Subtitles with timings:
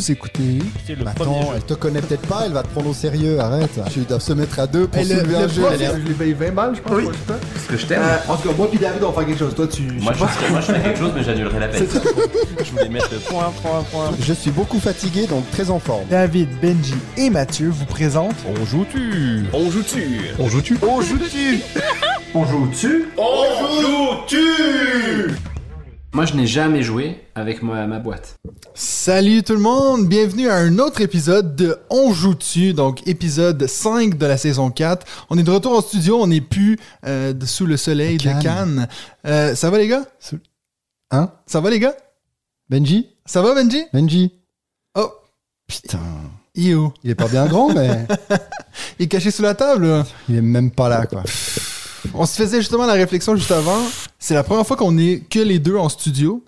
[0.00, 0.60] Vous écoutez.
[0.86, 1.56] C'est le Bah premier attends, jeu.
[1.56, 3.78] elle te connaît peut-être pas, elle va te prendre au sérieux, arrête.
[3.92, 5.62] Tu dois se mettre à deux pour soulever le un jeu.
[5.78, 6.92] je lui paye 20 balles, je pense.
[6.96, 7.04] Oui.
[7.26, 8.00] Parce que je t'aime.
[8.02, 9.54] Euh, en tout cas, moi puis David, on va faire quelque chose.
[9.54, 9.82] Toi, tu.
[9.82, 11.86] moi, je, moi, je fais quelque chose, mais j'annulerai la peine.
[12.64, 14.10] Je voulais mettre le point, point, point.
[14.22, 16.04] Je suis beaucoup fatigué, donc très en forme.
[16.10, 18.36] David, Benji et Mathieu vous présentent.
[18.48, 21.60] On joue-tu On joue-tu On joue-tu On joue-tu
[22.34, 23.06] On joue dessus
[26.12, 28.34] Moi, je n'ai jamais joué avec ma, ma boîte.
[28.74, 34.18] Salut tout le monde, bienvenue à un autre épisode de On joue-tu, donc épisode 5
[34.18, 35.06] de la saison 4.
[35.30, 38.88] On est de retour en studio, on n'est plus euh, sous le soleil de Cannes.
[39.24, 40.04] Euh, ça va les gars?
[41.12, 41.30] Hein?
[41.46, 41.94] Ça va les gars?
[42.68, 43.08] Benji?
[43.24, 43.84] Ça va Benji?
[43.92, 44.32] Benji
[44.96, 45.12] Oh,
[45.68, 45.98] Putain.
[46.56, 46.92] il est où?
[47.04, 48.06] Il est pas bien grand, mais
[48.98, 50.06] Il est caché sous la table là.
[50.28, 51.22] il est même pas là, quoi.
[52.14, 53.78] On se faisait justement la réflexion juste avant.
[54.18, 56.42] C'est la première fois qu'on est que les deux en studio.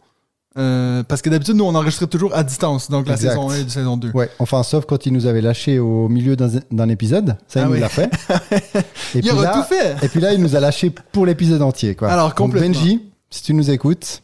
[0.59, 2.91] Euh, parce que d'habitude, nous, on enregistrait toujours à distance.
[2.91, 3.31] Donc, la Exact.
[3.31, 4.11] saison 1 et la saison 2.
[4.13, 7.37] Ouais, enfin, sauf quand il nous avait lâché au milieu d'un épisode.
[7.49, 7.81] Ça, il Ah nous oui.
[7.81, 8.11] l'a fait.
[9.15, 9.97] Et Il aura là, tout fait.
[10.05, 12.09] Et puis là, il nous a lâché pour l'épisode entier, quoi.
[12.11, 12.69] Alors, Donc, complètement.
[12.69, 14.23] Benji, si tu nous écoutes,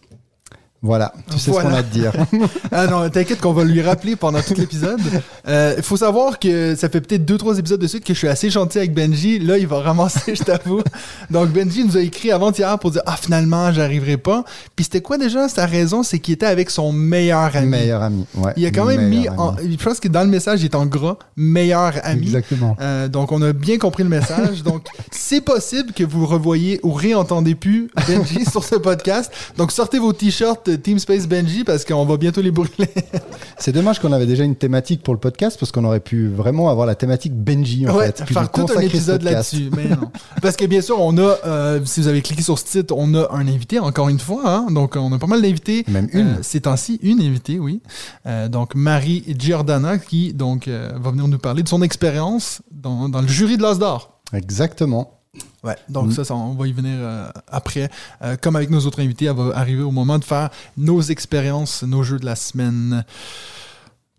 [0.80, 1.68] voilà, tu sais Voilà.
[1.68, 2.12] ce qu'on a à te dire.
[2.70, 5.00] Ah non, t'inquiète qu'on va lui rappeler pendant tout l'épisode.
[5.48, 8.18] Euh, Il faut savoir que ça fait peut-être deux, trois épisodes de suite que je
[8.18, 9.38] suis assez gentil avec Benji.
[9.40, 10.82] Là, il va ramasser, je t'avoue.
[11.30, 14.44] Donc, Benji nous a écrit avant-hier pour dire Ah, finalement, j'arriverai pas.
[14.76, 16.02] Puis c'était quoi déjà sa raison?
[16.04, 17.66] C'est qu'il était avec son meilleur ami.
[17.68, 18.24] Meilleur ami.
[18.36, 20.74] Ouais, Il a quand même mis, en, je pense que dans le message, il est
[20.76, 22.22] en gras, meilleur ami.
[22.26, 22.76] Exactement.
[22.80, 24.62] Euh, donc, on a bien compris le message.
[24.62, 29.32] donc, c'est possible que vous revoyez ou réentendez plus Benji sur ce podcast.
[29.56, 32.88] Donc, sortez vos t-shirts Team Space Benji parce qu'on va bientôt les brûler.
[33.58, 36.68] C'est dommage qu'on avait déjà une thématique pour le podcast parce qu'on aurait pu vraiment
[36.70, 38.24] avoir la thématique Benji en ouais, fait.
[38.32, 39.70] faire tout un épisode là-dessus.
[39.76, 40.10] Mais non.
[40.42, 43.14] Parce que bien sûr, on a, euh, si vous avez cliqué sur ce titre, on
[43.14, 44.42] a un invité, encore une fois.
[44.46, 44.66] hein.
[44.70, 45.84] Donc, on a pas mal d'invités.
[45.88, 46.26] Même une.
[46.26, 47.80] Euh, ces temps-ci, une invitée, oui.
[48.26, 53.08] Euh, donc, Marie Giordana, qui donc euh, va venir nous parler de son expérience dans,
[53.08, 54.20] dans le jury de l'As d'or.
[54.32, 55.17] Exactement.
[55.64, 56.12] Ouais, donc Mm.
[56.12, 57.90] ça, ça, on va y venir euh, après.
[58.22, 61.82] Euh, comme avec nos autres invités, elle va arriver au moment de faire nos expériences,
[61.82, 63.04] nos jeux de la semaine.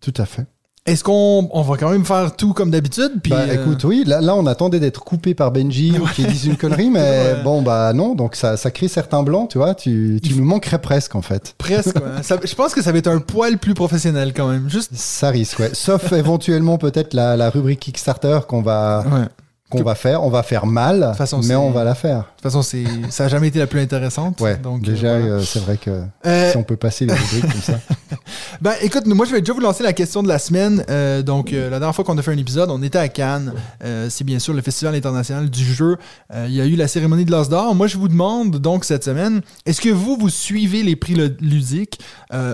[0.01, 0.45] Tout à fait.
[0.85, 3.19] Est-ce qu'on on va quand même faire tout comme d'habitude?
[3.21, 6.25] Puis, bah euh, écoute, oui, là, là on attendait d'être coupé par Benji ou qu'il
[6.25, 6.99] dise une connerie, mais
[7.35, 7.43] Ouais.
[7.43, 10.79] bon bah non, donc ça, ça crée certains blancs, tu vois, tu, tu nous manquerais
[10.81, 11.53] presque en fait.
[11.57, 11.95] Presque.
[11.97, 12.01] ouais.
[12.23, 14.67] Ça- je pense que ça va être un poil plus professionnel quand même.
[14.69, 14.91] Juste.
[14.95, 15.71] Ça risque, ouais.
[15.73, 19.27] Sauf éventuellement peut-être la, la rubrique Kickstarter qu'on va, Ouais.
[19.69, 20.23] Qu'on va faire.
[20.23, 22.25] On va faire mal, façon, mais on va la faire.
[22.39, 24.39] De toute façon, c'est, ça n'a jamais été la plus intéressante.
[24.39, 25.35] Ouais, donc, déjà, euh, voilà.
[25.35, 27.79] euh, c'est vrai que Euh, si on peut passer les rubriques comme ça.
[28.61, 30.83] Ben, écoute, moi, je vais déjà vous lancer la question de la semaine.
[30.89, 33.53] Euh, donc, la dernière fois qu'on a fait un épisode, on était à Cannes.
[34.09, 35.97] C'est bien sûr le Festival international du jeu.
[36.33, 37.73] Il y a eu la cérémonie de l'As d'or.
[37.75, 41.35] Moi, je vous demande donc cette semaine, est-ce que vous, vous suivez les prix lu-
[41.39, 41.99] ludiques,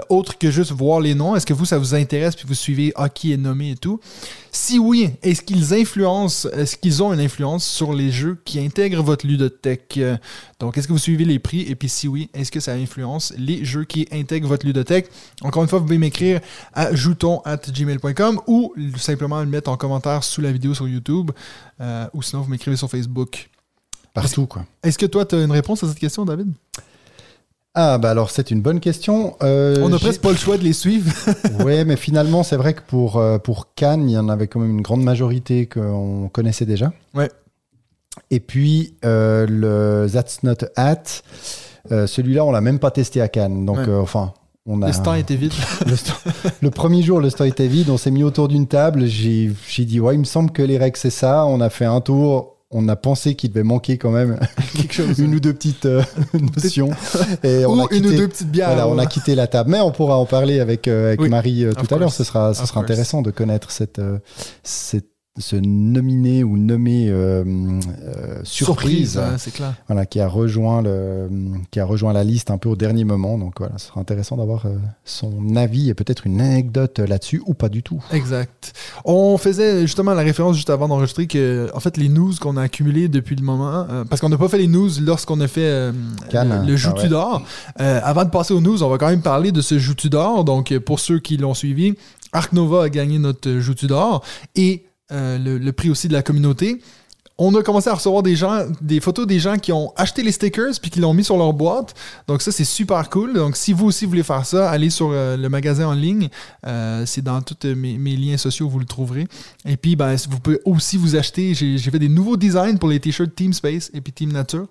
[0.09, 1.35] autre que juste voir les noms?
[1.35, 3.99] Est-ce que vous, ça vous intéresse, puis vous suivez ah, qui est nommé et tout?
[4.51, 9.03] Si oui, est-ce qu'ils influencent, est-ce qu'ils ont une influence sur les jeux qui intègrent
[9.03, 9.74] votre ludothèque?
[9.97, 10.17] Euh,
[10.59, 11.61] Donc, est-ce que vous suivez les prix?
[11.61, 15.09] Et puis, si oui, est-ce que ça influence les jeux qui intègrent votre ludothèque?
[15.41, 16.39] Encore une fois, vous pouvez m'écrire
[16.73, 21.31] à jouton.gmail.com ou simplement le mettre en commentaire sous la vidéo sur YouTube
[21.81, 23.49] euh, ou sinon vous m'écrivez sur Facebook.
[24.13, 24.65] Partout, quoi.
[24.83, 26.51] Est-ce que toi, tu as une réponse à cette question, David?
[27.77, 29.35] Ah, bah alors, c'est une bonne question.
[29.43, 31.11] Euh, On n'a presque pas le choix de les suivre.
[31.65, 34.71] Ouais, mais finalement, c'est vrai que pour, pour Cannes, il y en avait quand même
[34.71, 36.93] une grande majorité qu'on connaissait déjà.
[37.13, 37.29] Ouais.
[38.31, 41.03] Et puis, euh, le That's Not Hat,
[41.91, 43.65] euh, celui-là, on l'a même pas testé à Cannes.
[43.65, 43.89] Donc, Ouais.
[43.89, 44.33] euh, enfin,
[44.65, 44.87] on a.
[44.87, 45.53] Le stand était vide.
[45.85, 46.15] le, stand-
[46.61, 47.89] le premier jour, le stand était vide.
[47.89, 49.05] On s'est mis autour d'une table.
[49.05, 51.45] J'ai dit, ouais, il me semble que les règles, c'est ça.
[51.45, 52.53] On a fait un tour.
[52.71, 54.39] On a pensé qu'il devait manquer quand même
[54.75, 55.19] Quelque chose.
[55.19, 55.85] une ou deux petites
[56.55, 56.89] notions.
[57.43, 58.69] Et on ou une ou deux petites bières.
[58.69, 61.65] voilà, on a quitté la table, mais on pourra en parler avec, avec Oui, Marie
[61.77, 62.11] tout à l'heure.
[62.11, 64.01] Ce sera, ce sera intéressant de connaître cette,
[64.63, 65.05] cette,
[65.37, 67.43] ce nominé ou nommé euh,
[68.03, 69.73] euh, surprise, ouais, c'est clair.
[69.87, 71.27] voilà, qui a rejoint le,
[71.71, 73.37] qui a rejoint la liste un peu au dernier moment.
[73.37, 77.53] Donc voilà, ce sera intéressant d'avoir euh, son avis et peut-être une anecdote là-dessus ou
[77.53, 78.01] pas du tout.
[78.13, 78.71] Exact.
[79.03, 82.61] On faisait justement la référence juste avant d'enregistrer que, en fait, les news qu'on a
[82.61, 85.65] accumulées depuis le moment, euh, parce qu'on n'a pas fait les news lorsqu'on a fait
[85.65, 85.91] euh,
[86.29, 86.61] Cannes.
[86.65, 87.09] le, le Joutu Ah ouais.
[87.09, 87.41] d'or.
[87.77, 90.45] Avant de passer aux news, on va quand même parler de ce Joutu d'or.
[90.45, 91.95] Donc, pour ceux qui l'ont suivi,
[92.31, 94.23] Arc Nova a gagné notre Joutu d'or
[94.55, 96.81] et euh, le, prix aussi de la communauté.
[97.37, 100.31] On a commencé à recevoir des gens, des photos des gens qui ont acheté les
[100.31, 101.93] stickers puis qui l'ont mis sur leur boîte.
[102.27, 103.33] Donc ça, c'est super cool.
[103.33, 106.29] Donc si vous aussi voulez faire ça, allez sur euh, le magasin en ligne.
[106.65, 109.27] Euh, c'est dans tous mes, liens sociaux, vous le trouverez.
[109.65, 111.53] Et puis, ben, vous pouvez aussi vous acheter.
[111.53, 114.67] J'ai fait des nouveaux designs pour les t-shirts Team Space et puis Team Nature.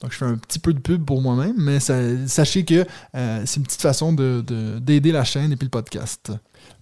[0.00, 2.84] Donc je fais un petit peu de pub pour moi-même, mais sachez que
[3.14, 6.32] c'est une petite façon d'aider de, la chaîne et puis le podcast.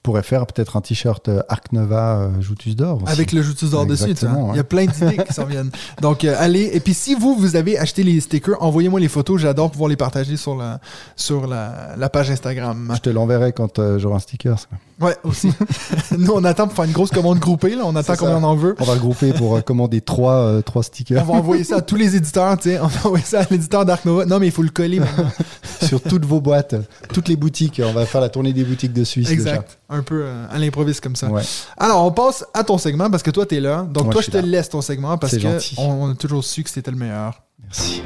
[0.04, 3.00] Pourrait faire peut-être un t-shirt euh, Arc Nova euh, Joutus d'or.
[3.06, 4.50] Avec le Joutus d'or dessus, tu vois.
[4.52, 5.70] Il y a plein d'idées qui s'en viennent.
[6.02, 6.70] Donc, euh, allez.
[6.74, 9.40] Et puis, si vous, vous avez acheté les stickers, envoyez-moi les photos.
[9.40, 10.78] J'adore pouvoir les partager sur la,
[11.16, 12.92] sur la, la page Instagram.
[12.94, 14.58] Je te l'enverrai quand euh, j'aurai un sticker.
[14.58, 14.66] ça.
[15.00, 15.50] Ouais, aussi.
[16.16, 17.74] Nous, on attend pour faire une grosse commande groupée.
[17.74, 17.82] Là.
[17.84, 18.76] On attend combien on en veut.
[18.78, 21.76] On va le grouper pour euh, commander trois, euh, trois On stickers va envoyer ça
[21.76, 22.78] à tous les éditeurs, tu sais.
[22.80, 24.24] On va envoyer ça à l'éditeur Dark Nova.
[24.24, 25.30] Non, mais il faut le coller maintenant.
[25.82, 26.74] sur toutes vos boîtes,
[27.12, 27.82] toutes les boutiques.
[27.84, 29.78] On va faire la tournée des boutiques de Suisse exact.
[29.90, 31.28] Un peu euh, à l'improviste comme ça.
[31.28, 31.42] Ouais.
[31.76, 33.82] Alors, on passe à ton segment parce que toi, t'es là.
[33.90, 34.42] Donc, Moi, toi, je te là.
[34.42, 35.74] laisse ton segment parce C'est que gentil.
[35.78, 37.42] on, on a toujours su que c'était le meilleur.
[37.62, 38.02] Merci.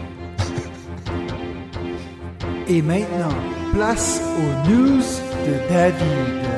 [2.67, 3.35] Et maintenant,
[3.73, 5.01] place aux news
[5.47, 6.58] de David.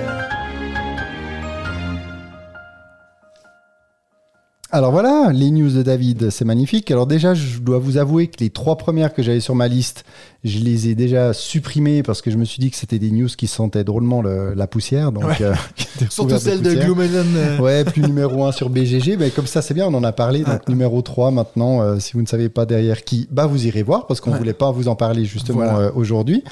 [4.73, 6.93] Alors voilà, les news de David, c'est magnifique.
[6.93, 10.05] Alors déjà, je dois vous avouer que les trois premières que j'avais sur ma liste,
[10.45, 13.27] je les ai déjà supprimées parce que je me suis dit que c'était des news
[13.37, 15.11] qui sentaient drôlement le- la poussière.
[15.11, 15.35] Donc, Ouais.
[15.43, 15.55] euh,
[16.09, 16.85] Surtout celle de poussière.
[16.85, 17.27] Gloomhaven.
[17.37, 20.13] euh, Ouais, plus numéro 1 sur BGG, mais comme ça c'est bien, on en a
[20.13, 20.45] parlé.
[20.45, 23.83] Donc numéro 3 maintenant, euh, si vous ne savez pas derrière qui, bah vous irez
[23.83, 24.39] voir parce qu'on Ouais.
[24.39, 25.79] voulait pas vous en parler justement Voilà.
[25.79, 26.45] euh, aujourd'hui.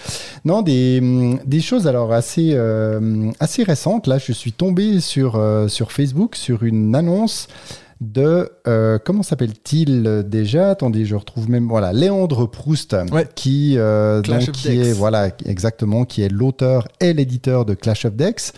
[0.45, 4.09] Non, des, hum, des choses alors assez, euh, assez récentes.
[4.09, 7.47] Là, je suis tombé sur, euh, sur Facebook sur une annonce
[8.01, 10.71] de euh, comment s'appelle-t-il euh, déjà?
[10.71, 13.27] Attendez, je retrouve même voilà Léandre Proust Ouais.
[13.35, 18.15] qui euh, donc, qui est voilà exactement qui est l'auteur et l'éditeur de Clash of
[18.15, 18.53] Decks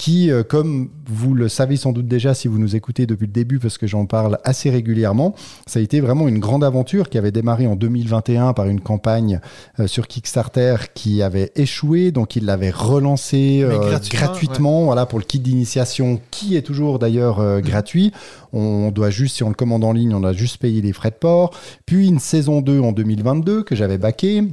[0.00, 3.32] qui, euh, comme vous le savez sans doute déjà si vous nous écoutez depuis le
[3.34, 5.34] début, parce que j'en parle assez régulièrement,
[5.66, 9.40] ça a été vraiment une grande aventure qui avait démarré en 2021 par une campagne
[9.78, 15.18] euh, sur Kickstarter qui avait échoué, donc il l'avait relancé euh, gratuitement, gratuitement, voilà, pour
[15.18, 18.10] le kit d'initiation, qui est toujours d'ailleurs euh, gratuit.
[18.54, 21.10] On doit juste, si on le commande en ligne, on a juste payé les frais
[21.10, 21.50] de port.
[21.84, 24.44] Puis une saison 2 en 2022 que j'avais backé.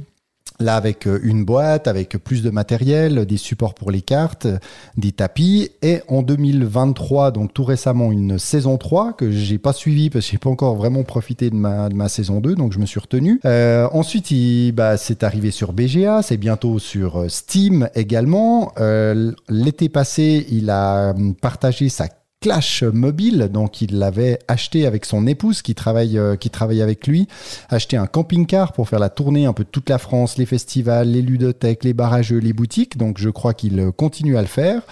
[0.60, 4.58] Là, avec euh, une boîte, avec plus de matériel, des supports pour les cartes, euh,
[4.96, 5.70] des tapis.
[5.82, 10.32] Et en 2023, donc tout récemment, une saison 3 que j'ai pas suivie parce que
[10.32, 13.00] j'ai pas encore vraiment profité de ma, de ma saison 2, donc je me suis
[13.00, 13.40] retenu.
[13.44, 18.72] Euh, ensuite, il, bah, c'est arrivé sur BGA, c'est bientôt sur euh, Steam également.
[18.78, 22.08] Euh, L'été passé, il a partagé sa
[22.40, 27.08] Clash mobile, donc il l'avait acheté avec son épouse qui travaille, euh, qui travaille avec
[27.08, 27.26] lui,
[27.68, 31.08] acheté un camping-car pour faire la tournée un peu de toute la France, les festivals,
[31.10, 34.82] les ludothèques, les barrageux, les boutiques, donc je crois qu'il euh, continue à le faire.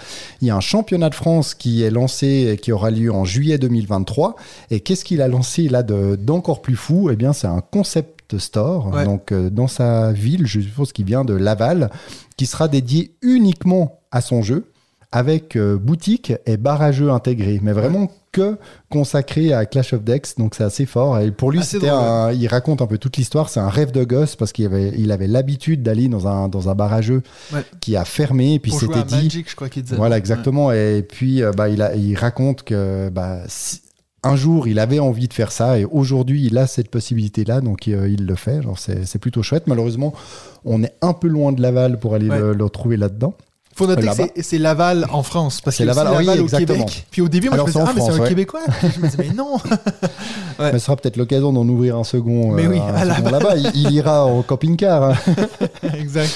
[0.40, 3.24] Il y a un championnat de France qui est lancé et qui aura lieu en
[3.24, 4.34] juillet 2023,
[4.72, 7.10] et qu'est-ce qu'il a lancé là de- d'encore plus fou?
[7.12, 9.04] Eh bien c'est un concept store, Ouais.
[9.04, 11.90] donc euh, dans sa ville, je suppose qu'il vient de Laval,
[12.36, 14.72] qui sera dédié uniquement à son jeu
[15.12, 18.58] avec euh, boutique et barrageux intégrés, mais vraiment que
[18.90, 21.18] consacré à Clash of Decks, donc c'est assez fort.
[21.20, 24.04] Et pour lui, c'était un- il raconte un peu toute l'histoire, c'est un rêve de
[24.04, 27.22] gosse parce qu'il avait, il avait l'habitude d'aller dans un, dans un barrageux
[27.54, 27.64] Ouais.
[27.80, 29.96] qui a fermé, et puis Pour jouer s'était à dit, Magic, je crois qu'il disait.
[29.96, 30.70] voilà, exactement.
[30.72, 33.80] Et puis, euh, bah, il, a, il raconte que bah, si-
[34.22, 37.86] un jour, il avait envie de faire ça et aujourd'hui, il a cette possibilité-là, donc
[37.86, 38.60] euh, il le fait.
[38.60, 39.68] Genre, c'est, c'est plutôt chouette.
[39.68, 40.12] Malheureusement,
[40.64, 42.38] on est un peu loin de Laval pour aller Ouais.
[42.38, 43.34] le, le retrouver là-dedans.
[43.76, 45.60] Faut noter que c'est- c'est Laval en France.
[45.60, 46.78] Parce C'est a aussi Laval, oui, Laval au exactement.
[46.86, 47.06] Québec.
[47.10, 48.28] Puis au début, moi, Alors, je me c'est disais, ah, mais c'est un ouais.
[48.30, 48.60] Québécois.
[48.80, 49.56] Puis je me disais, mais non.
[50.58, 50.72] Ouais.
[50.72, 53.32] Mais ce sera peut-être l'occasion d'en ouvrir un second, Mais euh, oui, second Laval.
[53.32, 53.56] là-bas.
[53.56, 55.02] Il, il ira au camping-car.
[55.04, 55.14] hein.
[55.98, 56.32] exact.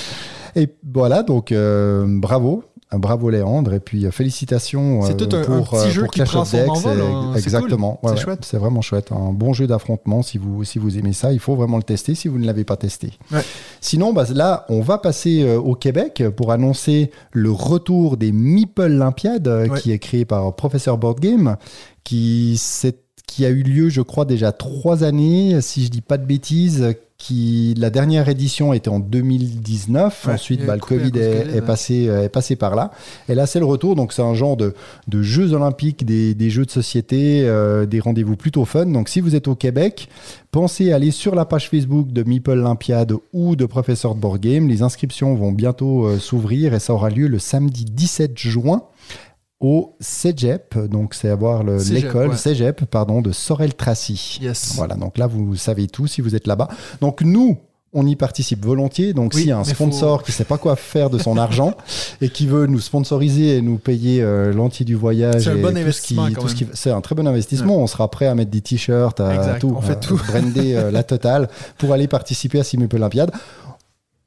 [0.57, 2.63] Et voilà, donc euh, bravo.
[2.99, 6.03] Bravo Léandre et puis euh, félicitations C'est euh, tout un- un pour, petit euh, jeu
[6.03, 7.31] pour qui Clash prend of son Decks, envol, hein.
[7.35, 8.11] C'est exactement cool.
[8.11, 8.45] Ouais, C'est ouais, chouette.
[8.45, 11.55] c'est vraiment chouette un bon jeu d'affrontement si vous si vous aimez ça il faut
[11.55, 13.43] vraiment le tester si vous ne l'avez pas testé Ouais.
[13.81, 18.83] sinon bah, là on va passer euh, au Québec pour annoncer le retour des Meeple
[18.83, 21.57] Olympiades euh, qui est créé par Professeur Board Game
[22.05, 26.19] qui s'est qui a eu lieu, je crois, déjà trois années, si je dis pas
[26.19, 30.25] de bêtises, qui la dernière édition était en 2019.
[30.27, 32.93] Ouais, Ensuite, bah, le Covid est, est passé, euh, est passé par là.
[33.29, 33.95] Et là, c'est le retour.
[33.95, 34.75] Donc, c'est un genre de,
[35.07, 38.87] de jeux olympiques, des, des jeux de société, euh, des rendez-vous plutôt fun.
[38.87, 40.09] Donc, si vous êtes au Québec,
[40.51, 44.41] pensez à aller sur la page Facebook de Meeple Olympiade ou de Professeur de Board
[44.41, 44.67] Game.
[44.67, 48.83] Les inscriptions vont bientôt euh, s'ouvrir et ça aura lieu le samedi 17 juin
[49.61, 52.37] au Cégep, donc c'est à voir le- Cégep, l'école ouais.
[52.37, 54.39] Cégep, pardon, de Sorel-Tracy.
[54.41, 54.73] Yes.
[54.77, 56.69] Voilà, donc là vous savez tout si vous êtes là-bas.
[57.03, 57.59] Donc nous,
[57.93, 59.13] on y participe volontiers.
[59.13, 61.37] Donc Oui, s'il y a un sponsor faut- qui sait pas quoi faire de son
[61.37, 61.75] argent
[62.23, 65.77] et qui veut nous sponsoriser et nous payer euh, l'entier du voyage, C'est un bon
[65.77, 66.29] investissement,
[66.73, 67.77] ce très bon investissement.
[67.79, 70.17] On sera prêt à mettre des t-shirts, à tout, on fait euh, tout.
[70.29, 71.49] brander euh, la totale
[71.79, 73.31] pour aller participer à Simup Olympiade.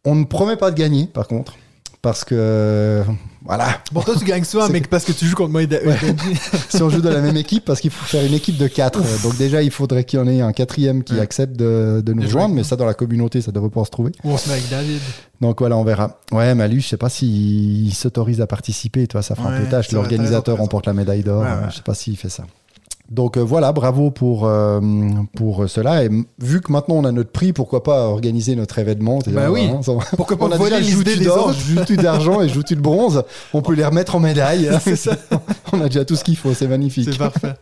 [0.06, 1.54] On ne promet pas de gagner, par contre.
[2.02, 3.02] Parce que
[3.46, 3.68] Voilà.
[3.92, 6.40] Bon, toi, tu gagnes C'est mais parce que tu joues contre moi et Benji.
[6.70, 9.02] si on joue dans la même équipe, parce qu'il faut faire une équipe de quatre.
[9.22, 11.20] Donc déjà, il faudrait qu'il y en ait un quatrième qui Ouais.
[11.20, 14.12] accepte de, de nous rejoindre, mais ça, dans la communauté, ça devrait pouvoir se trouver.
[14.24, 15.00] Ou on se met avec David.
[15.42, 16.20] Donc voilà, on verra.
[16.32, 19.70] Ouais, Malu, je sais pas s'il s'autorise à participer, toi, ça fera un Ouais, peu
[19.70, 19.92] tâche.
[19.92, 21.42] L'organisateur remporte la médaille d'or.
[21.44, 21.70] Ouais, ouais.
[21.70, 22.44] Je sais pas s'il fait ça.
[23.12, 24.80] Donc euh, voilà, bravo pour, euh,
[25.36, 26.04] pour cela.
[26.06, 29.68] Et vu que maintenant on a notre prix, pourquoi pas organiser notre événement Bah oui.
[29.72, 29.82] hein,
[30.16, 33.24] Pourquoi pas On a déjà des d'or, joue-tu d'argent et joue-tu de bronze.
[33.54, 34.70] On peut les remettre en médaille.
[34.82, 35.18] C'est ça.
[35.74, 37.10] on a déjà tout ce qu'il faut, c'est magnifique.
[37.12, 37.54] C'est parfait.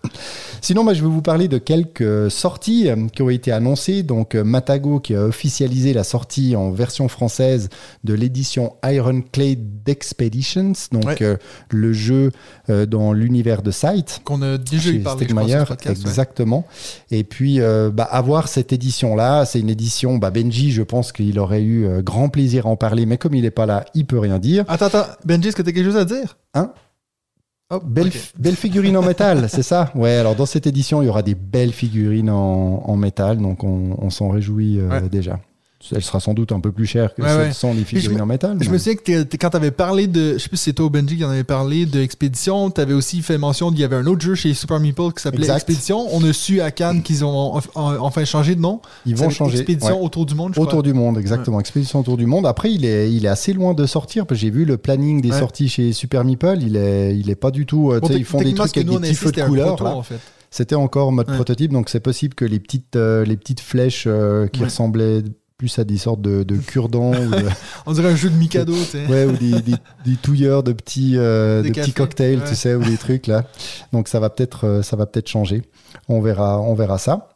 [0.62, 4.04] Sinon, moi, je vais vous parler de quelques sorties euh, qui ont été annoncées.
[4.04, 7.70] Donc, Matago qui a officialisé la sortie en version française
[8.04, 11.18] de l'édition Ironclad Expeditions, donc Ouais.
[11.24, 11.36] euh,
[11.70, 12.32] le jeu
[12.88, 14.22] dans l'univers de Sight.
[14.24, 16.04] Qu'on a déjà eu parlé, sur le podcast.
[16.04, 16.10] ouais.
[16.10, 16.66] exactement.
[17.12, 21.38] Et puis, euh, bah, avoir cette édition-là, c'est une édition, bah, Benji, je pense qu'il
[21.40, 24.06] aurait eu euh, grand plaisir à en parler, mais comme il n'est pas là, il
[24.06, 24.66] peut rien dire.
[24.68, 25.06] Attends, attends.
[25.26, 26.38] Benji, est-ce que t'as quelque chose à dire?
[26.54, 26.72] Hein?
[27.74, 29.92] Oh, Belle, belle figurine en métal, c'est ça?
[29.96, 33.64] Ouais, alors dans cette édition, il y aura des belles figurines en, en métal, donc
[33.64, 35.08] on, on s'en réjouit euh, Ouais.
[35.10, 35.40] déjà.
[35.94, 37.54] Elle sera sans doute un peu plus chère que Ouais, celles ouais.
[37.54, 38.58] sans les figurines en métal.
[38.62, 40.34] Je mais- me souviens que t'es- quand t'avais parlé de.
[40.34, 42.94] Je sais plus si c'est toi ou Benji qui en avait parlé de Expédition, t'avais
[42.94, 45.50] aussi fait mention qu'il y avait un autre jeu chez Super Meeple qui s'appelait.
[45.50, 46.08] Expédition.
[46.14, 48.80] On a su à Cannes qu'ils ont en- en- enfin changé de nom.
[49.06, 49.58] Ils vont changer.
[49.58, 50.06] Expédition ouais.
[50.06, 50.84] autour du monde, je Autour crois.
[50.84, 51.60] du monde, exactement.
[51.60, 52.46] Expédition autour du monde.
[52.46, 54.26] Après, il est, il est assez loin de sortir.
[54.32, 56.60] J'ai vu le planning des sorties chez Super Meeple.
[56.62, 57.92] Il est, il est pas du tout.
[57.92, 59.82] euh, Bon, tu ils font des trucs avec nous, des petits feux de couleur.
[59.82, 60.20] en fait.
[60.54, 61.36] C'était encore en mode Ouais.
[61.36, 64.66] prototype, donc c'est possible que les petites, euh, les petites flèches euh, qui Ouais.
[64.66, 65.24] ressemblaient
[65.62, 67.46] plus à des sortes de, de cure-dents de-
[67.86, 69.06] On dirait un jeu de Mikado, tu sais.
[69.06, 69.76] Ouais, ou des, des,
[70.06, 72.48] des touilleurs de petits, euh, de petits cocktails, ouais.
[72.50, 73.44] tu sais, ou des trucs là.
[73.94, 75.62] Donc ça va peut-être, euh, ça va peut-être changer.
[76.10, 77.30] On verra, on verra ça.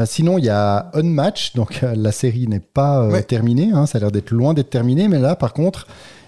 [0.00, 3.22] Euh, sinon, il y a Unmatch, donc euh, la série n'est pas euh, Ouais.
[3.22, 3.70] terminée.
[3.72, 5.86] hein, ça a l'air d'être loin d'être terminé, mais là, par contre,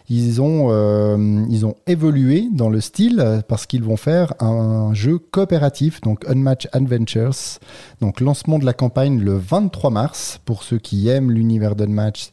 [0.08, 5.18] ils ont, euh, ils ont évolué dans le style parce qu'ils vont faire un jeu
[5.18, 7.58] coopératif, donc Unmatch Adventures.
[8.00, 12.32] Donc lancement de la campagne le 23 mars pour ceux qui aiment l'univers d'Unmatch,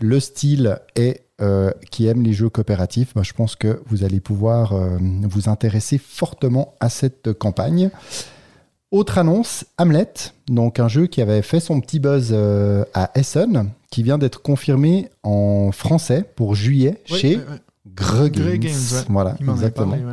[0.00, 3.14] le style et euh, qui aiment les jeux coopératifs.
[3.14, 7.90] Moi, je pense que vous allez pouvoir euh, vous intéresser fortement à cette campagne.
[8.92, 10.12] Autre annonce, Hamlet,
[10.48, 12.34] donc un jeu qui avait fait son petit buzz
[12.94, 17.42] à Essen, qui vient d'être confirmé en français pour juillet chez ouais.
[17.94, 18.70] Greux Games.
[19.08, 19.88] Voilà, exactement.
[19.96, 20.04] parlé.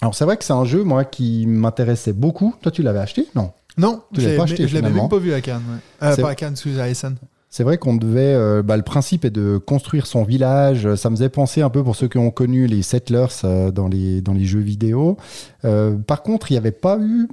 [0.00, 2.54] Alors c'est vrai que c'est un jeu, moi, qui m'intéressait beaucoup.
[2.62, 3.26] Toi, tu l'avais acheté?
[3.34, 3.52] Non.
[3.78, 5.62] Non, Tu je l'avais pas acheté, je l'avais même pas vu à Cannes.
[5.70, 6.06] ouais.
[6.08, 7.16] Euh, C'est- pas à Cannes, excusez, à Essen.
[7.50, 8.34] C'est vrai qu'on devait.
[8.34, 10.94] euh, bah, le principe est de construire son village.
[10.96, 13.88] Ça me faisait penser un peu pour ceux qui ont connu les settlers euh, dans,
[13.88, 15.16] les, dans les jeux vidéo.
[15.64, 17.28] Euh, par contre, il n'y avait pas eu.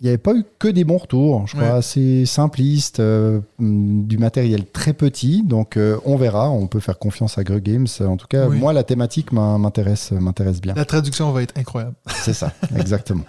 [0.00, 1.74] Il n'y avait pas eu que des bons retours, je crois, Ouais.
[1.78, 5.42] assez simpliste, euh, hum, du matériel très petit.
[5.44, 6.50] Donc, euh, on verra.
[6.50, 7.86] On peut faire confiance à Greux Games.
[8.00, 8.58] En tout cas, Oui.
[8.58, 10.74] moi, la thématique m'in- m'intéresse, m'intéresse bien.
[10.74, 11.94] La traduction va être incroyable.
[12.08, 13.24] C'est ça, exactement.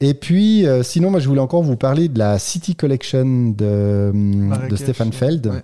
[0.00, 3.54] Et puis, euh, sinon, moi, je voulais encore vous parler de la City Collection de,
[3.54, 5.62] de Marrakech, Stéphane Feld, ouais.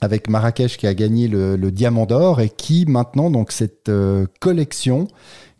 [0.00, 4.24] avec Marrakech qui a gagné le, le Diamant d'Or et qui, maintenant, donc, cette euh,
[4.40, 5.08] collection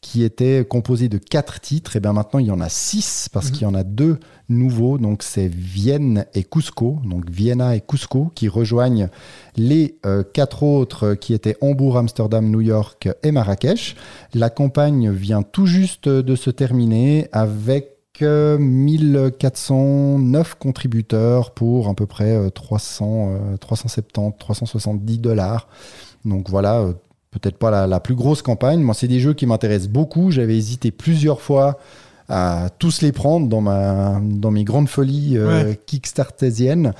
[0.00, 3.50] qui était composée de quatre titres, et bien maintenant, il y en a six parce
[3.50, 4.98] qu'il y en a deux nouveaux.
[4.98, 9.08] Donc, c'est Vienne et Cusco, donc Vienna et Cusco, qui rejoignent
[9.56, 13.96] les euh, quatre autres qui étaient Hambourg, Amsterdam, New York et Marrakech.
[14.34, 22.06] La campagne vient tout juste de se terminer avec euh, 1409 contributeurs pour à peu
[22.06, 25.68] près euh, 300, euh, 370, 370 dollars.
[26.24, 26.92] Donc voilà, euh,
[27.30, 28.80] peut-être pas la, la plus grosse campagne.
[28.80, 30.30] Moi, c'est des jeux qui m'intéressent beaucoup.
[30.30, 31.78] J'avais hésité plusieurs fois
[32.28, 36.92] à tous les prendre dans, ma, dans mes grandes folies euh, kickstartésiennes.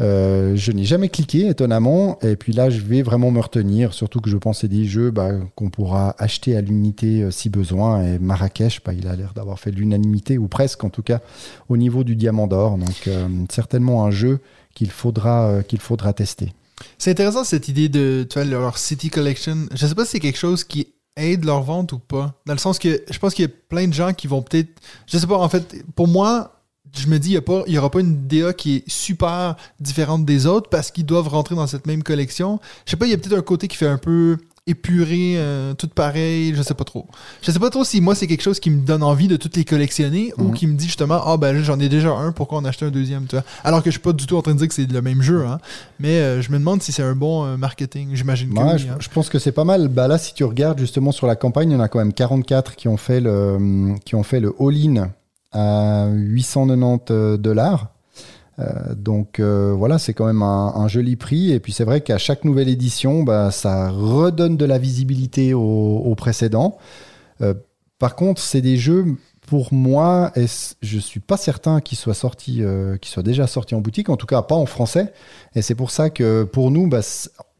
[0.00, 2.18] Euh, je n'ai jamais cliqué, étonnamment.
[2.22, 3.92] Et puis là, je vais vraiment me retenir.
[3.92, 7.30] Surtout que je pense que c'est des jeux bah, qu'on pourra acheter à l'unité euh,
[7.30, 8.04] si besoin.
[8.04, 11.20] Et Marrakech, bah, il a l'air d'avoir fait l'unanimité, ou presque en tout cas,
[11.68, 12.78] au niveau du Diamant d'Or.
[12.78, 13.08] Donc,
[13.50, 14.40] certainement un jeu
[14.74, 16.52] qu'il faudra, qu'il faudra tester.
[16.98, 19.66] C'est intéressant cette idée de leur City Collection.
[19.74, 22.34] Je sais pas si c'est quelque chose qui aide leur vente ou pas.
[22.46, 24.70] Dans le sens que je pense qu'il y a plein de gens qui vont peut-être.
[25.06, 26.54] Je sais pas, en fait, pour moi,
[26.96, 30.70] je me dis, il n'y aura pas une DA qui est super différente des autres
[30.70, 32.60] parce qu'ils doivent rentrer dans cette même collection.
[32.86, 35.74] Je sais pas, il y a peut-être un côté qui fait un peu épuré, euh,
[35.74, 37.06] tout pareil, je sais pas trop.
[37.42, 39.56] Je sais pas trop si moi c'est quelque chose qui me donne envie de toutes
[39.56, 40.54] les collectionner ou Mhm.
[40.54, 43.26] qui me dit justement, ah ben j'en ai déjà un, pourquoi en acheter un deuxième,
[43.26, 43.44] tu vois?
[43.64, 45.22] Alors que je suis pas du tout en train de dire que c'est le même
[45.22, 45.58] jeu, hein.
[45.98, 48.78] Mais euh, je me demande si c'est un bon euh, marketing, j'imagine que Ouais, oui,
[48.78, 48.96] je, hein.
[49.00, 49.88] je pense que c'est pas mal.
[49.88, 52.12] Bah là, si tu regardes justement sur la campagne, il y en a quand même
[52.12, 55.10] 44 qui ont fait le, qui ont fait le all-in
[55.52, 57.88] à 890 dollars.
[58.58, 61.52] Euh, donc euh, voilà, c'est quand même un, joli prix.
[61.52, 65.60] Et puis c'est vrai qu'à chaque nouvelle édition, bah, ça redonne de la visibilité au,
[65.60, 66.78] au précédent.
[67.40, 67.54] Euh,
[67.98, 69.04] par contre, c'est des jeux,
[69.46, 72.62] pour moi, est-ce- je suis pas certain qu'ils soient sortis,
[73.00, 75.12] qu'ils soient déjà sortis en boutique, en tout cas pas en français.
[75.54, 77.00] Et c'est pour ça que pour nous, bah,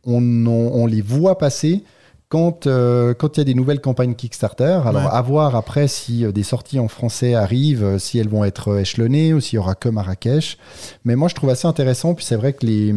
[0.05, 1.85] on les voit passer
[2.29, 4.81] quand euh, quand il y a des nouvelles campagnes Kickstarter.
[4.85, 5.11] Alors Ouais.
[5.13, 8.69] à voir après si euh, des sorties en français arrivent, euh, si elles vont être
[8.73, 10.59] euh, échelonnées ou s'il y aura que Marrakech.
[11.05, 12.15] Mais moi, je trouve assez intéressant.
[12.15, 12.93] Puis c'est vrai que les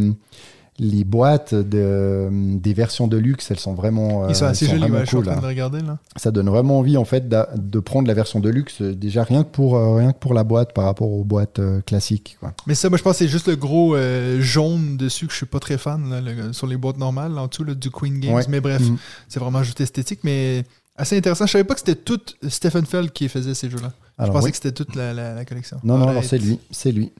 [0.83, 4.79] les boîtes de, des versions de luxe, elles sont vraiment, euh, Ils sont assez jolis,
[4.79, 5.99] vraiment ouais, je suis en train hein de regarder là.
[6.15, 9.43] ça donne vraiment envie en fait de prendre la version de luxe euh, déjà rien
[9.43, 12.53] que pour euh, rien que pour la boîte par rapport aux boîtes euh, classiques quoi.
[12.65, 15.45] Mais ça, moi, je pense c'est juste le gros euh, jaune dessus que je suis
[15.45, 18.19] pas très fan, là, le- sur les boîtes normales, là, en dessous là, du Queen
[18.19, 18.33] Games.
[18.33, 18.43] Ouais.
[18.49, 18.97] Mais bref, Mhm.
[19.29, 20.63] c'est vraiment juste esthétique, mais
[20.97, 21.45] assez intéressant.
[21.45, 23.91] Je savais pas que c'était tout Stephen Feld qui faisait ces jeux-là.
[24.19, 24.49] Je pensais oui.
[24.51, 25.77] que c'était toute la, la- la collection.
[25.83, 26.25] Non non, non Alright.
[26.29, 27.11] c'est lui, c'est lui.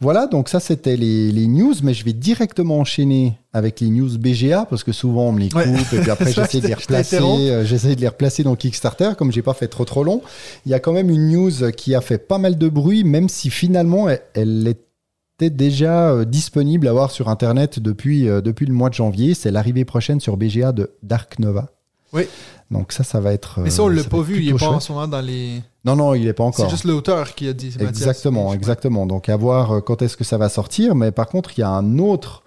[0.00, 4.18] Voilà, donc ça c'était les, les news, mais je vais directement enchaîner avec les news
[4.18, 5.72] BGA parce que souvent on me les coupe Ouais.
[5.96, 9.32] et puis après j'essaie de les replacer, euh, j'essaie de les replacer dans Kickstarter comme
[9.32, 10.20] j'ai pas fait trop trop long.
[10.66, 13.30] Il y a quand même une news qui a fait pas mal de bruit, même
[13.30, 18.66] si finalement elle, elle était déjà euh, disponible à voir sur internet depuis, euh, depuis
[18.66, 19.32] le mois de janvier.
[19.32, 21.70] C'est l'arrivée prochaine sur BGA de Dark Nova.
[22.12, 22.22] Oui.
[22.70, 23.60] Donc ça, ça va être.
[23.60, 25.20] Mais ça, euh, on l'a ça pas vu, il est pas en ce moment dans
[25.20, 25.62] les.
[25.84, 26.64] Non, non, il est pas encore.
[26.64, 27.68] C'est juste l'auteur qui a dit.
[27.78, 27.88] Mathias.
[27.88, 29.06] Exactement, exactement.
[29.06, 30.94] Donc à voir euh, quand est-ce que ça va sortir.
[30.94, 32.42] Mais par contre, il y a un autre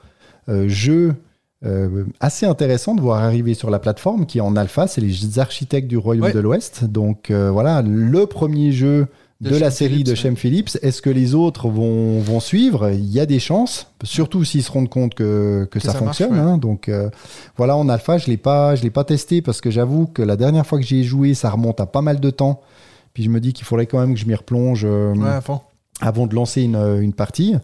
[0.50, 1.16] euh, jeu
[1.66, 4.88] euh, assez intéressant de voir arriver sur la plateforme qui est en alpha.
[4.88, 6.34] C'est les architectes du Royaume Ouais.
[6.34, 6.86] de l'Ouest.
[6.86, 9.08] Donc euh, voilà, le premier jeu
[9.41, 10.15] De de, la série Phillips, de ouais.
[10.17, 10.77] Shem Phillips.
[10.81, 12.89] Est-ce que les autres vont, vont suivre?
[12.91, 16.01] Il y a des chances, surtout s'ils se rendent compte que, que, Que ça, ça
[16.01, 16.34] marche, fonctionne.
[16.34, 16.39] ouais.
[16.51, 16.58] hein.
[16.58, 17.10] Donc euh,
[17.55, 20.36] voilà, en alpha, je l'ai pas, je l'ai pas testé parce que j'avoue que la
[20.36, 22.60] dernière fois que j'y ai joué, ça remonte à pas mal de temps.
[23.13, 25.55] Puis je me dis qu'il faudrait quand même que je m'y replonge euh, Ouais,
[26.01, 27.55] avant de lancer une, euh, une partie.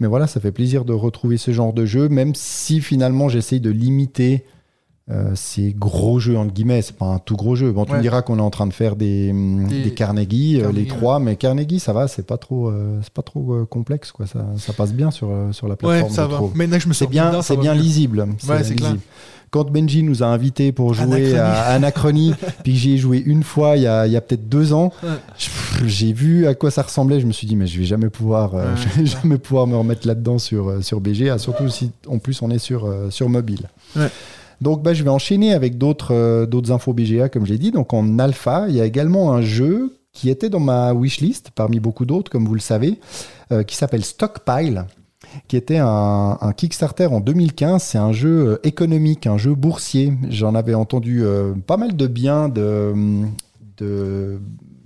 [0.00, 3.60] Mais voilà, ça fait plaisir de retrouver ce genre de jeu, même si finalement j'essaye
[3.60, 4.44] de limiter
[5.10, 6.82] euh, ces gros jeux, entre guillemets.
[6.82, 7.72] C'est pas un tout gros jeu.
[7.72, 7.98] Bon, tu Ouais.
[7.98, 10.86] me diras qu'on est en train de faire des, Des- des Carnegie, euh, Carnegie, les
[10.86, 14.26] trois, mais Carnegie, ça va, c'est pas trop, euh, c'est pas trop euh, complexe, quoi.
[14.26, 16.12] Ça, ça passe bien sur, sur la Ouais, plateforme.
[16.12, 16.78] ça je va.
[16.78, 18.20] je me C'est bien, ça c'est lisible.
[18.20, 18.96] Ouais, bien c'est clair.
[19.50, 21.34] Quand Benji nous a invités pour jouer Anachronie.
[21.38, 24.92] à Anachronie, puis que j'y ai joué une fois il y a, peut-être deux ans,
[25.02, 25.08] Ouais.
[25.86, 27.18] j'ai vu à quoi ça ressemblait.
[27.18, 29.06] Je me suis dit, mais je vais jamais pouvoir, Ouais, je vais ouais.
[29.22, 32.86] jamais pouvoir me remettre là-dedans sur, sur BGA, surtout si en plus on est sur,
[33.08, 33.70] sur mobile.
[33.96, 34.08] Ouais.
[34.60, 37.70] Donc bah, je vais enchaîner avec d'autres euh, d'autres infos BGA, comme j'ai dit.
[37.70, 41.78] Donc en alpha, il y a également un jeu qui était dans ma wishlist, parmi
[41.78, 42.98] beaucoup d'autres, comme vous le savez,
[43.52, 44.84] euh, qui s'appelle Stockpile
[45.46, 47.82] qui était un, Kickstarter en 2015.
[47.82, 50.12] C'est un jeu euh, économique, un jeu boursier.
[50.30, 53.18] J'en avais entendu euh, pas mal de bien, de,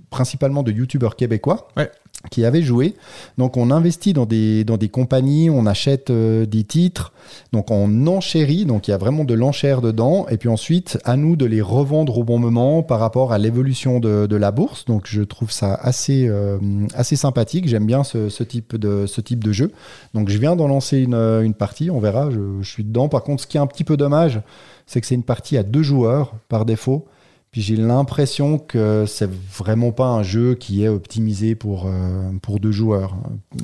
[0.09, 1.67] principalement de youtubeurs québécois.
[1.77, 1.89] Ouais.
[2.31, 2.95] Qui avaient joué.
[3.37, 7.13] Donc on investit dans des, compagnies, on achète euh, des titres,
[7.51, 11.17] donc on enchérit, donc il y a vraiment de l'enchère dedans, et puis ensuite à
[11.17, 14.85] nous de les revendre au bon moment par rapport à l'évolution de, la bourse.
[14.85, 16.57] Donc je trouve ça assez, euh,
[17.01, 19.71] sympathique, j'aime bien ce, type de, ce jeu.
[20.13, 23.09] Donc je viens d'en lancer une, une partie, on verra, je suis dedans.
[23.09, 24.41] Par contre, ce qui est un petit peu dommage,
[24.85, 27.05] c'est que c'est une partie à deux joueurs par défaut.
[27.53, 32.59] Puis j'ai l'impression que c'est vraiment pas un jeu qui est optimisé pour, euh, pour
[32.59, 33.15] deux joueurs.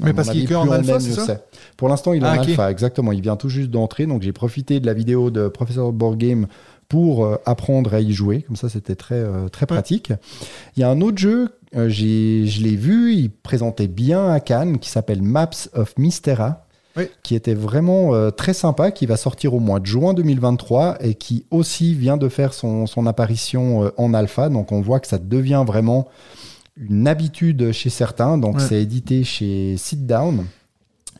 [0.03, 1.41] Mais parce qu'il est en alpha, c'est ça.
[1.75, 2.49] Pour l'instant, il est Ah, en ok.
[2.49, 3.11] alpha, exactement.
[3.13, 6.45] Il vient tout juste d'entrer, donc j'ai profité de la vidéo de Professeur Board Game
[6.87, 8.43] pour euh, apprendre à y jouer.
[8.43, 10.13] Comme ça, c'était très, euh, très pratique.
[10.77, 14.89] Il y a un autre jeu, je l'ai vu, il présentait bien à Cannes, qui
[14.91, 17.03] s'appelle Maps of Mystera Oui.
[17.23, 21.13] qui était vraiment euh, très sympa, qui va sortir au mois de juin 2023 et
[21.13, 24.49] qui aussi vient de faire son, son apparition euh, en alpha.
[24.49, 26.07] Donc on voit que ça devient vraiment
[26.77, 28.37] une habitude chez certains.
[28.37, 28.63] Donc Ouais.
[28.67, 30.45] c'est édité chez Sit Down.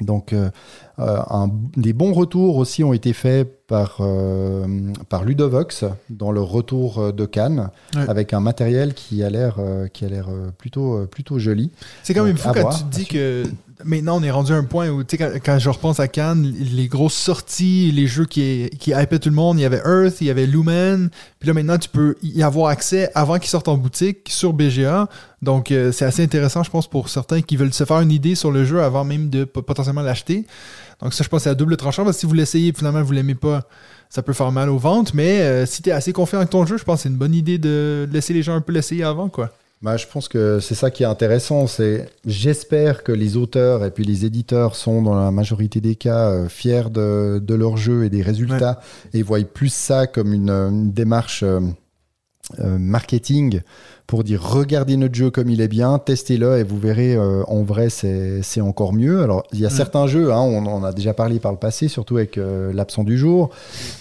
[0.01, 0.49] Donc euh,
[0.97, 4.65] un- des bons retours aussi ont été faits par, euh,
[5.10, 8.08] par Ludovox dans leur retour de Cannes Ouais.
[8.10, 11.69] avec un matériel qui a l'air euh, qui a l'air plutôt plutôt joli.
[12.03, 13.43] C'est quand même fou quand voir, tu te dis que
[13.84, 16.44] maintenant on est rendu à un point où, tu sais, quand, je repense à Cannes,
[16.44, 20.22] les grosses sorties, les jeux qui, qui hypaient tout le monde, il y avait Earth,
[20.22, 23.68] il y avait Lumen, puis là maintenant tu peux y avoir accès avant qu'ils sortent
[23.68, 25.08] en boutique sur BGA.
[25.42, 28.36] Donc euh, c'est assez intéressant, je pense, pour certains qui veulent se faire une idée
[28.36, 30.46] sur le jeu avant même de potentiellement l'acheter.
[31.02, 33.13] Donc ça, je pense, c'est à double tranchant, parce que si vous l'essayez finalement vous
[33.13, 33.62] l'aimez pas,
[34.10, 36.65] ça peut faire mal aux ventes, mais euh, si tu es assez confiant avec ton
[36.65, 39.04] jeu, je pense que c'est une bonne idée de laisser les gens un peu l'essayer
[39.04, 39.52] avant, quoi.
[39.82, 41.65] Bah, je pense que c'est ça qui est intéressant.
[41.65, 46.32] C'est j'espère que les auteurs et puis les éditeurs sont dans la majorité des cas
[46.32, 48.82] euh, fiers de, de leur jeu et des résultats
[49.13, 51.62] et voient plus ça comme une, une démarche euh,
[52.60, 53.62] euh, marketing
[54.10, 57.62] pour dire regardez notre jeu comme il est bien, testez-le et vous verrez euh, en
[57.62, 59.22] vrai c'est encore mieux.
[59.22, 59.72] Alors il y a Mm.
[59.72, 63.04] certains jeux, hein, on en a déjà parlé par le passé, surtout avec euh, l'absent
[63.04, 63.52] du jour,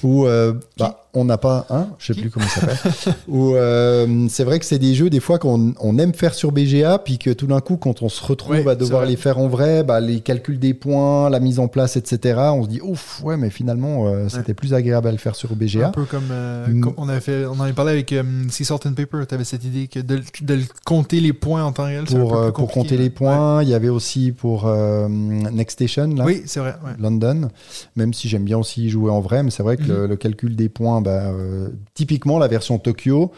[0.03, 2.21] où euh, bah, on n'a pas, hein, je sais Qui?
[2.23, 5.75] plus comment ça s'appelle, où euh, c'est vrai que c'est des jeux des fois qu'on
[5.81, 8.75] on aime faire sur BGA, puis que tout d'un coup quand on se retrouve à
[8.77, 12.39] devoir les faire en vrai, bah, les calculs des points, la mise en place, etc.
[12.55, 15.55] On se dit ouf, ouais mais finalement c'était plus agréable à le faire sur Un
[15.55, 15.89] BGA.
[15.91, 16.81] peu comme, euh, Mm.
[16.81, 18.15] comme on avait fait, on en avait parlé avec
[18.51, 19.19] Sea Salt and Paper.
[19.29, 22.31] Tu avais cette idée que de, de compter les points en temps réel, un Pour,
[22.33, 23.03] peu euh, plus pour compter là.
[23.03, 26.35] les points, il y avait aussi pour euh, Next Station, là, Ouais.
[26.39, 26.75] Oui, c'est vrai.
[26.85, 26.93] ouais.
[26.99, 27.49] London,
[27.97, 29.89] même si j'aime bien aussi jouer en vrai, mais c'est vrai que Mhm.
[29.89, 33.33] le, le calcul des points, bah, euh, typiquement la version Tokyo,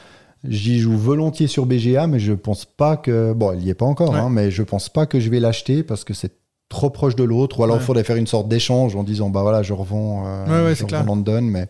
[0.49, 3.33] j'y joue volontiers sur BGA, mais je pense pas que.
[3.33, 4.19] Bon, il y est pas encore, Ouais.
[4.19, 6.33] hein, mais je pense pas que je vais l'acheter parce que c'est
[6.69, 7.85] trop proche de l'autre, ou alors il Ouais.
[7.85, 11.03] faudrait faire une sorte d'échange en disant bah voilà, je revends, euh, Ouais, je revends.
[11.05, 11.67] London, mais.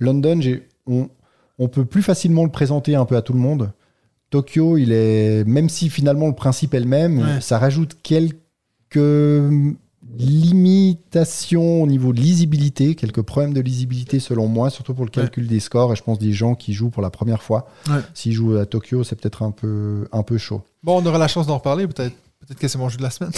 [0.00, 1.08] London, j'ai, on,
[1.58, 3.72] on peut plus facilement le présenter un peu à tout le monde.
[4.34, 7.40] Tokyo, il est, même si finalement le principe est le même, Ouais.
[7.40, 8.40] ça rajoute quelques
[10.18, 15.46] limitations au niveau de lisibilité, quelques problèmes de lisibilité selon moi, surtout pour le calcul
[15.46, 15.92] des scores.
[15.92, 17.68] Et je pense des gens qui jouent pour la première fois.
[17.88, 18.00] Ouais.
[18.12, 20.62] S'ils jouent à Tokyo, c'est peut-être un peu, un peu chaud.
[20.82, 22.14] Bon, on aura la chance d'en reparler peut-être.
[22.40, 23.32] Peut-être que c'est mon jeu de la semaine.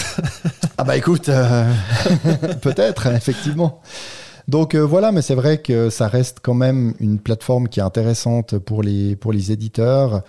[0.78, 1.70] Ah bah écoute, euh,
[2.62, 3.80] peut-être, effectivement.
[4.48, 7.82] Donc euh, voilà, mais c'est vrai que ça reste quand même une plateforme qui est
[7.82, 9.16] intéressante pour les,
[9.50, 10.22] éditeurs,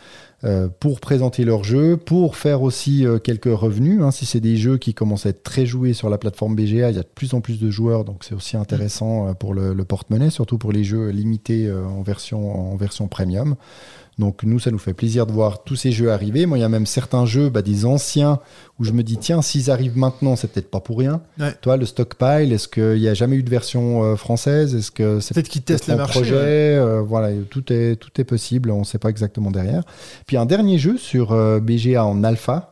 [0.44, 4.02] euh, pour présenter leurs jeux, pour faire aussi euh, quelques revenus.
[4.02, 4.10] hein.
[4.10, 6.96] Si c'est des jeux qui commencent à être très joués sur la plateforme BGA, il
[6.96, 10.32] y a de plus en plus de joueurs, donc c'est aussi intéressant pour le, porte-monnaie,
[10.32, 13.56] surtout pour les jeux limités en version premium.
[14.20, 16.46] Donc nous, ça nous fait plaisir de voir tous ces jeux arriver.
[16.48, 18.40] Moi, il y a même certains jeux, bah, des anciens,
[18.80, 21.22] où je me dis, tiens, s'ils arrivent maintenant, c'est peut-être pas pour rien.
[21.40, 21.54] Ouais.
[21.62, 24.74] Toi, le stockpile, est-ce qu'il n'y a jamais eu de version euh, française?
[24.76, 26.20] Est-ce que c'est Peut-être qu'ils testent le marché.
[26.20, 26.40] projet ouais.
[26.42, 29.84] euh, Voilà, tout est, tout est possible, on ne sait pas exactement derrière.
[30.26, 32.70] Puis un dernier jeu sur euh, BGA en alpha.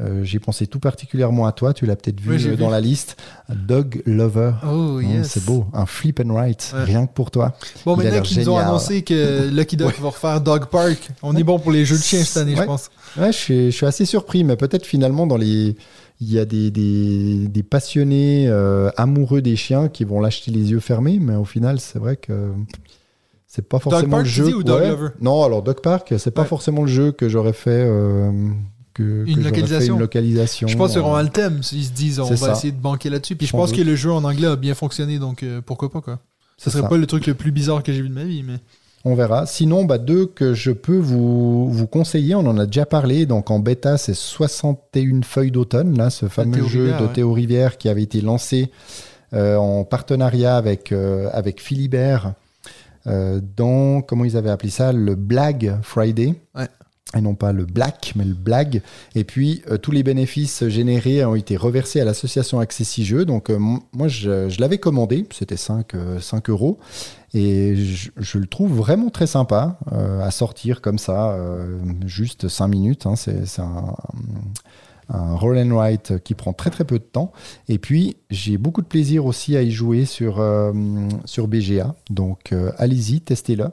[0.00, 2.72] Euh, J'ai pensé tout particulièrement à toi, tu l'as peut-être vu Oui, euh, dans vu.
[2.72, 3.16] la liste.
[3.48, 4.52] Dog Lover.
[4.64, 5.28] Oh, Hein, yes.
[5.32, 6.84] c'est beau, un flip and write, Ouais.
[6.84, 7.54] rien que pour toi.
[7.84, 11.34] Bon, Il maintenant qu'ils nous ont annoncé que Lucky Duck va refaire Dog Park, on
[11.36, 12.66] est bon pour les jeux de chiens cette année, je Ouais.
[12.66, 12.90] pense.
[13.16, 15.76] Ouais, je suis, je suis assez surpris, mais peut-être finalement dans les,
[16.20, 20.70] il y a des, des, des passionnés euh, amoureux des chiens qui vont l'acheter les
[20.72, 22.52] yeux fermés, mais au final, c'est vrai que
[23.46, 24.54] c'est pas forcément Park, le jeu.
[24.54, 25.08] ou Dog Lover?
[25.22, 26.46] Non, alors Dog Park, c'est pas Ouais.
[26.48, 27.70] forcément le jeu que j'aurais fait.
[27.86, 28.30] euh,
[28.98, 29.94] que, Une localisation.
[29.94, 30.68] une localisation.
[30.68, 31.60] Je pense euh, vraiment le thème.
[31.72, 32.52] Ils se disent, on va ça.
[32.52, 33.36] essayer de banquer là-dessus.
[33.36, 33.78] Puis je Sans pense doute.
[33.78, 36.18] que le jeu en anglais a bien fonctionné, donc euh, pourquoi pas, quoi.
[36.56, 36.88] Ce serait ça.
[36.88, 38.58] pas le truc le plus bizarre que j'ai vu de ma vie, mais.
[39.04, 39.46] On verra.
[39.46, 43.26] Sinon, bah, deux que je peux vous, vous conseiller, on en a déjà parlé.
[43.26, 47.12] Donc en bêta, c'est 61 feuilles d'automne, là, ce fameux jeu Rivière, de ouais.
[47.12, 48.70] Théo Rivière qui avait été lancé
[49.34, 52.32] euh, en partenariat avec, euh, avec Philibert
[53.06, 56.34] euh, dans, comment ils avaient appelé ça, le Black Friday.
[56.54, 56.66] Ouais.
[57.16, 58.82] Et non pas le black, mais le blague.
[59.14, 63.24] Et puis, euh, tous les bénéfices générés ont été reversés à l'association Accessi Jeux.
[63.24, 65.26] Donc, euh, moi, je, l'avais commandé.
[65.32, 66.78] C'était 5, euh, 5 euros.
[67.32, 71.36] Et je, le trouve vraiment très sympa à sortir comme ça,
[72.06, 73.04] juste 5 minutes.
[73.04, 73.16] hein.
[73.16, 73.94] c'est un,
[75.10, 77.32] un roll and write qui prend très très peu de temps.
[77.68, 80.72] Et puis j'ai beaucoup de plaisir aussi à y jouer sur, euh,
[81.24, 81.94] sur BGA.
[82.10, 83.66] Donc euh, allez-y, testez-le.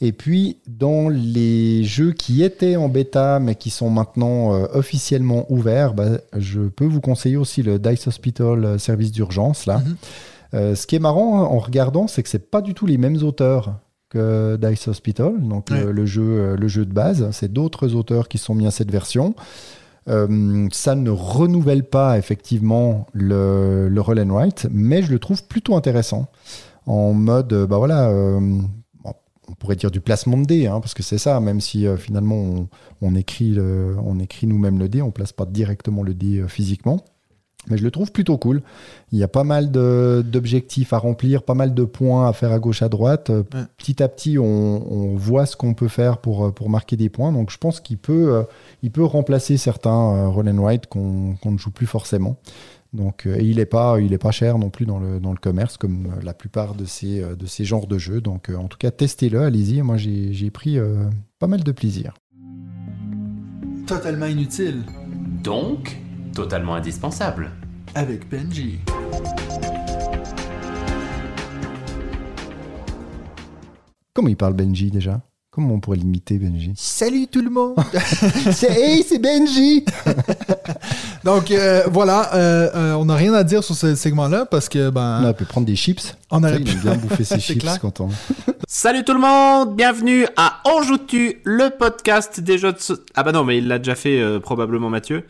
[0.00, 5.44] Et puis dans les jeux qui étaient en bêta mais qui sont maintenant euh, officiellement
[5.52, 9.78] ouverts, bah, je peux vous conseiller aussi le Dice Hospital service d'urgence là.
[9.78, 10.74] Mhm.
[10.74, 13.22] Ce qui est marrant hein, en regardant, c'est que c'est pas du tout les mêmes
[13.22, 13.74] auteurs
[14.08, 15.84] que Dice Hospital, donc Ouais.
[15.84, 17.28] le, le jeu, le jeu de base.
[17.32, 19.34] C'est d'autres auteurs qui sont mis à cette version.
[20.08, 25.76] Euh, ça ne renouvelle pas effectivement le, roll and write, mais je le trouve plutôt
[25.76, 26.26] intéressant.
[26.86, 28.40] En mode, euh, bah voilà, euh,
[29.04, 32.68] on pourrait dire du placement de dés, hein, parce que c'est ça, même si finalement
[33.00, 37.02] on, écrit, on écrit nous-mêmes le dé, on place pas directement le dé physiquement.
[37.70, 38.62] Mais je le trouve plutôt cool.
[39.12, 42.58] Il y a pas mal d'objectifs à remplir, pas mal de points à faire à
[42.58, 43.30] gauche, à droite.
[43.30, 43.62] Euh, Ouais.
[43.76, 47.08] Petit à petit, on, on voit ce qu'on peut faire pour, euh, pour marquer des
[47.08, 47.32] points.
[47.32, 48.42] Donc je pense qu'il peut, euh,
[48.82, 52.36] il peut remplacer certains euh, roll and write qu'on qu'on ne joue plus forcément.
[52.92, 55.32] Donc, euh, et il n'est pas, il est pas cher non plus dans le, dans
[55.32, 58.20] le commerce, comme la plupart de ces, de ces genres de jeux.
[58.20, 59.82] Donc en tout cas, testez-le, allez-y.
[59.82, 61.04] Moi, j'ai j'ai pris euh,
[61.38, 62.14] pas mal de plaisir.
[63.86, 64.82] Totalement inutile.
[65.42, 65.98] Donc,
[66.38, 67.50] totalement indispensable.
[67.96, 68.78] Avec Benji.
[74.14, 75.20] Comment il parle Benji déjà?
[75.58, 76.70] Comment on pourrait l'imiter Benji?
[76.76, 77.74] Salut tout le monde!
[78.52, 79.84] C'est Hey, c'est Benji
[81.24, 84.88] Donc euh, voilà, euh, euh, on n'a rien à dire sur ce segment-là parce que
[84.90, 86.14] ben On peut prendre des chips.
[86.30, 87.80] on il pu- aime bien bouffer ses chips clair.
[87.80, 88.08] quand on.
[88.68, 92.78] Salut tout le monde, bienvenue à On joue-tu, le podcast des jeux de...
[92.78, 95.24] so- Ah bah non, mais il l'a déjà fait euh, probablement Mathieu.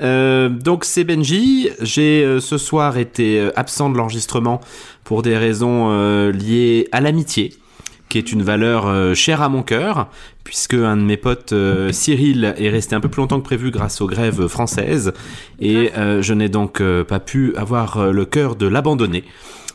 [0.00, 4.60] Euh, donc c'est Benji, j'ai euh, ce soir été absent de l'enregistrement
[5.02, 7.54] pour des raisons euh, liées à l'amitié,
[8.12, 10.10] qui est une valeur euh, chère à mon cœur,
[10.44, 13.70] puisque un de mes potes, euh, Cyril, est resté un peu plus longtemps que prévu
[13.70, 15.14] grâce aux grèves françaises,
[15.60, 19.24] et euh, je n'ai donc pas pu avoir le cœur de l'abandonner.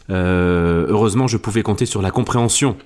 [0.10, 2.78] Heureusement, je pouvais compter sur la compréhension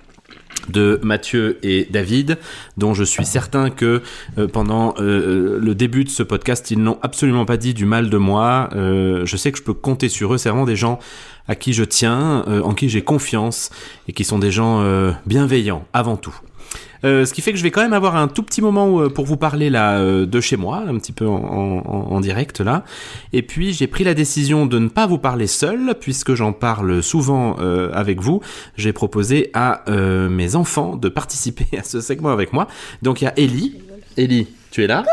[0.69, 2.37] de Mathieu et David,
[2.77, 4.01] dont je suis certain que
[4.37, 8.09] euh, pendant euh, le début de ce podcast, ils n'ont absolument pas dit du mal
[8.09, 8.69] de moi.
[8.73, 10.37] Euh, je sais que je peux compter sur eux.
[10.37, 10.99] C'est vraiment des gens
[11.47, 13.69] à qui je tiens, euh, en qui j'ai confiance,
[14.07, 16.35] et qui sont des gens euh, bienveillants avant tout.
[17.03, 19.25] Euh, ce qui fait que je vais quand même avoir un tout petit moment pour
[19.25, 22.83] vous parler là euh, de chez moi, un petit peu en, en- en direct là.
[23.33, 27.01] Et puis j'ai pris la décision de ne pas vous parler seul, puisque j'en parle
[27.01, 28.41] souvent euh, avec vous.
[28.77, 32.67] J'ai proposé à mes enfants de participer à ce segment avec moi.
[33.01, 33.81] Donc il y a Ellie.
[34.15, 35.03] Ellie, tu es là?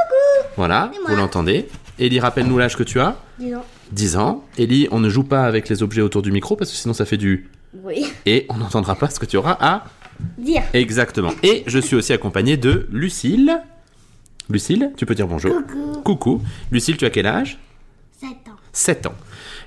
[0.59, 1.69] Voilà, vous l'entendez.
[1.99, 3.17] Ellie, rappelle-nous l'âge que tu as?
[3.38, 3.62] Dis donc.
[3.92, 4.44] 10 ans.
[4.59, 7.05] Ellie, on ne joue pas avec les objets autour du micro parce que sinon ça
[7.05, 7.48] fait du...
[7.85, 8.07] Oui.
[8.27, 9.85] Et on n'entendra pas ce que tu auras à
[10.37, 10.62] Dire.
[10.72, 11.31] Exactement.
[11.42, 13.61] Et je suis aussi accompagné de Lucille.
[14.51, 15.53] Lucille, tu peux dire bonjour.
[15.53, 16.03] Coucou.
[16.03, 16.42] Coucou.
[16.72, 17.59] Lucille, tu as quel âge?
[18.20, 18.57] 7 ans.
[18.72, 19.14] 7 ans.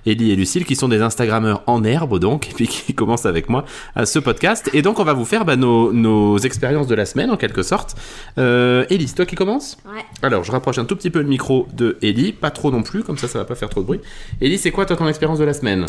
[0.05, 3.49] Ellie et Lucille qui sont des Instagrammeurs en herbe donc, et puis qui commencent avec
[3.49, 4.69] moi à ce podcast.
[4.73, 7.63] Et donc on va vous faire bah, nos, nos expériences de la semaine en quelque
[7.63, 7.95] sorte.
[8.37, 10.01] Euh, Ellie, c'est toi qui commence Ouais.
[10.21, 13.03] Alors je rapproche un tout petit peu le micro de Ellie, pas trop non plus,
[13.03, 14.01] comme ça ça va pas faire trop de bruit.
[14.41, 15.85] Ellie, c'est quoi toi ton expérience de la semaine?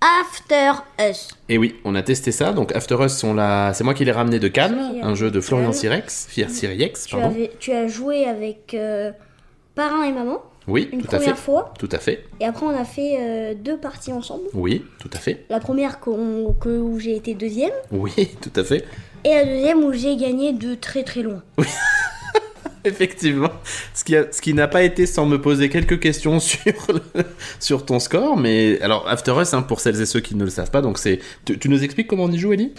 [0.00, 1.28] After Us.
[1.48, 2.52] Et oui, on a testé ça.
[2.52, 5.40] Donc After Us, on l'a- c'est moi qui l'ai ramené de Cannes, un jeu de
[5.40, 5.72] Florian.
[5.72, 7.28] Sirex, Fir- Siriex, Tu, pardon.
[7.30, 9.12] avais, tu as joué avec euh,
[9.76, 11.16] parrain et maman Oui, une tout à fait.
[11.18, 11.74] première fois.
[11.78, 12.24] Tout à fait.
[12.40, 14.44] Et après, on a fait euh, deux parties ensemble.
[14.54, 15.44] Oui, tout à fait.
[15.50, 17.72] La première que, où j'ai été deuxième.
[17.90, 18.84] Oui, tout à fait.
[19.24, 21.42] Et la deuxième où j'ai gagné de très très loin.
[22.84, 23.50] Effectivement.
[23.94, 27.22] Ce qui, a- ce qui n'a pas été sans me poser quelques questions sur, le-
[27.60, 28.36] sur ton score.
[28.36, 30.98] Mais alors, After Us, hein, pour celles et ceux qui ne le savent pas, donc
[30.98, 31.20] c'est.
[31.44, 32.72] Tu, tu nous expliques comment on y joue, Ellie?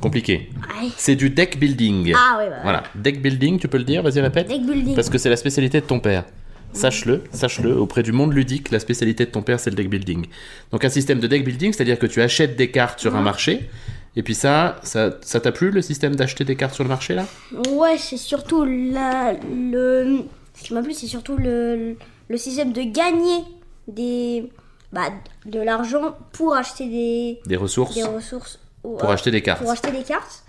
[0.00, 0.50] Compliqué.
[0.80, 0.88] Ouais.
[0.96, 2.12] C'est du deck building.
[2.16, 2.82] Ah ouais, bah, Voilà.
[2.94, 4.02] Deck building, tu peux le dire?
[4.04, 4.46] Vas-y, répète.
[4.46, 4.94] Deck building.
[4.94, 6.24] Parce que c'est la spécialité de ton père.
[6.72, 10.26] Sache-le, sache-le, auprès du monde ludique, la spécialité de ton père, c'est le deck building.
[10.70, 13.68] Donc un système de deck building, c'est-à-dire que tu achètes des cartes sur un marché,
[14.16, 17.14] et puis ça, ça ça t'a plu le système d'acheter des cartes sur le marché
[17.14, 17.26] là?
[17.70, 20.22] Ouais, c'est surtout la, le.
[20.54, 21.96] Ce qui m'a plu, c'est surtout le,
[22.28, 23.44] le système de gagner
[23.88, 24.50] des.
[24.92, 25.10] Bah,
[25.46, 28.58] de l'argent pour acheter des, Des ressources des ressources.
[28.84, 29.60] ou, pour euh, acheter des cartes.
[29.60, 30.44] pour acheter des cartes.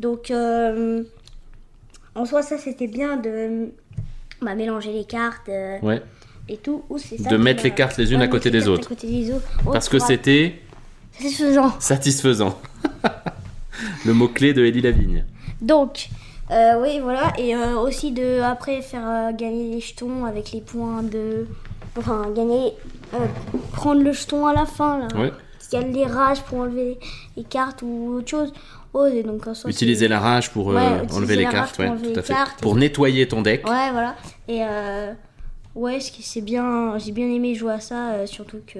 [0.00, 1.04] Donc, euh,
[2.16, 3.68] en soi, ça c'était bien de
[4.42, 6.02] bah, mélanger les cartes euh, Ouais,
[6.48, 6.82] et tout.
[6.90, 8.86] Ou ça De mettre les cartes les unes à côté des autres.
[8.86, 9.46] à côté des autres.
[9.66, 10.60] Oh, parce que c'était
[11.18, 11.72] C'est faisant.
[11.80, 12.58] satisfaisant.
[14.06, 15.24] le mot-clé de Eddie Lavigne.
[15.60, 16.08] Donc,
[16.50, 17.32] euh, oui, voilà.
[17.38, 21.46] Et euh, aussi de après faire euh, gagner les jetons avec les points de.
[21.96, 22.72] Enfin, gagner.
[23.72, 25.08] prendre le jeton à la fin, là.
[25.16, 25.32] Ouais.
[25.72, 26.98] Il y a les rages pour enlever
[27.36, 28.52] les cartes ou autre chose.
[29.12, 31.90] Et donc en soi, Utiliser la rage pour euh, Ouais, enlever les cartes, pour ouais,
[31.90, 32.32] enlever tout à les fait.
[32.32, 32.60] cartes.
[32.60, 33.66] Pour nettoyer ton deck.
[33.68, 34.14] Ouais, voilà.
[34.48, 35.12] Et euh,
[35.74, 38.78] ouais, ce qui c'est bien, j'ai bien aimé jouer à ça, euh, surtout que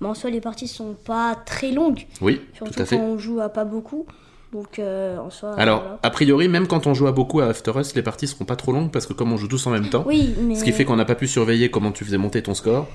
[0.00, 2.96] bah, en soi les parties sont pas très longues, Oui, surtout tout à quand fait.
[2.96, 4.06] on joue à pas beaucoup.
[4.52, 5.54] Donc euh, en soi.
[5.56, 5.98] Alors, voilà.
[6.02, 8.56] a priori, même quand on joue à beaucoup à After Us, les parties seront pas
[8.56, 10.72] trop longues parce que comme on joue tous en même temps, oui, mais Ce qui
[10.72, 12.86] fait qu'on n'a pas pu surveiller comment tu faisais monter ton score.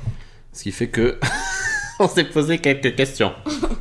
[0.54, 1.18] Ce qui fait que.
[2.00, 3.34] on s'est posé quelques questions.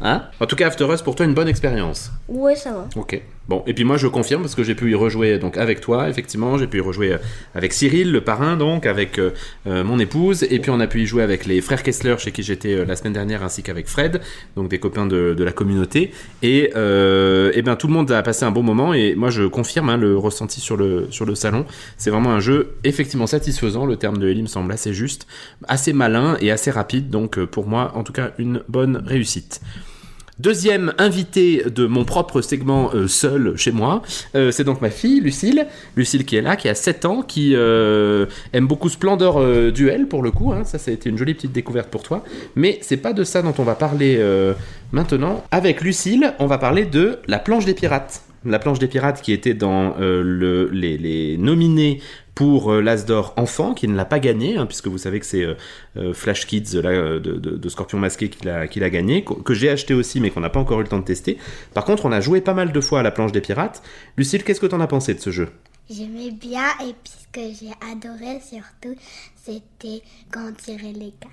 [0.03, 0.25] Hein?
[0.41, 2.11] En tout cas, After Us, pour toi, une bonne expérience.
[2.29, 2.89] ouais, ça va.
[2.97, 3.21] Ok.
[3.49, 6.09] Bon, et puis moi, je confirme parce que j'ai pu y rejouer donc avec toi,
[6.09, 6.59] effectivement.
[6.59, 7.19] J'ai pu y rejouer euh,
[7.55, 9.31] avec Cyril, le parrain, donc, avec euh,
[9.69, 10.45] euh, mon épouse.
[10.51, 12.85] Et puis, on a pu y jouer avec les frères Kessler, chez qui j'étais euh,
[12.85, 14.21] la semaine dernière, ainsi qu'avec Fred,
[14.57, 16.11] donc des copains de, de la communauté.
[16.43, 18.93] Et, euh, et ben, tout le monde a passé un bon moment.
[18.95, 21.67] Et moi, je confirme hein, le ressenti sur le, sur le salon.
[21.99, 23.87] C'est vraiment un jeu effectivement satisfaisant.
[23.87, 25.29] Le terme de Ellie me semble assez juste,
[25.69, 27.11] assez malin et assez rapide.
[27.11, 29.61] Donc, pour moi, en tout cas, une bonne réussite.
[30.39, 34.03] Deuxième invité de mon propre segment euh, seul chez moi,
[34.35, 37.55] euh, c'est donc ma fille Lucille, Lucille qui est là, qui a 7 ans, qui
[37.57, 40.65] euh, aime beaucoup Splendor Duel pour le coup, hein.
[40.65, 42.23] ça ça a été une jolie petite découverte pour toi,
[42.55, 44.23] mais c'est pas de ça dont on va parler
[44.93, 45.43] maintenant.
[45.51, 48.26] Avec Lucille, on va parler de la planche des pirates.
[48.47, 52.01] La planche des pirates qui était dans euh, le, les, les nominés
[52.35, 55.27] pour euh, l'As d'or enfant, qui ne l'a pas gagné, hein, puisque vous savez que
[55.27, 55.55] c'est euh,
[55.97, 59.33] euh, Flash Kids là, de, de- de Scorpion Masqué qui l'a qui l'a gagné, que,
[59.35, 61.39] que j'ai acheté aussi, mais qu'on n'a pas encore eu le temps de tester.
[61.75, 63.83] Par contre, on a joué pas mal de fois à la planche des pirates.
[64.19, 65.49] Lucille, qu'est-ce que t'en as pensé de ce jeu?
[65.89, 68.99] J'aimais bien et puis ce que j'ai adoré surtout,
[69.43, 71.33] c'était quand on tirait les cartes.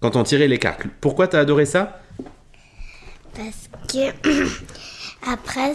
[0.00, 0.82] Quand on tirait les cartes.
[1.00, 2.00] Pourquoi t'as adoré ça?
[3.34, 4.12] Parce que
[5.26, 5.72] Après,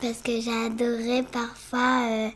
[0.00, 2.30] parce que j'ai adoré parfois, euh,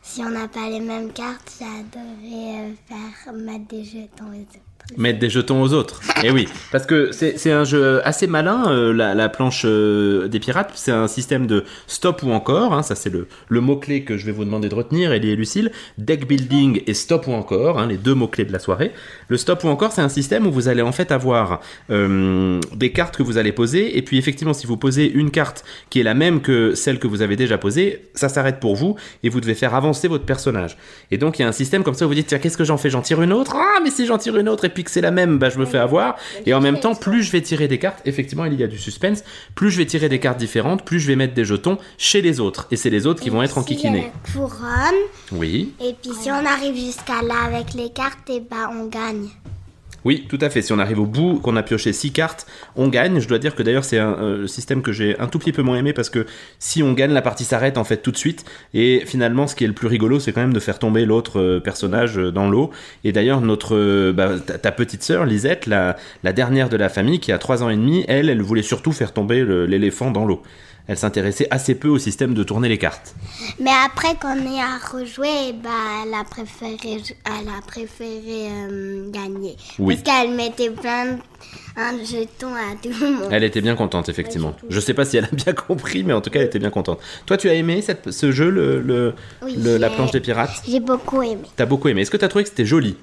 [0.00, 4.44] si on n'a pas les mêmes cartes, j'ai adoré euh, faire mettre des jetons et
[4.44, 4.67] tout.
[4.96, 6.00] Mettre des jetons aux autres.
[6.24, 10.40] Et oui, parce que c'est un jeu assez malin, euh, la, la planche euh, des
[10.40, 10.72] pirates.
[10.74, 12.72] C'est un système de stop ou encore.
[12.72, 15.36] hein, ça, c'est le, le mot-clé que je vais vous demander de retenir, Ellie et
[15.36, 15.70] Lucille.
[15.98, 18.92] Deck building et stop ou encore, hein, les deux mots-clés de la soirée.
[19.28, 22.90] Le stop ou encore, c'est un système où vous allez en fait avoir euh, des
[22.90, 23.96] cartes que vous allez poser.
[23.98, 27.06] Et puis, effectivement, si vous posez une carte qui est la même que celle que
[27.06, 30.76] vous avez déjà posée, ça s'arrête pour vous et vous devez faire avancer votre personnage.
[31.10, 32.64] Et donc, il y a un système comme ça où vous dites, tiens, qu'est-ce que
[32.64, 32.90] j'en fais?
[32.90, 33.54] J'en tire une autre?
[33.54, 35.58] Ah, mais si j'en tire une autre et puis que c'est la même, bah, je
[35.58, 36.16] me fais avoir.
[36.46, 38.78] Et en même temps, plus je vais tirer des cartes, effectivement, il y a du
[38.78, 39.22] suspense,
[39.54, 42.40] plus je vais tirer des cartes différentes, plus je vais mettre des jetons chez les
[42.40, 42.66] autres.
[42.70, 44.10] Et c'est les autres qui vont être enquiquinés.
[44.26, 45.00] la couronne,
[45.32, 45.72] Oui.
[45.80, 49.28] et puis si on arrive jusqu'à là avec les cartes, et bah on gagne.
[50.04, 50.62] Oui, tout à fait.
[50.62, 53.20] Si on arrive au bout, qu'on a pioché 6 cartes, on gagne.
[53.20, 55.62] Je dois dire que d'ailleurs, c'est un euh, système que j'ai un tout petit peu
[55.62, 56.26] moins aimé parce que
[56.58, 58.44] si on gagne, la partie s'arrête en fait tout de suite.
[58.74, 61.40] Et finalement, ce qui est le plus rigolo, c'est quand même de faire tomber l'autre
[61.40, 62.70] euh, personnage euh, dans l'eau.
[63.02, 67.32] Et d'ailleurs, notre bah, ta, petite sœur, Lisette, la, la dernière de la famille, qui
[67.32, 70.42] a 3 ans et demi, elle, elle voulait surtout faire tomber l'éléphant dans l'eau.
[70.88, 73.14] Elle s'intéressait assez peu au système de tourner les cartes.
[73.60, 75.68] Mais après qu'on ait à rejouer, bah
[76.04, 79.56] elle a préféré, elle a préféré euh, gagner.
[79.78, 79.96] Oui.
[79.96, 81.18] Parce qu'elle mettait plein de
[81.76, 83.28] un jeton à tout le monde.
[83.30, 84.56] Elle était bien contente, effectivement.
[84.68, 86.70] Je sais pas si elle a bien compris, mais en tout cas, elle était bien
[86.70, 86.98] contente.
[87.26, 90.62] Toi, tu as aimé cette- ce jeu, le, le- Oui, le- la planche des pirates?
[90.66, 91.42] J'ai beaucoup aimé.
[91.54, 92.00] T'as beaucoup aimé.
[92.02, 92.96] Est-ce que t'as trouvé que c'était joli?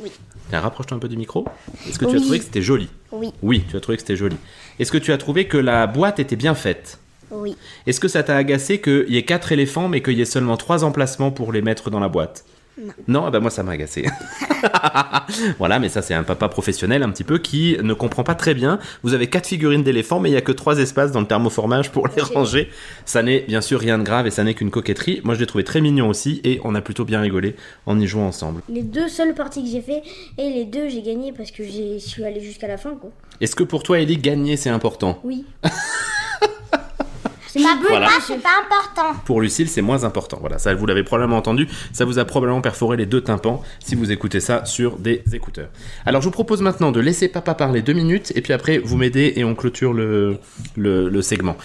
[0.00, 0.10] Oui.
[0.52, 1.46] Rapproche-toi un peu du micro.
[1.88, 2.88] Est-ce que tu as trouvé que c'était joli?
[3.10, 4.36] Oui, Oui, tu as trouvé que c'était joli.
[4.78, 6.98] Est-ce que tu as trouvé que la boîte était bien faite?
[7.32, 7.56] Oui.
[7.86, 10.56] Est-ce que ça t'a agacé qu'il y ait quatre éléphants, mais qu'il y ait seulement
[10.56, 12.44] trois emplacements pour les mettre dans la boîte?
[12.78, 12.92] Non.
[13.06, 14.06] Non, ah bah moi ça m'a agacé.
[15.58, 18.54] voilà, mais ça c'est un papa professionnel un petit peu qui ne comprend pas très
[18.54, 18.78] bien.
[19.02, 21.90] Vous avez quatre figurines d'éléphants, mais il y a que trois espaces dans le thermoformage
[21.92, 22.70] pour les ranger.
[23.04, 25.20] Ça n'est bien sûr rien de grave et ça n'est qu'une coquetterie.
[25.22, 28.06] Moi je l'ai trouvé très mignon aussi et on a plutôt bien rigolé en y
[28.06, 28.62] jouant ensemble.
[28.70, 30.02] Les deux seules parties que j'ai fait,
[30.38, 33.10] et les deux j'ai gagné parce que j'ai- je suis allé jusqu'à la fin quoi.
[33.42, 35.20] Est-ce que pour toi Ellie gagner c'est important?
[35.24, 35.44] Oui.
[37.52, 38.06] C'est pas Voilà.
[38.06, 39.18] pas, c'est pas important.
[39.26, 40.38] Pour Lucille, c'est moins important.
[40.40, 41.68] Voilà, ça vous l'avez probablement entendu.
[41.92, 45.68] Ça vous a probablement perforé les deux tympans si vous écoutez ça sur des écouteurs.
[46.06, 48.96] Alors, je vous propose maintenant de laisser papa parler deux minutes et puis après vous
[48.96, 50.38] m'aidez et on clôture le,
[50.76, 51.56] le, le segment.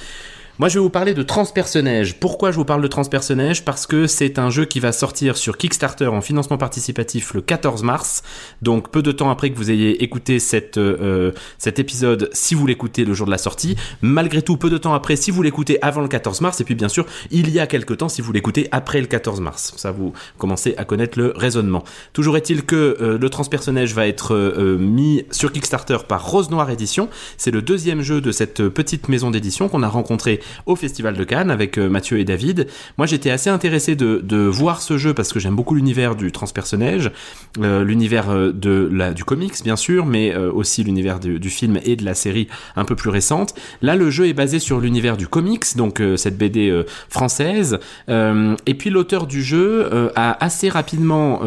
[0.60, 2.20] Moi, je vais vous parler de Transpersonnage.
[2.20, 3.64] Pourquoi je vous parle de Transpersonnage?
[3.64, 7.84] Parce que c'est un jeu qui va sortir sur Kickstarter en financement participatif le 14
[7.84, 8.24] mars.
[8.64, 12.66] Donc, peu de temps après que vous ayez écouté cette, euh, cet épisode, si vous
[12.66, 13.76] l'écoutez le jour de la sortie.
[14.02, 16.60] Malgré tout, peu de temps après, si vous l'écoutez avant le 14 mars.
[16.60, 19.42] Et puis, bien sûr, il y a quelques temps si vous l'écoutez après le 14
[19.42, 19.76] mars.
[19.78, 21.84] Ça, vous commencez à connaître le raisonnement.
[22.14, 26.72] Toujours est-il que euh, le Transpersonnage va être euh, mis sur Kickstarter par Rose Noire
[26.72, 27.10] Édition.
[27.38, 31.24] C'est le deuxième jeu de cette petite maison d'édition qu'on a rencontré au Festival de
[31.24, 32.68] Cannes avec euh, Mathieu et David.
[32.98, 37.12] Moi, j'étais assez intéressé de, voir ce jeu parce que j'aime beaucoup l'univers du transpersonnage,
[37.60, 42.04] euh, l'univers euh, de du comics, bien sûr, mais aussi l'univers du, film et de
[42.04, 43.54] la série un peu plus récente.
[43.82, 47.80] Là, le jeu est basé sur l'univers du comics, donc cette BD française.
[48.08, 51.42] Et puis, l'auteur du jeu a assez rapidement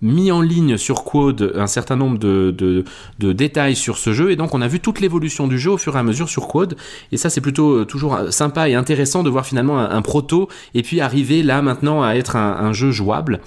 [0.00, 2.84] mis en ligne sur Quad un certain nombre de,
[3.18, 4.30] détails sur ce jeu.
[4.30, 6.48] Et donc, on a vu toute l'évolution du jeu au fur et à mesure sur
[6.48, 6.76] Quad.
[7.10, 10.82] Et ça, c'est plutôt euh, euh, sympa et intéressant de voir finalement un, proto et
[10.82, 13.40] puis arriver là maintenant à être un jeu jouable.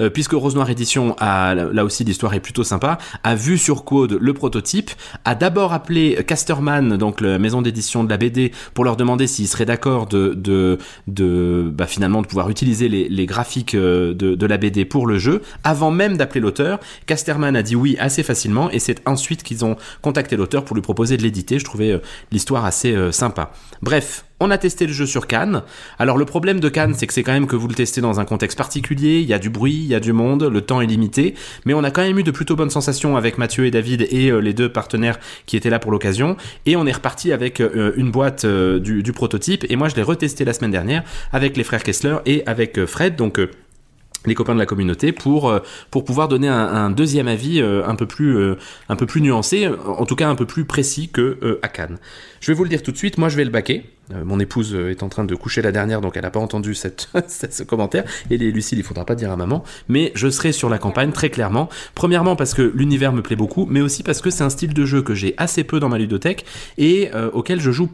[0.00, 3.84] Euh, puisque Rose Noire Édition a, là aussi l'histoire est plutôt sympa, a vu sur
[3.84, 4.90] Code le prototype,
[5.24, 9.48] a d'abord appelé Casterman, donc la maison d'édition de la BD, pour leur demander s'ils
[9.48, 14.34] seraient d'accord de, de, de bah, finalement de pouvoir utiliser les, les graphiques euh, de,
[14.34, 16.80] de la BD pour le jeu, avant même d'appeler l'auteur.
[17.06, 20.82] Casterman a dit oui assez facilement, et c'est ensuite qu'ils ont contacté l'auteur pour lui
[20.82, 21.58] proposer de l'éditer.
[21.58, 21.98] Je trouvais euh,
[22.32, 23.52] l'histoire assez sympa.
[23.82, 25.62] Bref, on a testé le jeu sur Cannes.
[25.98, 28.20] Alors le problème de Cannes, c'est que c'est quand même que vous le testez dans
[28.20, 30.80] un contexte particulier, il y a du bruit, il y a du monde, le temps
[30.80, 33.70] est limité, mais on a quand même eu de plutôt bonnes sensations avec Mathieu et
[33.70, 37.32] David et euh, les deux partenaires qui étaient là pour l'occasion, et on est reparti
[37.32, 41.02] avec euh, une boîte euh, du, prototype, et moi je l'ai retesté la semaine dernière
[41.32, 43.40] avec les frères Kessler et avec Fred, donc...
[44.26, 45.52] les copains de la communauté pour
[45.90, 48.36] pour pouvoir donner un, deuxième avis un peu plus
[48.88, 51.98] un peu plus nuancé en tout cas un peu plus précis que à Cannes.
[52.40, 53.84] Je vais vous le dire tout de suite, moi je vais le baquer.
[54.14, 56.40] Euh, mon épouse euh, est en train de coucher la dernière donc elle n'a pas
[56.40, 60.30] entendu cette, ce commentaire et les Lucille il faudra pas dire à maman mais je
[60.30, 61.68] serai sur la campagne très clairement.
[61.94, 64.84] Premièrement parce que l'univers me plaît beaucoup mais aussi parce que c'est un style de
[64.86, 66.46] jeu que j'ai assez peu dans ma ludothèque
[66.78, 67.90] et euh, auquel je joue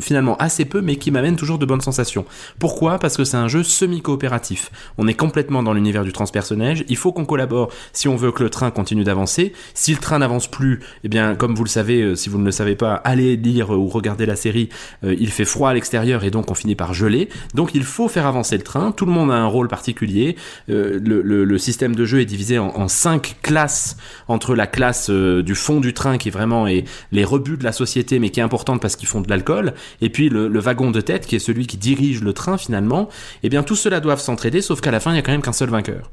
[0.00, 2.24] finalement assez peu mais qui m'amène toujours de bonnes sensations.
[2.58, 2.98] Pourquoi?
[2.98, 4.70] Parce que c'est un jeu semi-coopératif.
[4.96, 6.84] On est complètement dans l'univers du transpersonnage.
[6.88, 9.52] Il faut qu'on collabore si on veut que le train continue d'avancer.
[9.74, 12.50] Si le train n'avance plus, eh bien, comme vous le savez, si vous ne le
[12.50, 14.68] savez pas, allez lire ou regarder la série.
[15.02, 17.28] il fait froid à l'extérieur et donc on finit par geler.
[17.54, 18.92] Donc il faut faire avancer le train.
[18.92, 20.36] Tout le monde a un rôle particulier.
[20.70, 23.96] Euh, le, système de jeu est divisé en, en cinq classes
[24.28, 27.72] entre la classe euh, du fond du train qui vraiment est les rebuts de la
[27.72, 30.90] société mais qui est importante parce qu'ils font de l'alcool et puis le, le wagon
[30.90, 33.08] de tête qui est celui qui dirige le train finalement.
[33.42, 35.42] Eh bien tous ceux-là doivent s'entraider sauf qu'à la fin il y a quand même
[35.42, 36.10] qu'un seul vainqueur.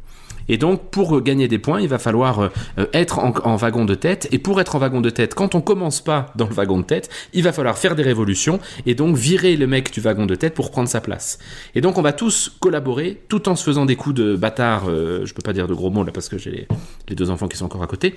[0.49, 3.95] Et donc, pour gagner des points, il va falloir euh, euh, être en, wagon de
[3.95, 4.27] tête.
[4.31, 6.85] Et pour être en wagon de tête, quand on commence pas dans le wagon de
[6.85, 10.35] tête, il va falloir faire des révolutions et donc virer le mec du wagon de
[10.35, 11.39] tête pour prendre sa place.
[11.75, 14.89] Et donc, on va tous collaborer tout en se faisant des coups de bâtard.
[14.89, 16.67] euh, je peux pas dire de gros mots là parce que j'ai
[17.09, 18.15] les deux enfants qui sont encore à côté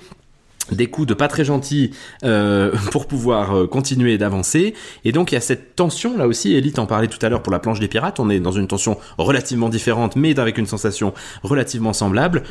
[0.71, 1.91] des coups de pas très gentils
[2.23, 4.73] euh, pour pouvoir euh, continuer d'avancer.
[5.05, 7.43] Et donc il y a cette tension là aussi, Elite en parlait tout à l'heure
[7.43, 10.65] pour la planche des pirates, on est dans une tension relativement différente mais avec une
[10.65, 12.43] sensation relativement semblable.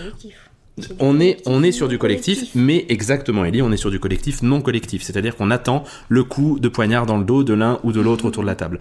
[0.99, 4.43] On est, on est sur du collectif, mais exactement, Ellie, on est sur du collectif
[4.43, 5.03] non collectif.
[5.03, 8.25] C'est-à-dire qu'on attend le coup de poignard dans le dos de l'un ou de l'autre
[8.25, 8.79] autour de la table.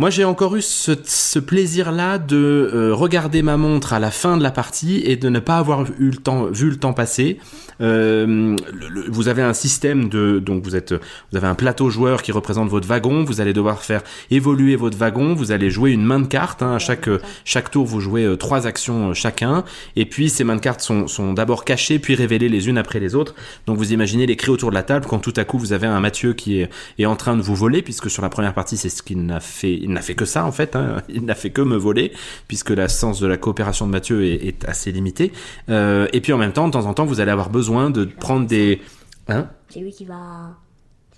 [0.00, 2.36] Moi, j'ai encore eu ce, ce plaisir-là de
[2.72, 5.82] euh, regarder ma montre à la fin de la partie et de ne pas avoir
[5.98, 7.38] eu le temps, vu le temps passer.
[7.80, 10.92] Euh, le- le- vous avez un système de, donc vous êtes,
[11.32, 13.24] vous avez un plateau joueur qui représente votre wagon.
[13.24, 15.34] Vous allez devoir faire évoluer votre wagon.
[15.34, 16.62] Vous allez jouer une main de cartes.
[16.62, 16.74] hein.
[16.76, 17.10] à chaque
[17.44, 19.64] chaque tour, vous jouez euh, trois actions chacun.
[19.96, 23.00] Et puis ces mains de cartes sont, sont d'abord cachées puis révélées les unes après
[23.00, 23.34] les autres.
[23.66, 25.88] Donc vous imaginez les cris autour de la table quand tout à coup vous avez
[25.88, 26.70] un Mathieu qui est,
[27.00, 29.40] est en train de vous voler puisque sur la première partie c'est ce qu'il n'a
[29.40, 29.87] fait.
[29.88, 30.76] Il n'a fait que ça en fait.
[30.76, 31.02] hein.
[31.08, 32.12] Il n'a fait que me voler
[32.46, 35.32] puisque la sens de la coopération de Mathieu est, assez limitée.
[35.68, 38.04] Euh, et puis en même temps, de temps en temps, vous allez avoir besoin de
[38.04, 38.80] prendre des
[39.28, 39.50] Hein?
[39.68, 40.56] C'est lui qui va.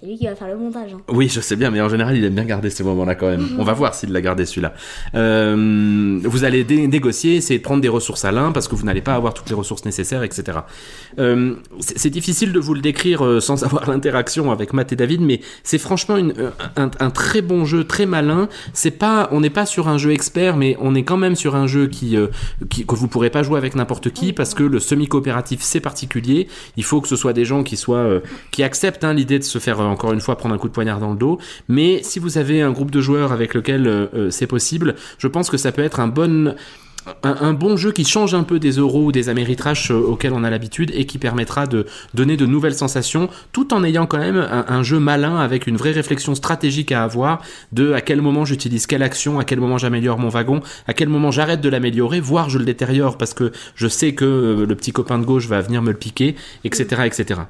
[0.01, 0.95] C'est lui qui va faire le montage.
[0.95, 1.01] hein.
[1.09, 3.47] oui, je sais bien, mais en général, il aime bien garder ces moments-là quand même.
[3.59, 4.73] On va voir s'il l'a gardé celui-là.
[5.15, 9.03] Euh, vous allez négocier, essayer de prendre des ressources à l'un parce que vous n'allez
[9.03, 10.59] pas avoir toutes les ressources nécessaires, etc.
[11.19, 15.21] Euh, c'est difficile de vous le décrire euh, sans avoir l'interaction avec Matt et David,
[15.21, 18.49] mais c'est franchement une- euh, un, un très bon jeu, très malin.
[18.73, 21.57] C'est pas, on n'est pas sur un jeu expert, mais on est quand même sur
[21.57, 22.29] un jeu qui, euh,
[22.71, 26.49] qui que vous pourrez pas jouer avec n'importe qui parce que le semi-coopératif c'est particulier.
[26.77, 28.21] Il faut que ce soit des gens qui soient,
[28.51, 31.01] qui acceptent hein, l'idée de se faire encore une fois prendre un coup de poignard
[31.01, 31.39] dans le dos.
[31.69, 35.29] Mais si vous avez un groupe de joueurs avec lequel euh, euh, c'est possible, je
[35.29, 39.13] pense que ça peut être un bon jeu qui change un peu des euros ou
[39.13, 43.29] des améritrash euh, auxquels on a l'habitude et qui permettra de donner de nouvelles sensations
[43.53, 47.03] tout en ayant quand même un, un jeu malin avec une vraie réflexion stratégique à
[47.03, 50.95] avoir de à quel moment j'utilise quelle action, à quel moment j'améliore mon wagon, à
[50.95, 54.75] quel moment j'arrête de l'améliorer, voire je le détériore parce que je sais que le
[54.77, 57.41] petit copain de gauche va venir me le piquer, etc., etc.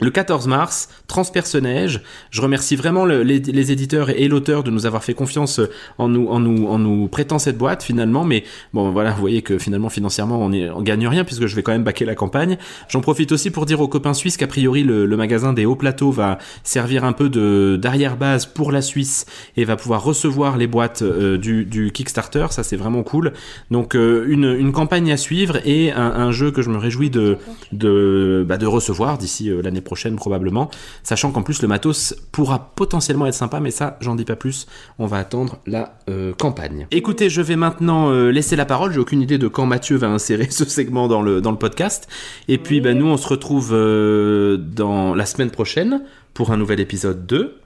[0.00, 2.02] Le 14 mars, Transperce-Neige.
[2.30, 5.60] Je remercie vraiment le- les, les éditeurs et l'auteur de nous avoir fait confiance
[5.98, 8.24] en nous, en nous, en nous prêtant cette boîte finalement.
[8.24, 11.56] Mais bon, voilà, vous voyez que finalement financièrement on, est, on gagne rien puisque je
[11.56, 12.58] vais quand même baquer la campagne.
[12.88, 15.74] J'en profite aussi pour dire aux copains suisses qu'a priori le, le magasin des hauts
[15.76, 19.26] plateaux va servir un peu de d'arrière base pour la Suisse
[19.56, 22.46] et va pouvoir recevoir les boîtes euh, du, du Kickstarter.
[22.50, 23.32] Ça c'est vraiment cool.
[23.72, 27.10] Donc euh, une, une campagne à suivre et un, un jeu que je me réjouis
[27.10, 27.36] de
[27.72, 30.70] de, bah, de recevoir d'ici euh, l'année prochaine probablement,
[31.02, 34.66] sachant qu'en plus le matos pourra potentiellement être sympa, mais ça j'en dis pas plus,
[34.98, 36.86] on va attendre la euh, campagne.
[36.90, 40.08] Écoutez, je vais maintenant euh, laisser la parole, j'ai aucune idée de quand Mathieu va
[40.08, 42.06] insérer ce segment dans le, dans le podcast,
[42.48, 46.02] et puis bah, nous on se retrouve euh, dans la semaine prochaine
[46.34, 47.56] pour un nouvel épisode 2.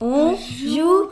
[0.00, 1.10] On joue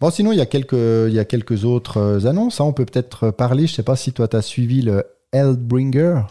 [0.00, 2.60] Bon, sinon, il y a quelques, il y a quelques autres annonces.
[2.60, 2.64] hein.
[2.64, 3.66] On peut peut-être parler.
[3.66, 6.22] Je sais pas si toi, tu as suivi le Hellbringer.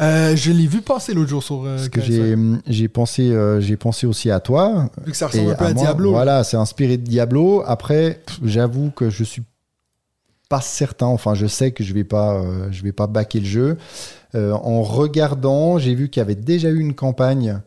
[0.00, 1.64] Euh, je l'ai vu passer l'autre jour sur.
[1.64, 2.04] euh, Parce que KS5.
[2.06, 2.36] j'ai,
[2.72, 4.90] j'ai pensé, euh, j'ai pensé aussi à toi.
[5.04, 6.10] Vu que ça ressemble un peu à, moi, Diablo.
[6.10, 7.62] Voilà, c'est inspiré de Diablo.
[7.66, 9.42] Après, j'avoue que je suis
[10.48, 11.06] pas certain.
[11.06, 13.76] Enfin, je sais que je vais pas, euh, je vais pas backer le jeu.
[14.34, 17.60] Euh, en regardant, j'ai vu qu'il y avait déjà eu une campagne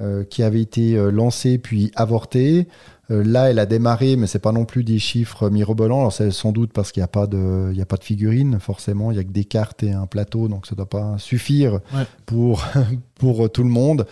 [0.00, 2.66] euh, qui avait été euh, lancée puis avortée.
[3.10, 5.98] Euh, là, elle a démarré, mais c'est pas non plus des chiffres mirobolants.
[6.00, 8.04] Alors, c'est sans doute parce qu'il n'y a pas de, il y a pas de
[8.04, 9.10] figurines, forcément.
[9.10, 12.06] Il y a que des cartes et un plateau, donc ça doit pas suffire Ouais.
[12.24, 12.64] pour
[13.18, 14.06] pour tout le monde.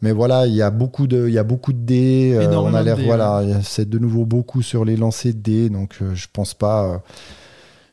[0.00, 2.32] Mais voilà, il y a beaucoup de, il y a beaucoup de dés.
[2.34, 5.34] euh, on Énormément a de l'air, dés, voilà, c'est de nouveau beaucoup sur les lancers
[5.34, 7.02] de dés, donc euh, je pense pas.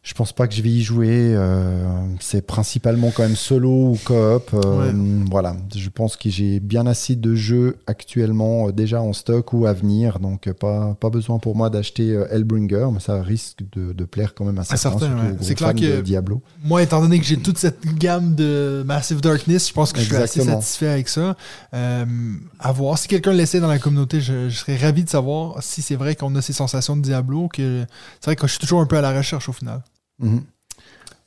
[0.05, 1.33] Je pense pas que je vais y jouer.
[1.33, 1.85] euh,
[2.19, 4.49] c'est principalement quand même solo ou coop.
[4.53, 4.91] euh,
[5.31, 9.65] Voilà, je pense que j'ai bien assez de jeux actuellement euh, déjà en stock ou
[9.65, 13.93] à venir, donc euh, pas, pas besoin pour moi d'acheter Hellbringer, mais ça risque de,
[13.93, 15.35] de plaire quand même à certains, ouais.
[15.39, 16.41] C'est clair que- Diablo.
[16.65, 20.05] Moi, étant donné que j'ai toute cette gamme de Massive Darkness, je pense que je
[20.05, 21.35] suis assez satisfait avec ça.
[21.71, 22.97] À voir.
[22.97, 26.15] Si quelqu'un l'essaie dans la communauté, je, je serais ravi de savoir si c'est vrai
[26.15, 27.47] qu'on a ces sensations de Diablo.
[27.47, 27.85] que
[28.19, 29.81] C'est vrai que je suis toujours un peu à la recherche au final.
[30.20, 30.41] Mhm.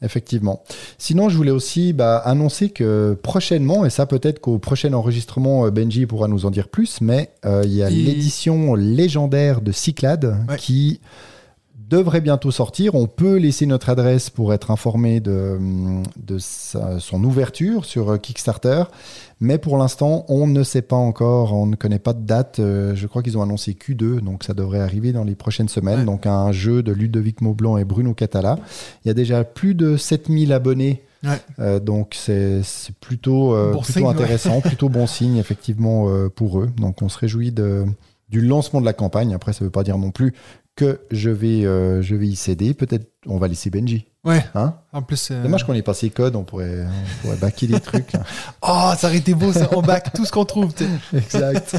[0.03, 0.62] effectivement.
[0.99, 5.70] Sinon, je voulais aussi bah, annoncer que prochainement, et ça peut-être qu'au prochain enregistrement, euh,
[5.70, 9.72] Benji pourra nous en dire plus, mais euh, il y a Et- l'édition légendaire de
[9.72, 10.57] Cyclade Ouais.
[10.57, 11.01] qui
[11.89, 12.95] devrait bientôt sortir.
[12.95, 15.59] On peut laisser notre adresse pour être informé de,
[16.16, 18.84] de sa- son ouverture sur euh, Kickstarter.
[19.41, 22.59] Mais pour l'instant, on ne sait pas encore, on ne connaît pas de date.
[22.59, 26.01] Euh, je crois qu'ils ont annoncé Q2, donc ça devrait arriver dans les prochaines semaines.
[26.01, 26.05] Ouais.
[26.05, 28.59] Donc un jeu de Ludovic Maublanc et Bruno Catala.
[29.05, 31.03] Il y a déjà plus de 7000 abonnés.
[31.24, 31.41] Ouais.
[31.59, 32.62] Euh, donc c'est
[33.01, 34.11] plutôt, euh, Bon plutôt signe, ouais.
[34.14, 36.70] intéressant, plutôt bon signe effectivement euh, pour eux.
[36.78, 37.84] Donc on se réjouit de,
[38.28, 39.34] du lancement de la campagne.
[39.34, 40.34] Après, ça ne veut pas dire non plus
[40.76, 42.74] que je vais, euh, je vais y céder.
[42.74, 44.06] Peut-être on va laisser Benji.
[44.24, 44.44] Ouais.
[44.54, 45.28] Hein En plus.
[45.30, 48.12] euh, Dommage qu'on ait passé code, on pourrait, on pourrait backer des trucs.
[48.62, 49.68] Oh, ça aurait été beau, ça.
[49.72, 50.72] On back tout ce qu'on trouve.
[51.12, 51.76] exact.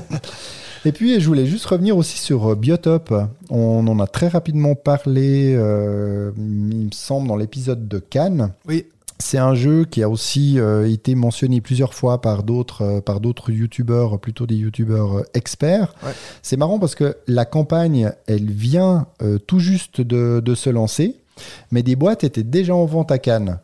[0.85, 3.13] Et puis, je voulais juste revenir aussi sur euh, Biotope.
[3.49, 8.51] On en a très rapidement parlé, euh, il me semble, dans l'épisode de Cannes.
[8.67, 8.85] Oui.
[9.19, 13.19] C'est un jeu qui a aussi euh, été mentionné plusieurs fois par d'autres euh, par
[13.19, 15.95] d'autres youtubeurs, plutôt des youtubeurs euh, experts.
[16.03, 16.11] Ouais.
[16.43, 21.15] C'est marrant parce que la campagne, elle vient euh, tout juste de, de se lancer,
[21.71, 23.59] mais des boîtes étaient déjà en vente à Cannes.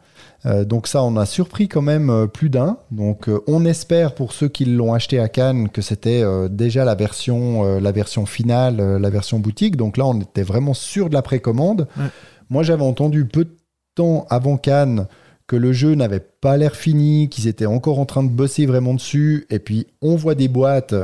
[0.65, 2.77] Donc ça, on a surpris quand même plus d'un.
[2.91, 7.79] Donc on espère pour ceux qui l'ont acheté à Cannes que c'était déjà la version,
[7.79, 9.77] la version finale, la version boutique.
[9.77, 11.87] Donc là, on était vraiment sûr de la précommande.
[11.97, 12.07] Ouais.
[12.49, 13.55] Moi, j'avais entendu peu de
[13.95, 15.07] temps avant Cannes
[15.47, 18.93] que le jeu n'avait pas l'air fini, qu'ils étaient encore en train de bosser vraiment
[18.93, 19.45] dessus.
[19.49, 20.95] Et puis on voit des boîtes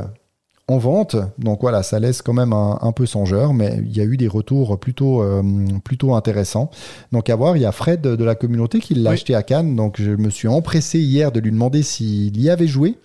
[0.68, 1.16] en vente.
[1.38, 4.16] Donc voilà, ça laisse quand même un, un peu songeur, mais il y a eu
[4.16, 5.42] des retours plutôt, euh,
[5.84, 6.70] plutôt intéressants.
[7.12, 9.14] Donc à voir, il y a Fred de la communauté qui l'a Oui.
[9.14, 9.74] acheté à Cannes.
[9.76, 12.96] Donc je me suis empressé hier de lui demander s'il y avait joué.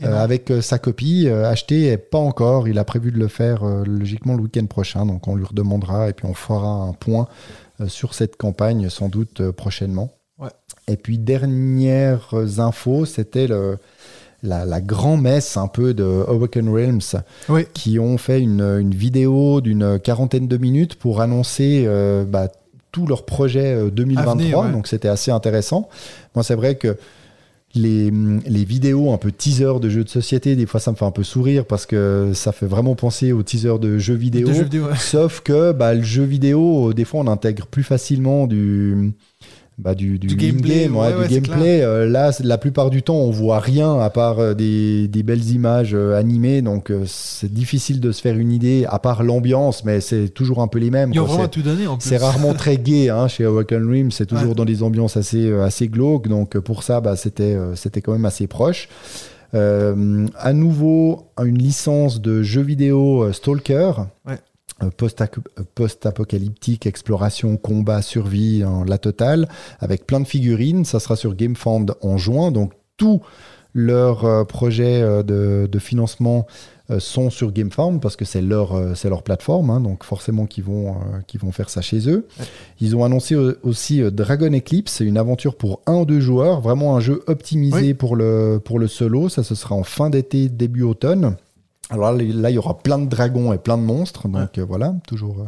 [0.00, 0.16] Et euh, non.
[0.18, 2.68] avec euh, sa copie euh, achetée et pas encore.
[2.68, 5.06] Il a prévu de le faire euh, logiquement le week-end prochain.
[5.06, 7.26] Donc on lui redemandera et puis on fera un point
[7.80, 10.10] euh, sur cette campagne sans doute euh, prochainement.
[10.38, 10.50] Ouais.
[10.86, 13.76] Et puis dernières infos, c'était le,
[14.42, 17.64] la, la grand-messe un peu de Awaken Realms Oui.
[17.74, 22.48] qui ont fait une, une vidéo d'une quarantaine de minutes pour annoncer euh, bah,
[22.92, 24.32] tout leur projet euh, 2023.
[24.32, 24.72] À venir, ouais.
[24.72, 25.88] Donc c'était assez intéressant.
[26.34, 26.96] Moi, c'est vrai que
[27.74, 28.10] les,
[28.46, 31.10] les vidéos un peu teaser de jeux de société, des fois ça me fait un
[31.10, 34.48] peu sourire parce que ça fait vraiment penser aux teasers de jeux vidéo.
[34.48, 34.96] De jeux vidéo, ouais.
[34.96, 39.12] Sauf que bah, le jeu vidéo, des fois, on intègre plus facilement du,
[39.78, 41.82] bah, du, Du gameplay, in-game, ouais, ouais, du gameplay.
[41.82, 45.48] Euh, là, la plupart du temps, on voit rien à part euh, des, des belles
[45.50, 46.62] images euh, animées.
[46.62, 50.60] Donc, euh, c'est difficile de se faire une idée, à part l'ambiance, mais c'est toujours
[50.62, 51.12] un peu les mêmes.
[51.12, 52.08] Vraiment C'est- tout donné en plus.
[52.08, 54.54] c'est rarement très gai hein, chez Awaken Rim, c'est toujours Ouais.
[54.56, 58.46] dans des ambiances assez, assez glauques, donc pour ça, bah, c'était c'était quand même assez
[58.48, 58.88] proche.
[59.54, 63.92] À nouveau, une licence de jeu vidéo Stalker.
[64.26, 64.38] Ouais.
[64.82, 69.48] Euh, euh, Post-apocalyptique, exploration, combat, survie, en la totale,
[69.80, 70.84] avec plein de figurines.
[70.84, 72.50] Ça sera sur GameFound en juin.
[72.52, 73.20] Donc, tous
[73.74, 76.46] leurs euh, projets de, de financement
[77.00, 78.74] sont sur GameFound parce que c'est leur,
[79.04, 79.68] leur plateforme.
[79.68, 79.80] hein.
[79.80, 80.94] donc, forcément, qu'ils vont,
[81.38, 82.26] vont faire ça chez eux.
[82.80, 87.00] Ils ont annoncé aussi Dragon Eclipse, une aventure pour un ou deux joueurs, vraiment un
[87.00, 87.92] jeu optimisé Oui.
[87.94, 89.28] pour, le, pour le solo.
[89.28, 91.36] Ça, ce sera en fin d'été, début automne.
[91.90, 94.28] Alors là, là, il y aura plein de dragons et plein de monstres.
[94.28, 95.46] Donc euh, voilà, toujours, euh,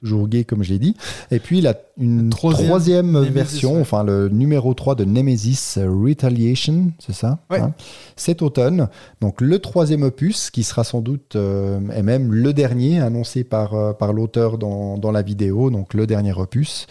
[0.00, 0.96] toujours gay comme je l'ai dit.
[1.30, 3.80] Et puis la, une Troisième troisième, Nemesis, version, ouais.
[3.80, 7.60] enfin le numéro 3 de Nemesis Retaliation, c'est ça Ouais.
[7.60, 7.74] hein,
[8.16, 8.88] Cet automne.
[9.20, 13.96] Donc le troisième opus qui sera sans doute, euh, et même le dernier annoncé par,
[13.98, 16.86] par l'auteur dans, dans la vidéo, donc le dernier opus.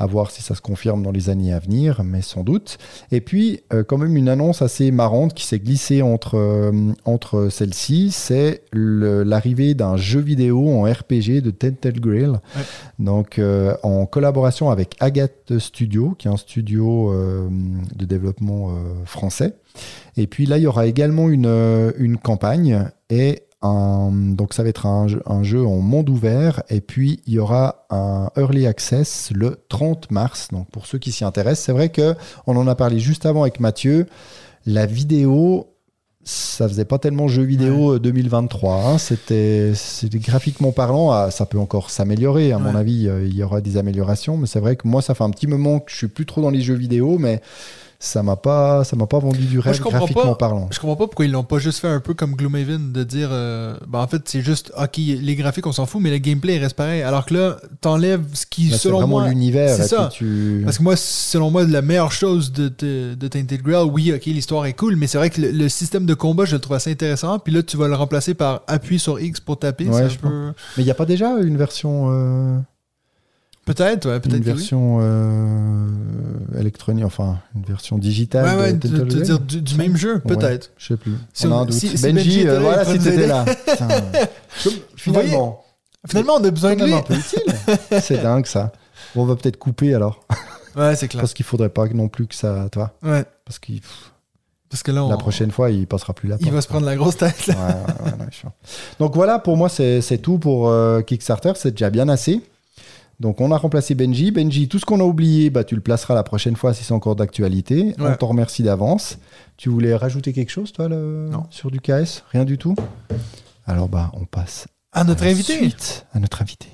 [0.00, 2.78] À voir si ça se confirme dans les années à venir, mais sans doute.
[3.12, 6.72] Et puis, euh, quand même, une annonce assez marrante qui s'est glissée entre, euh,
[7.04, 12.40] entre celles-ci, c'est l'arrivée d'un jeu vidéo en RPG de Tentel Grill.
[12.98, 17.48] Donc, euh, en collaboration avec Agathe Studio, qui est un studio euh,
[17.94, 18.70] de développement
[19.04, 19.54] français.
[20.16, 24.68] Et puis là, il y aura également une, une campagne et un, donc ça va
[24.70, 28.66] être un, jeu- un jeu en monde ouvert et puis il y aura un early
[28.66, 30.48] access le 30 mars.
[30.52, 32.14] Donc pour ceux qui s'y intéressent, c'est vrai que
[32.46, 34.06] on en a parlé juste avant avec Mathieu.
[34.66, 35.66] La vidéo,
[36.22, 38.74] ça faisait pas tellement jeu vidéo euh, 2023.
[38.86, 38.98] hein.
[38.98, 39.72] C'était,
[40.16, 42.52] graphiquement parlant, ah, ça peut encore s'améliorer.
[42.52, 45.14] À mon avis, euh, il y aura des améliorations, mais c'est vrai que moi, ça
[45.14, 47.40] fait un petit moment que je suis plus trop dans les jeux vidéo, mais
[48.02, 50.34] ça m'a pas, ça m'a pas vendu du rêve graphiquement pas.
[50.34, 50.68] parlant.
[50.72, 53.28] Je comprends pas pourquoi ils l'ont pas juste fait un peu comme Gloomhaven de dire
[53.30, 56.56] euh, ben en fait c'est juste ok les graphiques on s'en fout mais le gameplay
[56.56, 59.76] reste pareil alors que là t'enlèves ce qui selon vraiment moi l'univers.
[59.76, 60.08] c'est ça.
[60.10, 64.12] tu- parce que moi selon moi la meilleure chose de, de, de Tainted Grail oui
[64.14, 66.60] ok l'histoire est cool mais c'est vrai que le, le système de combat je le
[66.60, 69.88] trouve assez intéressant puis là tu vas le remplacer par appui sur X pour taper
[69.90, 72.06] Ouais, je Mais il n'y a pas déjà une version.
[72.10, 72.58] euh,
[73.66, 74.34] Peut-être, ouais, peut-être.
[74.36, 74.46] Une oui.
[74.46, 75.86] version euh,
[76.58, 78.44] électronique, enfin, une version digitale.
[78.58, 79.22] Ouais, ouais, de de, Telltale de Game.
[79.22, 80.70] dire du, du même jeu, Ouais, peut-être.
[80.76, 81.12] Je sais plus.
[81.32, 81.74] Si on a un doute.
[81.74, 83.44] si- Benji, euh, là, voilà, il si t'étais là.
[83.66, 83.88] Putain.
[84.96, 85.64] Finalement,
[86.08, 86.92] Finalement, on a besoin de lui.
[86.94, 87.42] un peu utile.
[88.00, 88.72] C'est dingue ça.
[89.14, 90.24] Bon, on va peut-être couper alors.
[90.76, 91.20] Ouais, c'est clair.
[91.20, 92.68] Parce qu'il faudrait pas non plus que ça.
[92.70, 92.92] Toi.
[93.02, 94.12] Ouais, Parce que pff,
[94.70, 96.68] parce que là, on, la prochaine fois, il passera plus la il porte, va se
[96.68, 97.46] prendre la grosse tête.
[97.48, 97.54] là.
[97.56, 98.50] Ouais, ouais, ouais, ouais,
[99.00, 101.52] Donc voilà, pour moi, c'est c'est tout pour euh, Kickstarter.
[101.56, 102.40] C'est déjà bien assez.
[103.20, 104.30] Donc on a remplacé Benji.
[104.30, 106.94] Benji, tout ce qu'on a oublié, bah, tu le placeras la prochaine fois si c'est
[106.94, 107.94] encore d'actualité.
[107.98, 108.12] Ouais.
[108.12, 109.18] On t'en remercie d'avance.
[109.58, 111.28] Tu voulais rajouter quelque chose, toi, le...
[111.30, 111.44] Non.
[111.50, 112.74] sur du KS Rien du tout?
[113.66, 115.52] Alors, bah, on passe À notre à la invité.
[115.54, 116.68] suite, à notre invité.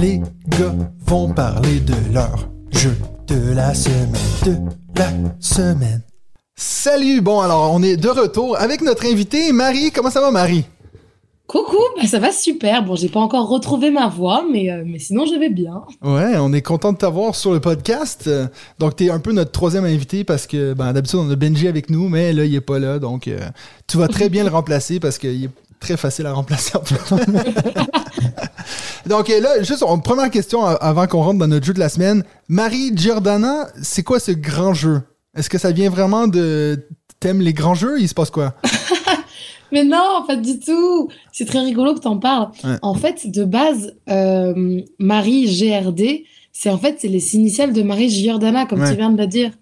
[0.00, 0.74] Les gars
[1.06, 2.96] vont parler de leur jeu
[3.28, 4.12] de la semaine.
[4.44, 4.56] De
[4.96, 5.10] la
[5.40, 6.02] semaine.
[6.54, 9.90] Salut, bon alors on est de retour avec notre invité Marie.
[9.92, 10.64] Comment ça va Marie?
[11.48, 12.84] Coucou, bah ça va super.
[12.84, 15.82] Bon, j'ai pas encore retrouvé ma voix, mais, euh, mais sinon je vais bien.
[16.02, 18.24] Ouais, on est content de t'avoir sur le podcast.
[18.26, 21.66] Euh, Donc t'es un peu notre troisième invité parce que ben, d'habitude on a Benji
[21.66, 23.40] avec nous, mais là il est pas là, donc euh,
[23.86, 27.14] tu vas très bien le remplacer parce qu'il est très facile à remplacer en fait.
[29.08, 32.24] donc là, juste en première question avant qu'on rentre dans notre jeu de la semaine.
[32.48, 35.00] Marie Giordana, c'est quoi ce grand jeu?
[35.34, 36.86] Est-ce que ça vient vraiment de...
[37.20, 37.98] T'aimes les grands jeux?
[38.00, 38.52] Il se passe quoi?
[39.72, 41.08] Mais non, pas du tout.
[41.32, 42.48] C'est très rigolo que t'en parles.
[42.64, 42.76] Ouais.
[42.82, 48.08] En fait, de base, euh, Marie GRD, c'est en fait c'est les initiales de Marie
[48.10, 48.90] Giordana, comme Ouais.
[48.90, 49.52] tu viens de le dire.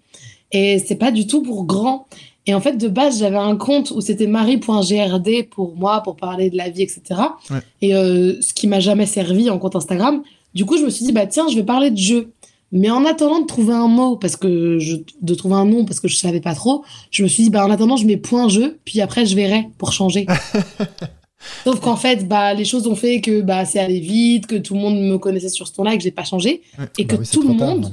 [0.51, 2.07] Et c'est pas du tout pour grand.
[2.45, 6.49] Et en fait, de base, j'avais un compte où c'était marie.grd pour moi, pour parler
[6.49, 7.01] de la vie, etc.
[7.49, 7.57] Ouais.
[7.81, 10.23] Et euh, ce qui m'a jamais servi en compte Instagram.
[10.53, 12.31] Du coup, je me suis dit, bah tiens, je vais parler de jeux.
[12.71, 15.99] Mais en attendant de trouver un mot, parce que je, de trouver un nom, parce
[15.99, 18.49] que je savais pas trop, je me suis dit, bah en attendant, je mets point
[18.49, 20.25] jeu, puis après, je verrai pour changer.
[21.63, 24.73] Sauf qu'en fait, bah, les choses ont fait que bah, c'est allé vite, que tout
[24.73, 26.61] le monde me connaissait sur ce ton-là et que j'ai pas changé.
[26.77, 26.85] Ouais.
[26.97, 27.91] Et que Bah oui, c'est tout le monde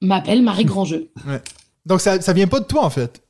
[0.00, 1.10] m'appelle Marie Grand Jeu.
[1.86, 3.20] Donc ça, ça vient pas de toi en fait.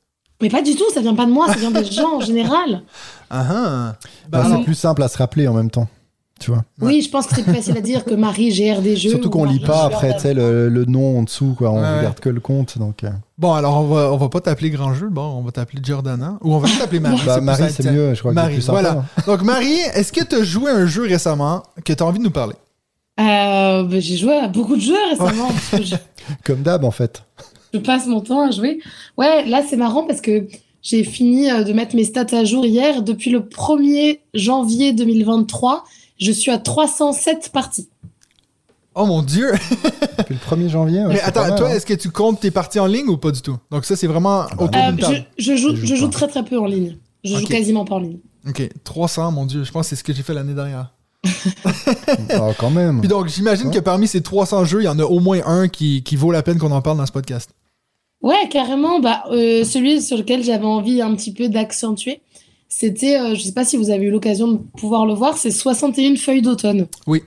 [0.41, 2.83] Mais pas du tout, ça vient pas de moi, ça vient des gens en général.
[3.29, 3.95] Ah ah.
[4.29, 5.87] Bah, c'est plus simple à se rappeler en même temps.
[6.39, 9.11] Tu vois Oui, je pense que c'est plus facile à dire que Marie GRD Jeux.
[9.11, 11.71] Surtout ou qu'on lit pas après, le, le nom en dessous, quoi.
[11.71, 13.03] On Ouais, regarde que le compte, donc.
[13.05, 13.09] euh.
[13.37, 16.37] Bon, alors on va, on va pas t'appeler Grand Jeu, bon, on va t'appeler Giordana.
[16.41, 17.21] Ou on va t'appeler Marie.
[17.25, 18.81] Bah, Marie, c'est mieux, je crois que Marie, sympa.
[18.81, 19.05] voilà.
[19.25, 22.19] Donc Marie, est-ce que tu as joué à un jeu récemment que tu as envie
[22.19, 22.55] de nous parler?
[23.19, 25.47] Euh, bah, j'ai joué à beaucoup de jeux récemment.
[25.47, 25.95] parce que je,
[26.43, 27.23] Comme d'hab, en fait.
[27.73, 28.79] je passe mon temps à jouer.
[29.17, 30.47] Ouais, là c'est marrant parce que
[30.81, 33.01] j'ai fini euh, de mettre mes stats à jour hier.
[33.03, 35.85] Depuis le 1er janvier 2023,
[36.19, 37.89] je suis à 307 parties.
[38.97, 39.51] Oh mon dieu!
[40.17, 40.99] Depuis le 1er janvier.
[41.05, 41.73] ouais, Mais attends, mal, toi, hein.
[41.73, 43.57] est-ce que tu comptes tes parties en ligne ou pas du tout?
[43.71, 45.25] Donc ça, c'est vraiment autour Euh, d'une table.
[45.37, 46.13] je, je joue, Je joue je joue pas.
[46.13, 46.97] très très peu en ligne.
[47.23, 48.19] Je joue quasiment pas en ligne.
[48.47, 50.93] Ok, 300, mon dieu, je pense que c'est ce que j'ai fait l'année dernière.
[52.29, 52.99] Ah, quand même.
[52.99, 53.73] Puis donc, j'imagine Ouais.
[53.75, 56.31] que parmi ces 300 jeux, il y en a au moins un qui, qui vaut
[56.31, 57.49] la peine qu'on en parle dans ce podcast.
[58.21, 58.99] Ouais, carrément.
[58.99, 62.21] Bah, euh, celui sur lequel j'avais envie un petit peu d'accentuer,
[62.67, 65.51] c'était, euh, je sais pas si vous avez eu l'occasion de pouvoir le voir, c'est
[65.51, 66.87] 61 feuilles d'automne.
[67.07, 67.21] Oui,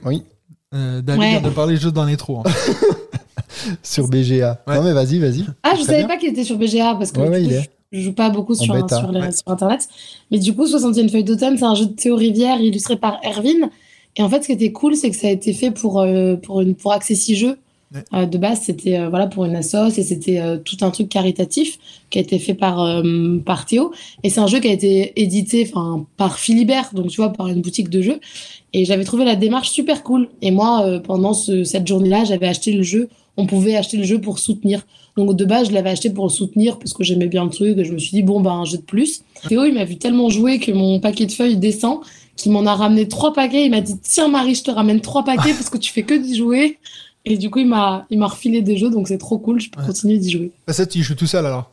[0.73, 1.29] Euh, David Ouais.
[1.39, 2.39] vient de parler juste dans l'intro.
[2.39, 2.43] hein.
[3.83, 4.61] sur BGA.
[4.67, 4.75] Ouais.
[4.75, 5.45] Non, mais vas-y, vas-y.
[5.63, 6.07] Ah, je Très savais bien.
[6.07, 7.69] pas qu'il était sur BGA parce que Ouais, coup, il je, est.
[7.91, 8.97] je joue pas beaucoup sur, bêta.
[8.99, 9.31] sur, les- Ouais.
[9.31, 9.87] sur Internet.
[10.31, 13.69] Mais du coup, 61 feuilles d'automne, c'est un jeu de Théo Rivière illustré par Erwin.
[14.15, 16.35] Et en fait, ce qui était cool, c'est que ça a été fait pour, euh,
[16.35, 17.57] pour, une, pour Accessi Jeux.
[18.13, 21.09] Euh, de base, c'était euh, voilà, pour une assoce et c'était euh, tout un truc
[21.09, 21.79] caritatif
[22.11, 23.03] qui a été fait par,
[23.45, 23.91] par Théo.
[24.23, 27.47] Et c'est un jeu qui a été édité enfin, par Philibert, donc tu vois, par
[27.47, 28.19] une boutique de jeux.
[28.73, 30.29] Et j'avais trouvé la démarche super cool.
[30.41, 33.09] Et moi, pendant ce- cette journée-là, j'avais acheté le jeu.
[33.37, 34.85] On pouvait acheter le jeu pour soutenir.
[35.17, 37.77] Donc de base, je l'avais acheté pour soutenir parce que j'aimais bien le truc.
[37.77, 39.21] Et je me suis dit, bon, ben, un jeu de plus.
[39.47, 41.99] Théo, il m'a vu tellement jouer que mon paquet de feuilles descend,
[42.35, 43.65] qu'il m'en a ramené trois paquets.
[43.65, 46.13] Il m'a dit, tiens, Marie, je te ramène trois paquets parce que tu fais que
[46.15, 46.77] d'y jouer.
[47.25, 49.59] Et du coup, il m'a, il m'a refilé des jeux, donc c'est trop cool.
[49.59, 49.85] Je peux Ouais.
[49.87, 50.51] continuer d'y jouer.
[50.65, 51.71] Ben, ça, tu joues tout seul alors.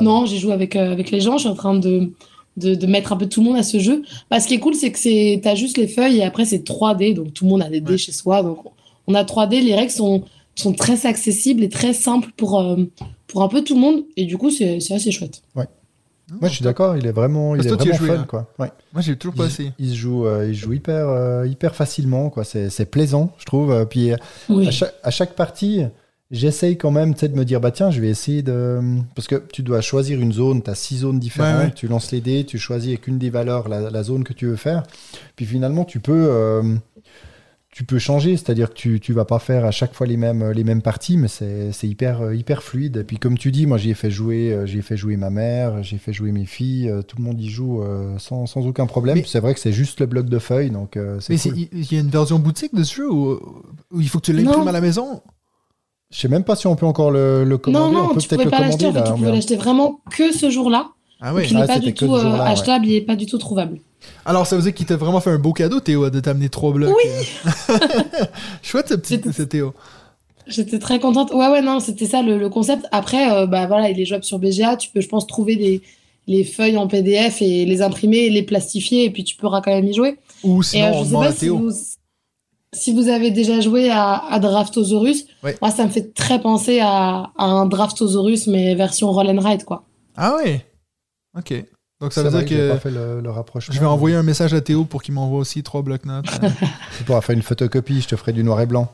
[0.00, 1.34] Non, j'ai joué avec, euh, avec les gens.
[1.36, 2.12] Je suis en train de,
[2.56, 4.02] de, de mettre un peu tout le monde à ce jeu.
[4.30, 6.64] Bah, ce qui est cool, c'est que c'est, t'as juste les feuilles et après, c'est
[6.66, 7.14] 3D.
[7.14, 7.98] Donc, tout le monde a des dés Ouais.
[7.98, 8.42] chez soi.
[8.42, 8.58] Donc,
[9.06, 9.60] on a 3D.
[9.60, 12.76] Les règles sont, sont très accessibles et très simples pour, euh,
[13.28, 14.04] pour un peu tout le monde.
[14.16, 15.42] Et du coup, c'est, c'est assez chouette.
[16.40, 18.26] Moi, je suis d'accord, il est vraiment, il est vraiment joué, fun, hein.
[18.28, 18.52] quoi.
[18.58, 18.70] Ouais.
[18.92, 19.72] Moi, j'ai toujours pas Il, essayé.
[19.78, 22.42] il se joue, euh, il joue hyper, euh, hyper facilement, quoi.
[22.44, 23.70] C'est c'est plaisant, je trouve.
[23.70, 24.10] Euh, Puis
[24.48, 24.66] Oui.
[24.66, 25.82] à, chaque, à chaque partie,
[26.32, 28.80] j'essaye quand même tu sais, de me dire, bah tiens, je vais essayer de.
[29.14, 31.72] Parce que tu dois choisir une zone, tu as six zones différentes, Ouais, ouais.
[31.72, 34.46] tu lances les dés, tu choisis avec une des valeurs la, la zone que tu
[34.46, 34.82] veux faire.
[35.36, 36.26] Puis finalement, tu peux.
[36.28, 36.62] euh,
[37.76, 40.50] tu peux changer, c'est-à-dire que tu, tu vas pas faire à chaque fois les mêmes,
[40.50, 42.96] les mêmes parties, mais c'est c'est hyper, euh, hyper fluide.
[42.96, 45.28] Et puis comme tu dis, moi j'y ai fait jouer, euh, j'ai fait jouer ma
[45.28, 47.82] mère, j'ai fait jouer mes filles, euh, tout le monde y joue
[48.16, 49.16] sans, sans aucun problème.
[49.18, 51.52] Mais- C'est vrai que c'est juste le bloc de feuilles, donc Mais cool.
[51.70, 53.38] il y a une version boutique de ce jeu où,
[53.92, 54.66] où il faut que tu l'imprimes Non.
[54.68, 55.20] à la maison?
[56.10, 57.96] Je sais même pas si on peut encore le, le Non, commander.
[57.96, 58.86] on non, peut tu peut-être pouvais le pas l'acheter.
[58.86, 60.92] En commander fait, tu pouvais l'acheter vraiment que ce jour-là.
[61.20, 61.48] Ah Donc, oui.
[61.50, 62.40] il n'est Ah, pas du tout euh, ouais.
[62.40, 63.80] achetable, il n'est pas du tout trouvable.
[64.24, 66.72] Alors, ça veut dire qu'il t'a vraiment fait un beau cadeau, Théo, de t'amener trois
[66.72, 66.94] blocs.
[66.96, 67.10] Oui.
[67.70, 67.76] euh.
[68.62, 69.74] Chouette, ce petit ce Théo.
[70.46, 71.32] J'étais très contente.
[71.32, 72.86] Ouais, ouais, non, c'était ça le, le concept.
[72.92, 74.76] Après, euh, bah voilà, il est jouable sur BGA.
[74.76, 75.82] Tu peux, je pense, trouver des,
[76.28, 79.86] les feuilles en PDF et les imprimer, les plastifier, et puis tu pourras quand même
[79.88, 80.18] y jouer.
[80.44, 81.58] Ou Et sinon, euh, on sais pas si Théo.
[81.58, 81.72] vous,
[82.72, 85.26] si vous avez déjà joué à, à Draftosaurus.
[85.42, 85.56] Ouais.
[85.60, 89.64] Moi, ça me fait très penser à, à un Draftosaurus, mais version roll and ride,
[89.64, 89.84] quoi.
[90.16, 90.60] Ah oui.
[91.36, 91.54] Ok.
[92.00, 93.74] Donc, ça veut dire que j'ai que pas fait le, le rapprochement.
[93.74, 96.26] je vais envoyer un message à Théo pour qu'il m'envoie aussi trois blocs-notes.
[96.98, 98.90] Tu pourras faire une photocopie, je te ferai du noir et blanc.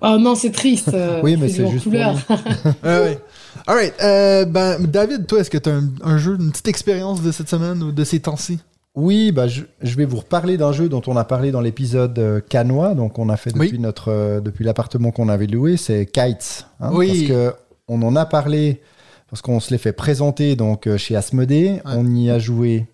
[0.00, 0.90] Oh non, c'est triste.
[0.94, 2.14] euh, Oui, mais c'est juste pour couleur.
[2.84, 3.18] ouais, ouais.
[3.66, 3.94] Alright.
[4.00, 7.32] Euh, ben, David, toi, est-ce que tu as un, un jeu, une petite expérience de
[7.32, 8.60] cette semaine ou de ces temps-ci?
[8.94, 12.16] Oui, bah, je, je vais vous reparler d'un jeu dont on a parlé dans l'épisode
[12.20, 13.78] euh, Canois, donc on a fait depuis Oui.
[13.80, 16.66] notre euh, depuis l'appartement qu'on avait loué, c'est Kites.
[16.80, 17.08] hein, Oui.
[17.08, 17.54] Parce que
[17.88, 18.80] on en a parlé
[19.28, 22.86] parce qu'on se l'est fait présenter donc euh, chez Asmodée, on y a joué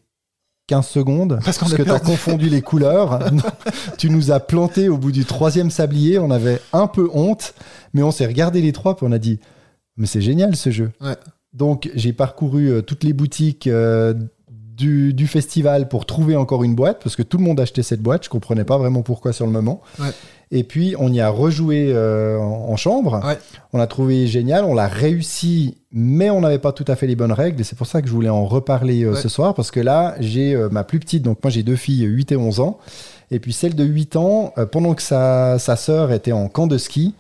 [0.67, 3.21] 15 secondes Parce que tu as confondu les couleurs.
[3.99, 7.55] tu nous as planté au bout du troisième sablier, on avait un peu honte,
[7.93, 9.41] mais on s'est regardé les trois puis on a dit
[9.97, 10.91] mais c'est génial ce jeu.
[11.01, 11.17] Ouais.
[11.53, 14.15] Donc j'ai parcouru euh, toutes les boutiques euh,
[14.77, 18.01] du, du festival pour trouver encore une boîte, parce que tout le monde achetait cette
[18.03, 19.81] boîte, je comprenais pas vraiment pourquoi sur le moment.
[20.01, 20.11] Ouais.
[20.51, 23.39] Et puis on y a rejoué euh, en, en chambre, Ouais.
[23.73, 27.17] on a trouvé génial, on l'a réussi, mais on n'avait pas tout à fait les
[27.17, 29.21] bonnes règles, et c'est pour ça que je voulais en reparler euh, Ouais.
[29.21, 32.03] ce soir, parce que là j'ai euh, ma plus petite, donc moi j'ai deux filles,
[32.03, 32.79] 8 et 11 ans,
[33.31, 36.79] et puis celle de 8 ans, pendant que sa, sa sœur était en camp de
[36.79, 37.15] ski,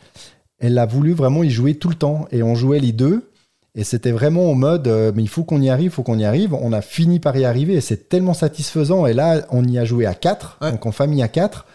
[0.58, 3.30] elle a voulu vraiment y jouer tout le temps, et on jouait les deux,
[3.74, 6.18] et c'était vraiment en mode, euh, mais il faut qu'on y arrive, il faut qu'on
[6.18, 6.54] y arrive.
[6.54, 9.06] On a fini par y arriver et c'est tellement satisfaisant.
[9.06, 10.70] Et là, on y a joué à 4, Ouais.
[10.72, 11.66] donc en famille à 4.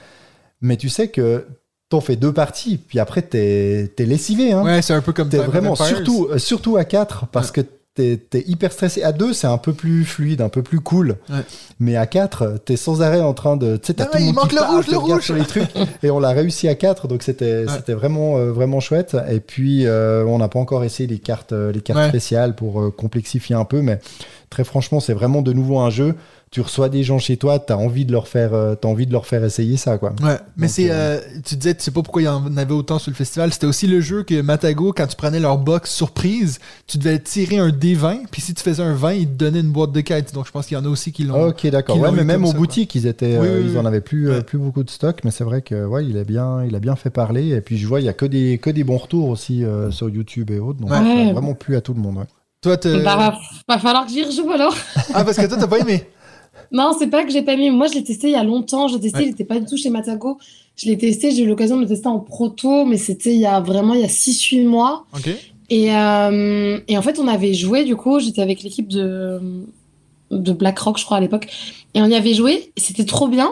[0.62, 1.46] Mais tu sais que
[1.90, 4.52] t'en fais deux parties, puis après, t'es es lessivé.
[4.54, 4.64] Hein.
[4.64, 5.88] Ouais, c'est un peu comme T'es vraiment, Empires.
[5.88, 7.62] surtout, euh, surtout à 4, parce que
[7.96, 9.04] t'es es hyper stressé.
[9.04, 11.18] À 2, c'est un peu plus fluide, un peu plus cool.
[11.30, 11.40] Ouais.
[11.80, 13.78] Mais à 4, t'es sans arrêt en train de.
[13.78, 15.24] Tu sais, t'as Ah, tout le il monde manque qui le rouge, le rouge.
[15.24, 15.70] sur les trucs.
[16.04, 17.74] et on l'a réussi à 4, donc c'était Ouais.
[17.76, 19.18] c'était vraiment, euh, vraiment chouette.
[19.30, 22.10] Et puis, euh, on n'a pas encore essayé les cartes, euh, les cartes Ouais.
[22.10, 24.00] spéciales pour euh, complexifier un peu, mais
[24.50, 26.16] très franchement, c'est vraiment de nouveau un jeu.
[26.52, 29.12] Tu reçois des gens chez toi, t'as envie de leur faire, euh, t'as envie de
[29.12, 30.14] leur faire essayer ça, quoi.
[30.24, 30.90] Ouais, mais Donc, c'est.
[30.90, 33.16] euh, euh, tu disais, tu sais pas pourquoi il y en avait autant sur le
[33.16, 33.54] festival.
[33.54, 37.60] C'était aussi le jeu que Matago, quand tu prenais leur box surprise, tu devais tirer
[37.60, 40.34] un D20, puis si tu faisais un 20, ils te donnaient une boîte de quêtes.
[40.34, 41.50] Donc je pense qu'il y en a aussi qui l'ont.
[41.50, 42.00] Ok, d'accord.
[42.00, 44.30] Ouais, mais même aux ça, boutiques, ils étaient, Oui, euh, oui, ils en avaient plus,
[44.30, 44.42] euh, Ouais.
[44.44, 46.96] plus beaucoup de stock, mais c'est vrai que ouais, il a bien, il a bien
[46.96, 47.50] fait parler.
[47.50, 49.92] Et puis je vois, il y a que des, que des bons retours aussi euh,
[49.92, 50.80] sur YouTube et autres.
[50.80, 50.98] Donc Ouais.
[50.98, 51.32] ça a Ouais.
[51.32, 52.18] vraiment plu à tout le monde.
[52.18, 52.24] ouais.
[52.62, 53.38] Toi, Bah, va,
[53.70, 54.76] va falloir que j'y rejoue alors.
[55.14, 56.04] Ah, parce que toi, t'as pas aimé.
[56.72, 57.70] Non, c'est pas que j'ai pas aimé.
[57.72, 58.88] Moi, je l'ai testé il y a longtemps.
[58.88, 59.26] J'ai testé, Ouais.
[59.26, 60.38] il était pas du tout chez Matago.
[60.76, 63.46] Je l'ai testé, j'ai eu l'occasion de le tester en proto, mais c'était il y
[63.46, 65.06] a vraiment il y a 6-8 mois.
[65.70, 69.40] Et, euh, et en fait, on avait joué, du coup, j'étais avec l'équipe de,
[70.32, 71.48] de BlackRock, je crois, à l'époque.
[71.94, 73.52] Et on y avait joué, et c'était trop bien.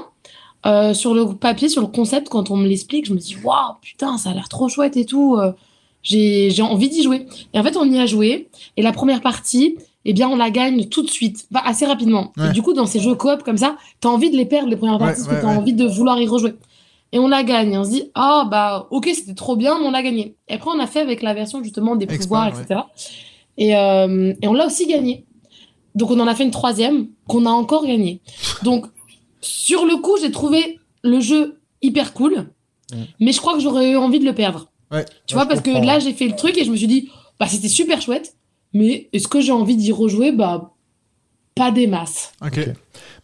[0.65, 3.75] Euh, sur le papier, sur le concept, quand on me l'explique, je me dis, waouh,
[3.81, 5.35] putain, ça a l'air trop chouette et tout.
[5.37, 5.51] euh,
[6.03, 7.25] j'ai j'ai envie d'y jouer.
[7.53, 8.47] Et en fait, on y a joué.
[8.77, 9.75] Et la première partie,
[10.09, 12.31] eh bien, on la gagne tout de suite, bah, assez rapidement.
[12.37, 12.49] Ouais.
[12.49, 14.77] Et du coup, dans ces jeux coop comme ça, t'as envie de les perdre les
[14.77, 16.53] premières parties parce que t'as envie de vouloir y rejouer.
[17.11, 17.73] Et on la gagne.
[17.73, 20.35] Et on se dit, ah, bah, ok, c'était trop bien, mais on l'a gagné.
[20.47, 22.81] Et après, on a fait avec la version justement des pouvoirs, etc.
[23.57, 25.25] Et, euh, et on l'a aussi gagné.
[25.95, 28.21] Donc, on en a fait une troisième qu'on a encore gagnée.
[28.63, 28.85] Donc,
[29.41, 32.47] sur le coup, j'ai trouvé le jeu hyper cool,
[33.19, 34.69] mais je crois que j'aurais eu envie de le perdre.
[34.91, 35.03] Ouais.
[35.25, 37.09] Tu Ouais, vois, parce que là, j'ai fait le truc et je me suis dit,
[37.39, 38.35] bah, c'était super chouette,
[38.73, 40.31] mais est-ce que j'ai envie d'y rejouer?
[40.31, 40.71] Bah,
[41.55, 42.31] pas des masses.
[42.41, 42.57] Ok.
[42.59, 42.69] Ok.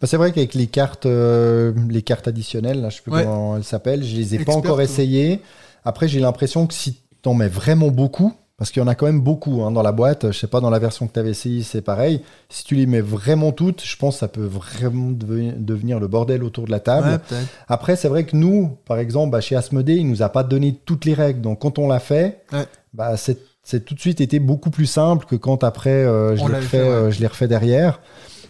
[0.02, 3.24] Bah, c'est vrai qu'avec les cartes, euh, les cartes additionnelles, là, je sais plus Ouais.
[3.24, 5.40] comment elles s'appellent, je les ai pas encore essayées.
[5.86, 9.06] Après, j'ai l'impression que si t'en mets vraiment beaucoup, parce qu'il y en a quand
[9.08, 11.32] même beaucoup hein, dans la boîte, je sais pas dans la version que tu avais
[11.32, 12.22] essayé, c'est pareil.
[12.50, 16.08] Si tu les mets vraiment toutes, je pense que ça peut vraiment devenir, devenir le
[16.08, 17.20] bordel autour de la table.
[17.32, 17.38] Ouais.
[17.68, 20.76] Après, c'est vrai que nous, par exemple, bah, chez Asmodée, il nous a pas donné
[20.86, 21.42] toutes les règles.
[21.42, 22.66] Donc, quand on l'a fait, Ouais.
[22.94, 26.44] bah, c'est c'est tout de suite été beaucoup plus simple que quand après euh, je
[26.62, 26.88] fait, ouais.
[26.88, 28.02] euh, je l'ai refait derrière.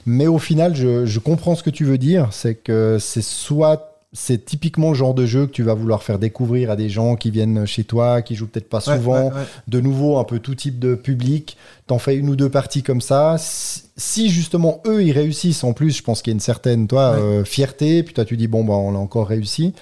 [0.06, 2.30] Mais au final, je, je comprends ce que tu veux dire.
[2.32, 6.20] C'est que c'est soit c'est typiquement le genre de jeu que tu vas vouloir faire
[6.20, 9.30] découvrir à des gens qui viennent chez toi, qui jouent peut-être pas Ouais, souvent.
[9.30, 9.44] ouais, ouais.
[9.68, 11.58] De nouveau, un peu tout type de public.
[11.88, 13.38] T'en fais une ou deux parties comme ça.
[13.40, 17.16] Si, justement eux ils réussissent, en plus, je pense qu'il y a une certaine toi
[17.18, 18.04] euh, fierté.
[18.04, 19.74] Puis toi tu dis bon bah on a encore réussi.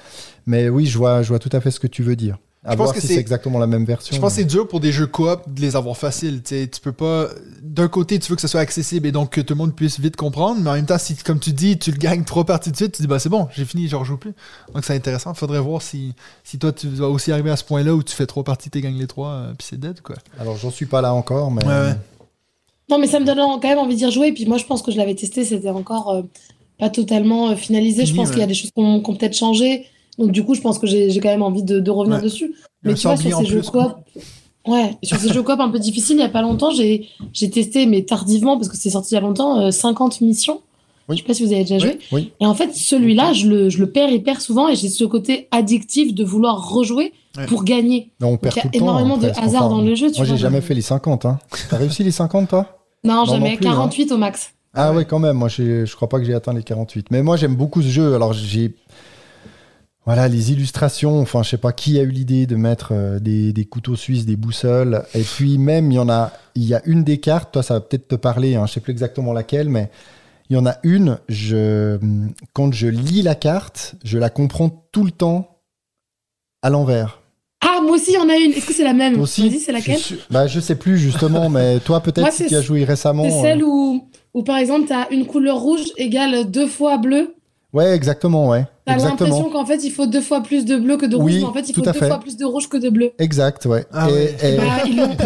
[0.45, 2.37] Mais oui, je vois, je vois tout à fait ce que tu veux dire.
[2.63, 4.15] À Je pense que si c'est- exactement la même version.
[4.15, 6.43] Je pense que c'est dur pour des jeux coop de les avoir faciles.
[6.43, 7.27] Tu peux pas.
[7.63, 9.99] D'un côté, tu veux que ce soit accessible et donc que tout le monde puisse
[9.99, 12.69] vite comprendre, mais en même temps, si, comme tu dis, tu le gagnes trois parties
[12.71, 14.33] de suite, tu dis, bah c'est bon, j'ai fini, je rejoue plus.
[14.75, 15.33] Donc c'est intéressant.
[15.33, 18.27] Faudrait voir si, si toi, tu vas aussi arriver à ce point-là où tu fais
[18.27, 20.17] trois parties, tu gagnes les trois, euh, puis c'est dead, quoi.
[20.39, 21.95] Alors j'en suis pas là encore, mais Ouais, ouais.
[22.89, 24.27] Non, mais ça me donne quand même envie d'y rejouer.
[24.27, 26.21] Et puis moi, je pense que je l'avais testé, c'était encore euh,
[26.77, 28.05] pas totalement euh, finalisé.
[28.05, 28.33] je pense ouais.
[28.33, 29.87] qu'il y a des choses qui ont, qui ont peut-être changé.
[30.17, 32.23] Donc du coup, je pense que j'ai quand même envie de, de revenir Ouais.
[32.23, 32.53] dessus.
[32.83, 33.93] Mais tu vois, sur ces jeux coop,
[34.67, 37.07] ouais, sur ces jeux coop un peu difficiles, il y a pas longtemps, j'ai
[37.49, 40.61] testé, mais tardivement, parce que c'est sorti il y a longtemps, euh, 50 missions.
[41.09, 41.17] Oui.
[41.17, 41.99] Je sais pas si vous avez déjà joué.
[42.11, 42.31] oui.
[42.39, 45.47] Et en fait, celui-là, je le, je le perds hyper souvent et j'ai ce côté
[45.51, 47.45] addictif de vouloir rejouer Ouais.
[47.45, 48.11] pour gagner.
[48.19, 48.85] Non, on Donc perd il y tout a le temps.
[48.85, 49.41] énormément de presque.
[49.41, 50.11] hasard Enfin, dans le jeu.
[50.11, 51.25] Tu Moi, j'ai jamais fait les 50.
[51.25, 51.39] Hein.
[51.69, 52.77] T'as réussi les 50, toi?
[53.05, 53.51] Non, Non, jamais.
[53.51, 53.71] non plus, hein.
[53.71, 54.51] 48 au max.
[54.73, 55.37] Ah ouais, quand même.
[55.37, 57.07] Moi, je crois pas que j'ai atteint les 48.
[57.09, 58.13] Mais moi, j'aime beaucoup ce jeu.
[58.15, 58.75] Alors, j'ai.
[60.05, 61.19] Voilà, les illustrations.
[61.19, 64.25] Enfin, je sais pas qui a eu l'idée de mettre euh, des, des couteaux suisses,
[64.25, 65.03] des boussoles.
[65.13, 66.31] Et puis, même, il y en a.
[66.55, 67.53] Il y a une des cartes.
[67.53, 68.55] Toi, ça va peut-être te parler.
[68.55, 69.89] Hein, je sais plus exactement laquelle, mais
[70.49, 71.19] il y en a une.
[71.29, 71.99] Je,
[72.53, 75.59] quand je lis la carte, je la comprends tout le temps
[76.61, 77.21] à l'envers.
[77.61, 78.53] Ah, moi aussi, il y en a une.
[78.53, 79.13] Est-ce que c'est la même?
[79.13, 79.59] Toi aussi?
[79.59, 79.99] C'est laquelle?
[79.99, 81.47] Je, bah, je sais plus, justement.
[81.51, 83.29] mais toi, peut-être, si tu as joué récemment.
[83.29, 86.97] C'est euh, celle où, où, par exemple, tu as une couleur rouge égale deux fois
[86.97, 87.35] bleu.
[87.73, 88.65] Ouais, exactement, ouais.
[88.85, 89.29] Tu as Exactement.
[89.29, 91.45] l'impression qu'en fait, il faut deux fois plus de bleu que de rouge, Oui, mais
[91.45, 92.07] en fait, il faut deux fait.
[92.07, 93.11] fois plus de rouge que de bleu.
[93.17, 93.85] Exact, ouais.
[93.93, 94.35] Ah et, ouais.
[94.43, 94.63] et- Bah,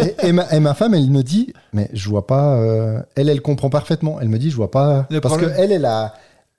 [0.22, 2.54] et- et ma, et ma femme, elle me dit, mais je vois pas.
[2.58, 4.18] euh, elle, elle comprend parfaitement.
[4.20, 5.06] Elle me dit, je vois pas.
[5.10, 5.58] Le parce que problème.
[5.60, 6.14] elle, elle a,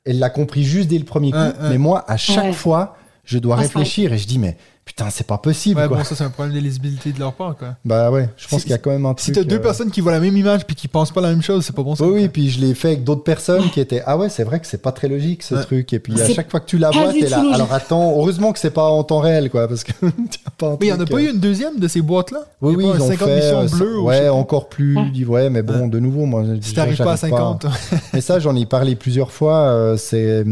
[0.05, 1.37] elle l'a compris juste dès le premier coup.
[1.37, 1.69] Ouais, ouais.
[1.69, 2.51] Mais moi, à chaque Ouais.
[2.53, 4.57] fois, je dois réfléchir et je dis, mais
[4.87, 5.97] putain, c'est pas possible, Ouais, quoi.
[5.97, 7.75] bon, ça, c'est un problème de lisibilité de leur part, quoi.
[7.85, 9.43] Bah ouais, je pense Si- qu'il y a quand même un Si truc.
[9.43, 11.41] t'as deux euh, personnes qui voient la même image puis qui pensent pas la même
[11.41, 12.05] chose, c'est pas bon ça.
[12.05, 14.59] Oui, oui, puis je l'ai fait avec d'autres personnes qui étaient Ah ouais, c'est vrai
[14.61, 15.61] que c'est pas très logique ce Ouais.
[15.63, 15.91] truc.
[15.93, 17.37] Et puis à chaque fois que tu la vois, t'es là.
[17.37, 17.53] logique.
[17.53, 19.91] Alors attends, heureusement que c'est pas en temps réel, quoi, parce que
[20.57, 22.39] pas un Mais il y en a pas euh, eu une deuxième de ces boîtes-là?
[22.61, 23.35] Oui, Il y oui, ils ont 50 fait.
[23.35, 24.95] missions euh, bleues ouais, encore plus.
[24.97, 25.25] Ouais.
[25.25, 26.43] Ouais, mais bon, de nouveau, moi.
[26.61, 27.65] Si t'arrives pas à j'arrive 50.
[28.13, 29.55] Mais ça, j'en ai parlé plusieurs fois.
[29.57, 30.43] euh, c'est.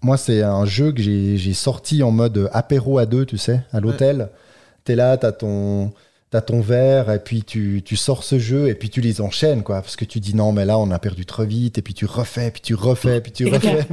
[0.00, 3.80] Moi, c'est un jeu que j'ai sorti en mode apéro à deux, tu sais, à
[3.80, 4.28] l'hôtel.
[4.84, 5.92] T'es là, t'as ton.
[6.30, 9.62] T'as ton verre et puis tu, tu sors ce jeu et puis tu les enchaînes
[9.62, 11.92] quoi parce que tu dis non mais là on a perdu trop vite et puis
[11.92, 13.86] tu refais puis tu refais puis tu refais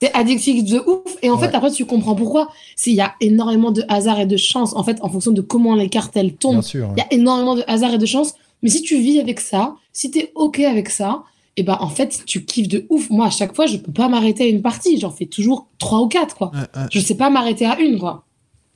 [0.00, 1.18] C'est addictif de ouf.
[1.20, 1.54] Et en fait, Ouais.
[1.56, 2.48] après, tu comprends pourquoi.
[2.76, 5.42] C'est- Il y a énormément de hasard et de chance, en fait, en fonction de
[5.42, 6.62] comment les cartes, elles bien tombent.
[6.62, 8.32] sûr Il y a énormément de hasard et de chance.
[8.62, 11.22] Mais si tu vis avec ça, si tu es OK avec ça,
[11.60, 13.10] et ben en fait, tu kiffes de ouf.
[13.10, 14.98] Moi, à chaque fois, je peux pas m'arrêter à une partie.
[14.98, 16.50] J'en fais toujours trois ou quatre, quoi.
[16.54, 16.86] Ouais, ouais.
[16.90, 18.24] Je sais pas m'arrêter à une, quoi.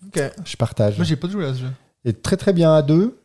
[0.06, 0.20] Ok.
[0.44, 1.70] je partage Moi, j'ai pas joué à ce jeu.
[2.04, 3.18] et très très bien à deux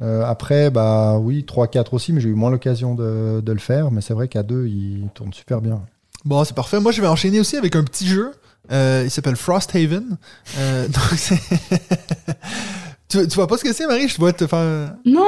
[0.00, 3.58] Euh, après bah oui 3 4 aussi mais j'ai eu moins l'occasion de, de le
[3.58, 5.82] faire mais c'est vrai qu'à deux il tourne super bien
[6.24, 6.78] Bon, c'est parfait.
[6.80, 8.30] Moi, je vais enchaîner aussi avec un petit jeu.
[8.70, 10.18] Euh, il s'appelle Frosthaven.
[10.58, 11.40] Euh, donc, c'est.
[13.08, 14.06] tu, tu vois pas ce que c'est, Marie?
[14.08, 14.94] Je dois te faire.
[15.04, 15.24] Non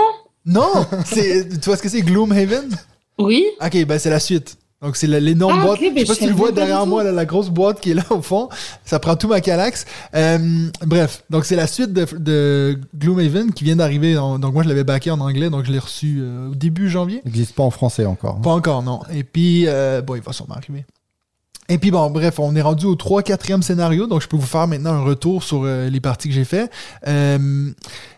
[0.46, 0.86] Non?
[1.06, 2.68] C'est, Tu vois ce que c'est Gloomhaven?
[3.18, 4.56] Oui Ok, ben c'est la suite.
[4.80, 5.80] Donc c'est l'énorme Ah, boîte.
[5.80, 7.50] ok, ben, je sais pas je si tu le vois derrière moi, là, la grosse
[7.50, 8.48] boîte qui est là au fond.
[8.84, 9.84] Ça prend tout ma calax.
[10.16, 14.14] Euh, bref, donc c'est la suite de, de Gloomhaven qui vient d'arriver.
[14.14, 17.20] Donc moi je l'avais backé en anglais, donc je l'ai reçu euh, au début janvier.
[17.24, 18.42] il n'existe pas en français encore hein.
[18.42, 19.00] Pas encore, non.
[19.14, 20.84] Et puis, euh, bon, il va sûrement arriver.
[21.72, 24.68] Et puis, bon, bref, on est rendu au 3-4e scénario, donc je peux vous faire
[24.68, 26.70] maintenant un retour sur euh, les parties que j'ai fait.
[27.08, 27.70] Euh,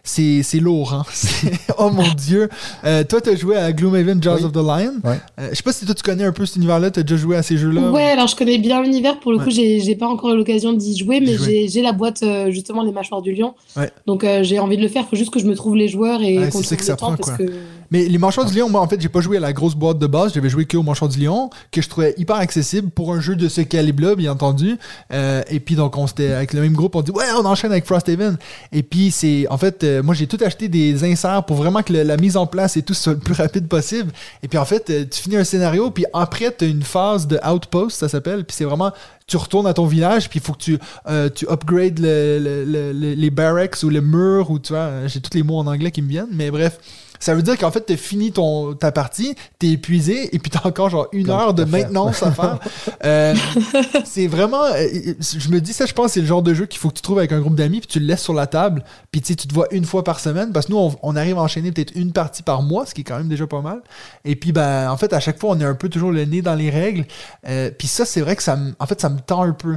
[0.02, 1.04] c'est c'est lourd, hein?
[1.78, 2.48] Oh mon Dieu!
[2.84, 4.44] Euh, toi, t'as joué à Gloomhaven Jaws Oui.
[4.46, 4.94] of the Lion.
[5.04, 5.20] Ouais.
[5.38, 7.36] Euh, je sais pas si toi, tu connais un peu cet univers-là, t'as déjà joué
[7.36, 7.92] à ces jeux-là?
[7.92, 9.20] Ouais, alors je connais bien l'univers.
[9.20, 9.44] Pour le Ouais.
[9.44, 12.50] coup, j'ai j'ai pas encore eu l'occasion d'y jouer, mais j'ai j'ai la boîte, euh,
[12.50, 13.54] justement, les mâchoires du lion.
[13.76, 13.90] Ouais.
[14.08, 15.06] Donc euh, j'ai envie de le faire.
[15.08, 16.84] Faut juste que je me trouve les joueurs et Ouais, qu'on c'est ça trouve que
[16.84, 17.46] ça le temps prend, parce quoi.
[17.46, 17.52] que.
[17.90, 19.98] Mais les Mâchoires du Lion, moi, en fait, j'ai pas joué à la grosse boîte
[20.00, 20.32] de base.
[20.34, 23.36] J'avais joué que aux Mâchoires du Lion, que je trouvais hyper accessible pour un jeu
[23.36, 24.76] de ce calibre-là, bien entendu.
[25.12, 27.70] Euh, et puis, donc, on s'était, avec le même groupe, on dit, ouais, on enchaîne
[27.72, 28.36] avec Frosthaven.
[28.72, 31.92] Et puis, c'est, en fait, euh, moi, j'ai tout acheté des inserts pour vraiment que
[31.92, 34.12] la mise en place et tout soit le plus rapide possible.
[34.42, 37.38] Et puis, en fait, euh, tu finis un scénario, puis après, t'as une phase de
[37.48, 38.44] outpost, ça s'appelle.
[38.44, 38.92] Puis, c'est vraiment,
[39.26, 40.78] tu retournes à ton village, puis il faut que tu,
[41.34, 45.20] tu upgrades le- le- le- le- les barracks ou le mur, ou tu vois, j'ai
[45.20, 46.78] tous les mots en anglais qui me viennent, mais bref.
[47.24, 50.60] Ça veut dire qu'en fait, t'as fini ton, ta partie, t'es épuisé, et puis t'as
[50.68, 52.58] encore genre une heure de maintenance à faire.
[53.04, 53.34] Euh,
[54.04, 54.64] c'est vraiment.
[54.64, 56.94] euh, je me dis ça, je pense, c'est le genre de jeu qu'il faut que
[56.94, 59.28] tu trouves avec un groupe d'amis, puis tu le laisses sur la table, puis tu
[59.28, 61.42] sais, tu te vois une fois par semaine, parce que nous, on, on arrive à
[61.42, 63.82] enchaîner peut-être une partie par mois, ce qui est quand même déjà pas mal.
[64.24, 66.42] Et puis, ben, en fait, à chaque fois, on est un peu toujours le nez
[66.42, 67.04] dans les règles.
[67.46, 69.76] Euh, puis ça, c'est vrai que ça en fait, ça me tend un peu.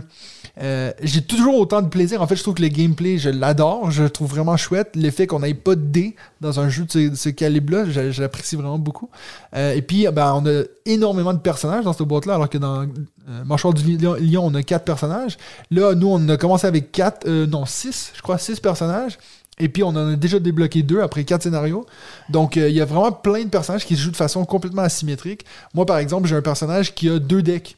[0.62, 2.22] Euh, j'ai toujours autant de plaisir.
[2.22, 3.92] En fait, je trouve que le gameplay, je l'adore.
[3.92, 4.96] Je le trouve vraiment chouette.
[4.96, 7.86] L'effet qu'on n'ait pas de dés dans un jeu de ce, calibre-là,
[8.18, 9.10] l'apprécie vraiment beaucoup.
[9.56, 12.88] Euh, et puis, ben, on a énormément de personnages dans cette boîte-là, alors que dans
[13.30, 15.38] euh, du Lion, on a quatre personnages.
[15.72, 19.18] Là, nous, on a commencé avec quatre, euh, non, six, je crois, six personnages.
[19.60, 21.86] Et puis, on en a déjà débloqué deux après quatre scénarios.
[22.30, 24.84] Donc, euh, il y a vraiment plein de personnages qui se jouent de façon complètement
[24.84, 25.46] asymétrique.
[25.74, 27.76] Moi, par exemple, j'ai un personnage qui a deux decks.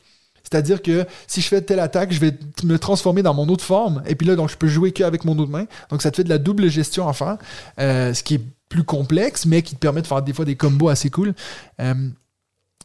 [0.51, 2.33] C'est-à-dire que si je fais telle attaque, je vais
[2.63, 4.01] me transformer dans mon autre forme.
[4.07, 5.65] Et puis là, donc, je peux jouer qu'avec mon autre main.
[5.89, 7.37] Donc, ça te fait de la double gestion à faire.
[7.79, 10.55] euh, ce qui est plus complexe, mais qui te permet de faire des fois des
[10.55, 11.33] combos assez cool.
[11.81, 11.93] Euh,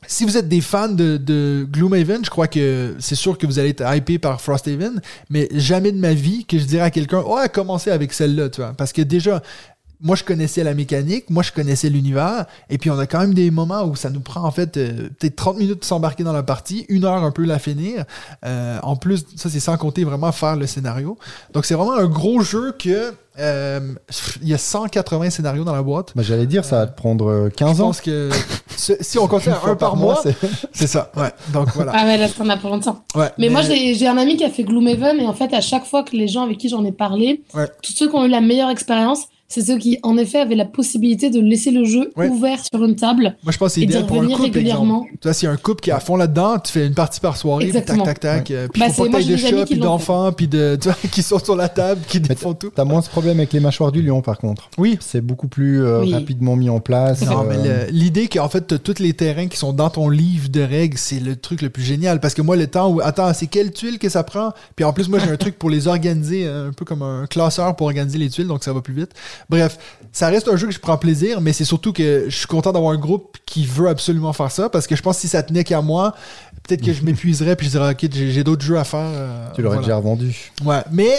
[0.06, 3.58] si vous êtes des fans de, de Gloomhaven, je crois que c'est sûr que vous
[3.58, 5.00] allez être hypé par Frosthaven,
[5.30, 8.60] mais jamais de ma vie que je dirais à quelqu'un Oh, commencez avec celle-là, tu
[8.60, 8.74] vois.
[8.74, 9.42] Parce que déjà,
[10.00, 13.34] moi, je connaissais la mécanique, moi, je connaissais l'univers, et puis on a quand même
[13.34, 16.32] des moments où ça nous prend en fait euh, peut-être 30 minutes de s'embarquer dans
[16.32, 18.04] la partie, une heure un peu la finir.
[18.44, 21.18] Euh, en plus, ça, c'est sans compter vraiment faire le scénario.
[21.52, 23.12] Donc, c'est vraiment un gros jeu que.
[23.38, 23.80] euh,
[24.42, 26.12] il y a 180 scénarios dans la boîte.
[26.14, 27.86] Bah, J'allais dire, ça va te prendre euh, Je 15 ans.
[27.86, 28.30] pense que
[28.76, 29.40] ce- si on fois
[29.70, 30.36] un par mois, c'est-
[30.72, 31.10] c'est ça.
[31.16, 31.32] Ouais.
[31.52, 31.92] Donc voilà.
[31.96, 33.02] Ah ouais, là, ça en a pour longtemps.
[33.16, 35.60] Ouais, Mais, moi, j'ai j'ai un ami qui a fait Gloomhaven et en fait, à
[35.60, 37.66] chaque fois que les gens avec qui j'en ai parlé, Ouais.
[37.82, 40.64] tous ceux qui ont eu la meilleure expérience, c'est ceux qui, en effet, avaient la
[40.64, 42.28] possibilité de laisser le jeu Ouais.
[42.28, 45.04] ouvert sur une table Moi, je pense que c'est idéal pour un revenir couple, régulièrement.
[45.12, 46.94] Tu vois, s'il y a un couple qui est à fond là-dedans, tu fais une
[46.94, 48.50] partie par soirée, puis tac, tac, tac.
[48.50, 51.38] euh, Puis Bah, faut pas de chats, puis d'enfants, puis de, tu vois, qui sont
[51.38, 52.70] sur la table, qui Mais font tout.
[52.74, 54.70] T'as moins ce problème avec les mâchoires du lion, par contre.
[54.78, 54.96] Oui.
[55.00, 56.12] C'est beaucoup plus euh, Oui.
[56.14, 57.22] rapidement mis en place.
[57.22, 60.48] Non, euh, mais l'idée qu'en fait, t'as tous les terrains qui sont dans ton livre
[60.48, 62.18] de règles, c'est le truc le plus génial.
[62.18, 64.52] Parce que moi, le temps où, attends, c'est quelle tuile que ça prend?
[64.74, 67.76] Puis en plus, moi, j'ai un truc pour les organiser, un peu comme un classeur
[67.76, 69.10] pour organiser les tuiles, donc ça va plus vite.
[69.48, 69.78] Bref,
[70.12, 72.72] ça reste un jeu que je prends plaisir, mais c'est surtout que je suis content
[72.72, 75.42] d'avoir un groupe qui veut absolument faire ça, parce que je pense que si ça
[75.42, 76.14] tenait qu'à moi,
[76.66, 79.00] peut-être que je m'épuiserais, puis je dirais, ok, j'ai j'ai d'autres jeux à faire.
[79.02, 79.86] euh, tu l'aurais voilà.
[79.86, 80.52] déjà revendu.
[80.64, 81.10] Ouais, mais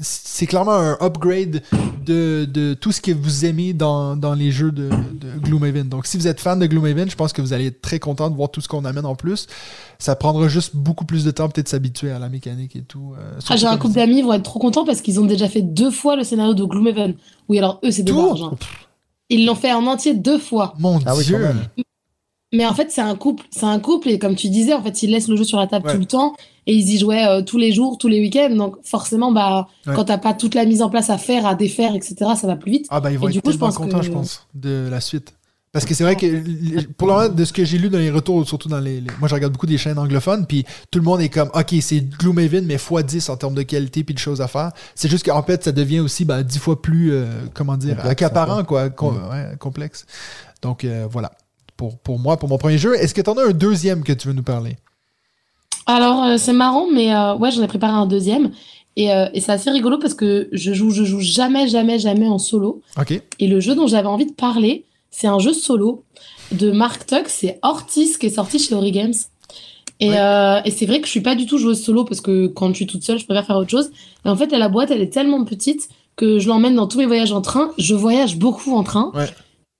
[0.00, 1.62] c'est clairement un upgrade
[2.04, 5.88] de, de tout ce que vous aimez dans, dans les jeux de, de Gloomhaven.
[5.88, 8.30] Donc, si vous êtes fan de Gloomhaven, je pense que vous allez être très content
[8.30, 9.46] de voir tout ce qu'on amène en plus.
[9.98, 13.14] Ça prendra juste beaucoup plus de temps, peut-être, de s'habituer à la mécanique et tout.
[13.18, 15.48] euh, Ah, j'ai un couple d'amis, ils vont être trop contents parce qu'ils ont déjà
[15.48, 17.14] fait deux fois le scénario de Gloomhaven.
[17.48, 18.42] Oui, alors eux, c'est barges.
[18.42, 18.52] hein.
[19.30, 20.74] Ils l'ont fait en entier deux fois.
[20.78, 21.36] Mon Ah oui, Dieu!
[21.36, 21.66] quand même.
[22.52, 23.44] Mais en fait, c'est un couple.
[23.50, 25.66] C'est un couple et comme tu disais, en fait, ils laissent le jeu sur la
[25.66, 25.92] table Ouais.
[25.94, 26.34] tout le temps
[26.66, 28.54] et ils y jouaient euh, tous les jours, tous les week-ends.
[28.56, 29.94] Donc forcément, bah, Ouais.
[29.94, 32.56] quand t'as pas toute la mise en place à faire, à défaire, etc., ça va
[32.56, 32.86] plus vite.
[32.90, 34.88] Ah ben ils vont Et être du coup, je pense contents, que- je pense, de
[34.90, 35.34] la suite.
[35.70, 38.10] Parce que c'est vrai que, pour le moment, de ce que j'ai lu dans les
[38.10, 41.04] retours, surtout dans les, les- Moi, je regarde beaucoup des chaînes anglophones, puis tout le
[41.04, 44.40] monde est comme, OK, c'est Gloomhaven, mais x10 en termes de qualité puis de choses
[44.40, 44.72] à faire.
[44.94, 48.64] C'est juste qu'en fait, ça devient aussi ben, 10 fois plus, euh, comment dire, accaparant,
[48.64, 50.06] quoi, com- ouais, complexe.
[50.62, 51.32] Donc, euh, voilà.
[51.78, 52.94] Pour, pour moi, pour mon premier jeu.
[52.96, 54.76] Est-ce que tu en as un deuxième que tu veux nous parler?
[55.86, 58.50] Alors, euh, c'est marrant, mais euh, ouais, j'en ai préparé un deuxième.
[58.96, 62.26] Et, euh, et c'est assez rigolo parce que je joue, je joue jamais, jamais, jamais
[62.26, 62.82] en solo.
[63.00, 63.22] OK.
[63.38, 66.02] Et le jeu dont j'avais envie de parler, c'est un jeu solo
[66.50, 69.14] de Mark Tuck, c'est Ortiz qui est sorti chez Ori Games.
[70.00, 70.62] Et, Ouais.
[70.64, 72.74] et c'est vrai que je suis pas du tout joueuse solo parce que quand je
[72.74, 73.90] suis toute seule, je préfère faire autre chose.
[74.24, 77.06] Et en fait, la boîte, elle est tellement petite que je l'emmène dans tous mes
[77.06, 77.70] voyages en train.
[77.78, 79.12] Je voyage beaucoup en train.
[79.14, 79.26] Ouais.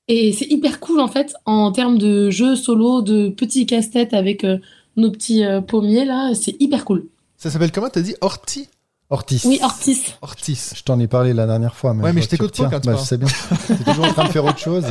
[0.08, 4.44] Et c'est hyper cool en fait en termes de jeu solo, de petits casse-tête avec
[4.44, 4.58] euh,
[4.96, 6.32] nos petits euh, pommiers là.
[6.34, 7.06] C'est hyper cool.
[7.36, 7.88] Ça s'appelle comment?
[7.90, 8.14] T'as dit?
[8.20, 8.68] Orti?
[9.10, 9.44] Ortiz.
[9.46, 10.02] Oui, Ortiz.
[10.20, 10.72] Ortiz.
[10.76, 11.94] Je t'en ai parlé la dernière fois.
[11.94, 12.98] Mais Ouais, mais je t'écoute pas quand tu Bah, parles.
[13.04, 13.28] Je sais bien.
[13.68, 14.84] T'es toujours en train de faire autre chose.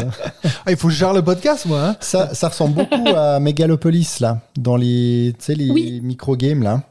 [0.66, 1.96] Ah, il faut que je gère le podcast, moi, hein?
[2.00, 6.00] Ça, ça ressemble beaucoup à Megalopolis, là, dans les, tu sais, les Oui.
[6.02, 6.82] micro-games, là.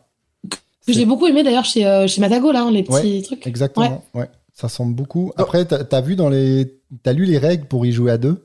[0.87, 3.45] Que j'ai beaucoup aimé d'ailleurs chez, euh, chez Matago là, les petits Ouais, trucs.
[3.45, 4.29] Exactement, ouais.
[4.55, 5.33] Ça ressemble beaucoup.
[5.37, 6.76] Après, t'as as vu dans les...
[7.03, 8.45] T'as lu les règles pour y jouer à deux?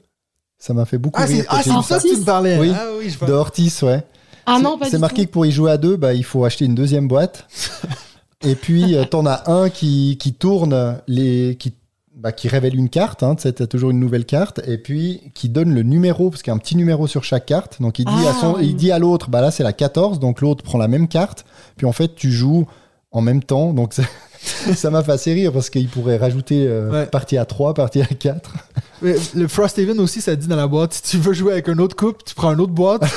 [0.58, 1.46] Ça m'a fait beaucoup Ah, rire.
[1.50, 2.58] ah, c'est ça que tu me parlais.
[2.60, 2.72] Oui.
[2.76, 3.28] Ah oui, je vois.
[3.28, 4.04] De Ortiz, ouais.
[4.46, 5.28] Ah C'est- non, pas C'est marqué tout.
[5.28, 7.48] que pour y jouer à deux, bah, il faut acheter une deuxième boîte.
[8.44, 11.74] Et puis, euh, t'en as un qui, qui tourne, les, qui,
[12.16, 13.22] bah, qui révèle une carte.
[13.22, 14.60] Hein, tu sais, t'as toujours une nouvelle carte.
[14.68, 17.46] Et puis, qui donne le numéro, parce qu'il y a un petit numéro sur chaque
[17.46, 17.80] carte.
[17.82, 18.62] Donc, il dit à, son, Ah.
[18.64, 20.20] il dit à l'autre, bah là, c'est la 14.
[20.20, 21.46] Donc, l'autre prend la même carte.
[21.78, 22.66] Puis, en fait, tu joues
[23.12, 23.74] en même temps.
[23.74, 23.94] Donc,
[24.76, 27.06] ça m'a fait assez rire parce qu'il pourrait rajouter euh, Ouais.
[27.06, 28.54] partie à 3, partie à 4.
[29.02, 30.94] Mais Le Frosthaven aussi, ça dit dans la boîte.
[30.94, 33.04] Si tu veux jouer avec un autre couple, tu prends une autre boîte.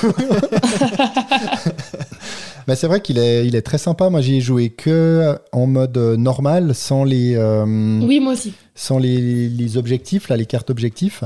[2.66, 4.08] Mais c'est vrai qu'il est, il est très sympa.
[4.08, 7.64] Moi, j'y ai joué que en mode euh, normal, sans les, euh,
[8.02, 8.54] Oui, moi aussi.
[8.74, 11.24] sans les, les objectifs, là, les cartes objectifs.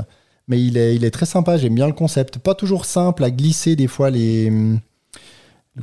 [0.49, 1.57] Mais il est, il est très sympa.
[1.57, 2.39] J'aime bien le concept.
[2.39, 4.51] Pas toujours simple à glisser des fois les.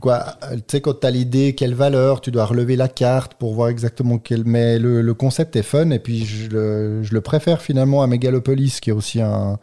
[0.01, 3.35] Quoi, euh, tu sais, quand tu as l'idée, quelle valeur, tu dois relever la carte
[3.35, 4.45] pour voir exactement quelle.
[4.45, 8.07] Mais le, le concept est fun et puis je le, je le préfère finalement à
[8.07, 9.59] Megalopolis, qui est aussi un.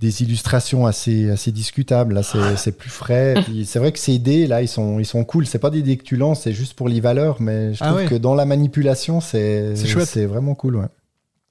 [0.00, 2.12] des illustrations assez, assez discutables.
[2.14, 3.34] Là, c'est c'est plus frais.
[3.44, 5.46] Puis C'est vrai que ces dés, là, ils sont, ils sont cool.
[5.46, 7.86] C'est pas des dés que tu lances, c'est juste pour les valeurs, mais je Ah
[7.86, 8.06] trouve ouais.
[8.06, 10.08] que dans la manipulation, c'est C'est chouette.
[10.08, 10.76] c'est vraiment cool.
[10.76, 10.86] Ouais.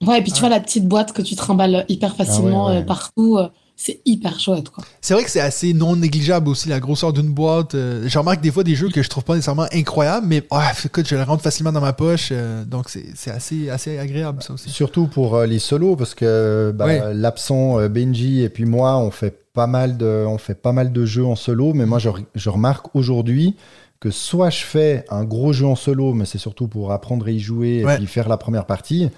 [0.05, 2.75] Ouais, et puis tu vois la petite boîte que tu trimbales hyper facilement Ah ouais,
[2.77, 2.81] ouais.
[2.83, 4.83] euh, partout, euh, c'est hyper chouette, quoi.
[5.01, 7.75] C'est vrai que c'est assez non négligeable aussi, la grosseur d'une boîte.
[7.75, 10.59] Euh, je remarque des fois des jeux que je trouve pas nécessairement incroyables, mais ouais,
[10.85, 12.29] écoute, je les rentre facilement dans ma poche.
[12.31, 14.69] euh, donc c'est c'est assez, assez agréable, ça aussi.
[14.69, 17.13] Surtout pour euh, les solos, parce que bah, Ouais.
[17.13, 20.91] l'absent euh, Benji et puis moi, on fait pas mal de, on fait pas mal
[20.93, 23.55] de jeux en solo, mais moi, je, je remarque aujourd'hui
[23.99, 27.31] que soit je fais un gros jeu en solo, mais c'est surtout pour apprendre à
[27.31, 27.97] y jouer et Ouais.
[27.97, 29.09] puis faire la première partie.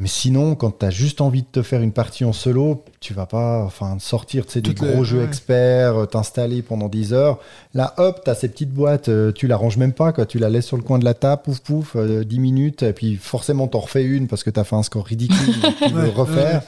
[0.00, 3.14] Mais sinon, quand tu as juste envie de te faire une partie en solo, tu
[3.14, 7.12] vas pas enfin, sortir tu sais, des les- gros jeux experts, euh, t'installer pendant 10
[7.12, 7.40] heures.
[7.74, 10.24] Là, hop, tu as ces petites boîtes, euh, tu la ranges même pas, quoi.
[10.24, 12.92] tu la laisses sur le coin de la table, pouf pouf, euh, 10 minutes, et
[12.92, 15.88] puis forcément t'en refais une parce que tu as fait un score ridicule, donc tu
[15.90, 16.62] veux Ouais, refaire.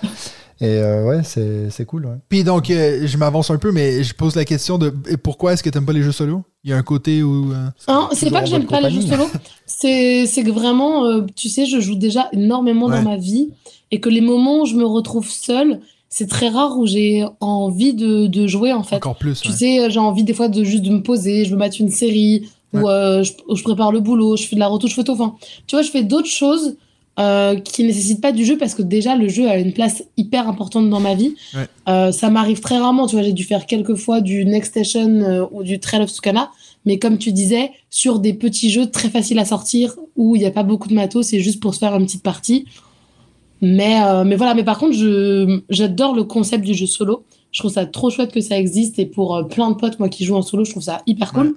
[0.63, 2.05] Et euh, ouais, c'est c'est cool.
[2.07, 2.17] Ouais.
[2.29, 4.93] Puis donc, euh, je m'avance un peu, mais je pose la question de
[5.23, 6.43] pourquoi est-ce que t'aimes pas les jeux solo?
[6.65, 7.51] Il y a un côté où.
[7.53, 9.25] euh, Hein, c'est pas que j'aime pas les jeux solo,
[9.67, 12.97] c'est c'est que vraiment, euh, tu sais, je joue déjà énormément Ouais.
[13.03, 13.49] dans ma vie
[13.91, 15.81] et que les moments où je me retrouve seule,
[16.11, 18.97] c'est très rare où j'ai envie de, de jouer en fait.
[18.97, 19.41] encore plus.
[19.41, 19.55] Tu ouais.
[19.57, 22.49] sais, j'ai envie des fois de juste de me poser, je veux mettre une série
[22.75, 25.13] ou euh, je, ou je prépare le boulot, je fais de la retouche photo.
[25.13, 25.35] Enfin,
[25.67, 26.77] tu vois, je fais d'autres choses
[27.19, 30.49] euh, qui nécessitent pas du jeu parce que déjà le jeu a une place hyper
[30.49, 31.35] importante dans ma vie.
[31.55, 31.67] Ouais.
[31.89, 33.07] Euh, ça m'arrive très rarement.
[33.07, 36.13] Tu vois, j'ai dû faire quelques fois du Next Station euh, ou du Trail of
[36.13, 36.51] Tucana.
[36.87, 40.47] Mais comme tu disais, sur des petits jeux très faciles à sortir où il n'y
[40.47, 42.65] a pas beaucoup de matos, c'est juste pour se faire une petite partie.
[43.61, 44.97] Mais, euh, mais voilà, mais par contre,
[45.69, 47.25] j'adore le concept du jeu solo.
[47.53, 50.25] Je trouve ça trop chouette que ça existe et pour plein de potes, moi qui
[50.25, 51.55] joue en solo, je trouve ça hyper cool.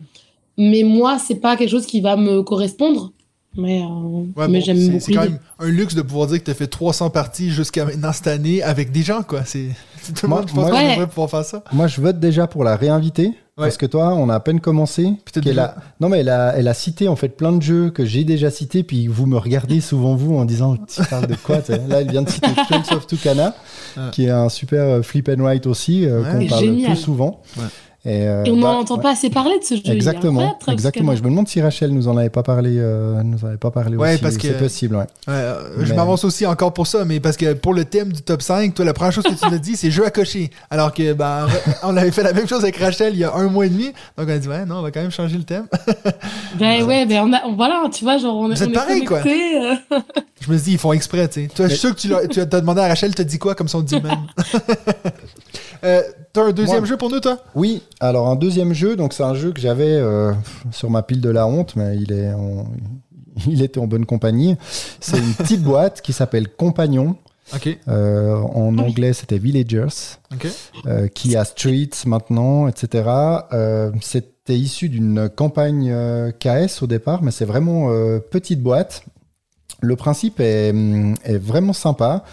[0.58, 3.12] Mais moi, c'est pas quelque chose qui va me correspondre.
[3.56, 3.86] Mais, euh,
[4.36, 5.00] Ouais, mais bon, j'aime c'est- beaucoup.
[5.00, 8.12] C'est quand même un luxe de pouvoir dire que t'as fait 300 parties jusqu'à maintenant
[8.12, 9.42] cette année avec des gens, quoi.
[9.46, 9.68] C'est
[10.02, 10.92] c'est tout le Moi- monde, je pense moi- qu'on Ouais.
[10.96, 11.64] devrait pouvoir faire ça.
[11.72, 13.32] Moi, je vote déjà pour la réinviter.
[13.56, 15.14] Parce que toi, on a à peine commencé.
[15.60, 15.76] A...
[16.02, 18.50] Non, mais elle a, elle a cité en fait plein de jeux que j'ai déjà
[18.50, 22.10] cités, puis vous me regardez souvent vous en disant Tu parles de quoi Là, elle
[22.10, 23.54] vient de citer Trails of Tucana,
[23.96, 24.04] Ouais.
[24.12, 26.32] qui est un super euh, flip and write aussi, euh, Ouais.
[26.46, 26.92] qu'on parle Génial.
[26.94, 27.42] plus souvent.
[28.06, 29.02] Et, euh, Et on bah, n'en entend ouais.
[29.02, 29.82] pas assez parler de ce jeu.
[29.94, 31.16] Exactement, exactement.
[31.16, 33.72] Je me demande si Rachel nous en avait pas parlé, euh, nous en avait pas
[33.72, 34.22] parlé Ouais, aussi.
[34.22, 35.04] parce que- C'est possible, ouais.
[35.28, 38.22] Ouais, euh, je m'avance aussi encore pour ça, mais parce que pour le thème du
[38.22, 40.52] top 5, toi, la première chose que tu nous as dit, c'est jeu à cocher.
[40.70, 41.48] Alors que, ben,
[41.84, 43.86] on avait fait la même chose avec Rachel il y a un mois et demi.
[44.18, 45.68] Donc, on a dit, ouais, non, on va quand même changer le thème.
[46.60, 48.72] Ben ouais, ben on a, on- voilà, tu vois, genre on, est- Vous êtes on
[48.72, 49.22] est pareil, quoi.
[49.22, 49.98] connectés, euh.
[50.42, 51.48] Je me dit, ils font exprès, tu sais.
[51.48, 53.40] Toi, je suis sûr que tu l'as tu as t'as demandé à Rachel, t'as dit
[53.40, 54.12] quoi, comme ça on dit même.
[55.84, 56.02] Euh,
[56.34, 57.38] T'as un deuxième Moi- jeu pour nous, toi?
[57.56, 60.32] Oui, alors un deuxième jeu, donc c'est un jeu que j'avais euh,
[60.72, 62.66] sur ma pile de la honte, mais il, est en-
[63.48, 64.56] il était en bonne compagnie.
[65.00, 67.16] C'est une petite boîte qui s'appelle Compagnon.
[67.88, 69.88] Euh, en anglais, c'était Villagers,
[70.88, 73.04] euh, qui a Streets maintenant, etc.
[73.52, 75.94] Euh, c'était issu d'une campagne
[76.40, 77.90] KS au départ, mais c'est vraiment
[78.32, 79.04] petite boîte.
[79.82, 82.24] Le principe est, hum, est vraiment sympa.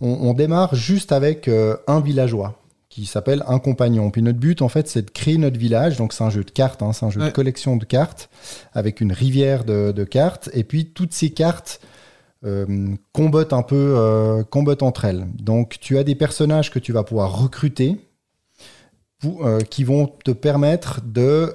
[0.00, 1.50] On, on démarre juste avec
[1.86, 2.54] un villageois
[2.90, 4.10] qui s'appelle un compagnon.
[4.10, 5.96] Puis notre but, en fait, c'est de créer notre village.
[5.96, 7.28] Donc c'est un jeu de cartes, hein, c'est un jeu Ouais.
[7.28, 8.28] de collection de cartes
[8.74, 10.50] avec une rivière de, de cartes.
[10.52, 11.80] Et puis toutes ces cartes
[12.44, 12.66] euh,
[13.12, 15.26] combattent un peu, euh, combattent entre elles.
[15.38, 17.96] Donc tu as des personnages que tu vas pouvoir recruter
[19.20, 21.54] pour- euh, qui vont te permettre de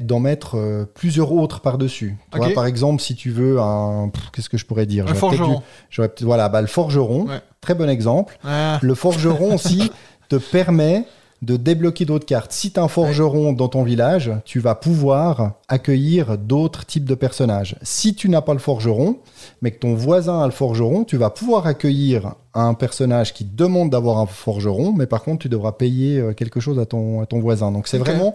[0.00, 2.16] d'en mettre plusieurs autres par-dessus.
[2.54, 4.10] Par exemple, si tu veux un...
[4.32, 5.06] Qu'est-ce que je pourrais dire?
[5.08, 5.62] Un forgeron.
[5.90, 7.40] dû- Voilà, bah, le forgeron, Ouais.
[7.60, 8.38] très bon exemple.
[8.44, 9.90] Ah, Le forgeron aussi
[10.38, 11.04] te permet
[11.42, 12.52] de débloquer d'autres cartes.
[12.52, 17.76] Si tu un forgeron dans ton village, tu vas pouvoir accueillir d'autres types de personnages.
[17.82, 19.18] Si tu n'as pas le forgeron,
[19.60, 23.90] mais que ton voisin a le forgeron, tu vas pouvoir accueillir un personnage qui demande
[23.90, 27.26] d'avoir un forgeron, mais par contre, tu devras payer euh, quelque chose à ton, à
[27.26, 27.72] ton voisin.
[27.72, 28.34] Donc c'est vraiment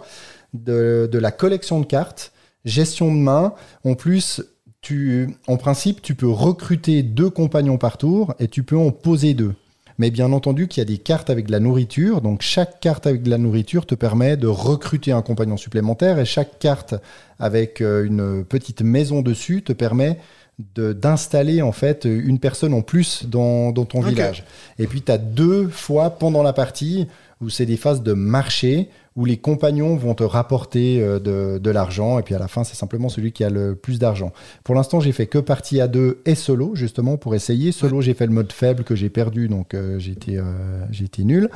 [0.53, 2.31] de, de la collection de cartes,
[2.63, 3.53] gestion de main.
[3.85, 4.43] En plus,
[4.81, 9.33] tu, en principe, tu peux recruter deux compagnons par tour et tu peux en poser
[9.33, 9.55] deux.
[9.99, 12.21] Mais bien entendu qu'il y a des cartes avec de la nourriture.
[12.21, 16.17] Donc chaque carte avec de la nourriture te permet de recruter un compagnon supplémentaire.
[16.17, 16.95] Et chaque carte
[17.37, 20.17] avec euh, une petite maison dessus te permet
[20.75, 24.43] de- d'installer en fait une personne en plus dans, dans ton village.
[24.79, 27.07] Et puis tu as deux fois pendant la partie
[27.41, 28.89] où c'est des phases de marché
[29.19, 32.63] où les compagnons vont te rapporter euh, de, de l'argent et puis à la fin
[32.63, 34.31] c'est simplement celui qui a le plus d'argent.
[34.63, 37.73] Pour l'instant j'ai fait que partie à deux et solo justement pour essayer.
[37.73, 39.99] Solo j'ai fait le mode faible que j'ai perdu donc euh,
[40.29, 41.49] euh, j'ai été nul.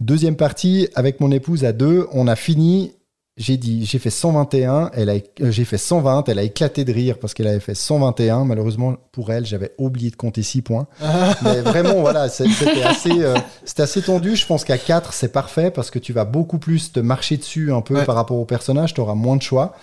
[0.00, 2.92] Deuxième partie avec mon épouse à deux, on a fini
[3.38, 6.92] j'ai dit, j'ai fait 121, elle a, euh, j'ai fait 120, elle a éclaté de
[6.92, 8.44] rire parce qu'elle avait fait 121.
[8.44, 10.86] Malheureusement, pour elle, j'avais oublié de compter 6 points.
[11.42, 14.34] Mais vraiment, voilà, c'était assez, euh, c'était assez tendu.
[14.36, 17.72] Je pense qu'à 4, c'est parfait parce que tu vas beaucoup plus te marcher dessus
[17.72, 18.04] un peu Ouais.
[18.04, 19.74] par rapport au personnage, tu auras moins de choix.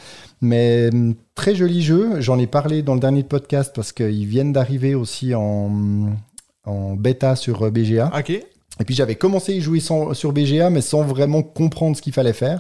[0.42, 2.20] Mais hum, très joli jeu.
[2.22, 5.72] J'en ai parlé dans le dernier podcast parce qu'ils viennent d'arriver aussi en,
[6.66, 8.12] en bêta sur euh, BGA.
[8.18, 8.30] Ok.
[8.32, 12.02] Et puis j'avais commencé à y jouer sans- sur BGA, mais sans vraiment comprendre ce
[12.02, 12.60] qu'il fallait faire.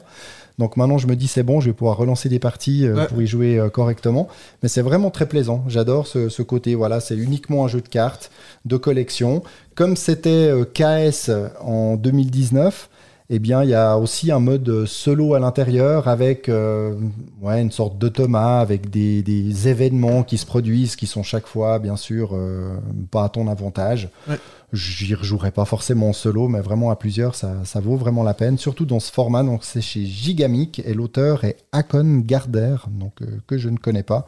[0.58, 3.08] Donc maintenant, je me dis, c'est bon, je vais pouvoir relancer des parties euh, Ouais.
[3.08, 4.28] pour y jouer euh, correctement.
[4.64, 5.64] Mais c'est vraiment très plaisant.
[5.68, 6.76] J'adore ce, ce côté.
[6.76, 8.32] Voilà, c'est uniquement un jeu de cartes,
[8.64, 9.44] de collection.
[9.76, 11.30] Comme c'était euh, KS
[11.62, 12.90] en 2019,
[13.32, 16.94] eh bien, il y a aussi un mode solo à l'intérieur avec euh,
[17.42, 21.80] ouais, une sorte d'automat, avec des, des événements qui se produisent, qui sont chaque fois,
[21.80, 22.76] bien sûr, euh,
[23.10, 24.10] pas à ton avantage.
[24.30, 24.38] Ouais.
[24.74, 28.34] J'y rejouerai pas forcément en solo, mais vraiment à plusieurs, ça, ça vaut vraiment la
[28.34, 29.44] peine, surtout dans ce format.
[29.44, 34.04] Donc, c'est chez Gigamic et l'auteur est Akon Garder, donc, euh, que je ne connais
[34.04, 34.28] pas,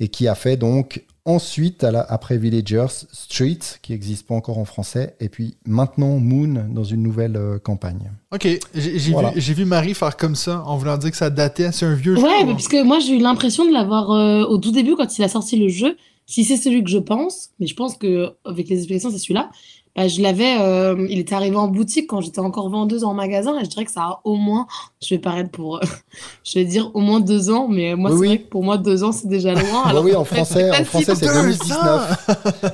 [0.00, 4.58] et qui a fait donc ensuite, à la- après Villagers, Street, qui n'existe pas encore
[4.58, 8.10] en français, et puis maintenant Moon dans une nouvelle euh, campagne.
[8.32, 8.46] Ok.
[8.74, 9.30] J'ai Voilà.
[9.30, 11.72] vu, Marie faire comme ça en voulant dire que ça datait.
[11.72, 12.22] C'est un vieux jeu.
[12.22, 14.96] Ouais, ou- mais parce que moi j'ai eu l'impression de l'avoir euh, au tout début
[14.96, 15.96] quand il a sorti le jeu.
[16.26, 19.50] Si c'est celui que je pense, mais je pense que avec les explications c'est celui-là.
[19.96, 23.56] Bah, je l'avais, euh, il était arrivé en boutique quand j'étais encore vendeuse en magasin
[23.60, 24.66] et je dirais que ça a au moins,
[25.00, 25.80] je vais paraître pour, euh,
[26.44, 28.26] je vais dire au moins deux ans, mais moi Oui, c'est oui.
[28.26, 29.84] vrai que pour moi deux ans c'est déjà loin.
[29.84, 32.26] Bah alors oui, en français, en c'est français c'est Deux 2019.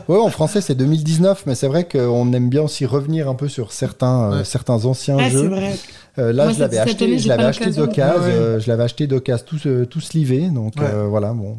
[0.09, 3.49] Ouais, en français c'est 2019, mais c'est vrai qu'on aime bien aussi revenir un peu
[3.49, 4.45] sur certains, euh, Ouais.
[4.45, 5.49] certains anciens Ouais, c'est jeux.
[5.49, 5.77] vrai.
[6.21, 8.83] Euh, là, Moi, je l'avais acheté, année, je l'avais acheté d'occasion, Ouais, euh, je l'avais
[8.85, 10.87] acheté d'occasion tout, euh, tout slivé, donc Ouais.
[10.93, 11.59] euh, voilà, bon.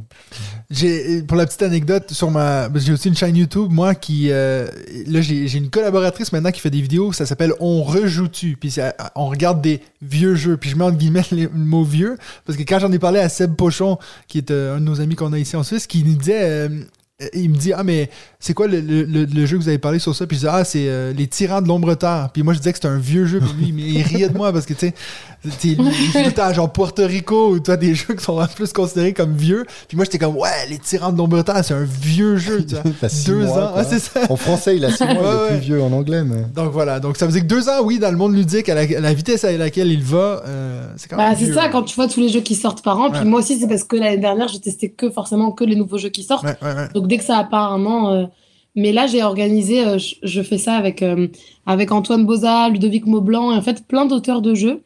[0.70, 4.68] J'ai pour la petite anecdote sur ma j'ai aussi une chaîne YouTube moi qui euh,
[5.08, 8.56] là j'ai j'ai une collaboratrice maintenant qui fait des vidéos ça s'appelle on rejoue tu
[8.56, 8.74] puis
[9.16, 12.58] on regarde des vieux jeux puis je mets entre guillemets les- le mot vieux parce
[12.58, 13.98] que quand j'en ai parlé à Seb Pochon
[14.30, 16.40] qui est euh, un de nos amis qu'on a ici en Suisse qui nous disait
[16.44, 16.70] euh,
[17.34, 20.00] il me dit ah mais c'est quoi le, le- le- jeu que vous avez parlé
[20.00, 20.26] sur ça?
[20.28, 22.72] Puis je dis ah c'est euh, les tyrans de l'ombre terre puis moi je disais
[22.72, 24.88] que c'était un vieux jeu puis lui il, il riait de moi parce que tu
[24.88, 24.94] sais
[25.64, 29.36] il temps genre Puerto Rico ou toi des jeux qui sont en plus considérés comme
[29.36, 32.66] vieux puis moi j'étais comme ouais les tyrans de l'ombre terre c'est un vieux jeu
[32.66, 32.84] tu vois
[33.26, 35.66] deux mois, ans c'est ça En français, il a six mois, il Ouais, est plus
[35.66, 36.44] vieux en anglais, mais.
[36.56, 38.76] donc voilà donc ça veut dire que deux ans oui dans le monde ludique à
[38.76, 41.54] la, à la vitesse à laquelle il va euh, c'est quand même Bah, c'est vieux.
[41.54, 43.10] ça, quand tu vois tous les jeux qui sortent par an.
[43.12, 45.98] Puis moi aussi, c'est parce que l'année dernière, je testais que forcément que les nouveaux
[45.98, 46.44] jeux qui sortent.
[46.44, 46.88] ouais, ouais, ouais.
[46.94, 48.12] Donc dès que ça a pas un an.
[48.14, 48.26] euh,
[48.76, 51.28] Mais là, j'ai organisé, euh, je, je fais ça avec, euh,
[51.66, 54.82] avec Antoine Boza, Ludovic Maublanc, et en fait plein d'auteurs de jeux.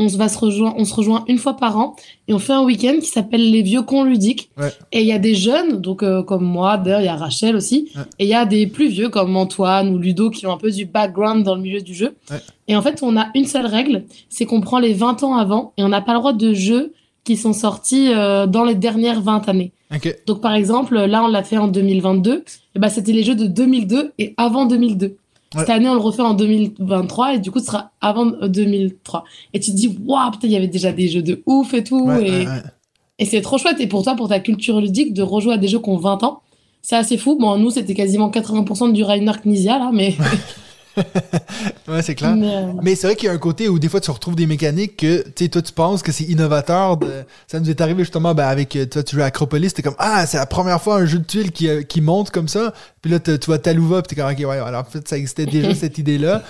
[0.00, 1.96] On se, va se rejoindre, on se rejoint une fois par an
[2.28, 4.48] et on fait un week-end qui s'appelle les vieux cons ludiques.
[4.56, 4.72] Ouais.
[4.92, 7.56] Et il y a des jeunes, donc euh, comme moi, d'ailleurs il y a Rachel
[7.56, 8.02] aussi, Ouais.
[8.20, 10.70] et il y a des plus vieux comme Antoine ou Ludo qui ont un peu
[10.70, 12.14] du background dans le milieu du jeu.
[12.30, 12.36] Ouais.
[12.68, 15.72] Et en fait, on a une seule règle, c'est qu'on prend les 20 ans avant
[15.76, 16.92] et on n'a pas le droit de jeux
[17.24, 19.72] qui sont sortis euh, dans les dernières 20 années.
[20.26, 22.44] Donc par exemple, là on l'a fait en 2022,
[22.74, 25.06] et ben c'était les jeux de 2002 et avant 2002.
[25.06, 25.60] Ouais.
[25.60, 29.24] Cette année on le refait en 2023 et du coup ce sera avant euh, 2003.
[29.54, 31.82] Et tu te dis waouh putain il y avait déjà des jeux de ouf et
[31.82, 32.62] tout Ouais, et, ouais, ouais.
[33.18, 35.68] et c'est trop chouette et pour toi pour ta culture ludique de rejouer à des
[35.68, 36.42] jeux qui ont 20 ans,
[36.82, 37.38] c'est assez fou.
[37.40, 40.14] Bon nous c'était quasiment 80% du Rainer Knizia là mais,
[41.88, 43.88] Ouais, c'est clair mais, euh, Mais c'est vrai qu'il y a un côté où des
[43.88, 47.08] fois tu retrouves des mécaniques que tu sais toi tu penses que c'est innovateur de...
[47.46, 49.94] ça nous est arrivé justement ben, avec euh, toi tu joues à Acropolis t'es comme
[49.98, 52.72] ah c'est la première fois un jeu de tuiles qui, euh, qui monte comme ça
[53.00, 55.46] puis là tu vois Talouva puis t'es comme ok ouais alors en fait ça existait
[55.46, 56.42] déjà cette idée là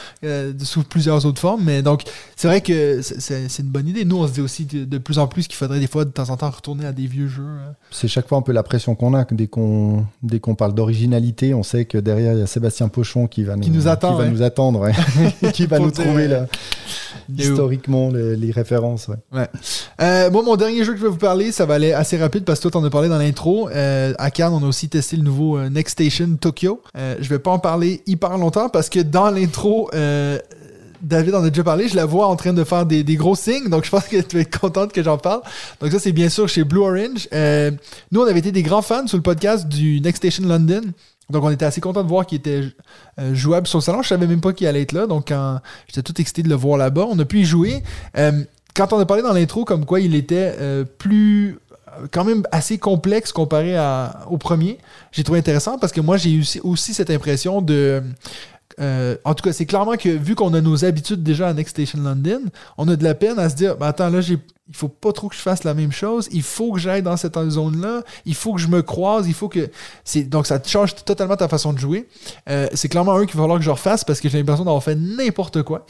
[0.62, 2.02] sous plusieurs autres formes mais donc
[2.36, 5.18] c'est vrai que c'est- une bonne idée nous on se dit aussi de, de plus
[5.18, 7.42] en plus qu'il faudrait des fois de temps en temps retourner à des vieux jeux
[7.42, 7.74] hein.
[7.90, 9.24] C'est chaque fois un peu la pression qu'on a.
[9.24, 12.88] que Dès qu'on dès qu'on parle d'originalité, on sait que derrière, il y a Sébastien
[12.88, 14.30] Pochon qui va nous, Qui nous attend, va ouais.
[14.30, 15.50] nous attendre, ouais.
[15.52, 16.46] qui va nous trouver là,
[17.36, 19.08] historiquement les, les références.
[19.32, 19.46] Ouais.
[20.00, 22.44] Euh, moi, mon dernier jeu que je vais vous parler, ça va aller assez rapide
[22.44, 23.68] parce que toi, t'en as parlé dans l'intro.
[23.68, 26.82] Euh, à Cannes, on a aussi testé le nouveau euh, Next Station Tokyo.
[26.96, 29.90] Euh, je vais pas en parler hyper longtemps parce que dans l'intro,
[31.02, 31.88] David en a déjà parlé.
[31.88, 34.20] Je la vois en train de faire des, des gros signes, donc je pense que
[34.20, 35.40] tu vas être contente que j'en parle.
[35.80, 37.28] Donc ça, c'est bien sûr chez Blue Orange.
[37.32, 37.70] Euh,
[38.12, 40.82] nous, on avait été des grands fans sur le podcast du Next Station London.
[41.30, 42.62] Donc on était assez content de voir qu'il était
[43.18, 44.02] euh, jouable sur le salon.
[44.02, 45.32] Je savais même pas qu'il allait être là, donc
[45.86, 47.06] j'étais tout excité de le voir là-bas.
[47.08, 47.82] On a pu y jouer.
[48.16, 48.42] Euh,
[48.74, 51.58] quand on a parlé dans l'intro comme quoi il était euh, plus
[52.12, 54.78] quand même assez complexe comparé à, au premier,
[55.10, 58.02] j'ai trouvé intéressant parce que moi j'ai eu aussi, cette impression de
[59.24, 62.00] en tout cas, c'est clairement que vu qu'on a nos habitudes déjà à Next Station
[62.00, 62.42] London,
[62.76, 64.38] on a de la peine à se dire, ben attends, là, j'ai
[64.68, 66.28] il faut pas trop que je fasse la même chose.
[66.30, 68.02] Il faut que j'aille dans cette zone-là.
[68.26, 69.26] Il faut que je me croise.
[69.26, 69.70] Il faut que.
[70.04, 72.06] c'est Donc, ça change totalement ta façon de jouer.
[72.50, 74.82] Euh, c'est clairement un qu'il va falloir que je refasse parce que j'ai l'impression d'avoir
[74.82, 75.86] fait n'importe quoi.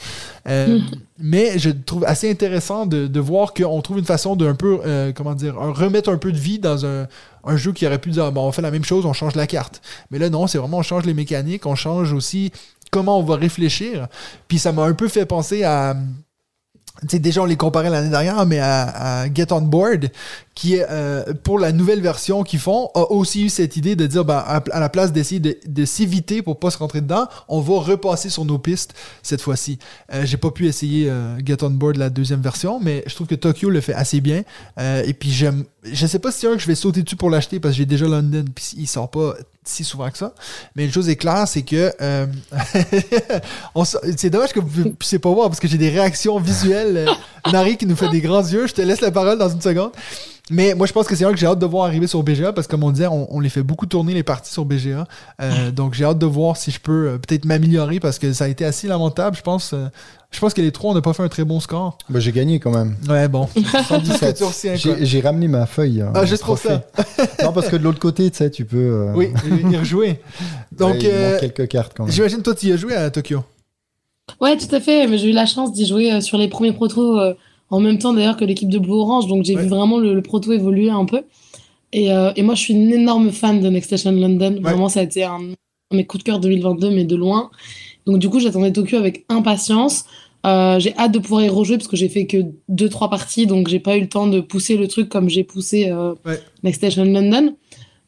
[0.49, 0.79] Euh,
[1.19, 4.79] mais je trouve assez intéressant de, de voir qu'on trouve une façon de un peu,
[4.87, 7.09] euh, comment dire, un- remettre un peu de vie dans un,
[7.45, 9.49] un jeu qui aurait pu dire, bon, on fait la même chose, on change la
[9.49, 9.83] carte.
[10.13, 12.53] Mais là, non, c'est vraiment, on change les mécaniques, on change aussi
[12.93, 14.07] comment on va réfléchir.
[14.47, 15.97] Puis ça m'a un peu fait penser à.
[17.03, 20.11] Tu sais, déjà, on les comparait l'année dernière, mais à, à Get On Board,
[20.57, 24.25] qui euh, pour la nouvelle version qu'ils font, a aussi eu cette idée de dire,
[24.25, 27.61] ben, à, à la place d'essayer de, de s'éviter pour pas se rentrer dedans, on
[27.61, 29.79] va repasser sur nos pistes cette fois-ci.
[30.13, 33.29] Euh, J'ai pas pu essayer euh, Get On Board, la deuxième version, mais je trouve
[33.29, 34.43] que Tokyo le fait assez bien.
[34.81, 35.65] Euh, et puis, j'aime.
[35.93, 37.79] Je sais pas si c'est un que je vais sauter dessus pour l'acheter parce que
[37.79, 39.35] j'ai déjà London, puis il sort pas
[39.65, 40.35] si souvent que ça.
[40.77, 41.93] Mais une chose est claire, c'est que.
[42.01, 42.27] euh,
[44.17, 47.09] c'est dommage que vous ne puissiez pas voir parce que j'ai des réactions visuelles.
[47.09, 48.67] Euh, Nari qui nous fait des grands yeux.
[48.67, 49.93] Je te laisse la parole dans une seconde.
[50.51, 52.53] Mais moi, je pense que c'est un que j'ai hâte de voir arriver sur BGA
[52.53, 55.07] parce que, comme on disait, on, les fait beaucoup tourner les parties sur BGA.
[55.41, 58.45] Euh, donc, j'ai hâte de voir si je peux euh, peut-être m'améliorer parce que ça
[58.45, 59.37] a été assez lamentable.
[59.37, 59.89] Je pense, euh,
[60.31, 61.97] je pense que les trois, on n'a pas fait un très bon score.
[62.11, 62.97] Bah, j'ai gagné quand même.
[63.09, 63.49] Ouais, bon.
[63.89, 64.97] Sans doute que tu retiens, quoi.
[64.99, 66.03] J'ai j'ai ramené ma feuille.
[66.03, 66.85] hein, Ah, juste pour ça.
[67.43, 68.77] non, parce que de l'autre côté, tu sais, tu peux.
[68.77, 69.31] euh, Oui,
[69.71, 70.21] y rejouer.
[70.73, 72.13] Donc, ouais, il euh, manque quelques cartes quand même.
[72.13, 73.41] j'imagine toi, tu y as joué à Tokyo.
[74.41, 75.07] Ouais, tout à fait.
[75.07, 77.35] Mais j'ai eu la chance d'y jouer euh, sur les premiers protos euh,
[77.71, 79.27] en même temps d'ailleurs que l'équipe de Blue Orange.
[79.29, 79.63] Donc j'ai Ouais.
[79.63, 81.23] vu vraiment le, le proto évoluer un peu.
[81.95, 84.59] Et, euh, et moi, je suis une énorme fan de Next Station London.
[84.61, 85.41] Vraiment, ça a été un, un
[85.91, 87.51] de mes coups de cœur 2022, mais de loin.
[88.09, 90.05] Donc du coup, j'attendais Tokyo avec impatience.
[90.47, 93.47] Euh, j'ai hâte de pouvoir y rejouer parce que j'ai fait que deux trois parties,
[93.47, 96.41] donc j'ai pas eu le temps de pousser le truc comme j'ai poussé euh, Ouais.
[96.63, 97.55] Next Station London.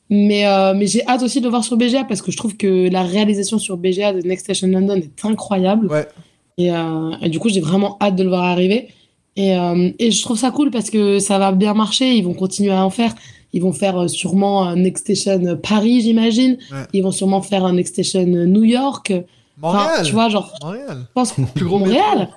[0.08, 2.56] Mais, euh, mais j'ai hâte aussi de le voir sur BGA parce que je trouve
[2.56, 5.86] que la réalisation sur BGA de Next Station London est incroyable.
[5.86, 6.08] Ouais.
[6.56, 8.88] Et, euh, et du coup, j'ai vraiment hâte de le voir arriver.
[9.36, 9.52] Et,
[9.98, 12.14] et je trouve ça cool parce que ça va bien marcher.
[12.14, 13.14] Ils vont continuer à en faire.
[13.52, 16.58] Ils vont faire sûrement un Next Station Paris, j'imagine.
[16.72, 16.78] Ouais.
[16.92, 19.12] Ils vont sûrement faire un Next Station New York.
[19.62, 20.06] Enfin, Montréal.
[20.06, 20.98] tu vois, genre, Montréal.
[21.08, 22.28] je pense Plus gros Montréal.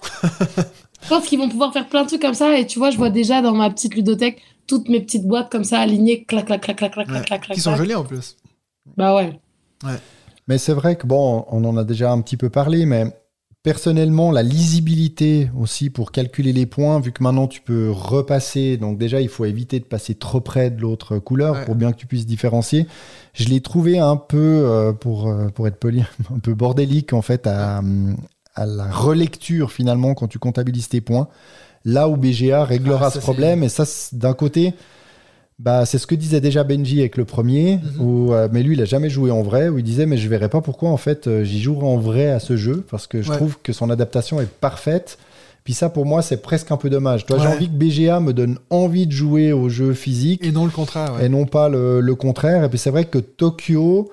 [1.02, 2.58] je pense qu'ils vont pouvoir faire plein de trucs comme ça.
[2.58, 5.64] Et tu vois, je vois déjà dans ma petite ludothèque toutes mes petites boîtes comme
[5.66, 7.14] ça alignées, clac, clac, clac, clac, clac, Ouais.
[7.16, 7.56] clac, clac, clac.
[7.56, 7.80] Qui sont clac.
[7.80, 8.38] jolis en plus.
[8.98, 9.40] Bah ouais.
[10.48, 13.06] Mais c'est vrai que, bon, on en a déjà un petit peu parlé, mais
[13.64, 18.98] personnellement, la lisibilité aussi pour calculer les points, vu que maintenant tu peux repasser, donc
[18.98, 21.66] déjà il faut éviter de passer trop près de l'autre couleur Ouais.
[21.66, 22.88] pour bien que tu puisses différencier.
[23.34, 26.04] Je l'ai trouvé un peu, euh, pour, euh, pour être poli,
[26.36, 27.82] un peu bordélique en fait à,
[28.56, 31.28] à la relecture finalement quand tu comptabilises tes points.
[31.86, 33.84] Là où BGA réglera Ah, ça, ce problème, et ça,
[34.14, 34.74] d'un côté,
[35.60, 38.02] bah, c'est ce que disait déjà Benji avec le premier, Mhm.
[38.06, 40.28] où, euh, mais lui, il a jamais joué en vrai, où il disait, mais je
[40.28, 43.22] verrais pas pourquoi en fait euh, j'y jouerai en vrai à ce jeu, parce que
[43.22, 43.38] je Ouais.
[43.38, 45.18] trouve que son adaptation est parfaite.
[45.64, 47.26] Puis ça, pour moi, c'est presque un peu dommage.
[47.26, 50.66] Toi, j'ai envie que BGA me donne envie de jouer au jeu physique Et non
[50.66, 51.14] le contraire.
[51.16, 51.28] ouais.
[51.28, 52.66] et non pas le, le contraire.
[52.66, 54.10] Et puis c'est vrai que Tokyo,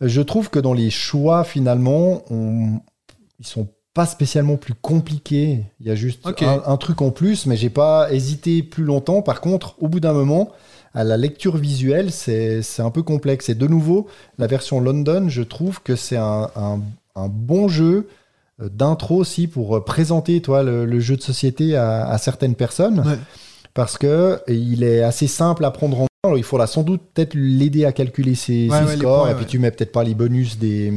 [0.00, 2.80] je trouve que dans les choix, finalement, on-
[3.38, 5.64] ils sont pas spécialement plus compliqués.
[5.78, 9.20] Il y a juste un, un truc en plus, mais j'ai pas hésité plus longtemps.
[9.20, 10.48] Par contre, au bout d'un moment,
[10.94, 13.48] à la lecture visuelle, c'est un peu complexe.
[13.48, 14.06] Et de nouveau,
[14.38, 16.80] la version London, je trouve que c'est un, un-
[17.16, 18.08] un bon jeu
[18.62, 22.54] euh, d'intro aussi pour euh, présenter toi, le, le jeu de société à, à certaines
[22.54, 23.00] personnes.
[23.00, 23.18] Ouais.
[23.74, 26.06] Parce que il est assez simple à prendre en main.
[26.24, 29.22] Alors, il faudra sans doute peut-être l'aider à calculer ses, Ouais, ses ouais, les scores.
[29.24, 30.92] points, et puis tu mets peut-être pas les bonus des,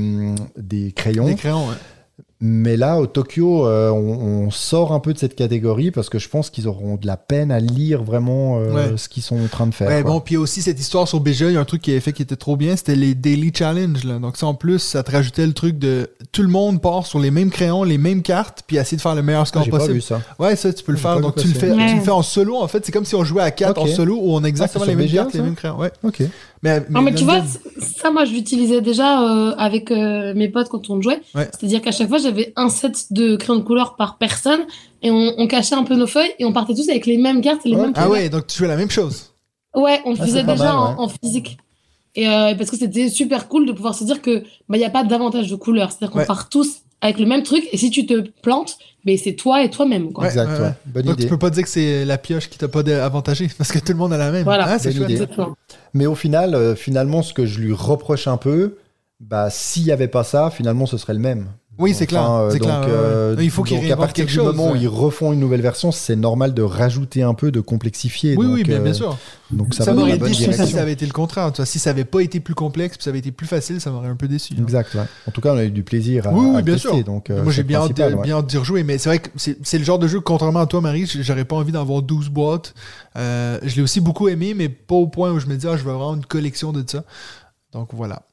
[0.56, 1.26] des crayons.
[1.26, 1.76] Des crayons, ouais.
[2.40, 6.20] Mais là, au Tokyo, euh, on, on sort un peu de cette catégorie parce que
[6.20, 8.98] je pense qu'ils auront de la peine à lire vraiment euh, Ouais.
[8.98, 9.88] ce qu'ils sont en train de faire.
[9.88, 10.12] Ouais, quoi.
[10.12, 12.14] bon, puis aussi cette histoire sur BGA, il y a un truc qui avait fait
[12.14, 14.04] qui était trop bien, c'était les Daily Challenge.
[14.04, 14.20] Là.
[14.20, 17.18] Donc, ça en plus, ça te rajoutait le truc de tout le monde part sur
[17.18, 19.78] les mêmes crayons, les mêmes cartes, puis essayer de faire le meilleur Ah, score pas
[19.78, 19.94] possible.
[19.96, 20.22] vu ça.
[20.38, 21.20] Ouais, ça, tu peux le faire.
[21.22, 21.88] Donc, tu le, fais, Ouais.
[21.90, 22.86] tu le fais en solo, en fait.
[22.86, 23.88] C'est comme si on jouait à 4 Ok.
[23.88, 25.80] en solo où on a exactement Ah, c'est les mêmes BGA, cartes, les mêmes crayons.
[25.80, 25.92] Ouais.
[26.04, 26.22] Ok.
[26.68, 27.42] Mais, Non, mais tu vois,
[27.80, 31.22] ça, moi, je l'utilisais déjà euh, avec euh, mes potes quand on jouait.
[31.36, 31.50] Ouais.
[31.58, 34.62] C'est-à-dire qu'à chaque fois, j'avais un set de crayons de couleur par personne
[35.02, 37.42] et on, on cachait un peu nos feuilles et on partait tous avec les mêmes
[37.42, 37.82] cartes et les Ouais.
[37.84, 38.12] mêmes Ah couleurs.
[38.22, 39.34] ouais, donc tu jouais la même chose.
[39.76, 40.96] Ouais, on le Ah, faisait déjà mal, en, ouais.
[41.00, 41.58] en physique.
[42.16, 44.86] Et euh, parce que c'était super cool de pouvoir se dire que bah il y
[44.86, 46.26] a pas d'avantage de couleur, c'est-à-dire qu'on Ouais.
[46.26, 49.70] part tous avec le même truc et si tu te plantes, ben c'est toi et
[49.70, 50.24] toi-même quoi.
[50.24, 50.72] Ouais, exact, ouais.
[50.86, 51.24] Bonne Donc, idée.
[51.24, 53.92] tu peux pas dire que c'est la pioche qui t'a pas avantagé parce que tout
[53.92, 54.44] le monde a la même.
[54.44, 54.66] Voilà.
[54.68, 54.94] Ah, c'est.
[55.94, 58.78] Mais au final, euh, finalement, ce que je lui reproche un peu,
[59.20, 61.48] bah, s'il n'y avait pas ça, finalement, ce serait le même.
[61.80, 62.24] Oui, c'est clair.
[62.24, 62.86] Enfin, euh, c'est donc, clair.
[62.90, 64.46] euh, Il faut qu'ils à partir quelque du chose.
[64.46, 64.80] moment où ouais.
[64.82, 68.36] ils refont une nouvelle version, c'est normal de rajouter un peu, de complexifier.
[68.36, 69.18] Oui, donc, oui, bien, euh, bien sûr.
[69.52, 71.52] Donc ça, Ça, m'aurait déçu si ça avait été le contraire.
[71.52, 73.92] Tu vois, si ça avait pas été plus complexe, ça avait été plus facile, ça
[73.92, 74.54] m'aurait un peu déçu.
[74.58, 74.62] hein.
[74.64, 74.94] Exact.
[74.96, 75.02] ouais.
[75.28, 77.04] En tout cas, on a eu du plaisir à, Oui, oui, à bien tester, sûr.
[77.04, 78.44] Donc, euh, Moi, j'ai bien, hâte ouais.
[78.48, 81.06] d'y rejouer, mais c'est vrai que c'est le genre de jeu, contrairement à toi, Marie,
[81.06, 82.74] j'aurais pas envie d'en avoir 12 boîtes.
[83.18, 85.78] Euh, je l'ai aussi beaucoup aimé, mais pas au point où je me dis, ah,
[85.78, 87.04] je veux avoir une collection de ça.
[87.72, 88.24] Donc voilà.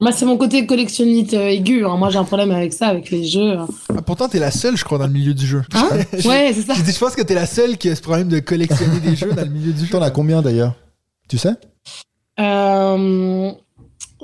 [0.00, 1.84] Moi, c'est mon côté collectionniste euh, aigu.
[1.84, 1.96] hein.
[1.96, 3.58] Moi, j'ai un problème avec ça, avec les jeux.
[3.58, 3.66] hein.
[3.96, 5.62] ah, pourtant, t'es la seule, je crois, dans le milieu du jeu.
[5.74, 5.88] Hein
[6.24, 6.74] Ouais, c'est ça.
[6.74, 9.32] Dit, je pense que t'es la seule qui a ce problème de collectionner des jeux
[9.32, 9.90] dans le milieu du jeu.
[9.90, 10.74] T'en as combien d'ailleurs?
[11.28, 11.54] Tu sais?
[12.38, 13.50] Euh,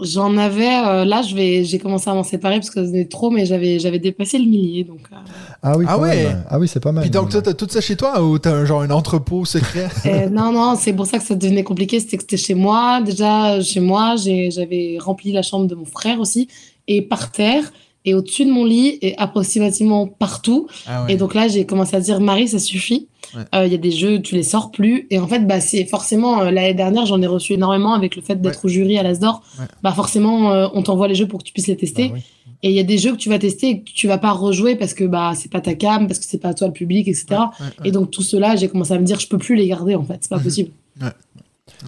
[0.02, 0.74] J'en avais.
[0.86, 3.78] euh, là, je vais, j'ai commencé à m'en séparer parce que c'était trop, mais j'avais,
[3.78, 4.82] j'avais dépassé le millier.
[4.82, 5.16] Donc, euh,
[5.62, 6.24] Ah oui, Ah ouais.
[6.24, 6.44] même.
[6.48, 7.02] Ah oui, c'est pas mal.
[7.02, 9.88] Puis donc, t'as tout ça chez toi ou t'as un, genre un entrepôt secret?
[10.06, 12.00] Euh, non, non, c'est pour ça que ça devenait compliqué.
[12.00, 13.00] C'était que c'était chez moi.
[13.02, 16.48] Déjà, chez moi, j'ai- j'avais rempli la chambre de mon frère aussi,
[16.88, 17.72] et par terre,
[18.04, 20.66] et au-dessus de mon lit, et approximativement partout.
[20.86, 23.06] Ah Et donc là, j'ai commencé à dire, Marie, ça suffit.
[23.32, 23.70] Il Ouais.
[23.70, 25.06] y a des jeux, tu les sors plus.
[25.10, 28.22] Et en fait, bah, c'est forcément, euh, l'année dernière, j'en ai reçu énormément avec le
[28.22, 29.42] fait d'être au jury à l'Asdor.
[29.58, 29.66] Ouais.
[29.82, 32.08] Bah, forcément, euh, on t'envoie les jeux pour que tu puisses les tester.
[32.08, 32.22] Bah oui.
[32.62, 34.30] Et il y a des jeux que tu vas tester et que tu vas pas
[34.32, 37.08] rejouer parce que bah, c'est pas ta cam, parce que c'est pas toi le public,
[37.08, 37.26] etc.
[37.30, 37.72] Ouais, ouais.
[37.88, 40.04] Et donc, tout cela, j'ai commencé à me dire, je peux plus les garder, en
[40.04, 40.18] fait.
[40.22, 40.42] C'est pas Mhm.
[40.44, 40.70] possible.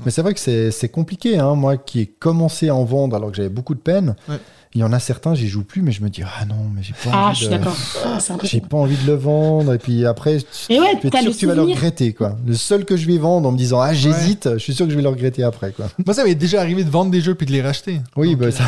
[0.04, 1.38] Mais c'est vrai que c'est c'est compliqué.
[1.38, 1.54] Hein.
[1.54, 4.36] Moi qui ai commencé à en vendre alors que j'avais beaucoup de peine, Ouais.
[4.76, 6.82] Il y en a certains, j'y joue plus, mais je me dis, ah non, mais
[6.82, 7.58] j'ai pas Ah, envie de...
[8.04, 9.72] Ah, J'ai pas envie de le vendre.
[9.72, 12.12] Et puis après, tu Et ouais, tu es sûr que tu vas le regretter.
[12.12, 12.36] Quoi.
[12.46, 14.90] Le seul que je vais vendre en me disant, ah j'hésite, je suis sûr que
[14.92, 15.72] je vais le regretter après.
[15.72, 15.86] Quoi.
[16.04, 18.02] Moi, ça m'est déjà arrivé de vendre des jeux puis de les racheter.
[18.16, 18.64] Oui, Donc, bah, euh, ça...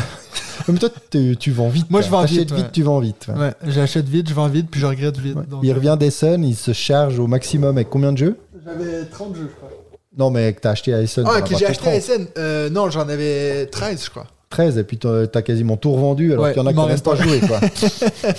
[0.67, 1.91] Mais toi, tu, tu vends vite.
[1.91, 2.57] Moi, je vends vite, ouais.
[2.73, 3.27] tu vends vite.
[3.29, 3.39] ouais.
[3.39, 5.35] Ouais, j'achète vite, je vends vite, puis je regrette vite.
[5.35, 5.45] Ouais.
[5.47, 9.05] Donc, Il euh, revient d'Essen, il se charge au maximum avec combien de jeux J'avais
[9.05, 9.69] 30 jeux, je crois.
[10.17, 11.23] Non, mais que t'as acheté à Essen.
[11.27, 12.01] Ah, que j'ai acheté à 30.
[12.01, 12.27] SN.
[12.39, 14.25] Euh, non, j'en avais 13, je crois.
[14.49, 16.75] 13, et puis t'as t'as quasiment tout revendu, alors Ouais, qu'il y en a qui
[16.75, 17.39] m'en n'ont même reste pas joué.
[17.39, 17.59] Quoi.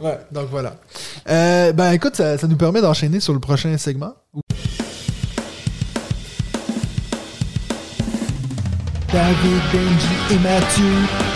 [0.00, 0.74] Ouais, donc voilà.
[1.28, 4.14] Euh, ben écoute, ça, ça nous permet d'enchaîner sur le prochain segment.
[9.12, 10.84] David, Benji et Mathieu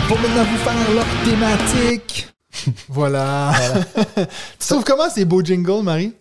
[0.09, 2.27] vont maintenant vous faire leur thématique.
[2.89, 3.53] voilà.
[4.59, 6.13] tu trouves comment ces beaux jingles, Marie?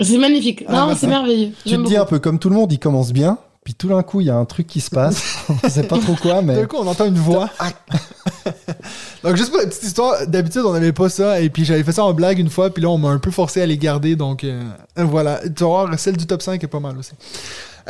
[0.00, 0.64] C'est magnifique.
[0.68, 1.06] Ah, non, bah, c'est ça.
[1.06, 1.52] merveilleux.
[1.64, 3.38] tu te dis un peu comme tout le monde, il commence bien,
[3.68, 5.44] puis tout d'un coup, il y a un truc qui se passe.
[5.62, 6.54] On sait pas trop quoi, mais.
[6.54, 7.50] D'un coup, on entend une voix.
[9.22, 11.38] Donc, juste pour la petite histoire, d'habitude, on n'avait pas ça.
[11.42, 12.70] Et puis, j'avais fait ça en blague une fois.
[12.70, 14.16] Puis là, on m'a un peu forcé à les garder.
[14.16, 14.58] Donc, euh,
[14.96, 15.42] voilà.
[15.54, 17.12] Tu vas voir, celle du top 5 est pas mal aussi.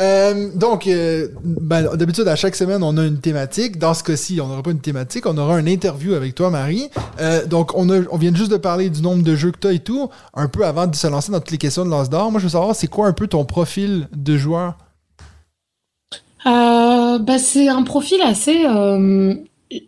[0.01, 3.79] Euh, donc, euh, ben, d'habitude, à chaque semaine, on a une thématique.
[3.79, 5.27] Dans ce cas-ci, on n'aura pas une thématique.
[5.27, 6.91] On aura une interview avec toi, Marie.
[7.21, 9.69] Euh, donc, on, a, on vient juste de parler du nombre de jeux que tu
[9.69, 10.11] as et tout.
[10.35, 12.33] Un peu avant de se lancer dans toutes les questions de lance d'or.
[12.33, 14.75] Moi, je veux savoir, c'est quoi un peu ton profil de joueur?
[16.47, 18.65] Euh, bah, c'est un profil assez.
[18.65, 19.35] euh,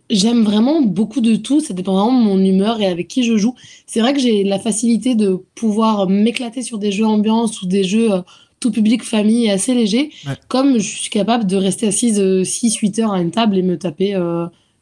[0.09, 1.59] J'aime vraiment beaucoup de tout.
[1.59, 3.55] Ça dépend vraiment de mon humeur et avec qui je joue.
[3.87, 7.83] C'est vrai que j'ai la facilité de pouvoir m'éclater sur des jeux ambiance ou des
[7.83, 8.21] jeux euh,
[8.59, 10.11] tout public, famille assez légers.
[10.27, 10.33] Ouais.
[10.49, 14.13] Comme je suis capable de rester assise 6-8 heures à une table et me taper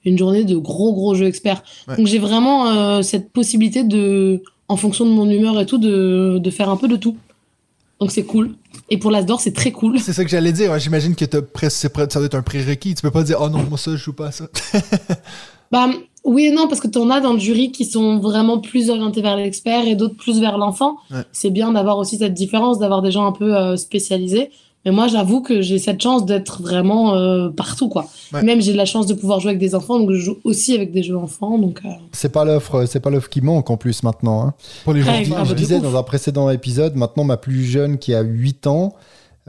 [0.03, 1.63] une journée de gros, gros jeux experts.
[1.87, 1.95] Ouais.
[1.95, 6.49] Donc j'ai vraiment cette possibilité de, en fonction de mon humeur et tout, de, de
[6.49, 7.15] faire un peu de tout.
[7.99, 8.55] Donc c'est cool.
[8.89, 9.99] Et pour l'Asdor, c'est très cool.
[9.99, 10.71] C'est ça que j'allais dire.
[10.71, 12.95] Ouais, J'imagine que prêt- ça doit être un prérequis.
[12.95, 14.47] Tu peux pas dire, oh non, moi ça, je joue pas à ça.
[15.71, 15.87] Bah,
[16.23, 18.89] oui et non, parce que tu en as dans le jury qui sont vraiment plus
[18.89, 20.97] orientés vers l'expert et d'autres plus vers l'enfant.
[21.11, 21.21] Ouais.
[21.31, 24.49] C'est bien d'avoir aussi cette différence, d'avoir des gens un peu euh, spécialisés.
[24.85, 28.07] Mais moi, j'avoue que j'ai cette chance d'être vraiment euh, partout, quoi.
[28.33, 28.43] Ouais.
[28.43, 30.73] Même j'ai de la chance de pouvoir jouer avec des enfants, donc je joue aussi
[30.73, 31.57] avec des jeux enfants.
[31.57, 34.41] Donc, euh, C'est pas l'offre, c'est pas l'offre qui manque en plus maintenant.
[34.41, 34.53] hein.
[34.85, 35.45] Pour les gens Ouais, qui- grave.
[35.45, 38.67] je Ah, de disais dans un précédent épisode, maintenant ma plus jeune qui a 8
[38.67, 38.93] ans,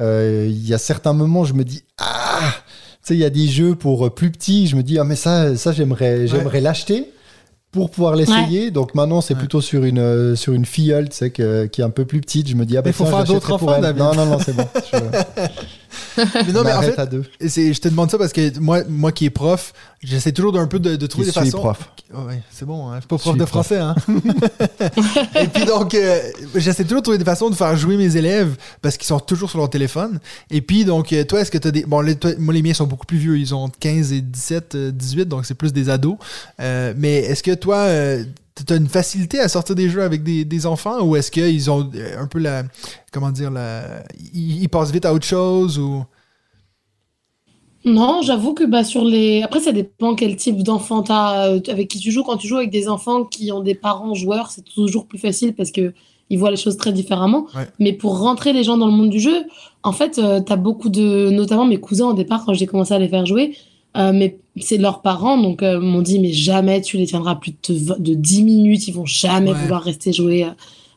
[0.00, 3.30] euh, il y a certains moments, je me dis ah, tu sais, il y a
[3.30, 6.60] des jeux pour euh, plus petits, je me dis ah mais ça, ça j'aimerais, j'aimerais
[6.60, 7.06] l'acheter
[7.72, 8.70] pour pouvoir l'essayer.
[8.70, 9.38] Donc maintenant c'est Ouais.
[9.40, 12.20] plutôt sur une euh, sur une filleule, tu sais que- qui est un peu plus
[12.20, 12.48] petite.
[12.48, 13.80] Je me dis ah bah Mais faut faire d'autres enfants.
[13.80, 14.64] Non non non c'est bon.
[14.92, 14.98] Je,
[16.16, 17.24] Mais non, mais en fait, à deux.
[17.48, 19.72] c'est- je te demande ça parce que moi, moi qui est prof,
[20.02, 21.58] j'essaie toujours d'un peu de, de trouver des suis façons.
[21.58, 21.78] prof.
[22.14, 23.66] Oh, ouais, c'est bon, hein, c'est pas prof suis de prof.
[23.66, 23.94] français, hein.
[25.40, 26.20] Et puis donc, euh,
[26.56, 29.48] j'essaie toujours de trouver des façons de faire jouer mes élèves parce qu'ils sont toujours
[29.50, 30.18] sur leur téléphone.
[30.50, 31.84] Et puis donc, euh, toi, est-ce que tu as des.
[31.84, 34.20] Bon, les- toi, moi, les miens sont beaucoup plus vieux, ils ont entre 15 et
[34.20, 36.16] 17, euh, 18, donc c'est plus des ados.
[36.60, 38.24] Euh, mais est-ce que toi, euh,
[38.66, 41.70] tu as une facilité à sortir des jeux avec des, des enfants ou est-ce qu'ils
[41.70, 42.64] ont euh, un peu la.
[43.12, 44.02] Comment dire, la.
[44.34, 46.04] Ils, ils passent vite à autre chose ou?
[47.84, 49.42] Non, j'avoue que bah, sur les.
[49.42, 52.22] Après, ça dépend quel type d'enfant t'as, euh, avec qui tu joues.
[52.24, 55.54] Quand tu joues avec des enfants qui ont des parents joueurs, c'est toujours plus facile
[55.54, 55.94] parce que
[56.28, 57.46] ils voient les choses très différemment.
[57.56, 57.66] Ouais.
[57.78, 59.44] Mais pour rentrer les gens dans le monde du jeu,
[59.82, 61.30] en fait, tu as beaucoup de.
[61.30, 63.56] Notamment mes cousins au départ, quand j'ai commencé à les faire jouer,
[63.96, 67.52] Euh, mais c'est leurs parents, donc euh, m'ont dit mais jamais tu les tiendras plus
[67.68, 69.56] de, de 10 minutes, ils vont jamais Ouais.
[69.56, 70.50] vouloir rester jouer euh,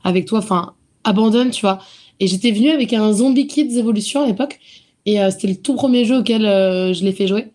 [0.03, 0.39] avec toi.
[0.39, 1.79] Enfin, abandonne, tu vois.
[2.19, 4.59] Et j'étais venue avec un Zombie Kids Evolution à l'époque,
[5.05, 7.47] et euh, c'était le tout premier jeu auquel je l'ai fait jouer.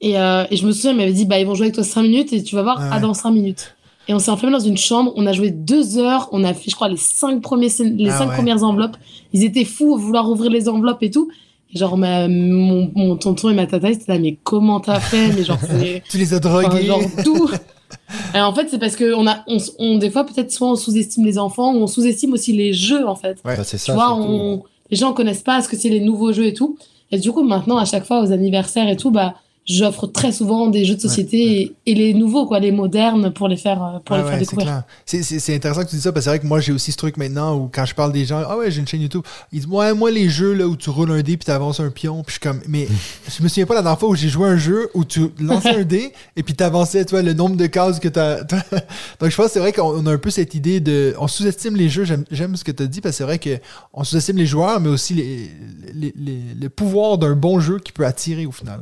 [0.00, 2.02] Et, et je me souviens, il m'avait dit bah ils vont jouer avec toi 5
[2.02, 3.74] minutes et tu vas voir, Ouais, ah dans 5 minutes.
[4.06, 6.68] Et on s'est enfermé dans une chambre, on a joué deux heures, on a fait,
[6.70, 8.34] je crois, les cinq, premiers, scén- les Ah cinq ouais.
[8.34, 8.98] premières enveloppes.
[9.32, 11.30] Ils étaient fous à vouloir ouvrir les enveloppes et tout.
[11.74, 15.28] Genre, ma- mon, mon tonton et ma tata, ils étaient là, mais comment t'as fait?
[15.32, 15.58] Mais genre.
[16.08, 16.86] Tu les as enfin, drogués.
[16.86, 17.50] genre, tout.
[18.34, 20.76] Et en fait, c'est parce que on a, on, on- des fois, peut-être soit on
[20.76, 23.38] sous-estime les enfants, ou on sous-estime aussi les jeux, en fait.
[23.44, 23.56] Ouais.
[23.56, 23.94] Bah, c'est Tu ça.
[23.94, 24.22] vois, surtout.
[24.32, 26.76] on, les gens connaissent pas ce que c'est les nouveaux jeux et tout.
[27.10, 29.34] Et du coup, maintenant, à chaque fois, aux anniversaires et tout, bah,
[29.66, 33.48] j'offre très souvent des jeux de société Et, et les nouveaux, quoi, les modernes, pour
[33.48, 34.82] les faire, euh, pour Ouais, les faire ouais, découvrir.
[35.06, 36.72] C'est- C'est c'est intéressant que tu dis ça parce que c'est vrai que moi j'ai
[36.72, 39.00] aussi ce truc maintenant où quand je parle des gens, ah ouais, j'ai une chaîne
[39.00, 39.22] YouTube,
[39.52, 41.88] ils disent, ouais, moi les jeux là où tu roules un dé puis t'avances un
[41.90, 42.86] pion, puis je suis comme, mais
[43.38, 45.74] je me souviens pas la dernière fois où j'ai joué un jeu où tu lançais
[45.76, 48.44] un dé et puis t'avançais, tu vois, le nombre de cases que t'as.
[48.44, 48.62] t'as-
[49.20, 51.14] Donc je pense que c'est vrai qu'on a un peu cette idée de.
[51.18, 54.04] On sous-estime les jeux, j'aime- j'aime ce que t'as dit parce que c'est vrai qu'on
[54.04, 55.50] sous-estime les joueurs, mais aussi les,
[55.94, 58.80] les, les- le pouvoir d'un bon jeu qui peut attirer au final.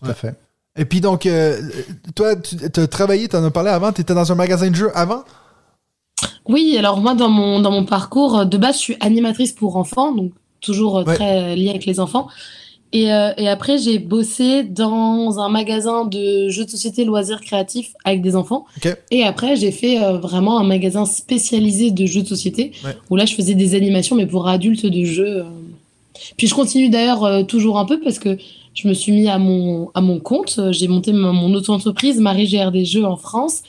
[0.00, 0.34] Tout à fait.
[0.76, 1.60] Et puis donc, euh,
[2.14, 4.74] toi, tu as travaillé, tu en as parlé avant, tu étais dans un magasin de
[4.74, 5.22] jeux avant?
[6.48, 9.76] Oui, alors moi, dans mon, dans mon parcours, euh, de base, je suis animatrice pour
[9.76, 11.14] enfants, donc toujours euh, Ouais.
[11.14, 12.28] très liée avec les enfants.
[12.94, 17.92] Et, euh, et après, j'ai bossé dans un magasin de jeux de société loisirs créatifs
[18.04, 18.66] avec des enfants.
[19.10, 22.94] Et après, j'ai fait euh, vraiment un magasin spécialisé de jeux de société, Ouais.
[23.08, 25.38] où là, je faisais des animations, mais pour adultes de jeux.
[25.38, 25.44] euh.
[26.36, 28.36] Puis je continue d'ailleurs euh, toujours un peu parce que
[28.74, 30.58] je me suis mis à mon, à mon compte.
[30.70, 33.62] J'ai monté ma- mon auto-entreprise, Marie GR des jeux en France.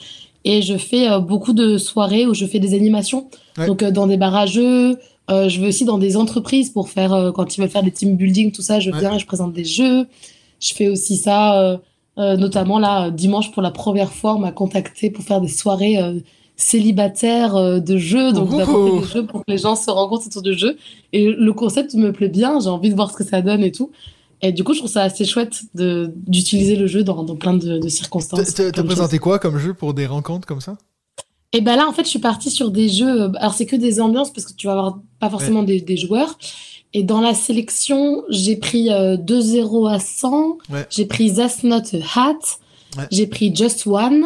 [0.46, 3.28] Et je fais euh, beaucoup de soirées où je fais des animations.
[3.58, 3.66] Ouais.
[3.66, 4.98] Donc, euh, dans des jeux.
[5.30, 7.90] euh, je vais aussi dans des entreprises pour faire, euh, quand ils veulent faire des
[7.90, 8.98] team building, tout ça, je Ouais.
[9.00, 10.06] viens et je présente des jeux.
[10.60, 11.80] Je fais aussi ça,
[12.16, 15.98] notamment là, dimanche, pour la première fois, on m'a contacté pour faire des soirées
[16.56, 18.32] célibataires de jeux.
[18.32, 20.76] Donc, des jeux pour que les gens se rencontrent autour de jeux.
[21.12, 23.72] Et le concept me plaît bien, j'ai envie de voir ce que ça donne et
[23.72, 23.90] tout.
[24.42, 27.54] Et du coup, je trouve ça assez chouette de- d'utiliser le jeu dans, dans plein
[27.54, 28.54] de, de circonstances.
[28.54, 30.76] T'as présenté quoi comme jeu pour des rencontres comme ça?
[31.52, 33.30] Et ben là, en fait, je suis partie sur des jeux.
[33.36, 36.36] Alors, c'est que des ambiances parce que tu vas avoir pas forcément des, des joueurs.
[36.92, 40.58] Et dans la sélection, j'ai pris euh, 2-0 à 100.
[40.70, 40.86] Ouais.
[40.90, 42.38] J'ai pris That's Not a Hat.
[42.98, 43.06] Ouais.
[43.10, 44.24] J'ai pris Just One.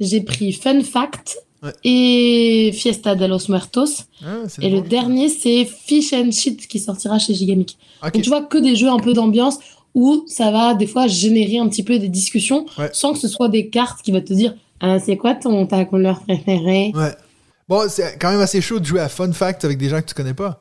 [0.00, 1.36] J'ai pris Fun Fact.
[1.64, 1.72] Ouais.
[1.84, 4.04] Et Fiesta de los Muertos.
[4.24, 7.78] Ah, Et le dernier, c'est Fish and Shit qui sortira chez Gigamic.
[8.04, 8.12] Ok.
[8.14, 9.58] Donc tu vois que des jeux un peu d'ambiance
[9.94, 12.90] où ça va des fois générer un petit peu des discussions Ouais.
[12.92, 15.84] sans que ce soit des cartes qui vont te dire Ah, c'est quoi ton ta
[15.84, 16.92] couleur préférée?
[16.94, 17.14] Ouais.
[17.68, 20.06] Bon, c'est quand même assez chaud de jouer à Fun Fact avec des gens que
[20.06, 20.60] tu connais pas.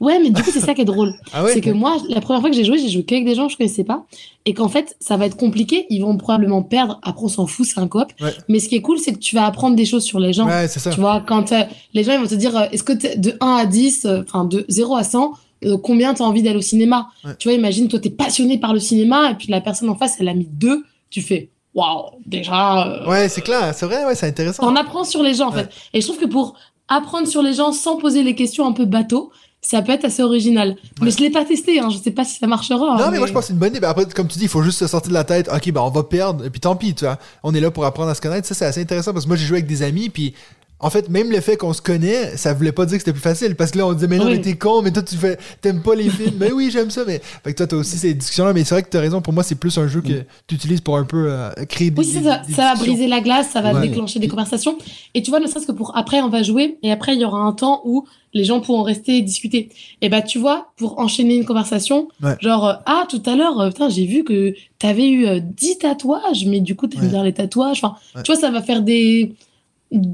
[0.00, 1.14] Ouais, mais du coup, c'est ça qui est drôle.
[1.34, 1.52] Ah ouais?
[1.54, 3.52] C'est que moi, la première fois que j'ai joué, j'ai joué qu'avec des gens que
[3.52, 4.04] je connaissais pas.
[4.44, 5.86] Et qu'en fait, ça va être compliqué.
[5.88, 6.98] Ils vont probablement perdre.
[7.02, 8.08] Après, on s'en fout, c'est un coop.
[8.20, 8.34] Ouais.
[8.48, 10.46] Mais ce qui est cool, c'est que tu vas apprendre des choses sur les gens.
[10.46, 10.90] Ouais, c'est ça.
[10.90, 11.62] Tu vois, quand euh,
[11.94, 14.44] les gens ils vont te dire, euh, est-ce que de 1 à 10, euh, enfin
[14.44, 15.32] de 0 à 100,
[15.64, 17.08] euh, combien tu as envie d'aller au cinéma.
[17.38, 19.96] Tu vois, imagine, toi, tu es passionné par le cinéma et puis la personne en
[19.96, 20.84] face, elle a mis 2.
[21.10, 23.08] Tu fais, waouh, déjà.
[23.08, 23.72] Ouais, c'est clair.
[23.74, 24.70] C'est vrai, ouais, c'est intéressant.
[24.70, 25.70] On apprend sur les gens, en fait.
[25.94, 26.54] Et je trouve que pour
[26.88, 29.30] apprendre sur les gens sans poser les questions un peu bateau,
[29.64, 30.76] ça peut être assez original.
[31.00, 31.88] Mais je l'ai pas testé, hein.
[31.88, 32.78] je sais pas si ça marchera.
[32.78, 33.80] Non, hein, mais moi je pense que c'est une bonne idée.
[33.80, 35.48] Ben, après, comme tu dis, il faut juste se sortir de la tête.
[35.48, 37.18] Ok, ben on va perdre, et puis tant pis, tu vois.
[37.44, 38.46] On est là pour apprendre à se connaître.
[38.46, 40.34] Ça, c'est assez intéressant parce que moi j'ai joué avec des amis, puis
[40.82, 43.20] en fait, même le fait qu'on se connaît, ça voulait pas dire que c'était plus
[43.22, 43.54] facile.
[43.54, 44.32] Parce que là, on disait, mais non, Oui.
[44.32, 46.34] mais t'es con, mais toi, tu fais, t'aimes pas les films.
[46.38, 47.20] mais oui, j'aime ça, mais.
[47.44, 49.20] Fait que toi, t'as aussi ces discussions-là, mais c'est vrai que t'as raison.
[49.20, 51.98] Pour moi, c'est plus un jeu que tu utilises pour un peu euh, créer des.
[52.00, 53.88] Oui, c'est ça, ça va briser la glace, ça va Ouais.
[53.88, 54.76] déclencher des conversations.
[55.14, 57.24] Et tu vois, ne serait-ce que pour après, on va jouer, et après, il y
[57.24, 58.04] aura un temps où
[58.34, 59.68] les gens pourront rester et discuter.
[60.00, 62.34] Et bah, tu vois, pour enchaîner une conversation, Ouais.
[62.40, 65.78] genre, euh, ah, tout à l'heure, euh, putain, j'ai vu que t'avais eu euh, 10
[65.78, 67.08] tatouages, mais du coup, t'aimes Ouais.
[67.08, 67.80] bien les tatouages.
[67.84, 67.94] Enfin,
[68.24, 69.34] tu vois, ça va faire des.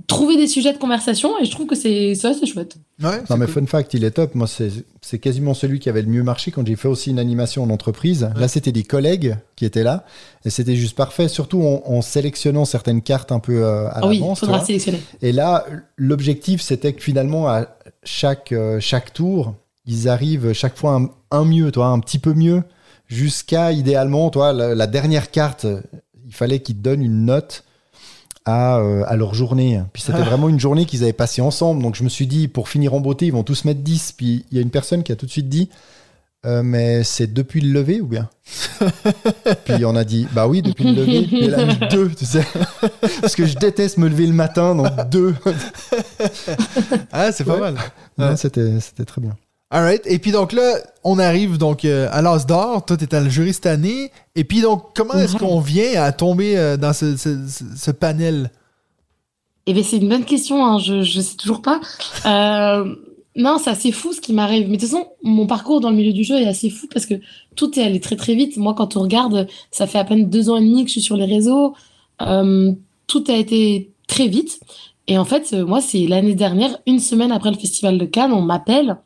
[0.07, 2.77] Trouver des sujets de conversation, et je trouve que c'est ça, c'est chouette.
[3.03, 3.55] Ouais, Non, mais cool.
[3.55, 4.35] fun fact, il est top.
[4.35, 7.19] Moi, c'est c'est quasiment celui qui avait le mieux marché quand j'ai fait aussi une
[7.19, 8.29] animation en entreprise.
[8.37, 10.05] Là, c'était des collègues qui étaient là.
[10.45, 14.07] Et c'était juste parfait, surtout en, en sélectionnant certaines cartes un peu euh, à Ah
[14.09, 15.01] oui, faudra sélectionner.
[15.23, 15.65] Et là,
[15.97, 17.69] l'objectif, c'était que finalement, à
[18.03, 19.55] chaque, euh, chaque tour,
[19.87, 22.63] ils arrivent chaque fois un, un mieux, toi, un petit peu mieux,
[23.07, 25.67] jusqu'à idéalement, toi, la, la dernière carte,
[26.27, 27.65] il fallait qu'ils donnent une note
[28.49, 29.79] à, euh, à leur journée.
[29.93, 31.83] Puis c'était vraiment une journée qu'ils avaient passée ensemble.
[31.83, 34.13] Donc je me suis dit, pour finir en beauté, ils vont tous mettre 10.
[34.13, 35.69] Puis il y a une personne qui a tout de suite dit,
[36.47, 38.31] Euh, mais c'est depuis le lever ou bien?
[39.65, 41.27] Puis on a dit, bah oui, depuis le lever.
[41.27, 42.47] Puis elle a mis deux, tu sais.
[43.21, 45.35] Parce que je déteste me lever le matin, donc deux.
[47.13, 47.75] Ah, c'est pas mal.
[48.19, 48.37] Ouais.
[48.37, 49.35] c'était, c'était très bien.
[49.71, 50.03] Alright.
[50.07, 52.85] Et puis donc là, on arrive donc euh, à l'As d'or.
[52.87, 54.11] Toi, t'es à le jury cette année.
[54.35, 57.91] Et puis donc, comment est-ce qu'on vient à tomber euh, dans ce, ce- ce- ce
[57.91, 58.51] panel?
[59.67, 61.81] Eh bien, c'est une bonne question, hein, je, je sais toujours pas.
[62.25, 62.95] Euh,
[63.37, 64.71] non, c'est assez fou ce qui m'arrive.
[64.71, 67.05] Mais de toute façon, mon parcours dans le milieu du jeu est assez fou parce
[67.05, 67.15] que
[67.55, 68.57] tout est allé très très vite.
[68.57, 71.03] Moi, quand on regarde, ça fait à peine deux ans et demi que je suis
[71.03, 71.75] sur les réseaux.
[72.23, 72.73] Euh,
[73.07, 74.61] tout a été très vite.
[75.09, 78.41] Et en fait, moi, c'est l'année dernière, une semaine après le Festival de Cannes, on
[78.43, 78.97] m'appelle.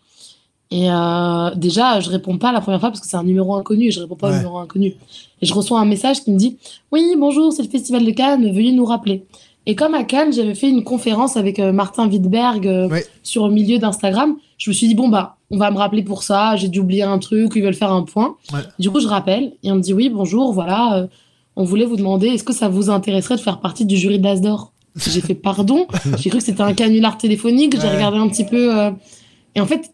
[0.74, 3.88] Et euh, déjà, je réponds pas la première fois parce que c'est un numéro inconnu
[3.88, 4.34] et je réponds pas Ouais.
[4.34, 4.94] au numéro inconnu.
[5.42, 6.56] Et je reçois un message qui me dit
[6.90, 9.24] Oui, bonjour, c'est le Festival de Cannes, veuillez nous rappeler.
[9.66, 13.04] Et comme à Cannes, j'avais fait une conférence avec euh, Martin Wittberg euh, Ouais.
[13.22, 16.22] sur le milieu d'Instagram, je me suis dit, bon, bah, on va me rappeler pour
[16.22, 18.36] ça, j'ai dû oublier un truc, ils veulent faire un point.
[18.54, 18.60] Ouais.
[18.78, 21.06] Du coup, je rappelle et on me dit, oui, bonjour, voilà,
[21.54, 24.72] on voulait vous demander, est-ce que ça vous intéresserait de faire partie du jury d'Asdor
[24.96, 25.86] J'ai fait pardon,
[26.18, 28.72] j'ai cru que c'était un canular téléphonique, j'ai regardé un petit peu.
[29.54, 29.92] Et en fait,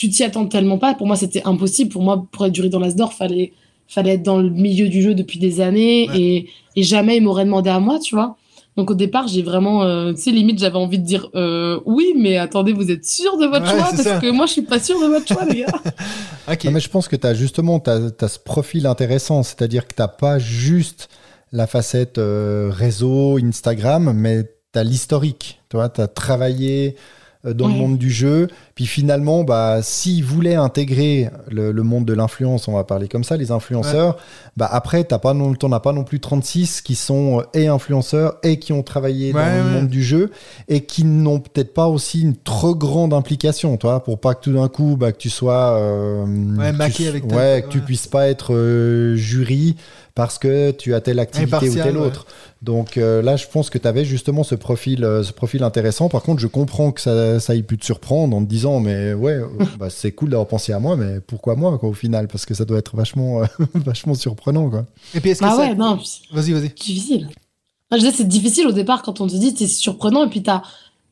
[0.00, 0.94] tu t'y attends tellement pas.
[0.94, 1.90] Pour moi, c'était impossible.
[1.90, 3.52] Pour moi, pour être jury dans l'Asdor, fallait,
[3.86, 6.18] fallait être dans le milieu du jeu depuis des années Ouais.
[6.20, 8.36] et, et jamais ils m'auraient demandé à moi, tu vois.
[8.76, 12.14] Donc au départ, j'ai vraiment, euh, tu sais, limite, j'avais envie de dire euh, oui,
[12.16, 13.90] mais attendez, vous êtes sûr de votre Ouais, choix?
[13.90, 14.18] Parce ça.
[14.20, 15.66] que moi, je suis pas sûr de votre choix, les gars.
[16.50, 16.64] Ok.
[16.64, 19.94] Non, mais je pense que tu as justement t'as, t'as ce profil intéressant, c'est-à-dire que
[19.94, 21.08] tu pas juste
[21.52, 25.60] la facette euh, réseau, Instagram, mais tu as l'historique.
[25.68, 26.96] Tu as travaillé
[27.46, 28.48] euh, dans le monde du jeu.
[28.74, 33.24] Puis finalement, bah, s'ils voulaient intégrer le, le monde de l'influence, on va parler comme
[33.24, 34.16] ça, les influenceurs,
[34.56, 37.66] bah, après, tu pas non, t'en as pas non plus 36 qui sont euh, et
[37.68, 40.30] influenceurs et qui ont travaillé Ouais, dans le monde du jeu
[40.68, 44.52] et qui n'ont peut-être pas aussi une trop grande implication, toi, pour pas que tout
[44.52, 45.72] d'un coup, bah, que tu sois.
[45.78, 46.24] euh,
[46.56, 49.76] Ouais, que maqué tu- avec ta- que tu puisses pas être euh, jury
[50.20, 52.06] parce que tu as telle activité Impartial, ou telle ouais.
[52.06, 52.26] autre.
[52.60, 56.10] Donc euh, là, je pense que tu avais justement ce profil, euh, ce profil intéressant.
[56.10, 59.14] Par contre, je comprends que ça, ça ait pu te surprendre en te disant, mais
[59.14, 59.46] ouais, euh,
[59.78, 62.28] bah, c'est cool d'avoir pensé à moi, mais pourquoi moi, quoi, au final?
[62.28, 64.84] Parce que ça doit être vachement, euh, vachement surprenant, quoi.
[65.14, 65.56] Et puis est-ce que Bah ça...
[65.56, 66.68] ouais, non, puis Vas-y, vas-y.
[66.68, 67.28] c'est difficile.
[67.90, 70.60] Je disais, c'est difficile au départ quand on te dit, c'est surprenant, et puis t'as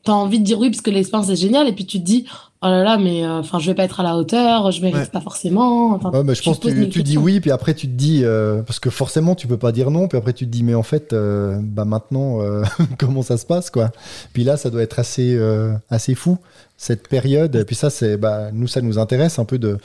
[0.05, 2.25] as envie de dire oui parce que l'expérience est géniale, et puis tu te dis,
[2.61, 4.97] oh là là, mais euh, enfin, je vais pas être à la hauteur, je mérite
[4.97, 5.05] Ouais.
[5.07, 5.91] pas forcément.
[5.93, 8.21] Enfin, Ouais, mais je tu pense que tu, dis oui, puis après tu te dis,
[8.23, 10.75] euh, parce que forcément tu peux pas dire non, puis après tu te dis, mais
[10.75, 12.63] en fait, euh, bah maintenant, euh,
[12.97, 13.91] comment ça se passe, quoi?
[14.33, 16.37] Puis là, ça doit être assez, euh, assez fou,
[16.77, 17.55] cette période.
[17.55, 19.77] Et puis ça, c'est, bah, nous, ça nous intéresse un peu de,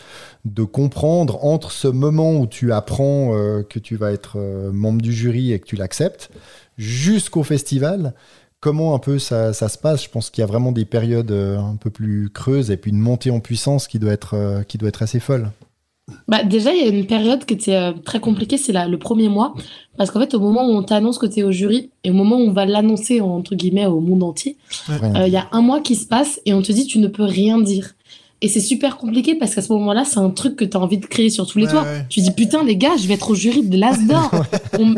[0.45, 5.01] de comprendre entre ce moment où tu apprends euh, que tu vas être euh, membre
[5.03, 6.31] du jury et que tu l'acceptes,
[6.77, 8.15] jusqu'au festival.
[8.65, 11.31] Comment un peu ça, ça se passe Je pense qu'il y a vraiment des périodes
[11.33, 14.63] euh, un peu plus creuses et puis une montée en puissance qui doit être, euh,
[14.63, 15.51] qui doit être assez folle.
[16.29, 19.29] Bah, déjà, il y a une période qui était euh, très compliquée, c'est le premier
[19.29, 19.55] mois.
[19.97, 22.15] Parce qu'en fait, au moment où on t'annonce que tu es au jury et au
[22.15, 24.57] moment où on va l'annoncer, entre guillemets, au monde entier,
[24.91, 27.09] euh, il y a un mois qui se passe et on te dit tu ne
[27.09, 27.95] peux rien dire.
[28.41, 30.99] Et c'est super compliqué parce qu'à ce moment-là, c'est un truc que tu as envie
[30.99, 31.83] de créer sur tous les Ouais, toits.
[31.83, 32.07] ouais.
[32.11, 34.31] Tu dis putain, les gars, je vais être au jury de l'As d'or.
[34.79, 34.95] On-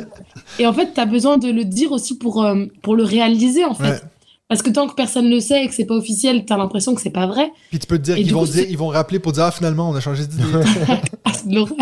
[0.59, 3.65] Et en fait, tu as besoin de le dire aussi pour, euh, pour le réaliser,
[3.65, 3.85] en fait.
[3.91, 4.01] Ouais.
[4.49, 6.95] Parce que tant que personne ne sait et que c'est pas officiel, tu as l'impression
[6.95, 7.51] que c'est pas vrai.
[7.71, 9.91] Puis tu peux te dire qu'ils vont, dire, ils vont rappeler pour dire ah, finalement,
[9.91, 10.43] on a changé d'idée.
[11.25, 11.77] Ah, c'est de l'horreur.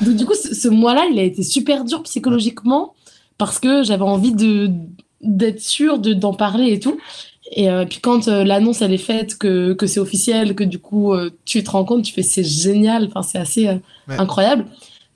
[0.00, 2.94] Donc du coup, ce, ce mois-là, il a été super dur psychologiquement
[3.38, 4.70] parce que j'avais envie de
[5.22, 6.96] d'être sûre de d'en parler et tout.
[7.52, 10.78] Et euh, puis quand euh, l'annonce elle est faite que que c'est officiel, que du
[10.78, 13.06] coup euh, tu te rends compte, tu fais c'est génial.
[13.08, 13.74] Enfin c'est assez euh,
[14.08, 14.18] Ouais.
[14.18, 14.66] incroyable.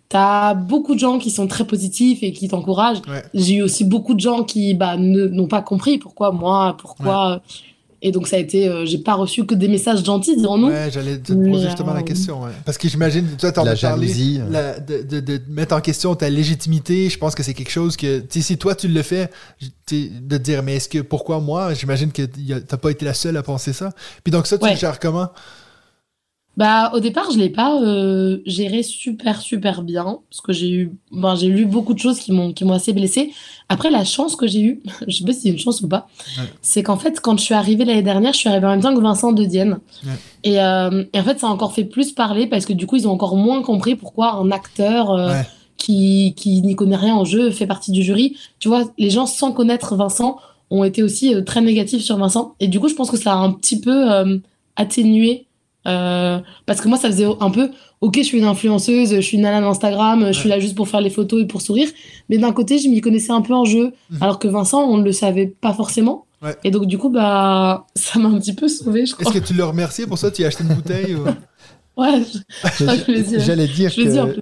[0.09, 3.02] T'as beaucoup de gens qui sont très positifs et qui t'encouragent.
[3.09, 3.23] Ouais.
[3.35, 7.40] J'ai eu aussi beaucoup de gens qui bah, n'ont pas compris pourquoi moi, pourquoi.
[8.06, 10.68] Et donc ça a été, euh, j'ai pas reçu que des messages gentils, dirons-nous.
[10.68, 12.43] Ouais, j'allais te poser justement la euh, question.
[12.43, 12.51] ouais.
[12.66, 14.12] Parce que j'imagine, toi, t'en as parlé.
[14.51, 17.97] la- de, de- de mettre en question ta légitimité, je pense que c'est quelque chose
[17.97, 19.31] que, tu sais, si toi tu le fais,
[19.90, 22.22] de te dire, mais est-ce que, pourquoi moi, j'imagine que
[22.59, 23.90] t'as pas été la seule à penser ça.
[24.22, 24.72] Puis donc ça, tu Ouais.
[24.72, 25.31] le gères comment?
[26.56, 30.93] Bah, au départ, je l'ai pas euh, géré super, super bien, parce que j'ai eu,
[31.10, 33.32] ben, j'ai lu beaucoup de choses qui m'ont, qui m'ont assez blessée.
[33.68, 36.06] Après, la chance que j'ai eue, je sais pas si c'est une chance ou pas,
[36.39, 36.44] Ouais.
[36.62, 38.94] c'est qu'en fait, quand je suis arrivée l'année dernière, je suis arrivée en même temps
[38.94, 39.78] que Vincent de Dienne.
[40.06, 40.12] Ouais.
[40.44, 42.94] Et, euh, et en fait, ça a encore fait plus parler, parce que du coup,
[42.97, 45.43] ils ont encore moins compris pourquoi un acteur euh, Ouais.
[45.76, 48.36] qui, qui n'y connaît rien au jeu fait partie du jury.
[48.60, 50.39] Tu vois, les gens sans connaître Vincent
[50.70, 52.55] ont été aussi très négatifs sur Vincent.
[52.60, 54.09] Et du coup, je pense que ça a un petit peu
[54.76, 55.47] atténué.
[55.86, 57.70] Euh, parce que moi, ça faisait un peu,
[58.01, 60.89] ok, je suis une influenceuse, je suis une nana d'Instagram, je suis là juste pour
[60.89, 61.89] faire les photos et pour sourire.
[62.28, 63.93] Mais d'un côté, je m'y connaissais un peu en jeu.
[64.11, 64.23] Mhm.
[64.23, 66.27] Alors que Vincent, on ne le savait pas forcément.
[66.43, 66.55] Ouais.
[66.65, 69.32] Et donc, du coup, bah, ça m'a un petit peu sauvée, je Est-ce crois.
[69.32, 70.31] que tu l'as remercié pour ça?
[70.31, 71.15] Tu as acheté une bouteille?
[71.15, 71.24] ou-
[71.96, 72.22] Ouais.
[73.38, 73.90] J'allais dire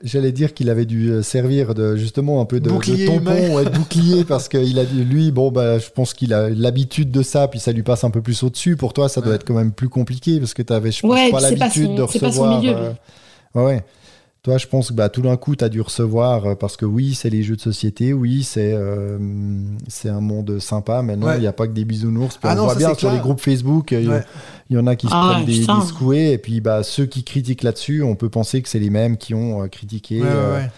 [0.02, 3.64] j'allais dire qu'il avait dû euh, servir de justement un peu de, de tampon, ouais,
[3.64, 7.22] de bouclier parce que il a lui bon bah je pense qu'il a l'habitude de
[7.22, 8.76] ça puis ça lui passe un peu plus au dessus.
[8.76, 9.36] Pour toi ça doit Ouais.
[9.36, 12.06] être quand même plus compliqué parce que tu avais je pense Ouais, pas l'habitude de
[12.10, 12.60] c'est pas son recevoir.
[12.60, 12.92] milieu, euh,
[13.54, 13.84] ouais, ouais.
[14.44, 16.85] Toi, je pense que bah, tout d'un coup, tu as dû recevoir, euh, parce que
[16.85, 19.16] oui, c'est les jeux de société, oui, c'est euh,
[19.86, 21.39] c'est un monde sympa, mais non, il Ouais.
[21.39, 22.40] n'y a pas que des bisounours.
[22.43, 24.24] Ah on non, voit bien sur les groupes Facebook, il y- Ouais.
[24.69, 27.06] il y en a qui se Ah, prennent des, des secoués, et puis bah, ceux
[27.06, 30.20] qui critiquent là-dessus, on peut penser que c'est les mêmes qui ont euh, critiqué.
[30.20, 30.70] Ouais, ouais, euh, ouais.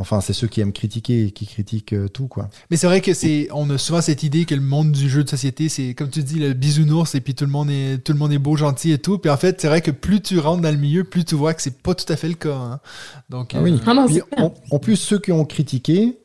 [0.00, 2.48] Enfin, c'est ceux qui aiment critiquer et qui critiquent euh, tout, quoi.
[2.70, 5.22] Mais c'est vrai que c'est, on a souvent cette idée que le monde du jeu
[5.22, 8.12] de société, c'est comme tu dis le bisounours et puis tout le monde est, tout
[8.12, 9.18] le monde est beau, gentil et tout.
[9.18, 11.52] Puis en fait, c'est vrai que plus tu rentres dans le milieu, plus tu vois
[11.54, 12.54] que c'est pas tout à fait le cas.
[12.54, 12.80] hein.
[13.28, 13.76] Donc, Ah euh.
[13.86, 14.44] Ah non, Puis, c'est clair.
[14.46, 16.18] en, en plus, ceux qui ont critiqué,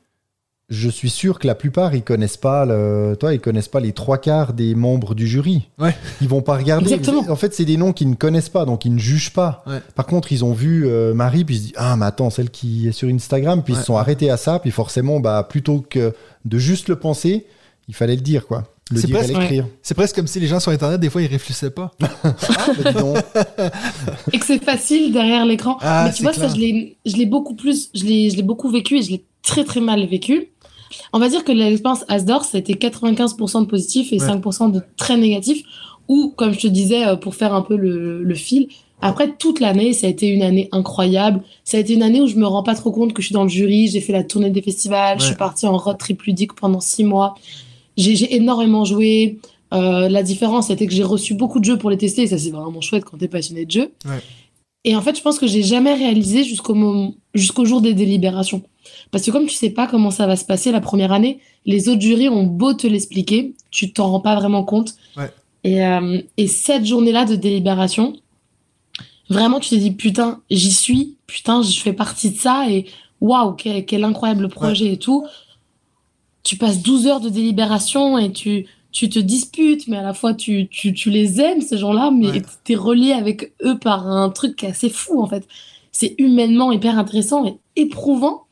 [0.70, 3.92] je suis sûr que la plupart, ils connaissent pas le, toi, ils connaissent pas les
[3.92, 5.70] trois quarts des membres du jury.
[5.78, 5.96] Ouais.
[6.22, 6.92] Ils vont pas regarder.
[6.92, 7.24] Exactement.
[7.30, 9.64] En fait, c'est des noms qu'ils ne connaissent pas, donc ils ne jugent pas.
[9.68, 9.80] Ouais.
[9.94, 12.50] Par contre, ils ont vu euh, Marie, puis ils se disent ah mais attends, celle
[12.50, 15.86] qui est sur Instagram, puis ils se sont arrêtés à ça, puis forcément, bah plutôt
[15.88, 16.14] que
[16.46, 17.46] de juste le penser,
[17.88, 19.68] il fallait le dire quoi, le C'est presque- l'écrire.
[19.84, 21.92] c'est presque comme si les gens sur Internet, des fois, ils réfléchissaient pas.
[22.24, 23.18] Ah, bah, dis donc.
[24.34, 25.78] et que c'est facile derrière l'écran.
[25.82, 26.50] Ah, mais tu vois, clair.
[26.50, 29.12] ça, je l'ai, je l'ai beaucoup plus, je l'ai, je l'ai beaucoup vécu et je
[29.12, 30.48] l'ai très très mal vécu.
[31.14, 34.28] On va dire que l'expérience Asdor, ça a été 95% de positif et Ouais.
[34.28, 35.64] 5% de très négatif.
[36.07, 38.68] Ou, comme je te disais, euh, pour faire un peu le, le fil,
[39.02, 41.41] après toute l'année, ça a été une année incroyable.
[41.64, 43.34] Ça a été une année où je me rends pas trop compte que je suis
[43.34, 43.88] dans le jury.
[43.88, 45.20] J'ai fait la tournée des festivals.
[45.20, 47.36] Je suis partie en road trip ludique pendant six mois.
[47.98, 49.38] J'ai, énormément joué.
[49.74, 52.24] Euh, la différence, c'était que j'ai reçu beaucoup de jeux pour les tester.
[52.24, 53.91] Et ça, c'est vraiment chouette quand t'es passionné de jeu.
[54.06, 54.22] Ouais.
[54.86, 58.62] Et en fait, je pense que j'ai jamais réalisé jusqu'au moment, jusqu'au jour des délibérations.
[59.12, 61.90] Parce que comme tu sais pas comment ça va se passer la première année, les
[61.90, 64.94] autres jurys ont beau te l'expliquer, tu t'en rends pas vraiment compte.
[65.18, 65.32] Ouais.
[65.64, 68.14] Et, euh, et cette journée-là de délibération,
[69.30, 72.86] vraiment, tu t'es dit, putain, j'y suis, putain, je fais partie de ça, et
[73.22, 75.26] waouh, quel, quel incroyable projet et tout.
[76.44, 80.36] Tu passes 12 heures de délibération et tu, tu te disputes, mais à la fois
[80.36, 82.41] tu, tu, tu les aimes, ces gens-là, mais Ouais.
[82.64, 85.48] tu es relié avec eux par un truc qui est assez fou, en fait.
[85.91, 88.44] C'est humainement hyper intéressant et éprouvant.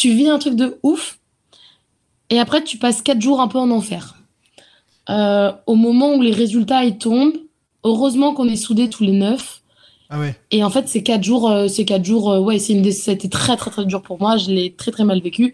[0.00, 1.18] Tu vis un truc de ouf.
[2.30, 4.16] Et après, tu passes quatre jours un peu en enfer.
[5.10, 7.36] Euh, au moment où les résultats ils tombent,
[7.84, 9.60] heureusement qu'on est soudés tous les neuf.
[10.08, 10.34] Ah ouais.
[10.52, 12.92] Et en fait, ces quatre jours, euh, ces quatre jours, euh, ouais, c'est une des...
[12.92, 14.38] ça a été très très très dur pour moi.
[14.38, 15.52] Je l'ai très très mal vécu.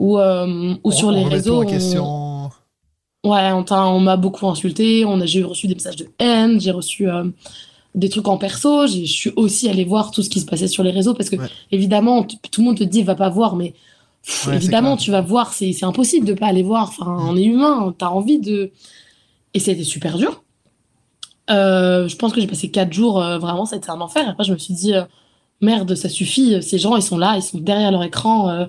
[0.00, 2.50] Ou euh, ou On- sur les réseaux, en on- question.
[3.24, 5.04] ouais, on, m'a beaucoup insulté.
[5.04, 6.60] On a, j'ai reçu des messages de haine.
[6.60, 7.08] J'ai reçu
[7.94, 8.86] des trucs en perso.
[8.86, 11.36] Je suis aussi allée voir tout ce qui se passait sur les réseaux parce que
[11.36, 11.48] Ouais.
[11.72, 13.74] évidemment, tout le monde te dit va pas voir, mais
[14.24, 15.52] pff, Ouais, c'est évidemment, tu vas voir.
[15.52, 16.88] C'est impossible de pas aller voir.
[16.88, 17.94] Enfin, on est humain.
[17.96, 18.70] T'as envie de.
[19.54, 20.42] Et c'était super dur.
[21.50, 24.26] Euh, je pense que j'ai passé quatre jours, euh, vraiment, c'était un enfer.
[24.30, 25.02] Après, je me suis dit, euh,
[25.60, 28.66] merde, ça suffit, ces gens, ils sont là, ils sont derrière leur écran.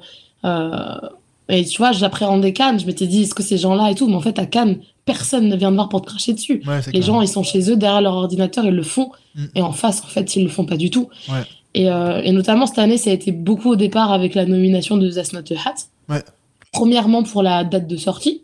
[1.48, 4.16] et tu vois, j'appréhendais Cannes, je m'étais dit, est-ce que ces gens-là et tout, mais
[4.16, 6.62] en fait, à Cannes, personne ne vient de voir pour te cracher dessus.
[6.68, 7.02] Ouais, Les clair.
[7.04, 9.12] gens, ils sont chez eux, derrière leur ordinateur, ils le font.
[9.36, 9.46] Mm.
[9.56, 11.10] Et en face, en fait, ils le font pas du tout.
[11.30, 11.44] Ouais.
[11.74, 14.98] Et, euh, et notamment, cette année, ça a été beaucoup au départ avec la nomination
[14.98, 15.76] de That's Not a Hat.
[16.10, 16.24] Ouais.
[16.72, 18.44] Premièrement, pour la date de sortie.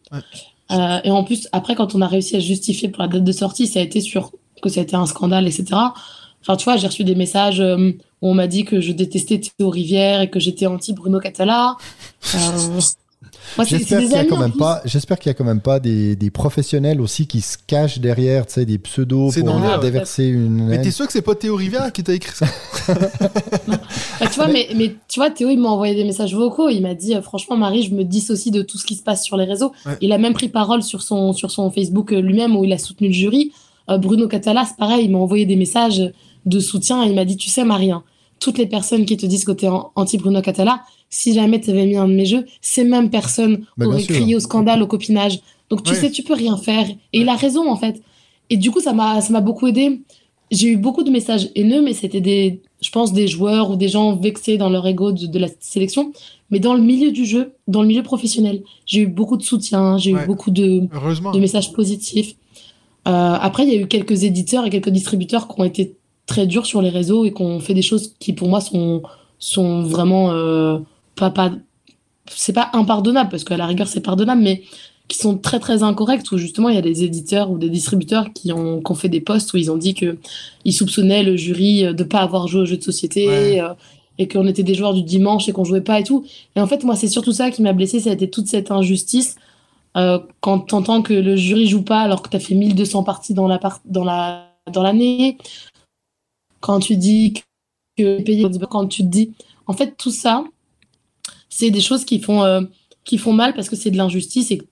[0.72, 3.32] Euh, et en plus, après, quand on a réussi à justifier pour la date de
[3.32, 4.32] sortie, ça a été sur
[4.62, 5.66] que ça a été un scandale, etc.
[6.42, 9.40] Enfin, tu vois, j'ai reçu des messages euh, où on m'a dit que je détestais
[9.40, 11.78] Théo Rivière et que j'étais anti-Bruno Catala.
[13.66, 16.16] J'espère qu'il y a quand même pas, j'espère qu'il y a quand même pas des,
[16.16, 19.80] des professionnels aussi qui se cachent derrière, tu sais, des pseudos C'est pour ouais.
[19.80, 20.66] déverser une.
[20.68, 22.46] Mais t'es sûr que c'est pas Théo Rivière qui t'a écrit ça?
[23.68, 23.76] Bah,
[24.32, 26.70] tu vois, mais, mais tu vois, Théo, il m'a envoyé des messages vocaux.
[26.70, 29.24] Il m'a dit, euh, franchement, Marie, je me dissocie de tout ce qui se passe
[29.24, 29.72] sur les réseaux.
[29.86, 29.98] Ouais.
[30.02, 32.78] Il a même pris parole sur son, sur son Facebook euh, lui-même où il a
[32.78, 33.52] soutenu le jury.
[33.90, 36.02] Euh, Bruno Catala, c'est pareil, il m'a envoyé des messages
[36.46, 37.04] de soutien.
[37.04, 38.04] Il m'a dit, tu sais, Marie, hein,
[38.40, 40.82] toutes les personnes qui te disent que t'es an- anti-Bruno Catala,
[41.12, 44.40] si jamais t'avais mis un de mes jeux, ces mêmes personnes Bah, auraient crié au
[44.40, 45.40] scandale, au copinage.
[45.70, 45.96] Donc, tu Ouais.
[46.00, 46.88] sais, tu peux rien faire.
[47.14, 48.02] Et il a raison, en fait.
[48.50, 50.02] Et du coup, ça m'a, ça m'a beaucoup aidé.
[50.50, 53.88] J'ai eu beaucoup de messages haineux, mais c'était des, je pense, des joueurs ou des
[53.88, 56.12] gens vexés dans leur ego de, de la sélection.
[56.50, 59.98] Mais dans le milieu du jeu, dans le milieu professionnel, j'ai eu beaucoup de soutien,
[59.98, 60.24] j'ai Ouais.
[60.24, 60.82] eu beaucoup de,
[61.34, 62.36] de messages positifs.
[63.08, 66.46] Euh, après, il y a eu quelques éditeurs et quelques distributeurs qui ont été très
[66.48, 69.02] durs sur les réseaux et qui ont fait des choses qui, pour moi, sont,
[69.40, 70.80] sont vraiment euh,
[71.30, 71.52] pas, pas,
[72.28, 74.64] c'est pas impardonnable parce qu'à la rigueur, c'est pardonnable, mais
[75.08, 78.32] qui sont très très incorrectes où justement il y a des éditeurs ou des distributeurs
[78.34, 80.18] qui ont, qui ont fait des posts où ils ont dit que
[80.66, 83.62] ils soupçonnaient le jury de pas avoir joué aux jeux de société Ouais.
[83.62, 83.74] euh,
[84.18, 86.26] et qu'on était des joueurs du dimanche et qu'on jouait pas et tout.
[86.56, 88.72] Et en fait, moi, c'est surtout ça qui m'a blessé, ça a été toute cette
[88.72, 89.36] injustice
[89.98, 93.48] euh, quand t'entends que le jury joue pas alors que t'as fait 1200 parties dans
[93.48, 95.38] la par- dans la dans l'année,
[96.62, 97.34] quand tu dis
[97.98, 99.32] que payer quand tu te dis,
[99.68, 100.46] en fait, tout ça,
[101.52, 102.62] c'est des choses qui font, euh,
[103.04, 104.64] qui font mal parce que c'est de l'injustice et que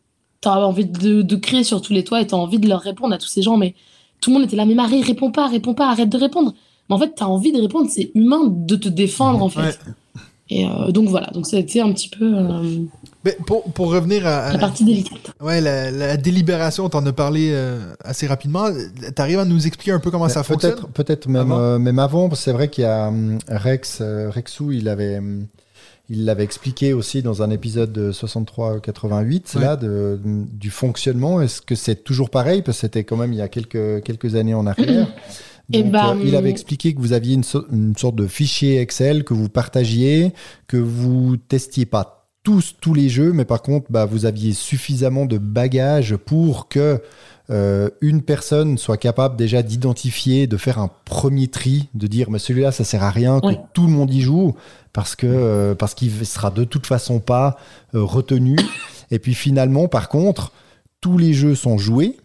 [0.41, 2.67] tu as envie de, de crier sur tous les toits et tu as envie de
[2.67, 3.57] leur répondre à tous ces gens.
[3.57, 3.75] Mais
[4.21, 6.53] tout le monde était là, mais Marie, réponds pas, réponds pas, arrête de répondre.
[6.89, 9.61] Mais en fait, tu as envie de répondre, c'est humain de te défendre, en fait.
[9.61, 9.73] Ouais.
[10.51, 12.79] Et euh, donc voilà, donc ça a été un petit peu euh,
[13.23, 15.31] Mais pour, pour revenir à, à la partie délicate.
[15.41, 18.65] ouais, la, la délibération, t'en as parlé euh, assez rapidement.
[19.15, 20.71] T'arrives à nous expliquer un peu comment ça fonctionne?
[20.73, 21.59] Peut-être, peut-être même, Avant?
[21.59, 22.29] euh, même avant.
[22.29, 25.45] parce que C'est vrai qu'il y a hum, Rex, euh, Rexou, il avait, hum,
[26.09, 29.61] il l'avait expliqué aussi dans un épisode de 63-88 Ouais.
[29.61, 31.41] là de, du fonctionnement.
[31.41, 32.61] Est-ce que c'est toujours pareil?
[32.61, 35.07] Parce que c'était quand même il y a quelques quelques années en arrière.
[35.71, 38.25] Eh Donc, ben, euh, il avait expliqué que vous aviez une, so- une sorte de
[38.25, 40.33] fichier Excel que vous partagiez,
[40.65, 45.27] que vous testiez pas tous tous les jeux, mais par contre, bah, vous aviez suffisamment
[45.27, 46.99] de bagages pour que
[47.51, 52.39] euh, une personne soit capable déjà d'identifier, de faire un premier tri, de dire mais
[52.39, 54.55] celui-là ça sert à rien que tout le monde y joue
[54.93, 57.57] parce que euh, parce qu'il sera de toute façon pas
[57.95, 58.57] euh, retenu.
[59.11, 60.51] Et puis finalement, par contre,
[61.01, 62.17] tous les jeux sont joués.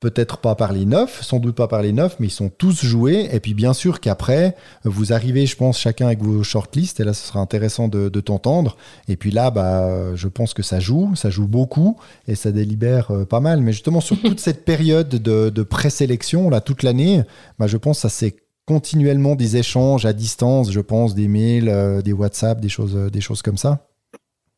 [0.00, 2.84] Peut-être pas par les neuf, sans doute pas par les neuf, mais ils sont tous
[2.84, 3.28] joués.
[3.32, 7.12] Et puis bien sûr qu'après, vous arrivez, je pense, chacun avec vos shortlists, et là
[7.12, 8.76] ce sera intéressant de, de t'entendre.
[9.08, 11.96] Et puis là, bah, je pense que ça joue, ça joue beaucoup,
[12.28, 13.60] et ça délibère euh, pas mal.
[13.60, 17.24] Mais justement, sur toute cette période de, de présélection, là, toute l'année,
[17.58, 18.36] bah, je pense que ça c'est
[18.68, 23.08] continuellement des échanges à distance, je pense, des mails, euh, des WhatsApp, des choses, euh,
[23.08, 23.86] des choses comme ça.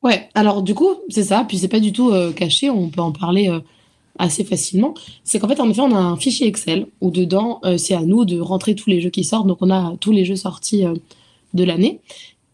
[0.03, 3.03] Ouais, alors du coup, c'est ça, puis c'est pas du tout euh, caché, on peut
[3.03, 3.49] en parler
[4.19, 4.95] assez facilement.
[5.23, 8.24] C'est qu'en fait, en effet, on a un fichier Excel où dedans, c'est à nous
[8.24, 9.47] de rentrer tous les jeux qui sortent.
[9.47, 10.85] Donc, on a tous les jeux sortis
[11.55, 12.01] de l'année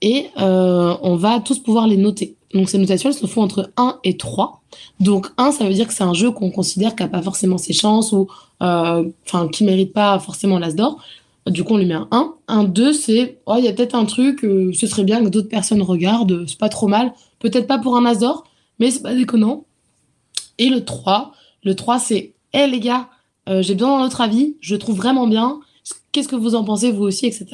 [0.02, 2.34] et on va tous pouvoir les noter.
[2.52, 4.60] Donc, ces notations, elles se font entre 1 et 3.
[5.00, 7.58] Donc, 1, ça veut dire que c'est un jeu qu'on considère qui n'a pas forcément
[7.58, 8.28] ses chances ou
[8.60, 11.00] enfin qui mérite pas forcément l'As d'or.
[11.46, 12.34] Du coup, on lui met un 1.
[12.48, 15.28] Un 2, c'est oh, il y a peut-être un truc, euh, ce serait bien que
[15.28, 17.12] d'autres personnes regardent, euh, c'est pas trop mal.
[17.38, 18.44] Peut-être pas pour un As d'or,
[18.78, 19.64] mais c'est pas déconnant.
[20.58, 21.32] Et le 3,
[21.62, 23.08] le 3, c'est Hé les gars,
[23.48, 25.60] euh, j'ai besoin d'un autre avis, je trouve vraiment bien.
[26.10, 27.46] Qu'est-ce que vous en pensez, vous aussi, etc.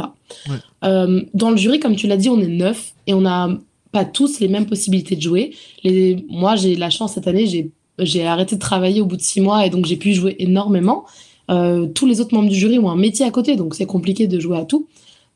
[0.48, 0.56] Ouais.
[0.85, 3.48] Euh, dans le jury, comme tu l'as dit, on est neuf et on n'a
[3.90, 5.55] pas tous les mêmes possibilités de jouer.
[5.82, 6.24] Les...
[6.28, 9.40] Moi, j'ai la chance cette année, j'ai j'ai arrêté de travailler au bout de six
[9.40, 11.05] mois et donc j'ai pu jouer énormément.
[11.51, 14.27] Euh, tous les autres membres du jury ont un métier à côté, donc c'est compliqué
[14.27, 14.86] de jouer à tout.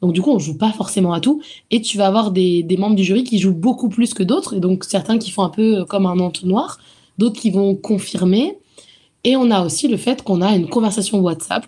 [0.02, 1.40] Donc du coup, on joue pas forcément à tout.
[1.70, 4.60] Et tu vas avoir des, membres du jury qui jouent beaucoup plus que d'autres, et
[4.60, 6.78] donc certains qui font un peu comme un entonnoir,
[7.18, 8.58] d'autres qui vont confirmer.
[9.24, 11.66] Et on a aussi le fait qu'on a une conversation WhatsApp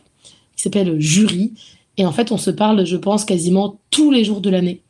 [0.56, 1.54] qui s'appelle Jury.
[1.96, 4.82] Et en fait, on se parle, je pense, quasiment tous les jours de l'année.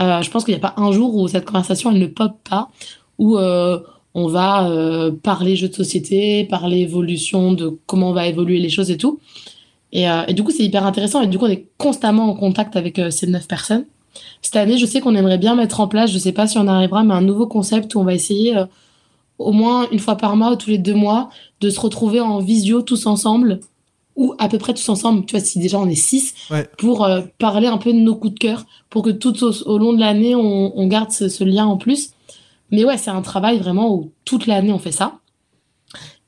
[0.00, 2.36] Euh, je pense qu'il n'y a pas un jour où cette conversation, elle ne pop
[2.48, 2.70] pas,
[3.18, 3.80] où euh,
[4.14, 8.70] on va euh, parler jeux de société, parler évolution, de comment on va évoluer les
[8.70, 9.20] choses et tout.
[9.92, 11.20] Et, euh, et du coup, c'est hyper intéressant.
[11.22, 13.84] Et du coup, on est constamment en contact avec euh, ces neuf personnes.
[14.42, 16.66] Cette année, je sais qu'on aimerait bien mettre en place, je sais pas si on
[16.66, 18.54] arrivera, mais un nouveau concept où on va essayer
[19.38, 21.30] au moins une fois par mois ou tous les deux mois
[21.60, 23.60] de se retrouver en visio tous ensemble
[24.16, 26.66] ou à peu près tous ensemble, tu vois, si déjà on est six, Ouais.
[26.78, 29.78] pour euh, parler un peu de nos coups de cœur, pour que tout au, au
[29.78, 32.10] long de l'année, on, on garde ce, ce lien en plus.
[32.70, 35.18] Mais ouais, c'est un travail vraiment où toute l'année on fait ça.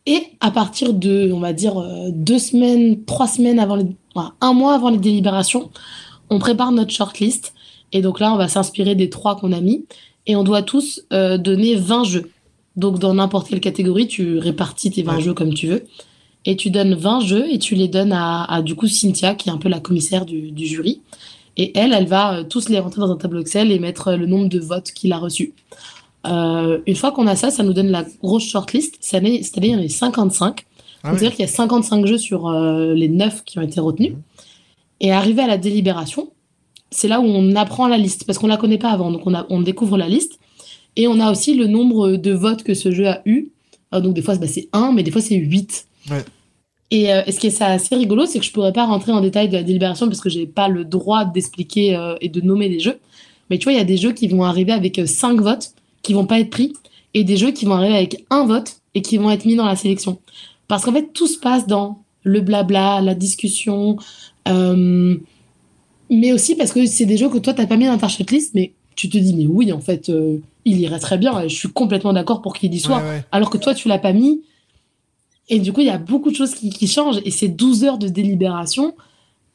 [0.06, 3.86] Et à partir de, on va dire, euh, deux semaines, trois semaines avant les,
[4.40, 5.70] un mois avant les délibérations,
[6.30, 7.52] on prépare notre shortlist.
[7.92, 9.84] Et donc là, on va s'inspirer des trois qu'on a mis.
[10.26, 12.30] Et on doit tous euh, donner 20 jeux.
[12.76, 15.22] Donc dans n'importe quelle catégorie, tu répartis tes 20 Ouais.
[15.22, 15.84] jeux comme tu veux.
[16.46, 19.50] Et tu donnes 20 jeux et tu les donnes à, à, du coup Cynthia, qui
[19.50, 21.02] est un peu la commissaire du, du jury.
[21.58, 24.16] Et elle, elle va euh, tous les rentrer dans un tableau Excel et mettre euh,
[24.16, 25.52] le nombre de votes qu'il a reçus.
[26.26, 28.96] Euh, une fois qu'on a ça, ça nous donne la grosse shortlist.
[29.00, 30.66] Cette année, il y en a 55.
[31.02, 31.18] Ah Donc, ouais.
[31.18, 34.14] C'est-à-dire qu'il y a 55 jeux sur euh, les 9 qui ont été retenus.
[35.00, 36.30] Et arrivé à la délibération,
[36.90, 39.10] c'est là où on apprend la liste, parce qu'on la connaît pas avant.
[39.10, 40.38] Donc on, a, on découvre la liste.
[40.96, 43.48] Et on a aussi le nombre de votes que ce jeu a eu.
[43.94, 45.86] Euh, donc des fois, bah, c'est 1, mais des fois, c'est 8.
[46.10, 46.24] Ouais.
[46.90, 49.12] Et, euh, et ce qui est ça assez rigolo, c'est que je pourrais pas rentrer
[49.12, 52.68] en détail de la délibération parce que j'ai pas le droit d'expliquer et de nommer
[52.68, 52.98] des jeux.
[53.48, 55.72] Mais tu vois, il y a des jeux qui vont arriver avec 5 votes
[56.02, 56.72] qui vont pas être pris
[57.14, 59.66] et des jeux qui vont arriver avec un vote et qui vont être mis dans
[59.66, 60.18] la sélection.
[60.68, 63.96] Parce qu'en fait, tout se passe dans le blabla, la discussion,
[64.48, 65.16] euh,
[66.10, 68.54] mais aussi parce que c'est des jeux que toi, t'as pas mis dans ta shortlist,
[68.54, 71.56] mais tu te dis, mais oui, en fait, euh, il irait très bien, et je
[71.56, 73.24] suis complètement d'accord pour qu'il y soit, Ouais, ouais.
[73.32, 74.42] alors que toi, tu l'as pas mis.
[75.48, 77.84] Et du coup, il y a beaucoup de choses qui, qui changent, et ces 12
[77.84, 78.94] heures de délibération,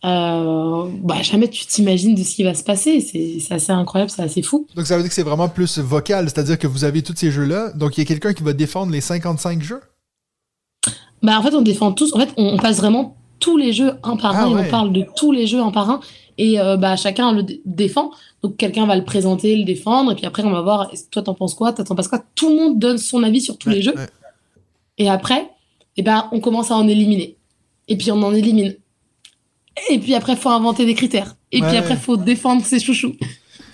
[0.06, 2.99] euh, bah, jamais tu t'imagines de ce qui va se passer.
[3.02, 4.68] C'est assez incroyable, c'est assez fou.
[4.76, 7.32] Donc ça veut dire que c'est vraiment plus vocal, c'est-à-dire que vous avez tous ces
[7.32, 9.82] jeux-là, donc il y a quelqu'un qui va défendre les 55 jeux?
[11.23, 12.14] Bah, en fait, on défend tous.
[12.14, 14.69] En fait, on, on passe vraiment tous les jeux un par Ah un et on
[14.69, 15.99] parle de tous les jeux un par un.
[16.38, 18.11] Et euh, bah, chacun le dé- défend.
[18.44, 21.34] Donc quelqu'un va le présenter, le défendre, et puis après on va voir, toi t'en
[21.34, 22.22] penses quoi, toi t'en penses quoi?
[22.36, 23.95] Tout le monde donne son avis sur tous les jeux.
[23.95, 24.07] ouais.
[24.98, 25.49] Et après,
[25.98, 27.38] eh ben, on commence à en éliminer.
[27.88, 28.76] Et puis on en élimine.
[29.89, 31.35] Et puis après, faut inventer des critères.
[31.52, 31.68] Et Ouais.
[31.68, 33.15] puis après, faut défendre ses chouchous.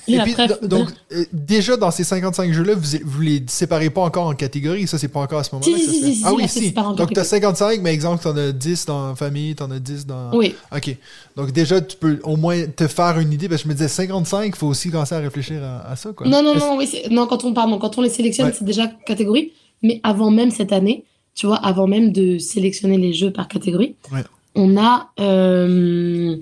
[0.07, 3.91] Et, Et puis, après, donc, euh, déjà dans ces 55 jeux-là, vous, vous les séparez
[3.91, 4.87] pas encore en catégories.
[4.87, 5.77] Ça, c'est pas encore à ce moment-là.
[5.77, 6.71] Si, si, ah oui, si.
[6.71, 7.25] Donc, t'as catégories.
[7.27, 10.31] 55, mais exemple, t'en as 10 dans famille, t'en as 10 dans.
[10.35, 10.55] Oui.
[10.75, 10.97] Ok.
[11.37, 13.47] Donc, déjà, tu peux au moins te faire une idée.
[13.47, 16.11] Parce que je me disais 55, il faut aussi commencer à réfléchir à, à ça,
[16.13, 16.27] quoi.
[16.27, 18.53] Non, non, non, oui, non, quand on pardon, quand on les sélectionne, Ouais.
[18.57, 19.51] c'est déjà catégorie.
[19.83, 21.05] Mais avant même cette année,
[21.35, 24.23] tu vois, avant même de sélectionner les jeux par catégorie, Ouais.
[24.55, 26.35] On a, euh,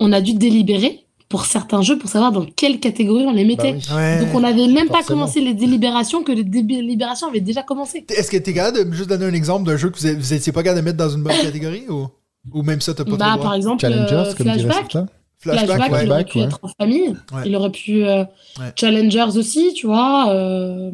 [0.00, 3.64] on a dû délibérer pour certains jeux pour savoir dans quelle catégorie on les Bah
[3.64, 3.76] mettait.
[3.90, 3.94] oui.
[3.96, 4.20] Ouais.
[4.20, 8.04] Donc on n'avait même pas commencé les délibérations que les délibérations avaient déjà commencé.
[8.08, 10.32] Est-ce que t'es capable de juste donner un exemple d'un jeu que vous, êtes- vous
[10.34, 12.06] étiez pas capable de mettre dans une bonne catégorie ou,
[12.52, 14.96] ou même ça, t'as pas Bah, par exemple, Challengers, euh, comme Flashback.
[15.38, 16.04] Flashback, Flashback, ouais.
[16.04, 16.44] il aurait Flashback, pu ouais.
[16.44, 17.08] être en famille.
[17.32, 17.42] Ouais.
[17.46, 18.24] Il aurait pu euh,
[18.58, 18.72] Ouais.
[18.76, 20.26] Challengers aussi, tu vois.
[20.30, 20.90] euh,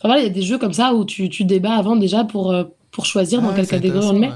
[0.00, 2.22] Enfin voilà, il y a des jeux comme ça où tu, tu débats avant déjà
[2.24, 4.30] pour, euh, pour choisir dans quelle catégorie on le met.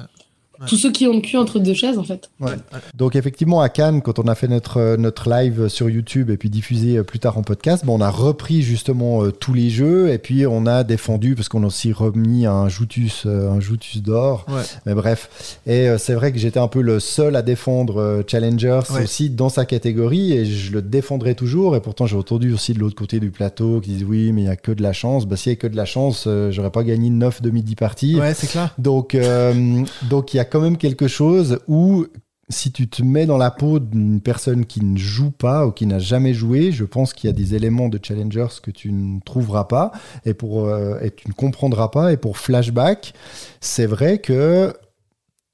[0.62, 0.66] Ouais.
[0.68, 2.30] Tous ceux qui ont le cul entre deux chaises, en fait.
[2.40, 2.52] Ouais.
[2.94, 6.36] Donc effectivement à Cannes, quand on a fait notre, euh, notre live sur YouTube et
[6.36, 9.70] puis diffusé euh, plus tard en podcast, bon, on a repris justement euh, tous les
[9.70, 13.60] jeux et puis on a défendu parce qu'on a aussi remis un Joutus, euh, un
[13.60, 14.44] Joutus d'or.
[14.48, 14.62] Ouais.
[14.86, 18.22] Mais bref, et euh, c'est vrai que j'étais un peu le seul à défendre euh,
[18.26, 19.05] Challengers Ouais.
[19.05, 21.74] aussi dans sa catégorie et je le défendrai toujours.
[21.76, 24.47] Et pourtant j'ai entendu aussi de l'autre côté du plateau qui disent oui mais il
[24.47, 25.26] y a que de la chance.
[25.26, 28.18] Bah s'il y a que de la chance, euh, j'aurais pas gagné 9 demi parties.
[28.20, 28.74] Ouais, c'est clair.
[28.78, 32.07] Donc, euh, donc il y a quand même quelque chose où
[32.51, 35.87] si tu te mets dans la peau d'une personne qui ne joue pas ou qui
[35.87, 39.19] n'a jamais joué, je pense qu'il y a des éléments de challengers que tu ne
[39.20, 39.93] trouveras pas
[40.27, 42.12] et pour euh, et tu ne comprendras pas.
[42.12, 43.15] Et pour flashback,
[43.62, 44.74] c'est vrai que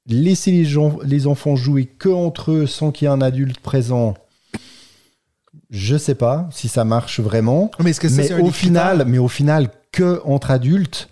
[0.05, 3.61] laisser les gens, les enfants jouer que entre eux sans qu'il y ait un adulte
[3.61, 4.15] présent.
[5.69, 7.71] Je sais pas si ça marche vraiment.
[7.81, 11.07] Mais est-ce que ça, Mais au final, mais au final, que entre adultes,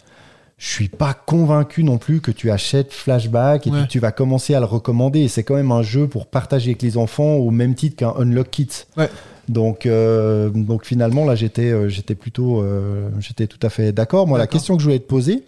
[0.58, 3.80] je suis pas convaincu non plus que tu achètes Flashback et Ouais.
[3.82, 5.28] puis tu vas commencer à le recommander.
[5.28, 8.50] C'est quand même un jeu pour partager avec les enfants au même titre qu'un Unlock
[8.50, 8.70] Kit.
[8.98, 9.10] Ouais.
[9.50, 14.28] Donc, euh, donc finalement, là, j'étais, euh, j'étais plutôt, euh, j'étais tout à fait d'accord.
[14.28, 15.44] Moi, la question que je voulais te poser,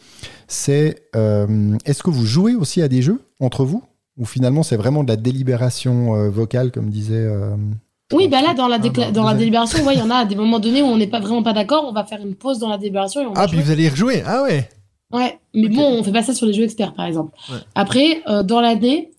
[0.47, 3.83] c'est euh, est-ce que vous jouez aussi à des jeux entre vous?
[4.17, 7.15] Ou finalement c'est vraiment de la délibération euh, vocale, comme disait.
[7.15, 7.55] euh,
[8.13, 10.01] Oui, bah là, dans la, Ah, décla- dans vous la avez- délibération, ouais, il y
[10.03, 12.03] en a à des moments donnés où on n'est pas vraiment pas d'accord, on va
[12.05, 13.57] faire une pause dans la délibération et on va Ah, jouer.
[13.57, 14.23] puis vous allez y rejouer.
[14.25, 14.69] Ah ouais.
[15.11, 17.31] Ouais, mais bon, on fait pas ça sur les jeux experts, par exemple.
[17.49, 17.57] Ouais.
[17.75, 19.09] Après, euh, dans l'année,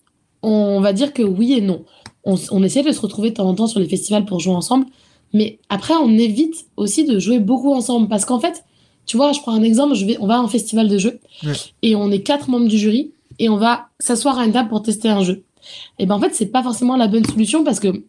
[0.41, 1.83] on va dire que oui et non.
[2.23, 4.53] On, on essaie de se retrouver de temps en temps sur les festivals pour jouer
[4.53, 4.85] ensemble,
[5.33, 8.63] mais après, on évite aussi de jouer beaucoup ensemble parce qu'en fait,
[9.05, 11.19] tu vois, je prends un exemple, je vais, on va à un festival de jeux
[11.43, 11.53] Ouais.
[11.81, 14.83] et on est quatre membres du jury et on va s'asseoir à une table pour
[14.83, 15.43] tester un jeu.
[15.99, 18.03] Et ben en fait, c'est pas forcément la bonne solution parce que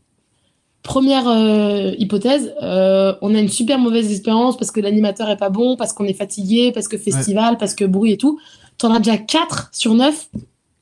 [0.82, 5.48] Première euh, hypothèse, euh, on a une super mauvaise expérience parce que l'animateur est pas
[5.50, 8.38] bon, parce qu'on est fatigué, parce que festival, parce que bruit et tout.
[8.78, 10.28] T'en as déjà 4 sur 9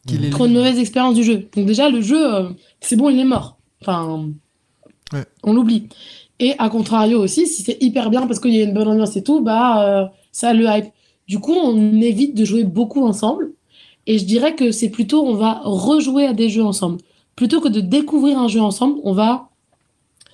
[0.06, 1.48] Qu'il est pour une mauvaise expérience du jeu.
[1.54, 2.48] Donc déjà, le jeu, euh,
[2.80, 3.58] c'est bon, il est mort.
[3.82, 4.26] Enfin,
[5.12, 5.24] Ouais.
[5.42, 5.88] on l'oublie.
[6.38, 9.16] Et à contrario aussi, si c'est hyper bien parce qu'il y a une bonne ambiance
[9.16, 10.86] et tout, bah ça le hype.
[11.28, 13.52] Du coup, on évite de jouer beaucoup ensemble.
[14.06, 16.98] Et je dirais que c'est plutôt, on va rejouer à des jeux ensemble.
[17.36, 19.49] Plutôt que de découvrir un jeu ensemble, on va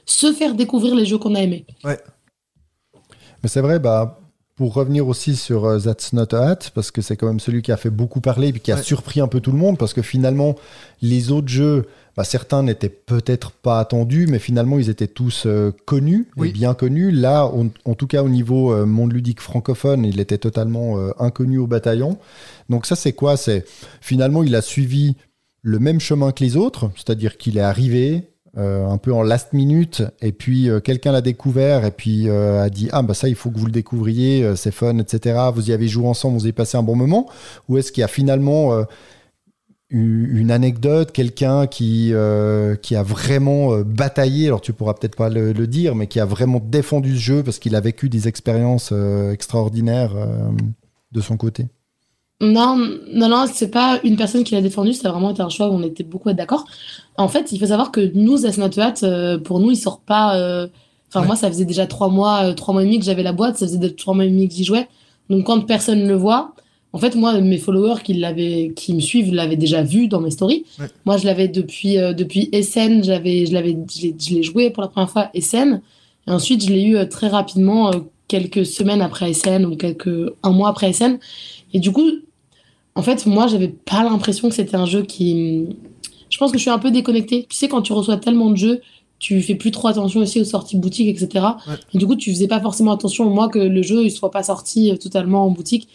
[0.06, 1.66] se faire découvrir les jeux qu'on a aimés.
[1.84, 4.20] Mais c'est vrai, bah,
[4.56, 7.60] pour revenir aussi sur euh, That's Not a Hat, parce que c'est quand même celui
[7.60, 8.82] qui a fait beaucoup parler et qui a Ouais.
[8.82, 10.54] surpris un peu tout le monde, parce que finalement,
[11.02, 15.72] les autres jeux, bah, certains n'étaient peut-être pas attendus, mais finalement, ils étaient tous euh,
[15.84, 16.48] connus, Oui.
[16.48, 17.10] et bien connus.
[17.10, 21.10] Là, on- en tout cas, au niveau euh, monde ludique francophone, il était totalement euh,
[21.18, 22.16] inconnu au bataillon.
[22.70, 23.36] Donc ça, c'est quoi?
[23.36, 23.66] C'est
[24.00, 25.16] finalement, il a suivi
[25.60, 29.52] le même chemin que les autres, c'est-à-dire qu'il est arrivé, euh, un peu en last
[29.52, 33.28] minute, et puis euh, quelqu'un l'a découvert, et puis euh, a dit Ah, bah ça,
[33.28, 35.38] il faut que vous le découvriez, c'est fun, etc.
[35.54, 37.28] Vous y avez joué ensemble, vous avez passé un bon moment
[37.68, 38.72] Ou est-ce qu'il y a finalement
[39.90, 42.14] une anecdote, quelqu'un qui,
[42.82, 46.60] qui a vraiment bataillé, alors tu pourras peut-être pas le, dire, mais qui a vraiment
[46.60, 48.92] défendu ce jeu parce qu'il a vécu des expériences
[49.32, 50.14] extraordinaires
[51.12, 51.66] de son côté?
[52.40, 52.76] Non,
[53.12, 55.68] non, non, c'est pas une personne qui l'a défendu, ça a vraiment été un choix
[55.70, 56.66] où on était beaucoup d'accord.
[57.16, 59.76] En fait, il faut savoir que nous, That's Not a Hat, euh, pour nous, il
[59.76, 60.36] sort pas.
[60.36, 60.66] euh,
[61.08, 61.26] Enfin, Ouais.
[61.28, 63.56] moi, ça faisait déjà trois mois, euh, trois mois et demi que j'avais la boîte,
[63.56, 64.88] ça faisait déjà trois mois et demi que j'y jouais.
[65.30, 66.52] Donc, quand personne ne le voit,
[66.92, 70.30] en fait, moi, mes followers qui, l'avaient, qui me suivent l'avaient déjà vu dans mes
[70.32, 70.64] stories.
[70.80, 70.86] Ouais.
[71.04, 75.30] Moi, je l'avais depuis, euh, depuis SN, j'avais, je, l'ai, joué pour la première fois
[75.34, 75.80] SN.
[76.26, 77.92] Et ensuite, je l'ai eu euh, très rapidement,
[78.28, 81.18] quelques semaines après SN ou quelques, un mois après SN.
[81.72, 82.10] Et du coup,
[82.97, 85.66] en fait, moi, j'avais pas l'impression que c'était un jeu qui.
[86.28, 87.47] Je pense que je suis un peu déconnectée.
[87.48, 88.81] Tu sais, quand tu reçois tellement de jeux
[89.18, 91.43] tu fais plus trop attention aussi aux sorties boutique, etc.
[91.66, 91.74] Ouais.
[91.94, 94.43] Et du coup, tu faisais pas forcément attention, moi, que le jeu ne soit pas
[94.43, 95.89] sorti euh, totalement en boutique.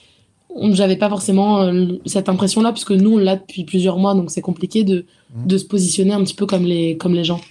[0.71, 4.41] J'avais pas forcément euh, cette impression-là, puisque nous, on l'a depuis plusieurs mois, donc c'est
[4.41, 5.05] compliqué de,
[5.35, 5.47] Mhm.
[5.47, 7.41] de se positionner un petit peu comme les, comme les gens.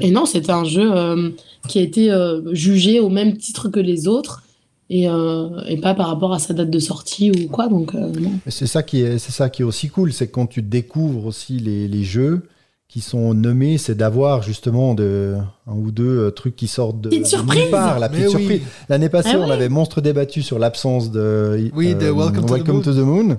[0.00, 1.30] Et non, c'était un jeu euh,
[1.68, 4.42] qui a été euh, jugé au même titre que les autres,
[4.92, 8.12] et, euh, et pas par rapport à sa date de sortie ou quoi, donc euh,
[8.48, 11.24] C'est ça qui est, c'est ça qui est aussi cool, c'est que quand tu découvres
[11.24, 12.42] aussi les, les jeux
[12.88, 15.36] qui sont nommés, c'est d'avoir justement de,
[15.66, 18.30] un ou deux euh, trucs qui sortent de, Petite de surprise part, la petite oui.
[18.32, 18.60] surprise.
[18.90, 22.98] L'année passée, Ah on avait monstre débattu sur l'absence de, Oui, de Welcome to the
[22.98, 23.24] Moon.
[23.24, 23.38] Moon,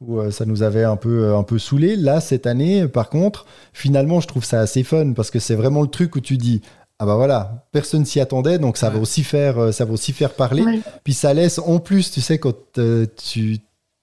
[0.00, 1.96] où ça nous avait un peu, un peu saoulé.
[1.96, 5.82] Là, cette année, par contre, finalement, je trouve ça assez fun parce que c'est vraiment
[5.82, 6.60] le truc où tu dis.
[7.00, 10.12] Ah bah voilà, personne s'y attendait, donc ça va aussi faire, euh, ça va aussi
[10.12, 10.62] faire parler.
[10.62, 10.80] Ouais.
[11.04, 13.58] Puis ça laisse, en plus, tu sais, quand euh, tu,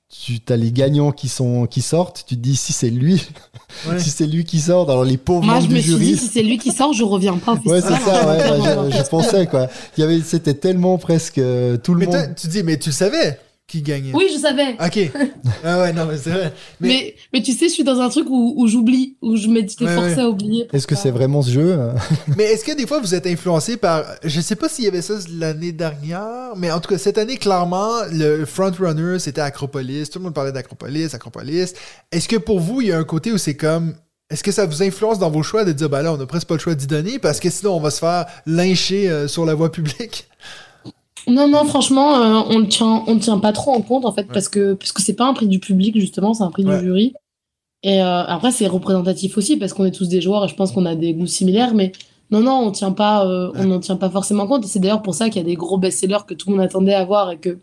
[0.10, 3.28] tu as les gagnants qui, sont, qui sortent, tu te dis si c'est lui,
[3.90, 4.00] Ouais.
[4.00, 6.28] si c'est lui qui sort, alors les pauvres Moi, membres je me suis dit, si
[6.28, 8.26] c'est lui qui sort, je reviens pas Ouais, c'est ça,
[8.80, 9.68] ouais, je, je pensais quoi.
[9.98, 12.16] Il y avait, c'était tellement presque euh, tout le Mais monde.
[12.16, 14.14] toi, tu dis, mais tu savais qui gagnait.
[14.14, 14.74] Oui, je savais.
[14.74, 15.12] Ok.
[15.64, 16.54] ah ouais, non, mais c'est vrai.
[16.80, 17.16] Mais, Mais...
[17.34, 19.98] Mais, tu sais, je suis dans un truc où, où j'oublie, où je m'étais Ouais,
[19.98, 20.20] ouais.
[20.20, 20.68] à oublier.
[20.72, 21.92] Est-ce que c'est vraiment ce jeu euh
[22.38, 24.04] mais est-ce que des fois vous êtes influencé par.
[24.24, 27.38] Je sais pas s'il y avait ça l'année dernière, mais en tout cas, cette année,
[27.38, 30.10] clairement, le frontrunner, c'était Acropolis.
[30.10, 31.74] Tout le monde parlait d'Acropolis, Acropolis.
[32.12, 33.96] Est-ce que pour vous, il y a un côté où c'est comme.
[34.30, 36.48] Est-ce que ça vous influence dans vos choix de dire, bah là, on n'a presque
[36.48, 39.46] pas le choix d'y donner parce que sinon, on va se faire lyncher euh, sur
[39.46, 40.28] la voie publique?
[41.28, 44.28] Non, non, franchement, euh, on le tient, on tient pas trop en compte, en fait,
[44.32, 46.78] parce que, parce que c'est pas un prix du public, justement, c'est un prix Ouais.
[46.80, 47.14] du jury.
[47.84, 50.72] Et euh, après, c'est représentatif aussi, parce qu'on est tous des joueurs et je pense
[50.72, 51.92] qu'on a des goûts similaires, mais
[52.32, 54.66] non, non, on tient pas, euh, on n'en tient pas forcément compte.
[54.66, 56.66] Et c'est d'ailleurs pour ça qu'il y a des gros best-sellers que tout le monde
[56.66, 57.58] attendait à voir et que,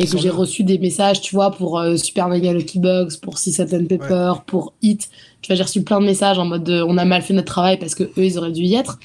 [0.00, 3.54] et que j'ai reçu des messages, tu vois, pour Super Mega Lucky Bugs, pour Six
[3.54, 5.08] Satan Pepper, pour Hit.
[5.42, 7.48] Tu vois, j'ai reçu plein de messages en mode de, on a mal fait notre
[7.48, 9.00] travail parce que eux, ils auraient dû y être.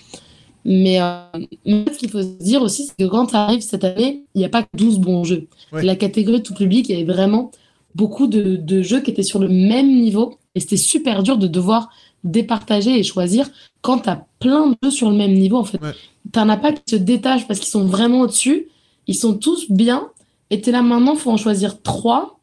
[0.65, 1.23] Mais, euh,
[1.65, 4.45] ce qu'il faut se dire aussi, c'est que quand tu arrives cette année, il n'y
[4.45, 5.47] a pas que 12 bons jeux.
[5.71, 5.83] Ouais.
[5.83, 7.51] La catégorie tout public, il y avait vraiment
[7.95, 10.37] beaucoup de, de jeux qui étaient sur le même niveau.
[10.55, 11.89] Et c'était super dur de devoir
[12.23, 13.49] départager et choisir
[13.81, 15.57] quand tu as plein de jeux sur le même niveau.
[15.57, 15.91] En fait, Ouais.
[16.31, 18.67] tu n'en as pas qui se détachent parce qu'ils sont vraiment au-dessus.
[19.07, 20.07] Ils sont tous bien.
[20.49, 22.39] Et tu es là maintenant, il faut en choisir trois.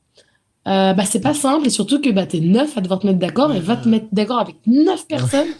[0.68, 1.66] Euh, bah, c'est pas simple.
[1.66, 3.54] Et surtout que bah, tu es neuf à devoir te mettre d'accord.
[3.54, 5.48] Et va te mettre d'accord avec neuf personnes.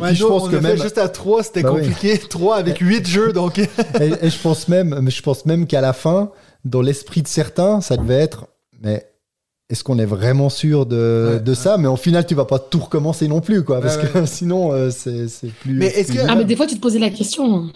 [0.00, 1.80] Ouais, je pense on que même- juste à 3, c'était Bah oui.
[1.82, 2.16] compliqué.
[2.30, 3.58] 3 avec 8 jeux, donc.
[3.58, 3.66] et,
[4.22, 6.30] et je pense même, je pense même qu'à la fin,
[6.64, 8.46] dans l'esprit de certains, ça devait être,
[8.80, 9.06] mais
[9.68, 11.54] est-ce qu'on est vraiment sûr de, Ouais, de ouais.
[11.56, 11.76] ça?
[11.76, 14.72] Mais au final, tu vas pas tout recommencer non plus, quoi, parce Ouais, que sinon,
[14.72, 15.74] euh, c'est c'est plus.
[15.74, 17.70] Mais est-ce que- Ah, mais des fois, tu te posais la question.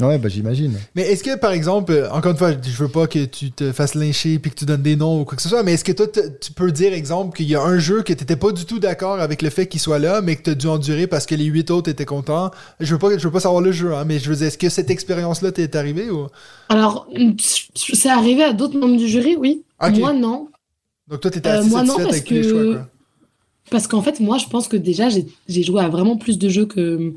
[0.00, 0.72] Ouais, bah j'imagine.
[0.94, 3.70] Mais est-ce que, par exemple, euh, encore une fois, je veux pas que tu te
[3.72, 5.84] fasses lyncher puis que tu donnes des noms ou quoi que ce soit, mais est-ce
[5.84, 8.64] que toi, tu peux dire, exemple, qu'il y a un jeu que t'étais pas du
[8.64, 11.34] tout d'accord avec le fait qu'il soit là, mais que t'as dû endurer parce que
[11.34, 12.50] les huit autres étaient contents?
[12.80, 14.58] Je veux pas, je veux pas savoir le jeu, hein, mais je veux dire, est-ce
[14.58, 16.26] que cette expérience-là t'est arrivée ou?
[16.68, 17.06] Alors,
[17.74, 19.62] c'est arrivé à d'autres membres du jury, oui.
[19.98, 20.48] Moi, non.
[21.08, 22.88] Donc toi, t'étais Euh, assez moi, non, parce avec tous les que- choix, quoi.
[23.70, 26.66] Parce qu'en fait, moi, je pense que déjà, j'ai joué à vraiment plus de jeux
[26.66, 27.12] que,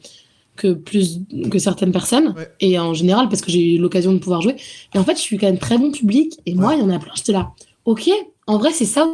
[0.55, 1.19] que, plus,
[1.49, 2.33] que certaines personnes.
[2.37, 2.47] Ouais.
[2.59, 4.55] Et en général, parce que j'ai eu l'occasion de pouvoir jouer.
[4.93, 6.39] Et en fait, je suis quand même très bon public.
[6.45, 7.51] Et moi, il y en a plein, j'étais là.
[7.85, 8.09] Ok,
[8.47, 9.07] en vrai, c'est ça.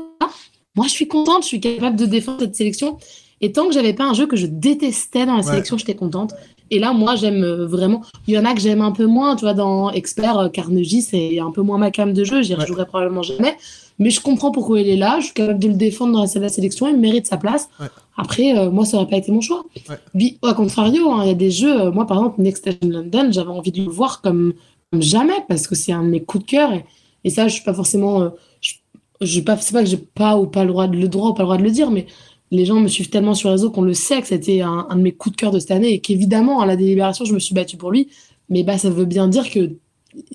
[0.76, 2.98] Moi, je suis contente, je suis capable de défendre cette sélection.
[3.42, 5.44] Et tant que j'avais pas un jeu que je détestais dans la Ouais.
[5.52, 6.34] sélection, j'étais contente.
[6.72, 8.02] Et là, moi, j'aime euh, vraiment.
[8.28, 11.02] Il y en a que j'aime un peu moins, tu vois, dans Expert, euh, Carnegie,
[11.02, 13.56] c'est un peu moins ma cam de jeu, j'y rejouerai probablement jamais.
[14.00, 16.28] Mais je comprends pourquoi il est là, je suis capable de le défendre dans la
[16.28, 17.70] salle de la sélection, il mérite sa place.
[17.80, 17.88] Ouais.
[18.18, 19.64] Après, euh, moi, ça aurait pas été mon choix.
[19.90, 19.96] Ouais.
[20.14, 22.90] Bi- Au contrario, hein, il y a des jeux, euh, moi, par exemple, Next Station
[22.90, 24.54] London, j'avais envie de le voir comme,
[24.92, 26.74] comme jamais, parce que c'est un de mes coups de cœur.
[26.74, 26.86] Et,
[27.26, 28.22] et ça, je suis pas forcément.
[28.22, 28.30] euh,
[28.62, 28.74] je,
[29.22, 31.34] je pas, c'est pas que j'ai pas ou pas le droit, de, le droit ou
[31.34, 32.06] pas le droit de le dire, mais
[32.52, 34.96] les gens me suivent tellement sur les réseaux qu'on le sait que c'était un, un
[34.96, 37.40] de mes coups de cœur de cette année et qu'évidemment, à la délibération, je me
[37.40, 38.08] suis battue pour lui.
[38.50, 39.72] Mais bah, ça veut bien dire que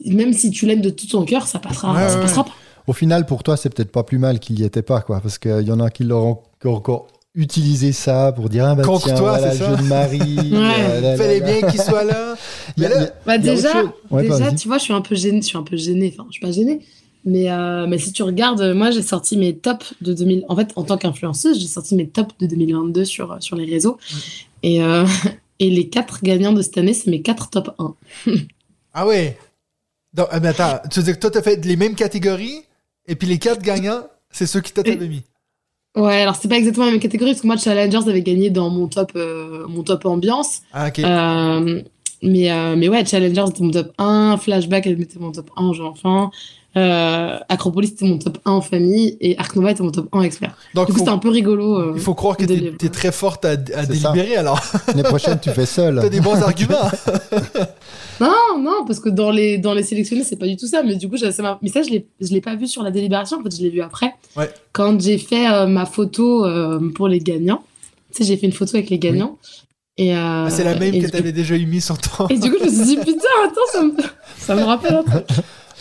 [0.05, 2.53] même si tu l'aimes de tout ton cœur, ça passera, Ouais, ça passera pas.
[2.87, 5.39] Au final, pour toi, c'est peut-être pas plus mal qu'il y était pas, quoi, parce
[5.39, 9.17] qu'il y en a qui l'auront encore, utilisé ça pour dire ah bah Contre tiens,
[9.17, 10.39] toi, voilà c'est le ça jeu de Marie.
[10.53, 12.37] euh, là, Fallait bien qu'il soit là.
[12.77, 13.83] Il y a- Mais là- il y a- Bah déjà.
[14.11, 15.41] Ouais, déjà tu vois, je suis un peu gênée.
[15.43, 16.15] Je suis un peu gênée.
[16.17, 16.81] Enfin, je suis pas gênée.
[17.25, 20.45] Mais, euh, mais si tu regardes, euh, moi, j'ai sorti mes tops de 2000.
[20.49, 23.97] En fait, en tant qu'influenceuse, j'ai sorti mes tops de 2022 sur, sur les réseaux.
[24.63, 25.05] Et, euh,
[25.59, 27.95] et les quatre gagnants de cette année, c'est mes quatre top 1.
[28.93, 29.37] Ah ouais.
[30.13, 32.61] Donc, ah, mais attends, tu veux dire que toi, t'as fait les mêmes catégories,
[33.07, 35.23] et puis les quatre gagnants, c'est ceux qui t'avais mis.
[35.97, 38.69] Ouais, alors c'est pas exactement la même catégorie, parce que moi, Challengers avait gagné dans
[38.69, 40.63] mon top, euh, mon top ambiance.
[40.73, 40.99] Ah, ok.
[40.99, 41.83] Euh,
[42.23, 45.63] Mais, euh, mais ouais, Challengers c'était mon top 1, Flashback elle mettait mon top 1
[45.63, 46.31] en jeu enfant,
[46.77, 50.19] euh, Acropolis c'était mon top 1 en famille et Arc Nova était mon top 1
[50.19, 50.57] en expert.
[50.75, 51.79] Donc, Du coup faut- c'était un peu rigolo.
[51.79, 52.77] euh, il faut croire que t'es délivrer.
[52.83, 53.85] es très forte à, à ça.
[53.87, 54.59] délibérer alors.
[54.89, 55.99] L'année prochaine, tu fais seul.
[56.03, 56.91] T'as des bons arguments.
[58.21, 60.83] Non, non, parce que dans les, dans les sélectionnés, c'est pas du tout ça.
[60.83, 62.91] Mais du coup, ça m'a- mais ça, je l'ai je l'ai pas vu sur la
[62.91, 63.39] délibération.
[63.41, 64.15] En fait, je l'ai vu après.
[64.37, 64.51] Ouais.
[64.73, 67.63] Quand j'ai fait euh, ma photo euh, pour les gagnants.
[68.15, 69.39] Tu sais, j'ai fait une photo avec les gagnants.
[69.97, 72.29] Et, euh, C'est la même et que t'avais déjà eu mis sur ton.
[72.29, 73.93] Et du coup, je me suis dit, putain, attends, ça me,
[74.39, 75.25] ça me rappelle un truc.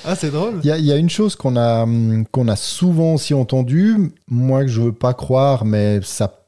[0.06, 0.60] Ah, c'est drôle.
[0.66, 1.88] Il y, y a une chose qu'on a,
[2.32, 6.44] qu'on a souvent aussi entendu, moi que je veux pas croire, mais ça,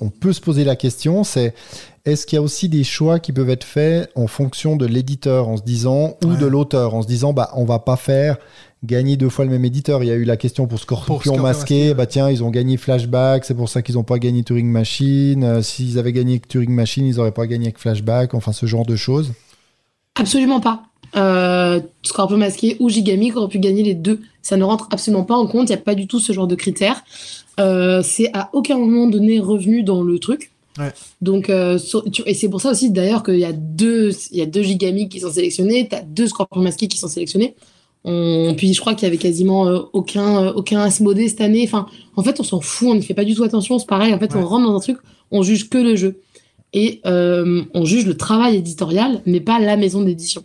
[0.00, 1.54] on peut se poser la question, c'est
[2.04, 5.48] est-ce qu'il y a aussi des choix qui peuvent être faits en fonction de l'éditeur,
[5.48, 6.36] en se disant, ou Ouais.
[6.36, 8.36] de l'auteur, en se disant, bah, on va pas faire
[8.84, 10.02] gagner deux fois le même éditeur.
[10.02, 12.42] Il y a eu la question pour Scorpion, Pour Scorpion masqué, masqué, bah tiens, ils
[12.42, 15.44] ont gagné Flashback, c'est pour ça qu'ils n'ont pas gagné Turing Machine.
[15.44, 18.84] Euh, S'ils avaient gagné Turing Machine, ils n'auraient pas gagné avec Flashback, enfin ce genre
[18.84, 19.32] de choses.
[20.16, 20.82] Absolument pas.
[21.14, 24.20] Euh, Scorpion masqué ou Gigamic auraient pu gagner les deux.
[24.42, 25.68] Ça ne rentre absolument pas en compte.
[25.68, 27.04] Il n'y a pas du tout ce genre de critères.
[27.60, 30.50] Euh, c'est à aucun moment donné revenu dans le truc.
[30.78, 30.92] Ouais.
[31.20, 34.38] Donc, euh, sur- tu- et c'est pour ça aussi d'ailleurs qu'il y a deux, il
[34.38, 37.54] y a deux qui sont sélectionnés, tu as deux Scorpions masqués qui sont sélectionnés.
[38.04, 41.62] On, puis je crois qu'il y avait quasiment euh, aucun, euh, aucun Asmodée cette année.
[41.64, 41.86] Enfin,
[42.16, 43.78] en fait, on s'en fout, on ne fait pas du tout attention.
[43.78, 44.40] C'est pareil, en fait, Ouais.
[44.40, 44.98] on rentre dans un truc,
[45.30, 46.20] on juge que le jeu.
[46.72, 50.42] Et euh, on juge le travail éditorial, mais pas la maison d'édition.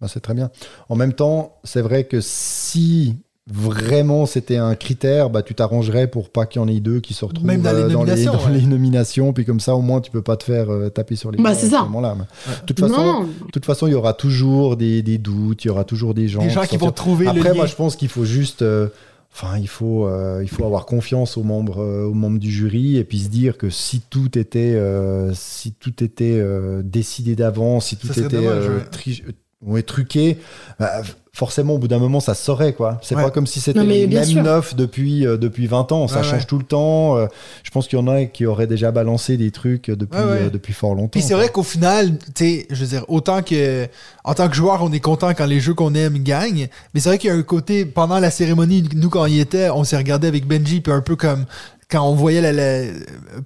[0.00, 0.50] Bah, c'est très bien.
[0.88, 3.14] En même temps, c'est vrai que si
[3.50, 7.12] vraiment c'était un critère, bah, tu t'arrangerais pour pas qu'il y en ait deux qui
[7.14, 8.58] se retrouvent Même dans les euh, dans, les, nominations, dans ouais.
[8.58, 11.30] les nominations, puis comme ça au moins tu peux pas te faire euh, taper sur
[11.32, 11.78] les Bah, doigts c'est à ça.
[11.80, 12.14] ce moment-là.
[12.18, 12.24] Mais
[12.60, 15.68] De toute façon, non, de toute façon, il y aura toujours des, des doutes, il
[15.68, 16.42] y aura toujours des gens.
[16.42, 18.62] Des gens qui vont trouver le Après, moi, je pense qu'il faut juste.
[18.62, 18.88] euh,
[19.34, 22.98] Enfin, il faut, euh, il faut avoir confiance aux membres, euh, aux membres du jury
[22.98, 27.86] et puis se dire que si tout était, euh, si tout était euh, décidé d'avance,
[27.86, 28.84] si tout Ça était dommage, euh, ouais.
[28.90, 29.22] tri-
[29.64, 30.38] ouais, truqué,
[30.78, 31.02] bah,
[31.34, 32.98] forcément, au bout d'un moment, ça se saurait, quoi.
[33.02, 33.22] C'est Ouais.
[33.22, 36.06] pas comme si c'était les mêmes neuf depuis, euh, depuis 20 ans.
[36.06, 36.44] Ça Ouais, change ouais.
[36.46, 37.16] tout le temps.
[37.16, 37.26] Euh,
[37.62, 40.38] je pense qu'il y en a qui auraient déjà balancé des trucs depuis, Ouais, ouais.
[40.42, 41.08] euh, depuis fort longtemps.
[41.08, 43.86] Puis c'est vrai qu'au final, tu sais, je veux dire, autant que,
[44.24, 46.68] en tant que joueur, on est content quand les jeux qu'on aime gagnent.
[46.92, 49.40] Mais c'est vrai qu'il y a un côté, pendant la cérémonie, nous, quand on y
[49.40, 51.46] était, on s'est regardé avec Benji, puis un peu comme,
[51.92, 52.90] quand on voyait la, la-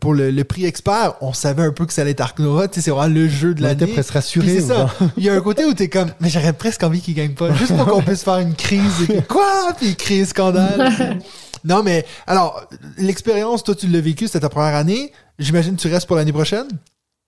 [0.00, 2.68] pour le, le prix expert, on savait un peu que ça allait être Ark Nova,
[2.68, 3.92] tu sais, c'est vraiment le jeu de On était l'année.
[3.92, 4.54] presque Puis rassurés.
[4.60, 4.88] c'est ça.
[5.16, 7.52] Il y a un côté où t'es comme, mais j'aurais presque envie qu'il gagne pas.
[7.54, 9.02] Juste pour qu'on puisse faire une crise.
[9.10, 9.74] et que, quoi?
[9.76, 11.18] Puis créer scandale.
[11.64, 12.66] non, mais, alors,
[12.98, 15.12] l'expérience, toi, tu l'as vécu, c'était ta première année.
[15.38, 16.66] J'imagine que tu restes pour l'année prochaine.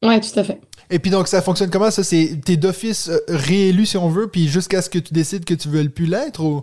[0.05, 0.61] ouais, tout à fait.
[0.91, 2.03] Et puis donc ça fonctionne comment ça?
[2.03, 5.53] C'est t'es d'office euh, réélu si on veut puis jusqu'à ce que tu décides que
[5.53, 6.63] tu veux plus l'être ou?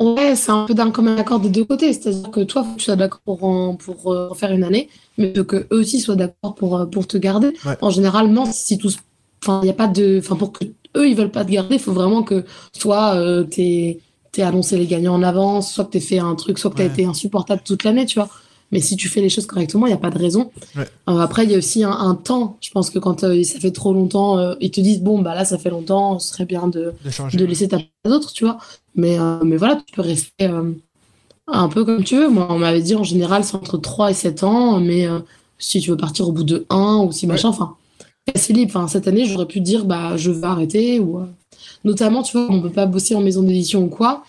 [0.00, 1.92] Ouais, c'est un peu d'un commun accord des deux côtés.
[1.92, 4.62] C'est-à-dire que toi, faut que tu sois d'accord pour, en- pour euh, en faire une
[4.62, 7.48] année, mais que eux aussi soient d'accord pour, euh, pour te garder.
[7.64, 7.76] Ouais.
[7.80, 8.98] En généralement, si tous,
[9.42, 10.64] enfin, il y a pas de, enfin, pour que
[10.96, 13.98] eux ils veulent pas te garder, il faut vraiment que soit euh, t'aies
[14.30, 16.84] t'aies annoncé les gagnants en avance, soit que t'aies fait un truc, soit que t'as
[16.84, 16.86] Ouais.
[16.86, 18.28] été insupportable toute l'année, tu vois.
[18.70, 20.50] Mais si tu fais les choses correctement, il n'y a pas de raison.
[20.76, 20.86] Ouais.
[21.08, 22.58] Euh, après, il y a aussi un, un temps.
[22.60, 25.34] Je pense que quand euh, ça fait trop longtemps, euh, ils te disent bon bah
[25.34, 28.08] là ça fait longtemps, ce serait bien de de changer de laisser ta place à
[28.10, 28.58] d'autres, tu vois.
[28.98, 30.72] Mais, euh, mais voilà, tu peux rester euh,
[31.46, 32.28] un peu comme tu veux.
[32.28, 35.20] Moi, on m'avait dit en général, c'est entre 3 et 7 ans, mais euh,
[35.58, 37.76] si tu veux partir au bout de 1 ou si machin, enfin,
[38.34, 38.72] c'est libre.
[38.76, 41.00] Enfin, cette année, j'aurais pu dire, bah, je vais arrêter.
[41.00, 41.20] Ou,
[41.84, 44.24] Notamment, tu vois, on peut pas bosser en maison d'édition ou quoi.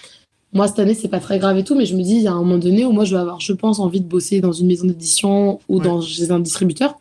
[0.53, 2.27] Moi, cette année, c'est pas très grave et tout, mais je me dis, il y
[2.27, 4.51] a un moment donné où moi, je vais avoir, je pense, envie de bosser dans
[4.51, 5.83] une maison d'édition ou Ouais.
[5.83, 6.95] dans, chez un distributeur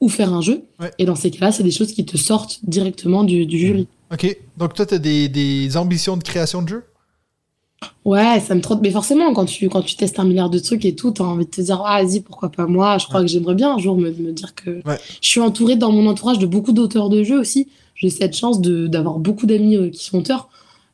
[0.00, 0.62] ou faire un jeu.
[0.80, 0.90] Ouais.
[0.98, 3.86] Et dans ces cas-là, c'est des choses qui te sortent directement du, du jury.
[4.12, 4.36] OK.
[4.56, 6.84] Donc toi t'as des, des ambitions de création de jeu
[8.04, 8.80] Ouais, ça me trotte.
[8.82, 11.44] Mais forcément, quand tu, quand tu testes un milliard de trucs et tout, t'as envie
[11.44, 12.98] de te dire, ah, vas-y, pourquoi pas moi?
[12.98, 14.98] Je crois que j'aimerais bien un jour me, me dire que Ouais.
[15.20, 17.68] je suis entourée dans mon entourage de beaucoup d'auteurs de jeux aussi.
[17.94, 20.48] J'ai cette chance de, d'avoir beaucoup d'amis euh, qui sont auteurs.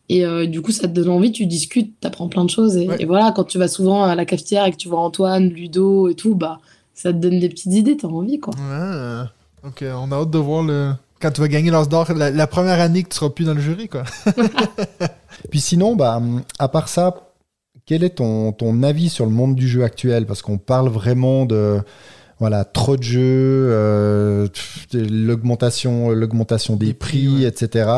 [0.08, 2.76] Et euh, du coup, ça te donne envie, tu discutes, t'apprends plein de choses.
[2.76, 2.96] Et, Ouais.
[3.00, 6.08] et voilà, quand tu vas souvent à la cafetière et que tu vois Antoine, Ludo
[6.08, 6.60] et tout, bah,
[6.94, 8.54] ça te donne des petites idées, t'as envie, quoi.
[9.64, 12.30] Donc euh, on a hâte de voir le quand tu vas gagner l'As d'or la,
[12.30, 14.04] la première année que tu seras plus dans le jury quoi.
[15.50, 16.20] Puis sinon, bah,
[16.58, 17.14] à part ça,
[17.84, 20.26] quel est ton, ton avis sur le monde du jeu actuel?
[20.26, 21.80] Parce qu'on parle vraiment de
[22.38, 27.42] voilà, trop de jeux, euh, pff, de l'augmentation, l'augmentation des, prix, ouais.
[27.44, 27.90] etc.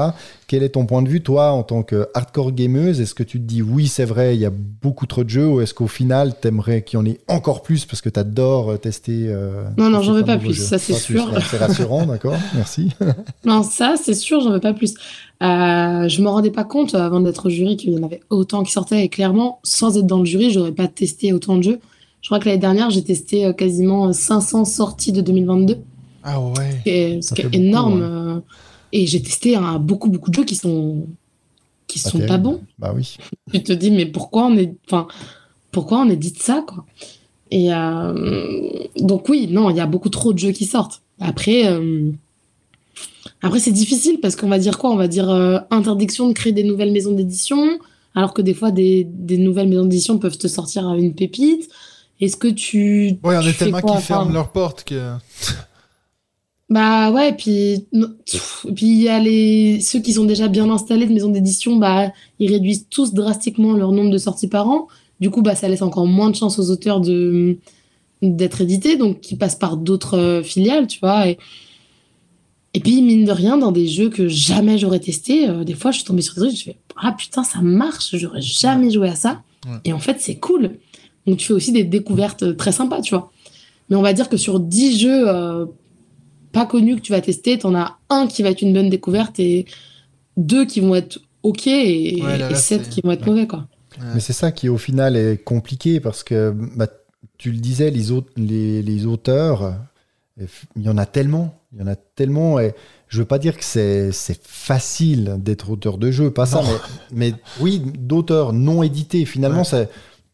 [0.47, 3.01] Quel est ton point de vue, toi, en tant que hardcore gameuse?
[3.01, 5.49] Est-ce que tu te dis oui, c'est vrai, il y a beaucoup trop de jeux,
[5.49, 8.77] ou est-ce qu'au final, t'aimerais qu'il y en ait encore plus parce que t'adores euh,
[8.77, 11.43] tester euh, Non, non, j'en veux pas plus, jeux ça, c'est Pas plus, sûr.
[11.51, 12.91] C'est rassurant, d'accord, merci.
[13.45, 14.95] Non, ça, c'est sûr, j'en veux pas plus.
[15.41, 18.21] Euh, je me rendais pas compte euh, avant d'être au jury qu'il y en avait
[18.29, 19.05] autant qui sortaient.
[19.05, 21.81] Et clairement, sans être dans le jury, j'aurais pas testé autant de jeux.
[22.21, 25.79] Je crois que l'année dernière, j'ai testé euh, quasiment 500 sorties de 2022,
[26.25, 26.81] Ah ouais.
[26.85, 27.95] et, ce qui est beaucoup, énorme.
[28.01, 28.03] ouais.
[28.03, 28.41] euh,
[28.93, 31.07] Et j'ai testé un, beaucoup, beaucoup de jeux qui sont,
[31.87, 32.61] qui sont pas bons.
[32.79, 33.17] Bah oui.
[33.53, 35.07] Tu te dis, mais pourquoi on est, enfin,
[35.73, 36.85] pourquoi on édite ça, quoi?
[37.51, 38.69] Et euh,
[38.99, 41.01] donc oui, non, il y a beaucoup trop de jeux qui sortent.
[41.19, 42.11] Après, euh,
[43.43, 44.91] après c'est difficile parce qu'on va dire quoi?
[44.91, 47.79] On va dire euh, interdiction de créer des nouvelles maisons d'édition,
[48.15, 51.71] alors que des fois des, des nouvelles maisons d'édition peuvent te sortir une pépite.
[52.21, 55.15] Est-ce que tu Ouais, il y en a tellement qui ferment leurs portes que.
[56.71, 57.87] Bah ouais, puis
[58.75, 62.13] puis il y a les ceux qui sont déjà bien installés de maisons d'édition, bah
[62.39, 64.87] ils réduisent tous drastiquement leur nombre de sorties par an.
[65.19, 67.57] Du coup, bah ça laisse encore moins de chance aux auteurs de
[68.21, 71.29] d'être édités, donc qui passent par d'autres euh, filiales, tu vois.
[71.29, 71.39] Et,
[72.75, 75.91] et puis mine de rien, dans des jeux que jamais j'aurais testé, euh, des fois
[75.91, 79.09] je suis tombée sur des trucs, je fais ah putain ça marche, j'aurais jamais joué
[79.09, 79.43] à ça.
[79.67, 79.79] Ouais.
[79.87, 80.73] Et en fait c'est cool.
[81.29, 83.31] Donc tu fais aussi des découvertes euh, très sympas, tu vois.
[83.91, 85.67] Mais on va dire que sur 10 jeux euh,
[86.53, 89.39] pas connus que tu vas tester, t'en as un qui va être une bonne découverte
[89.39, 89.67] et
[90.37, 93.27] deux qui vont être ok et, Ouais, là, et là, sept qui vont être ouais.
[93.27, 93.67] mauvais quoi.
[94.15, 96.87] Mais c'est ça qui, au final, est compliqué parce que, bah,
[97.37, 99.63] tu le disais, les, aut- les, les auteurs,
[100.41, 100.45] euh,
[100.77, 101.55] il y en a tellement.
[101.73, 102.61] Il y en a tellement.
[102.61, 102.75] Et
[103.09, 106.63] je veux pas dire que c'est facile d'être auteur de jeu, pas ça,
[107.13, 109.25] mais, mais oui, d'auteurs non édités.
[109.25, 109.89] Finalement, Ouais.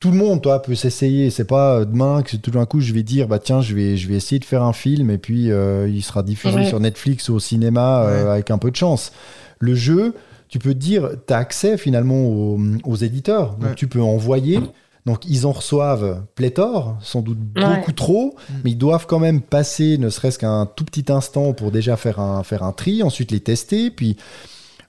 [0.05, 1.31] Tout le monde, toi, peut s'essayer.
[1.31, 3.97] C'est pas euh, demain que tout d'un coup je vais dire, bah tiens, je vais,
[3.97, 6.66] je vais essayer de faire un film et puis euh, il sera diffusé Ouais.
[6.66, 9.12] sur Netflix ou au cinéma euh, avec un peu de chance.
[9.60, 10.12] Le jeu,
[10.51, 13.56] tu peux te dire, tu as accès finalement aux, aux éditeurs.
[13.56, 13.74] Donc Ouais.
[13.76, 14.60] tu peux envoyer.
[15.06, 17.62] Donc ils en reçoivent pléthore, sans doute Ouais.
[17.76, 18.52] beaucoup trop, Mm.
[18.64, 22.20] mais ils doivent quand même passer ne serait-ce qu'un tout petit instant pour déjà faire
[22.20, 23.90] un, faire un tri, ensuite les tester.
[23.90, 24.18] Puis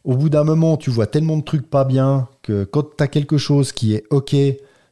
[0.03, 3.07] au bout d'un moment, tu vois tellement de trucs pas bien que quand tu as
[3.07, 4.35] quelque chose qui est OK,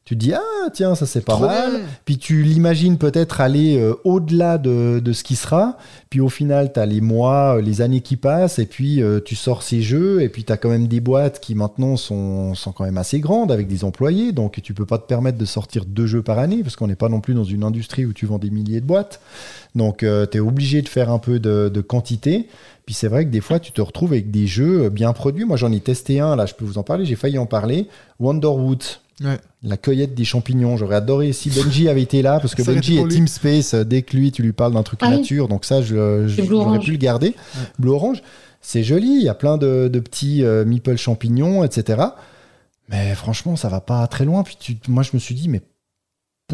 [0.05, 1.71] tu te dis Ah, tiens, ça c'est pas Trop mal.
[1.71, 1.79] bien.
[2.03, 5.77] Puis tu l'imagines peut-être aller euh, au-delà de, de ce qui sera.
[6.09, 9.21] Puis au final, tu as les mois, euh, les années qui passent, et puis euh,
[9.23, 12.53] tu sors ces jeux, et puis tu as quand même des boîtes qui maintenant sont,
[12.53, 14.33] sont quand même assez grandes avec des employés.
[14.33, 16.95] Donc tu peux pas te permettre de sortir deux jeux par année, parce qu'on n'est
[16.95, 19.21] pas non plus dans une industrie où tu vends des milliers de boîtes.
[19.75, 22.47] Donc tu es obligé de faire un peu de, de quantité.
[22.85, 25.45] Puis c'est vrai que des fois, tu te retrouves avec des jeux bien produits.
[25.45, 27.87] Moi, j'en ai testé un, là, je peux vous en parler, j'ai failli en parler.
[28.19, 28.83] Wonderwood.
[29.21, 29.37] Ouais.
[29.61, 30.75] La cueillette des champignons.
[30.77, 33.07] J'aurais adoré si Benji avait été là, parce que Ça Benji est.
[33.07, 33.73] Team Space.
[33.75, 35.17] euh, Dès que lui, tu lui parles d'un truc Ah oui.
[35.17, 36.85] nature, donc ça, je, je- j'aurais Orange.
[36.85, 37.35] pu le garder.
[37.79, 38.21] Bleu orange,
[38.61, 39.15] c'est joli.
[39.17, 42.01] Il y a plein de, de petits euh, meeple champignons, etc.
[42.89, 44.43] Mais franchement, ça va pas très loin.
[44.43, 45.61] Puis tu- moi, je me suis dit, mais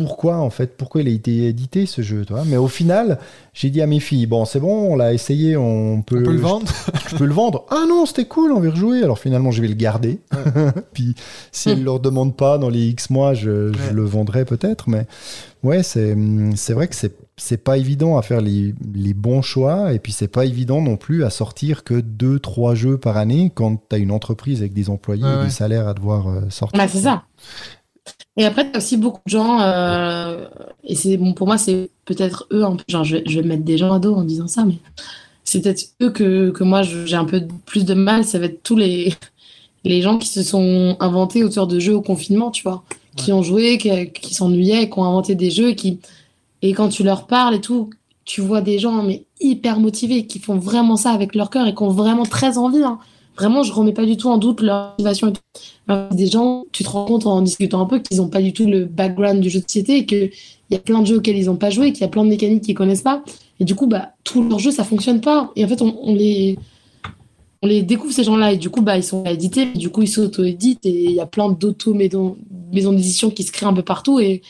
[0.05, 3.19] pourquoi en fait Pourquoi il a été édité ce jeu toi Mais au final,
[3.53, 6.31] j'ai dit à mes filles, bon, c'est bon, on l'a essayé, on peut, On peut
[6.33, 6.65] le vendre.
[7.09, 7.65] je peux le vendre.
[7.69, 9.03] Ah non, c'était cool, on va y rejouer.
[9.03, 10.19] Alors finalement, je vais le garder.
[10.93, 11.15] Puis
[11.51, 13.93] si elle ne le redemande pas dans les X mois, je, je Ouais.
[13.93, 14.89] le vendrai peut-être.
[14.89, 15.05] Mais
[15.63, 16.15] ouais, c'est
[16.55, 19.93] c'est vrai que c'est c'est pas évident à faire les, les bons choix.
[19.93, 23.49] Et puis c'est pas évident non plus à sortir que deux, trois jeux par année
[23.55, 25.43] quand tu as une entreprise avec des employés Ouais, et ouais.
[25.45, 26.77] des salaires à devoir euh, sortir.
[26.77, 27.23] Bah, c'est ça.
[28.37, 30.45] Et après, tu as aussi beaucoup de gens, euh,
[30.83, 33.47] et c'est bon, pour moi, c'est peut-être eux, un peu, genre, je vais, je vais
[33.47, 34.77] mettre des gens à dos en disant ça, mais
[35.43, 38.23] c'est peut-être eux que, que moi, j'ai un peu plus de mal.
[38.23, 39.13] Ça va être tous les,
[39.83, 42.83] les gens qui se sont inventés autour de jeux au confinement, tu vois,
[43.15, 45.99] qui ont joué, qui, qui s'ennuyaient, qui ont inventé des jeux, et qui,
[46.61, 47.89] et quand tu leur parles et tout,
[48.25, 51.73] tu vois des gens, mais hyper motivés, qui font vraiment ça avec leur cœur et
[51.73, 52.99] qui ont vraiment très envie, hein.
[53.39, 55.41] Vraiment, je remets pas du tout en doute leur motivation tout.
[56.11, 58.67] Des gens, tu te rends compte en discutant un peu qu'ils n'ont pas du tout
[58.67, 60.29] le background du jeu de société et qu'il
[60.69, 62.29] y a plein de jeux auxquels ils n'ont pas joué, qu'il y a plein de
[62.29, 63.23] mécaniques qu'ils connaissent pas.
[63.61, 65.51] Et du coup, bah, tous leurs jeux, ça fonctionne pas.
[65.55, 66.59] Et en fait, on, les,
[67.61, 68.51] on les découvre, ces gens-là.
[68.51, 69.69] Et du coup, bah, ils sont édités.
[69.73, 70.85] Et du coup, ils s'auto-éditent.
[70.85, 72.37] Et il y a plein d'auto-maisons
[72.73, 74.19] maisons d'édition qui se créent un peu partout.
[74.19, 74.41] Et,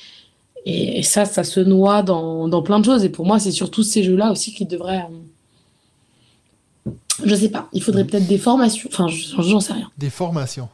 [0.65, 3.03] et ça, ça se noie dans, dans plein de choses.
[3.05, 5.05] Et pour moi, c'est surtout ces jeux-là aussi qui devraient.
[5.11, 5.28] euh,
[7.25, 7.67] Je sais pas.
[7.73, 8.89] Il faudrait peut-être des formations.
[8.91, 9.89] Enfin, je- j'en sais rien.
[9.97, 10.69] Des formations.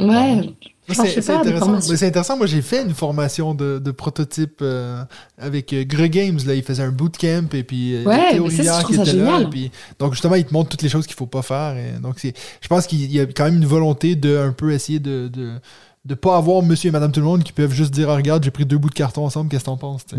[0.00, 0.54] Ouais.
[0.90, 1.66] Enfin, je C'est intéressant.
[1.66, 1.90] formations.
[1.90, 2.36] Mais c'est intéressant.
[2.38, 5.04] Moi, j'ai fait une formation de, de prototype euh,
[5.36, 6.38] avec euh, Greg Games.
[6.46, 8.96] Là, il faisait un bootcamp et puis euh, Ouais, Théo mais ça, je Rivière trouve
[8.96, 9.24] qui était là.
[9.24, 9.42] génial.
[9.42, 11.76] et puis, donc, justement, il te montre toutes les choses qu'il faut pas faire.
[11.76, 14.72] Et donc, c'est, je pense qu'il y a quand même une volonté de un peu
[14.72, 15.58] essayer de, de,
[16.06, 18.42] de pas avoir monsieur et madame tout le monde qui peuvent juste dire Ah, Regarde,
[18.44, 20.16] j'ai pris deux bouts de carton ensemble, qu'est-ce que t'en penses sais.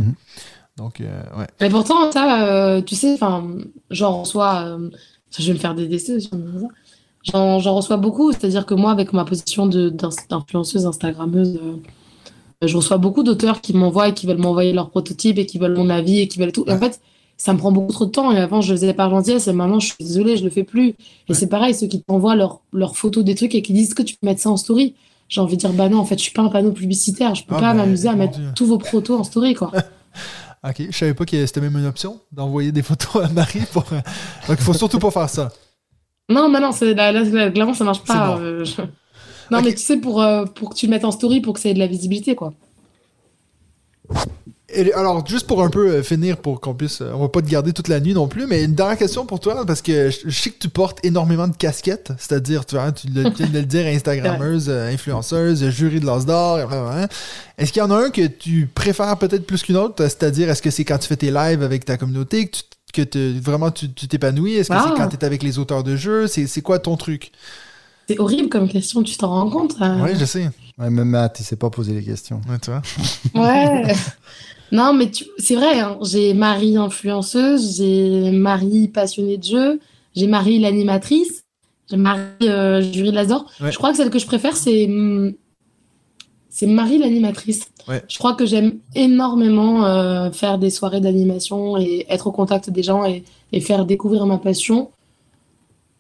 [0.80, 1.46] Donc, euh, ouais.
[1.62, 3.46] Mais pourtant, ça, euh, tu sais, enfin,
[3.92, 4.64] j'en reçois.
[4.66, 4.90] euh,
[5.38, 6.30] je vais me faire détester aussi.
[6.34, 6.68] en disant ça.
[7.24, 8.32] J'en j'en reçois beaucoup.
[8.32, 9.90] C'est-à-dire que moi, avec ma position de-
[10.30, 11.60] d'influenceuse, Instagrammeuse,
[12.66, 15.76] je reçois beaucoup d'auteurs qui m'envoient et qui veulent m'envoyer leur prototype et qui veulent
[15.78, 16.64] mon avis et qui veulent tout.
[16.68, 17.00] Et en fait,
[17.38, 18.32] ça me prend beaucoup trop de temps.
[18.32, 20.64] Et avant, je le faisais par gentillesse et maintenant, je suis désolée, je le fais
[20.64, 20.88] plus.
[20.90, 20.96] Et
[21.30, 21.36] Ouais.
[21.36, 24.04] c'est pareil, ceux qui t'envoient leurs leurs photos des trucs et qui disent Est-ce que
[24.04, 24.96] tu peux mettre ça en story
[25.28, 27.36] J'ai envie de dire Bah non, en fait, je suis pas un panneau publicitaire.
[27.36, 28.48] Je peux Ah, pas ben, m'amuser à mettre Dieu.
[28.56, 29.72] tous vos protos en story, quoi.
[30.64, 33.86] Ok, je savais pas que c'était même une option d'envoyer des photos à Marie pour.
[33.94, 34.02] euh,
[34.48, 35.50] Donc il faut surtout pas faire ça.
[36.30, 37.12] Non, mais non, c'est là,
[37.52, 38.36] clairement, ça marche pas.
[38.38, 38.42] bon.
[38.44, 38.82] euh, je-
[39.52, 41.60] Non, mais tu sais, pour, euh, pour que tu le mettes en story, pour que
[41.60, 42.54] ça ait de la visibilité, quoi.
[44.74, 47.02] Et alors, juste pour un peu euh, finir, pour qu'on puisse.
[47.02, 49.26] euh, on va pas te garder toute la nuit non plus, mais une dernière question
[49.26, 52.92] pour toi, parce que je, sais que tu portes énormément de casquettes, c'est-à-dire, tu, vois,
[52.92, 57.08] tu le- tu viens de le dire, Instagrammeuse, euh, influenceuse, jury de l'As d'or, vraiment.
[57.58, 60.62] Est-ce qu'il y en a un que tu préfères peut-être plus qu'une autre, c'est-à-dire, est-ce
[60.62, 63.70] que c'est quand tu fais tes lives avec ta communauté que tu que te- vraiment
[63.70, 64.56] tu t'épanouis?
[64.56, 66.26] Est-ce que c'est quand tu es avec les auteurs de jeux?
[66.26, 67.32] C'est quoi ton truc?
[68.08, 70.00] C'est horrible comme question, tu t'en rends compte euh?
[70.04, 70.50] Oui, je sais.
[70.80, 72.42] Ouais, même Matt, il sait pas poser les questions.
[72.50, 72.82] Ouais, tu vois.
[73.36, 73.94] Ouais.
[74.72, 75.26] non, mais tu...
[75.38, 79.80] c'est vrai, hein, j'ai Marie influenceuse, j'ai Marie passionnée de jeu,
[80.16, 81.44] j'ai Marie l'animatrice,
[81.90, 83.46] j'ai Marie euh, jury de l'Azor.
[83.62, 83.72] Ouais.
[83.72, 85.34] Je crois que celle que je préfère, c'est hum,
[86.50, 87.70] c'est Marie l'animatrice.
[87.88, 88.04] Ouais.
[88.08, 92.84] Je crois que j'aime énormément euh, faire des soirées d'animation et être au contact des
[92.84, 93.24] gens et,
[93.54, 94.90] et faire découvrir ma passion.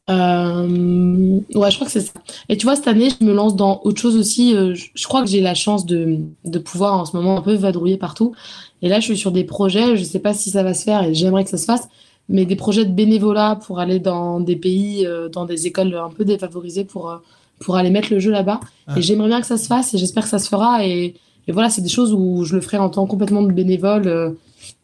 [0.09, 2.13] Euh, ouais, je crois que c'est ça.
[2.49, 4.55] Et tu vois, cette année, je me lance dans autre chose aussi.
[4.55, 7.53] euh, je, crois que j'ai la chance de, de pouvoir en ce moment un peu
[7.53, 8.33] vadrouiller partout.
[8.81, 11.03] Et là, je suis sur des projets, je sais pas si ça va se faire
[11.03, 11.89] et j'aimerais que ça se fasse,
[12.27, 16.09] mais des projets de bénévolat pour aller dans des pays, euh, dans des écoles un
[16.09, 17.17] peu défavorisées pour, euh,
[17.59, 18.59] pour aller mettre le jeu là-bas.
[18.87, 18.97] Ah.
[18.97, 20.85] Et j'aimerais bien que ça se fasse et j'espère que ça se fera.
[20.85, 21.15] Et,
[21.47, 24.07] et voilà, c'est des choses où je le ferai en tant complètement de bénévole.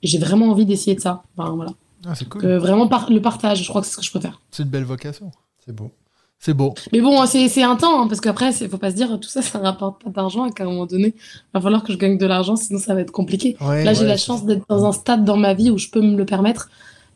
[0.04, 1.24] et j'ai vraiment envie d'essayer de ça.
[1.38, 1.72] Enfin, voilà.
[2.08, 2.42] Ah, c'est cool.
[2.42, 4.40] Donc, euh, vraiment par- le partage, je crois que c'est ce que je préfère.
[4.52, 5.32] C'est une belle vocation.
[5.66, 5.92] C'est beau.
[6.40, 6.74] C'est beau.
[6.92, 9.30] Mais bon, c'est c'est un temps, hein, parce qu'après, il faut pas se dire tout
[9.30, 11.98] ça, ça rapporte pas d'argent et qu'à un moment donné, il va falloir que je
[11.98, 13.56] gagne de l'argent, sinon ça va être compliqué.
[13.62, 15.90] Ouais, Là, j'ai ouais, la chance d'être dans un stade dans ma vie où je
[15.90, 16.70] peux me le permettre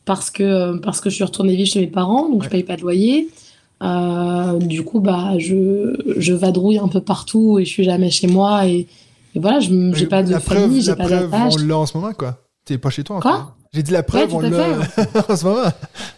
[0.06, 2.52] parce que, euh, parce que je suis retournée vivre chez mes parents, donc je Ouais.
[2.52, 3.30] paye pas de loyer.
[3.84, 8.28] Euh, du coup, bah, je, je vadrouille un peu partout et je suis jamais chez
[8.28, 8.88] moi et,
[9.36, 11.54] et voilà, je j'ai pas de la famille, preuve, j'ai la pas preuve, d'attache.
[11.58, 12.40] on l'a en ce moment, quoi.
[12.66, 13.56] T'es pas chez toi Quoi?
[13.74, 14.50] J'ai dit la preuve, on l'a
[15.30, 15.70] en ce moment.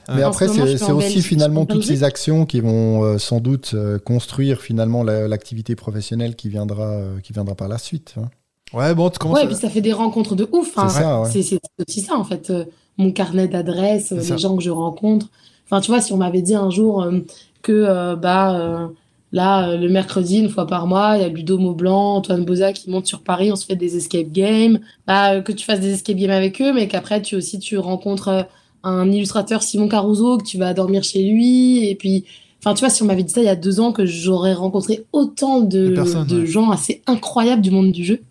[0.10, 4.00] Mais En après, c'est aussi finalement toutes ces actions qui vont euh, sans doute euh,
[4.00, 8.16] construire finalement la- l'activité professionnelle qui viendra, euh, qui viendra par la suite.
[8.18, 8.30] hein.
[8.74, 10.78] Ouais, bon, tu commences Ouais, à- et puis ça fait des rencontres de ouf.
[10.78, 10.88] hein.
[11.30, 11.60] C'est ouais.
[11.88, 12.50] Aussi ça, en fait.
[12.52, 12.64] euh,
[12.98, 14.36] mon carnet d'adresses, euh, ça.
[14.36, 15.28] les gens que je rencontre.
[15.66, 17.20] Enfin, tu vois, si on m'avait dit un jour euh,
[17.64, 18.88] que, euh, bah, euh,
[19.32, 22.74] là, euh, le mercredi, une fois par mois, il y a Ludo Maublanc, Antoine Boza
[22.74, 25.80] qui monte sur Paris, on se fait des escape games, bah, euh, que tu fasses
[25.80, 28.44] des escape games avec eux, mais qu'après, tu aussi, tu rencontres euh,
[28.84, 32.26] un illustrateur, Simon Caruso, que tu vas dormir chez lui, et puis.
[32.64, 34.54] Enfin, tu vois, si on m'avait dit ça il y a deux ans, que j'aurais
[34.54, 36.46] rencontré autant de, De personnes, de ouais.
[36.46, 38.22] gens assez incroyables du monde du jeu,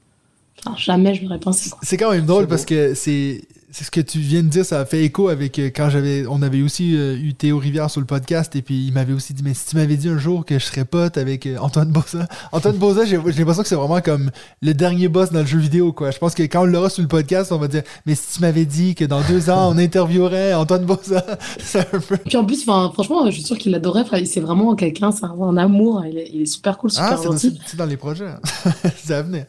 [0.64, 1.70] enfin, jamais je l'aurais pensé.
[1.82, 4.80] C'est quand même drôle parce que c'est c'est ce que tu viens de dire, ça
[4.80, 8.00] a fait écho avec euh, quand j'avais on avait aussi euh, eu Théo Rivière sur
[8.00, 10.44] le podcast et puis il m'avait aussi dit mais si tu m'avais dit un jour
[10.44, 12.26] que je serais pote avec euh, Antoine Boza.
[12.52, 14.30] Antoine Boza, j'ai l'impression que c'est vraiment comme
[14.60, 16.10] le dernier boss dans le jeu vidéo quoi.
[16.10, 18.40] Je pense que quand on l'aura sur le podcast, on va dire mais si tu
[18.40, 21.24] m'avais dit que dans deux ans on interviewerait Antoine Boza,
[21.58, 24.00] c'est un peu Puis en plus, franchement, je suis sûre qu'il l'adorait.
[24.02, 26.04] Enfin, c'est vraiment quelqu'un, c'est un, un amour.
[26.10, 27.50] Il est, il est super cool, super ah c'est gentil.
[27.58, 28.26] c'est- c'est dans les projets.
[28.26, 28.40] hein.
[28.96, 29.44] c'est à venir.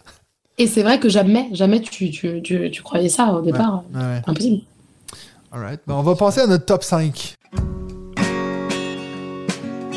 [0.62, 3.84] Et c'est vrai que jamais, jamais tu, tu, tu, tu croyais ça au départ.
[3.96, 4.22] Ouais, ouais.
[4.28, 4.62] Impossible.
[5.52, 5.80] Alright.
[5.88, 7.34] Ben, on va passer à notre top 5.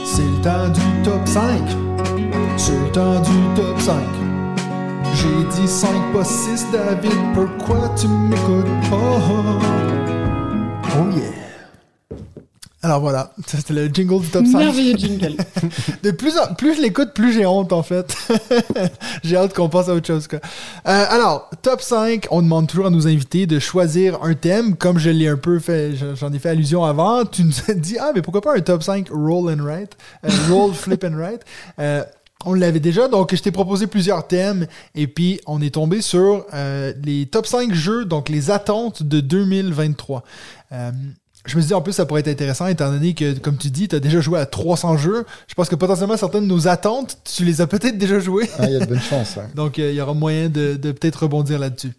[0.07, 1.61] C'est le temps du top 5.
[2.57, 3.95] C'est le temps du top 5.
[5.13, 7.13] J'ai dit 5 pas 6, David.
[7.35, 9.21] Pourquoi tu m'écoutes pas?
[10.97, 11.44] Oh yeah.
[12.85, 14.59] Alors voilà, c'était le jingle du top 5.
[14.59, 15.37] Merveilleux jingle.
[16.03, 18.15] De plus en plus je l'écoute, plus j'ai honte en fait.
[19.25, 20.29] j'ai hâte qu'on passe à autre chose.
[20.29, 20.41] Quoi.
[20.87, 24.77] Euh, alors, top 5, on demande toujours à nos invités de choisir un thème.
[24.77, 27.97] Comme je l'ai un peu fait, j'en ai fait allusion avant, tu nous as dit,
[27.99, 29.97] ah, mais pourquoi pas un top 5 roll and write,
[30.27, 31.41] euh, roll, flip and write.
[31.79, 32.05] Euh,
[32.45, 36.45] on l'avait déjà, donc je t'ai proposé plusieurs thèmes et puis on est tombé sur
[36.53, 40.23] euh, les top 5 jeux, donc les attentes de 2023.
[41.47, 43.69] Je me suis dit, en plus, ça pourrait être intéressant, étant donné que, comme tu
[43.69, 45.27] dis, tu as déjà joué à 300 jeux.
[45.47, 48.49] Je pense que potentiellement, certaines de nos attentes, tu les as peut-être déjà jouées.
[48.59, 49.37] Ah, Il y a de bonnes chances.
[49.37, 49.43] ouais.
[49.55, 51.93] Donc, euh, il y aura moyen de, de peut-être rebondir là-dessus.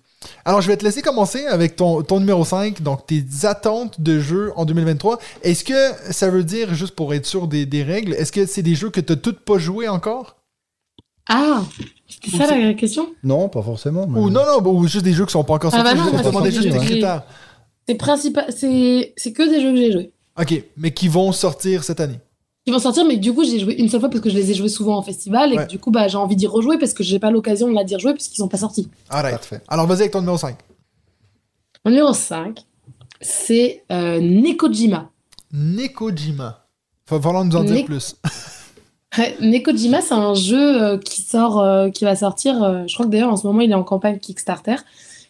[0.45, 4.19] Alors, je vais te laisser commencer avec ton, ton numéro 5, donc tes attentes de
[4.19, 5.19] jeux en 2023.
[5.43, 8.63] Est-ce que ça veut dire, juste pour être sûr des, des règles, est-ce que c'est
[8.63, 10.37] des jeux que tu n'as toutes pas joués encore?
[11.29, 11.61] Ah,
[12.23, 13.07] c'est ça la question?
[13.23, 14.07] Non, pas forcément.
[14.07, 15.95] mais- Ou non, non, ou juste des jeux qui sont pas encore Ah sortis?
[15.95, 16.85] bah non, je te demandais juste des ouais.
[16.85, 17.23] critères.
[17.87, 20.11] C'est principal, c'est c'est que des jeux que j'ai joués.
[20.39, 22.19] OK, mais qui vont sortir cette année.
[22.65, 24.49] Ils vont sortir, mais du coup, j'ai joué une seule fois parce que je les
[24.49, 25.65] ai joués souvent en festival et Ouais.
[25.65, 27.83] que du coup, bah, j'ai envie d'y rejouer parce que j'ai pas l'occasion de la
[27.83, 28.89] dire jouer parce qu'ils sont pas sortis.
[29.09, 29.35] Alright.
[29.35, 29.61] Parfait.
[29.67, 30.57] Alors, vas-y avec ton numéro 5.
[31.85, 32.59] Mon numéro 5,
[33.21, 35.11] c'est euh, Nekojima.
[35.53, 36.65] Nekojima.
[37.07, 38.15] Va falloir nous en dire Ne- plus.
[39.17, 42.61] Ouais, Nekojima, c'est un jeu euh, qui sort, euh, qui va sortir.
[42.61, 44.75] euh, je crois que d'ailleurs en ce moment il est en campagne Kickstarter.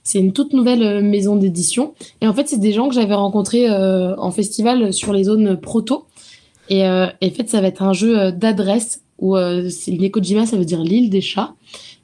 [0.06, 1.96] C'est une toute nouvelle euh, maison d'édition.
[2.22, 5.58] Et en fait, c'est des gens que j'avais rencontrés euh, en festival sur les zones
[5.58, 6.06] proto.
[6.70, 10.58] Et, euh, et en fait, ça va être un jeu d'adresse où euh, Nekojima, ça
[10.58, 11.56] veut dire l'île des chats.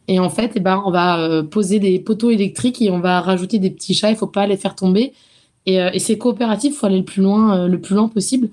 [0.07, 3.60] Et en fait, eh ben, on va poser des poteaux électriques et on va rajouter
[3.60, 4.10] des petits chats.
[4.10, 5.14] Il faut pas les faire tomber.
[5.68, 8.49] Et, c'est coopératif, faut aller le plus loin, le plus loin possible.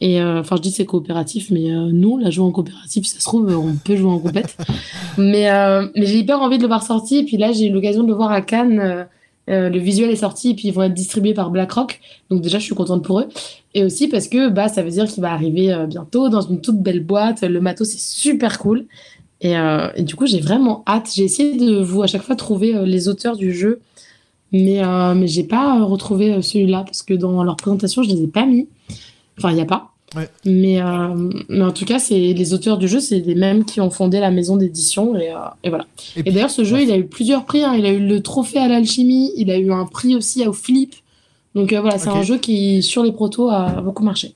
[0.00, 3.20] Et euh, enfin, je dis c'est coopératif, mais euh, nous, la jouer en coopératif, ça
[3.20, 4.56] se trouve, on peut jouer en compète.
[5.18, 7.18] mais euh, mais j'ai hyper envie de le voir sorti.
[7.18, 8.80] Et puis là, j'ai eu l'occasion de le voir à Cannes.
[8.80, 9.04] euh,
[9.48, 12.00] euh, le visuel est sorti et puis ils vont être distribués par BlackRock.
[12.30, 13.28] Donc déjà, je suis contente pour eux.
[13.74, 16.60] Et aussi parce que bah, ça veut dire qu'il va arriver euh, bientôt dans une
[16.60, 17.42] toute belle boîte.
[17.42, 18.86] Le matos, c'est super cool.
[19.40, 21.10] Et, euh, et du coup, j'ai vraiment hâte.
[21.14, 23.80] J'ai essayé de vous à chaque fois trouver euh, les auteurs du jeu.
[24.52, 28.08] Mais, euh, mais j'ai pas euh, retrouvé euh, celui-là parce que dans leur présentation, je
[28.08, 28.68] les ai pas mis.
[29.38, 29.92] Enfin, il n'y a pas.
[30.16, 30.28] Ouais.
[30.46, 33.80] Mais, euh, mais en tout cas, c'est les auteurs du jeu, c'est les mêmes qui
[33.80, 35.14] ont fondé la maison d'édition.
[35.16, 35.84] Et, euh, et voilà.
[36.16, 37.62] Et d'ailleurs, ce jeu, il a eu plusieurs prix.
[37.62, 37.74] hein.
[37.76, 39.32] Il a eu le trophée à l'alchimie.
[39.36, 40.94] Il a eu un prix aussi au flip.
[41.54, 44.34] Donc euh, voilà, c'est un jeu qui, sur les protos, a beaucoup marché.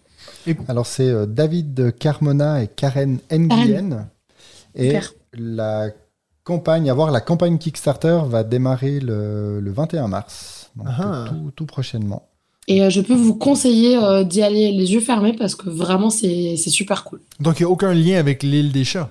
[0.68, 4.08] Alors, c'est euh, David Carmona et Karen Nguyen.
[4.74, 5.14] Et Super.
[5.34, 5.88] la
[6.44, 10.70] campagne, à voir, la campagne Kickstarter va démarrer le, le 21 mars.
[10.76, 11.24] Donc, Ah.
[11.28, 12.28] tout, tout prochainement.
[12.68, 16.10] Et euh, je peux vous conseiller euh, d'y aller les yeux fermés parce que vraiment,
[16.10, 17.20] c'est c'est super cool.
[17.40, 19.10] Donc, il n'y a aucun lien avec l'île des chats.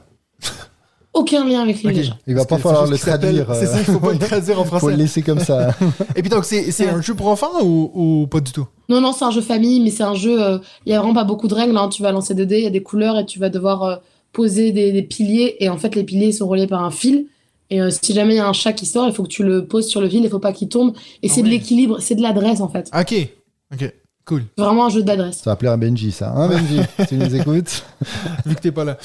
[1.14, 1.96] Aucun lien avec les Ok.
[1.98, 2.18] légendes.
[2.26, 3.54] Il va Parce pas falloir le traduire.
[3.54, 4.96] C'est ça, il faut pas le traduire en Il faut le français.
[4.96, 5.76] laisser comme ça.
[6.16, 8.66] Et puis donc, c'est c'est un jeu pour enfants ou, ou pas du tout?
[8.88, 10.42] Non, non, c'est un jeu famille, mais c'est un jeu.
[10.42, 11.76] euh, Il y a vraiment pas beaucoup de règles.
[11.76, 11.90] hein.
[11.90, 13.96] Tu vas lancer des dés, il y a des couleurs et tu vas devoir euh,
[14.32, 15.58] poser des, des piliers.
[15.60, 17.26] Et en fait, les piliers sont reliés par un fil.
[17.70, 19.44] Et euh, si jamais il y a un chat qui sort, il faut que tu
[19.44, 20.24] le poses sur le fil.
[20.24, 20.94] Il faut pas qu'il tombe.
[21.24, 22.90] Et Ah c'est de l'équilibre, c'est de l'adresse en fait.
[22.98, 23.28] Ok.
[23.74, 23.94] Ok.
[24.26, 24.44] Cool.
[24.58, 25.38] Vraiment un jeu d'adresse.
[25.40, 26.32] Ça va plaire à Benji, ça.
[26.36, 26.80] Hein, Benji
[27.10, 27.84] Tu nous écoutes
[28.46, 28.98] Vu que t'es pas là.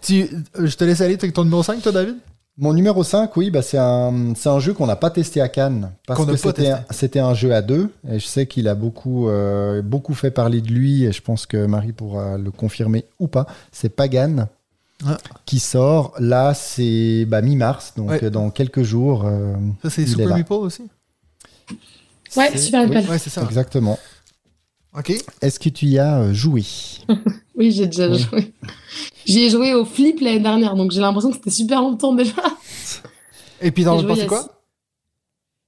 [0.00, 0.22] Tu,
[0.58, 2.16] euh, je te laisse aller avec ton numéro 5, toi, David?
[2.58, 5.48] Mon numéro 5, oui, bah, c'est un, c'est un jeu qu'on n'a pas testé à
[5.48, 5.92] Cannes.
[6.06, 7.90] Parce que c'était un, c'était un jeu à deux.
[8.10, 11.04] Et je sais qu'il a beaucoup, euh, beaucoup fait parler de lui.
[11.04, 13.46] Et je pense que Marie pourra le confirmer ou pas.
[13.72, 14.48] C'est Pagan.
[15.06, 15.18] Ah.
[15.46, 18.24] Qui sort là, c'est bah, mi-mars, donc Ouais.
[18.24, 19.24] euh, dans quelques jours.
[19.26, 20.34] euh, Ça, c'est Super.
[20.36, 20.84] Meeple aussi?
[22.36, 23.10] Ouais, c'est- Super oui, Meeple.
[23.10, 23.42] Ouais, c'est ça.
[23.42, 23.98] Exactement.
[24.96, 25.12] Ok.
[25.40, 26.64] Est-ce que tu y as euh, joué
[27.56, 28.52] Oui, j'ai déjà joué.
[29.24, 32.34] J'y ai joué au flip l'année dernière, donc j'ai l'impression que c'était super longtemps déjà.
[33.62, 34.44] Et puis, t'en a quoi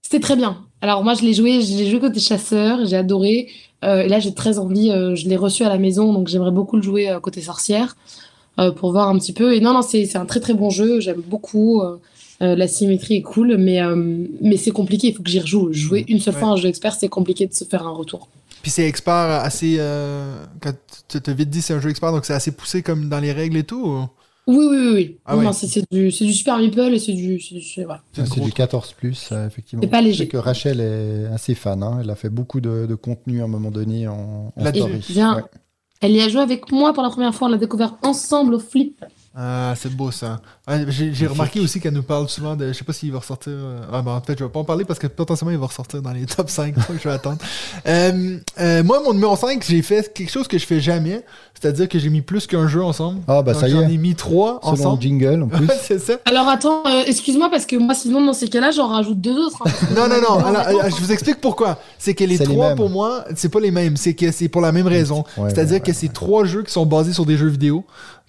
[0.03, 0.65] C'était très bien.
[0.81, 3.49] Alors moi, je l'ai joué, je l'ai joué côté chasseur, j'ai adoré.
[3.85, 6.51] Euh, et là, j'ai très envie, euh, je l'ai reçu à la maison, donc j'aimerais
[6.51, 7.97] beaucoup le jouer euh, côté sorcière
[8.59, 9.55] euh, pour voir un petit peu.
[9.55, 11.83] Et non, non, c'est c'est un très très bon jeu, j'aime beaucoup.
[12.43, 13.95] Euh, la symétrie est cool, mais, euh,
[14.41, 15.73] mais c'est compliqué, il faut que j'y rejoue.
[15.73, 16.41] Jouer une seule Ouais.
[16.41, 18.29] fois un jeu expert, c'est compliqué de se faire un retour.
[18.63, 19.77] Puis c'est expert assez.
[19.79, 20.73] euh, quand
[21.09, 23.33] tu t'as vite dit c'est un jeu expert, donc c'est assez poussé comme dans les
[23.33, 24.07] règles et tout ou-
[24.47, 25.17] Oui, oui, oui, oui.
[25.25, 25.45] Ah Non, ouais.
[25.47, 27.41] non, c'est c'est du, c'est du Super Meeple et c'est du...
[27.41, 28.03] c'est du- c'est- voilà.
[28.13, 28.45] C'est C'est gros.
[28.45, 29.83] du 14 plus, effectivement.
[29.83, 30.25] C'est pas Je léger.
[30.25, 31.83] sais que Rachel est assez fan.
[31.83, 31.99] hein.
[32.03, 35.01] Elle a fait beaucoup de, de contenu à un moment donné en, en story.
[35.11, 35.37] Bien.
[35.37, 35.43] Ouais.
[36.03, 38.59] Elle y a joué avec moi pour la première fois, on l'a découvert ensemble au
[38.59, 39.03] flip.
[39.37, 40.41] Ah, c'est beau ça.
[40.69, 42.69] Ouais, J'ai remarqué aussi qu'elle nous parle souvent de.
[42.69, 43.53] Je sais pas s'il va ressortir.
[43.53, 45.67] euh, Ah, ben, en fait, je vais pas en parler parce que potentiellement il va
[45.67, 46.75] ressortir dans les top 5.
[46.75, 47.39] donc je vais attendre.
[47.87, 51.23] Euh, euh, moi, mon numéro 5, j'ai fait quelque chose que je fais jamais.
[51.61, 53.21] C'est-à-dire que j'ai mis plus qu'un jeu ensemble.
[53.29, 53.93] Ah, bah Donc, ça y J'en est.
[53.93, 55.03] ai mis trois Selon le ensemble.
[55.03, 55.67] jingle, en plus.
[55.67, 56.15] Ouais, c'est ça.
[56.25, 59.59] Alors attends, euh, excuse-moi parce que moi sinon dans ces cas-là j'en rajoute deux autres.
[59.67, 59.71] hein.
[59.95, 60.45] Non, non, non.
[60.45, 61.79] Alors, je vous explique pourquoi.
[61.99, 63.97] C'est que les trois, pour moi, c'est pas les mêmes.
[63.97, 65.25] C'est que c'est pour la même raison.
[65.37, 67.85] Ouais, C'est-à-dire ouais, que c'est trois jeux qui sont basés sur des jeux vidéo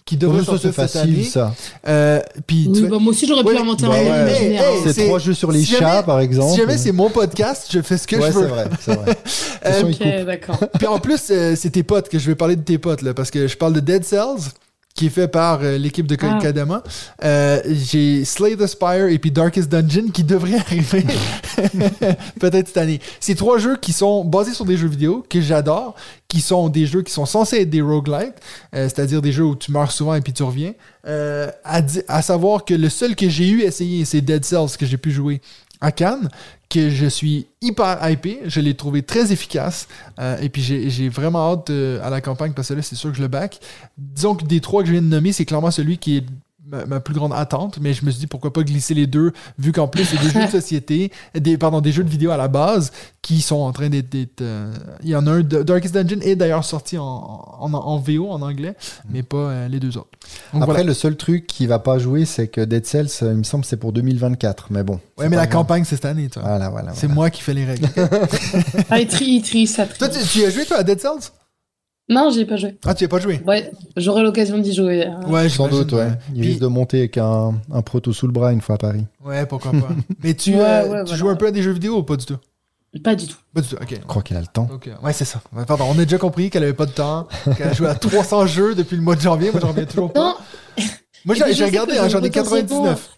[0.06, 1.14] qui devraient ça, sortir cette année.
[1.16, 1.56] facile, ça.
[1.88, 4.58] Euh, puis Oui, tu- bah, moi aussi j'aurais Ouais, pu inventer bah un ouais, hey,
[4.58, 4.62] hein.
[4.84, 6.52] C'est c'est- trois jeux sur les si jamais- chats, par exemple.
[6.52, 8.42] Si jamais c'est mon podcast, je fais ce que Ouais, je veux.
[8.44, 9.18] c'est vrai, c'est vrai.
[9.66, 10.60] Euh, Ok, d'accord.
[10.78, 13.16] Puis en plus, euh, c'est tes potes que je vais parler de tes potes, là,
[13.16, 14.52] parce que je parle de Dead Cells,
[14.96, 16.40] qui est fait par euh, l'équipe de Ah.
[16.42, 16.82] Kadama.
[17.24, 21.04] Euh, J'ai Slay the Spire et puis Darkest Dungeon qui devraient arriver
[22.40, 23.02] peut-être cette année.
[23.20, 25.96] C'est trois jeux qui sont basés sur des jeux vidéo que j'adore,
[26.30, 28.36] qui sont des jeux qui sont censés être des roguelites,
[28.74, 30.74] euh, c'est-à-dire des jeux où tu meurs souvent et puis tu reviens.
[31.08, 34.86] Euh, à, à savoir que le seul que j'ai eu essayé, c'est Dead Cells que
[34.86, 35.42] j'ai pu jouer
[35.86, 36.30] à Cannes,
[36.68, 38.40] que je suis hyper hypé.
[38.46, 39.88] Je l'ai trouvé très efficace.
[40.20, 43.12] Euh, et puis j'ai vraiment hâte euh, à la campagne parce que là, c'est sûr
[43.12, 43.60] que je le back.
[43.98, 46.26] Disons que des trois que je viens de nommer, c'est clairement celui qui est
[46.66, 49.32] ma, ma plus grande attente, mais je me suis dit pourquoi pas glisser les deux,
[49.60, 52.38] vu qu'en plus c'est des jeux de société, des, pardon, des jeux de vidéo à
[52.38, 54.16] la base qui sont en train d'être.
[54.42, 54.74] euh,
[55.04, 58.30] il y en a un, de- Darkest Dungeon est d'ailleurs sorti en, en, en VO,
[58.30, 58.76] en anglais,
[59.10, 60.10] mais pas euh, les deux autres.
[60.54, 60.84] Donc Après, voilà.
[60.84, 63.66] le seul truc qui va pas jouer, c'est que Dead Cells, euh, il me semble,
[63.66, 64.68] c'est pour 2024.
[64.72, 65.00] Mais bon.
[65.18, 65.62] Ouais, mais la grave.
[65.62, 66.42] campagne, c'est cette année, toi.
[66.44, 66.94] Voilà, voilà.
[66.94, 67.14] C'est voilà.
[67.16, 67.88] moi qui fais les règles.
[68.90, 69.98] Ah, il trie, il trie, ça trie.
[69.98, 71.32] toi, tu, tu y as joué, toi, à Dead Cells?
[72.08, 72.78] Non, j'ai pas joué.
[72.86, 73.42] Ah, tu n'y as pas joué?
[73.48, 75.08] Ouais, j'aurai l'occasion d'y jouer.
[75.08, 75.28] euh.
[75.28, 76.10] Ouais, Sans doute, ouais.
[76.34, 78.78] Il Puis- risque de monter avec un, un proto sous le bras une fois à
[78.78, 79.06] Paris.
[79.24, 79.88] Ouais, pourquoi pas.
[80.24, 81.16] Mais tu, Ouais, euh, ouais, tu voilà.
[81.16, 82.38] joues un peu à des jeux vidéo ou pas du tout?
[83.04, 83.36] Pas du tout.
[83.54, 83.90] Pas du tout, ok.
[83.90, 84.70] Je crois qu'il a le temps.
[84.72, 85.42] Euh, ouais, c'est ça.
[85.68, 87.28] Pardon, on a déjà compris qu'elle avait pas de temps,
[87.58, 89.52] qu'elle a joué à 300 jeux depuis le mois de janvier.
[89.52, 90.20] Moi, j'en reviens toujours pas.
[90.20, 90.36] Non,
[91.26, 93.10] Moi, j'ai regardé, hein, je j'en ai potentiellement- 99.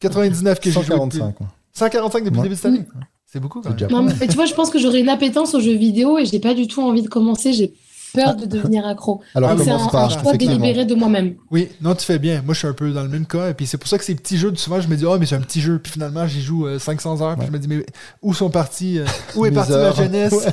[0.00, 0.82] 99 que j'ai joué.
[0.82, 1.40] depuis- 145.
[1.40, 1.46] ouais.
[1.72, 2.84] 145 depuis le début de cette année.
[3.24, 3.90] C'est beaucoup quand même.
[3.90, 6.38] non, mais tu vois, je pense que j'aurai une appétence aux jeux vidéo et j'ai
[6.38, 7.52] pas du tout envie de commencer.
[7.52, 7.74] J'ai
[8.14, 9.20] peur de devenir accro.
[9.34, 11.34] Alors Ah, Donc, c'est un, commence un par, choix délibéré de moi-même.
[11.50, 12.42] Oui, non, tu fais bien.
[12.44, 13.50] Moi, je suis un peu dans le même cas.
[13.50, 15.26] Et puis, c'est pour ça que ces petits jeux, souvent, je me dis, oh, mais
[15.26, 15.78] c'est un petit jeu.
[15.78, 17.34] Puis finalement, j'y joue euh, 500 heures.
[17.36, 17.46] Puis Ouais.
[17.46, 17.86] je me dis, mais
[18.22, 19.04] où sont partis euh,
[19.36, 20.34] Où est partie ma jeunesse?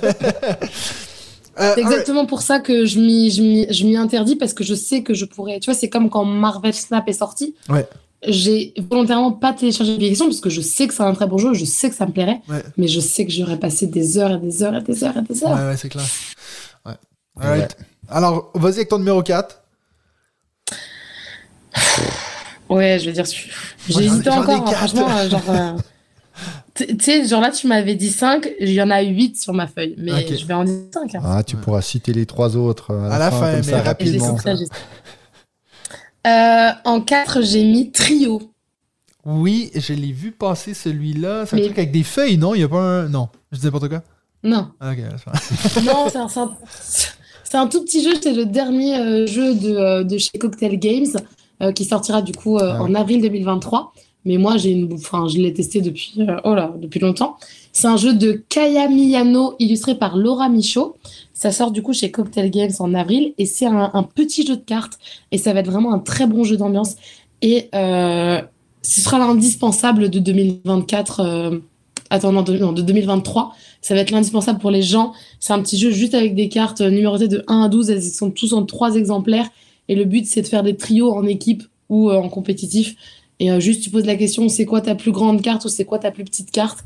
[1.60, 1.86] Euh, C'est alright.
[1.86, 5.04] exactement pour ça que je m'y, je m'y, je m'y interdis parce que je sais
[5.04, 5.60] que je pourrais.
[5.60, 7.54] Tu vois, c'est comme quand Marvel Snap est sorti.
[7.70, 7.88] Ouais.
[8.28, 11.54] J'ai volontairement pas téléchargé l'application parce que je sais que c'est un très bon jeu,
[11.54, 12.64] je sais que ça me plairait, Ouais.
[12.78, 15.22] mais je sais que j'aurais passé des heures et des heures et des heures et
[15.22, 15.52] des heures.
[15.56, 16.06] Ouais, ouais, c'est clair.
[17.36, 17.46] Ouais.
[17.46, 17.78] Alright.
[18.10, 19.62] Alors, vas-y avec ton numéro 4.
[22.70, 23.26] Ouais, je veux dire,
[24.26, 25.50] ai encore, hein, franchement, euh, genre.
[25.50, 25.78] euh,
[26.76, 29.68] Tu sais, genre là, tu m'avais dit 5, il y en a 8 sur ma
[29.68, 30.36] feuille, mais Ok.
[30.40, 31.12] je vais en dire 5.
[31.24, 31.62] Ah, tu Ouais.
[31.62, 34.34] pourras citer les trois autres euh, à, À la fin, comme mais ça, rapidement.
[34.36, 34.68] rapidement.
[36.26, 38.42] Euh, en 4, j'ai mis Trio.
[39.26, 41.46] Oui, je l'ai vu passer celui-là.
[41.46, 42.56] C'est un Mais- truc avec des feuilles, non?
[42.56, 43.08] Il n'y a pas un.
[43.08, 44.02] Non, je dis n'importe quoi.
[44.44, 44.98] Non, Ah, Ok,
[45.62, 46.28] c'est pas- non, c'est un,
[47.54, 50.80] c'est un- tout petit jeu, c'est le dernier euh, jeu de, euh, de chez Cocktail
[50.80, 51.06] Games
[51.62, 53.94] euh, qui sortira du coup Ah en avril 2023.
[54.26, 56.16] Mais moi, j'ai une, enfin, je l'ai testé depuis,
[56.46, 57.36] oh là, depuis longtemps.
[57.74, 60.96] C'est un jeu de Kaya Miyano illustré par Laura Michaud.
[61.34, 64.56] Ça sort du coup chez Cocktail Games en avril et c'est un, un petit jeu
[64.56, 64.98] de cartes
[65.32, 66.96] et ça va être vraiment un très bon jeu d'ambiance.
[67.44, 68.42] Et euh,
[68.82, 71.20] ce sera l'indispensable de 2024.
[71.20, 71.60] euh,
[72.10, 73.54] Attends, non, de, non, de 2023.
[73.84, 75.14] Ça va être l'indispensable pour les gens.
[75.40, 77.90] C'est un petit jeu juste avec des cartes numérotées de 1 à 12.
[77.92, 79.48] Elles sont tous en trois exemplaires.
[79.90, 82.96] Et le but, c'est de faire des trios en équipe ou euh, en compétitif.
[83.40, 85.84] Et euh, juste, tu poses la question, c'est quoi ta plus grande carte ou c'est
[85.86, 86.80] quoi ta plus petite carte?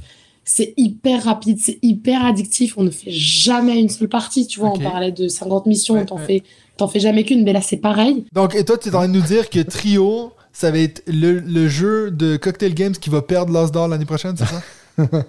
[0.43, 2.77] C'est hyper rapide, c'est hyper addictif.
[2.77, 4.47] On ne fait jamais une seule partie.
[4.47, 6.25] Tu vois, on parlait de 50 missions, Ouais, t'en ouais.
[6.25, 6.43] fais,
[6.77, 7.43] t'en fais jamais qu'une.
[7.43, 8.23] Mais là, c'est pareil.
[8.33, 11.03] Donc, et toi, tu es en train de nous dire que Trio, ça va être
[11.05, 14.63] le, le jeu de Cocktail Games qui va perdre l'As d'or l'année prochaine, c'est ça?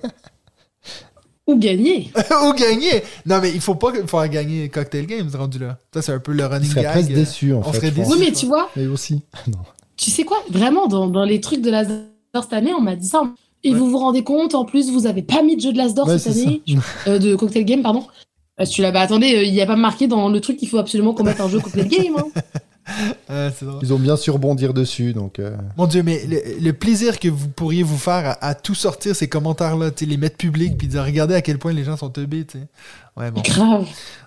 [1.48, 2.12] Ou gagner.
[2.46, 5.78] Ou gagner Non, mais il faut pas faire gagner Cocktail Games rendu là.
[5.92, 6.84] Ça, c'est un peu le running gag.
[6.92, 7.78] presque euh, déçu, en on fait.
[7.78, 8.08] serait je pense.
[8.08, 8.18] déçu.
[8.20, 9.22] Oui, mais tu vois, Et aussi.
[9.48, 9.58] Non.
[9.96, 10.36] Tu sais quoi?
[10.50, 11.96] Vraiment, dans, dans les trucs de l'Asdor
[12.40, 13.22] cette année, on m'a dit ça.
[13.64, 13.78] Et Ouais.
[13.78, 16.18] vous vous rendez compte, en plus, vous avez pas mis de jeu de l'Asdor Ouais,
[16.18, 16.62] cette année,
[17.08, 18.04] euh, de Cocktail Game, pardon.
[18.60, 20.68] Euh, tu l'as, bah attendez, euh, il n'y a pas marqué dans le truc qu'il
[20.68, 22.14] faut absolument qu'on mette un jeu Cocktail Game.
[22.18, 22.40] hein.
[23.30, 23.50] euh.
[23.82, 25.38] Ils ont bien su rebondir dessus, donc.
[25.38, 28.74] euh, Mon Dieu, mais le, le plaisir que vous pourriez vous faire à, à tout
[28.74, 32.10] sortir ces commentaires-là, les mettre publics, puis dire regardez à quel point les gens sont
[32.10, 32.64] teubés, tu sais.
[33.16, 33.42] Ouais, bon.
[33.42, 33.86] Grave.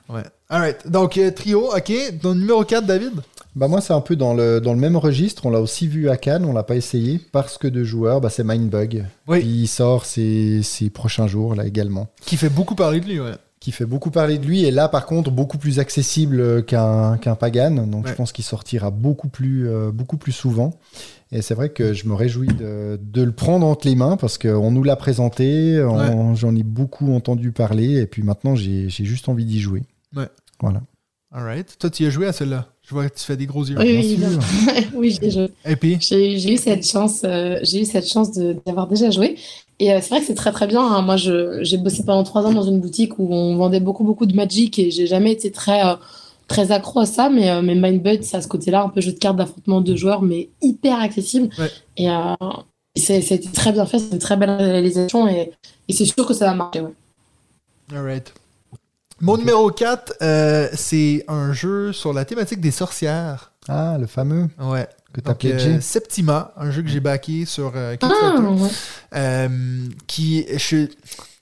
[0.09, 0.23] Ouais.
[0.49, 0.87] Alright.
[0.89, 1.91] Donc, euh, trio, ok.
[2.21, 3.13] Ton numéro 4, David?
[3.53, 6.09] Bah moi c'est un peu dans le, dans le même registre, on l'a aussi vu
[6.09, 9.05] à Cannes, on l'a pas essayé, parce que de joueurs, bah, c'est Mindbug.
[9.27, 9.41] Oui.
[9.43, 12.07] Il sort ces, ces prochains jours là également.
[12.25, 13.33] Qui fait beaucoup parler de lui, ouais.
[13.61, 17.35] Qui fait beaucoup parler de lui, et là par contre beaucoup plus accessible qu'un qu'un
[17.35, 18.11] Pagan, donc Ouais.
[18.11, 20.71] je pense qu'il sortira beaucoup plus, euh, beaucoup plus souvent.
[21.31, 24.37] Et c'est vrai que je me réjouis de, de le prendre entre les mains, parce
[24.39, 25.77] qu'on nous l'a présenté,
[26.33, 29.83] j'en ai beaucoup entendu parler, et puis maintenant j'ai j'ai juste envie d'y jouer.
[30.15, 30.27] Ouais.
[30.59, 30.81] Voilà.
[31.31, 31.77] Alright.
[31.79, 32.67] Toi, tu y as joué à celle-là?
[32.91, 33.77] Je vois que tu fais des gros yeux.
[33.79, 35.47] Oui, oui, oui, j'ai joué.
[35.65, 39.09] Et puis J'ai j'ai eu cette chance, euh, j'ai eu cette chance de- d'avoir déjà
[39.09, 39.37] joué.
[39.79, 40.81] Et euh, c'est vrai que c'est très très bien.
[40.85, 41.01] hein.
[41.01, 44.25] Moi, je- j'ai bossé pendant trois ans dans une boutique où on vendait beaucoup beaucoup
[44.25, 45.95] de Magic et j'ai jamais été très euh,
[46.49, 47.29] très accro à ça.
[47.29, 49.95] Mais euh, mais Mindbud, c'est à ce côté-là, un peu jeu de cartes d'affrontement de
[49.95, 51.47] joueurs, mais hyper accessible.
[51.57, 51.71] Ouais.
[51.95, 52.35] Et euh,
[52.97, 55.51] c'est c'était très bien fait, c'est une très belle réalisation et,
[55.87, 56.81] et c'est sûr que ça va marcher.
[56.81, 56.93] Ouais.
[57.95, 58.33] Alright.
[59.21, 63.51] Mon numéro 4, euh, c'est un jeu sur la thématique des sorcières.
[63.67, 64.87] Ah, le fameux Ouais.
[65.13, 65.79] que t'as Donc, euh.
[65.79, 68.41] Septima, un jeu que j'ai backé sur euh, Ah, Kickstarter.
[68.63, 68.69] ouais.
[69.15, 69.47] Euh,
[70.07, 70.87] qui je-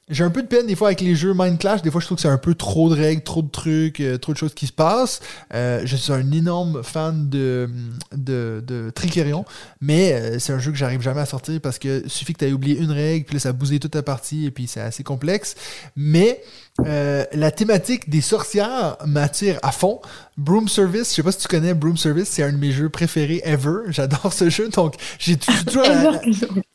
[0.09, 2.05] j'ai un peu de peine des fois avec les jeux Mind Clash des fois je
[2.05, 4.53] trouve que c'est un peu trop de règles trop de trucs euh, trop de choses
[4.53, 5.19] qui se passent
[5.53, 7.69] Euh, je suis un énorme fan de
[8.11, 9.45] de, de Tricerion
[9.81, 12.45] mais euh, c'est un jeu que j'arrive jamais à sortir parce que suffit que tu
[12.45, 15.03] aies oublié une règle puis là ça bousille toute ta partie et puis c'est assez
[15.03, 15.55] complexe
[15.95, 16.41] mais
[16.81, 19.99] la thématique des sorcières m'attire à fond.
[20.37, 22.87] Broom Service, je sais pas si tu connais Broom Service, c'est un de mes jeux
[22.87, 23.79] préférés ever.
[23.89, 26.21] J'adore ce jeu, donc j'ai tou- toujours à-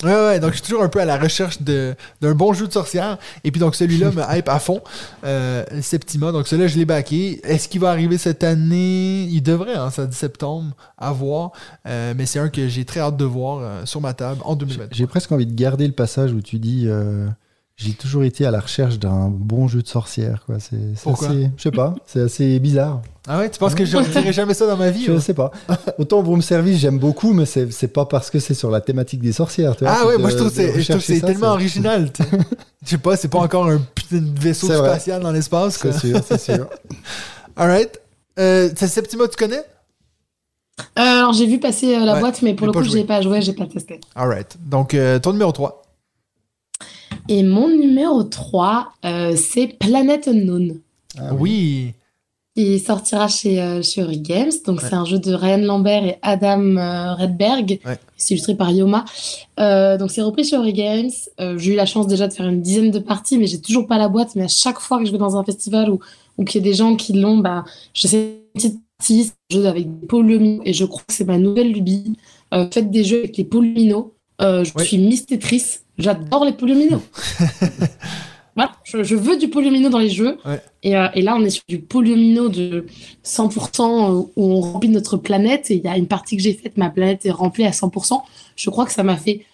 [0.07, 2.73] Ouais, ouais, donc je suis toujours un peu à la recherche d'un bon jeu de
[2.75, 3.17] sorcière.
[3.45, 4.81] Et puis donc celui-là me hype à fond.
[5.25, 7.41] Euh, Septima, donc celui-là je l'ai backé.
[7.45, 9.25] Est-ce qu'il va arriver cette année?
[9.25, 11.53] Il devrait, hein, ça dit septembre, à voir.
[11.87, 14.53] Euh, mais c'est un que j'ai très hâte de voir euh, sur ma table en
[14.53, 14.85] J'ai 2020.
[14.93, 17.27] j'ai presque envie de garder le passage où tu dis euh,
[17.77, 20.45] J'ai toujours été à la recherche d'un bon jeu de sorcière.
[20.47, 20.57] Quoi.
[20.61, 20.77] C'est,
[21.11, 23.03] assez- Je sais pas, c'est assez bizarre.
[23.27, 25.21] Ah ouais, tu penses que je ne jamais ça dans ma vie Je ouais?
[25.21, 25.51] sais pas.
[25.99, 29.21] Autant Broom Service, j'aime beaucoup, mais c'est, c'est pas parce que c'est sur la thématique
[29.23, 29.75] des sorcières.
[29.77, 31.21] tu vois, Ah ouais, de- moi je trouve que c'est, je trouve que rechercher c'est
[31.21, 32.11] ça, tellement original.
[32.85, 35.79] Je sais pas, c'est pas encore un putain de vaisseau spatial dans l'espace.
[35.79, 35.91] quoi.
[35.93, 36.69] C'est sûr, c'est sûr.
[37.57, 37.99] Alright.
[38.39, 39.63] Euh, c'est Septima, tu connais?
[40.99, 43.01] Euh, alors j'ai vu passer euh, la Ouais, boîte, mais pour le coup, joué.
[43.01, 44.01] j'ai pas joué, j'ai pas testé.
[44.15, 44.57] Alright.
[44.65, 45.84] Donc, euh, ton numéro 3.
[47.29, 50.79] Et mon numéro 3, euh, c'est Planet Unknown.
[51.19, 51.93] Ah oui.
[52.57, 54.53] Il sortira chez, euh, chez Ori Games.
[54.65, 54.87] Donc, Ouais.
[54.89, 57.81] c'est un jeu de Ryan Lambert et Adam euh, Redberg.
[57.85, 57.99] Ouais.
[58.17, 59.05] C'est illustré par Yoma.
[59.59, 61.11] Euh, donc, c'est repris chez Ori Games.
[61.41, 63.87] Euh, j'ai eu la chance déjà de faire une dizaine de parties, mais j'ai toujours
[63.89, 64.37] pas la boîte.
[64.37, 65.99] Mais à chaque fois que je vais dans un festival ou,
[66.39, 68.19] ou qu'il y a des gens qui l'ont, bah, je sais
[68.55, 69.25] une petite partie.
[69.25, 70.63] C'est un jeu avec des polyomino.
[70.65, 72.13] Et je crois que c'est ma nouvelle lubie.
[72.53, 74.13] Euh, faites des jeux avec les polyomino.
[74.41, 74.85] Euh, je Ouais.
[74.85, 75.79] suis Miss Tetris.
[75.99, 77.01] J'adore les polyomino.
[78.57, 80.39] voilà, je, je veux du polyomino dans les jeux.
[80.45, 80.61] Ouais.
[80.83, 82.87] Et, euh, et là, on est sur du polyomino de
[83.25, 85.71] 100% où on remplit notre planète.
[85.71, 88.21] Et il y a une partie que j'ai faite, ma planète est remplie à 100%.
[88.57, 89.45] Je crois que ça m'a fait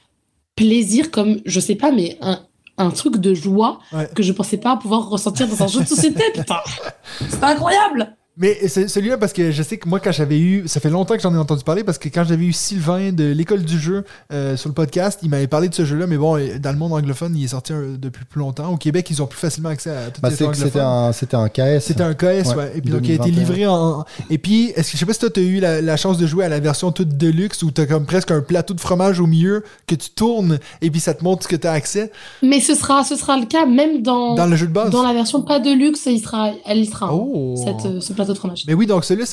[0.57, 2.41] plaisir, comme, je sais pas, mais un,
[2.77, 4.09] un truc de joie Ouais.
[4.15, 6.59] que je pensais pas pouvoir ressentir dans un jeu de société, putain.
[7.29, 8.17] C'est incroyable.
[8.41, 10.67] Mais c'est celui-là, parce que je sais que moi, quand j'avais eu.
[10.67, 13.25] Ça fait longtemps que j'en ai entendu parler, parce que quand j'avais eu Sylvain de
[13.25, 14.03] l'école du jeu
[14.33, 16.79] euh, sur le podcast, il m'avait parlé de ce jeu-là, mais bon, euh, dans le
[16.79, 18.73] monde anglophone, il est sorti euh, depuis plus longtemps.
[18.73, 20.81] Au Québec, ils ont plus facilement accès à tout Bah, c'était anglophones.
[20.81, 21.81] un, c'était un KS.
[21.81, 22.55] C'était un KS, ouais.
[22.57, 23.39] Ouais, Et puis donc, il a été 2021.
[23.41, 24.05] livré en.
[24.31, 26.27] Et puis, est-ce que je sais pas si toi, t'as eu la, la chance de
[26.27, 29.27] jouer à la version toute deluxe où t'as comme presque un plateau de fromage au
[29.27, 32.11] milieu que tu tournes et puis ça te montre ce que t'as accès?
[32.43, 34.91] Mais ce sera, ce sera le cas même dans, dans le jeu de base?
[34.91, 37.55] dans la version pas de luxe, il sera, elle y sera, hein, Oh!
[37.63, 38.65] cette, euh, ce plateau de fromage.
[38.67, 39.27] Mais oui, donc celui-là,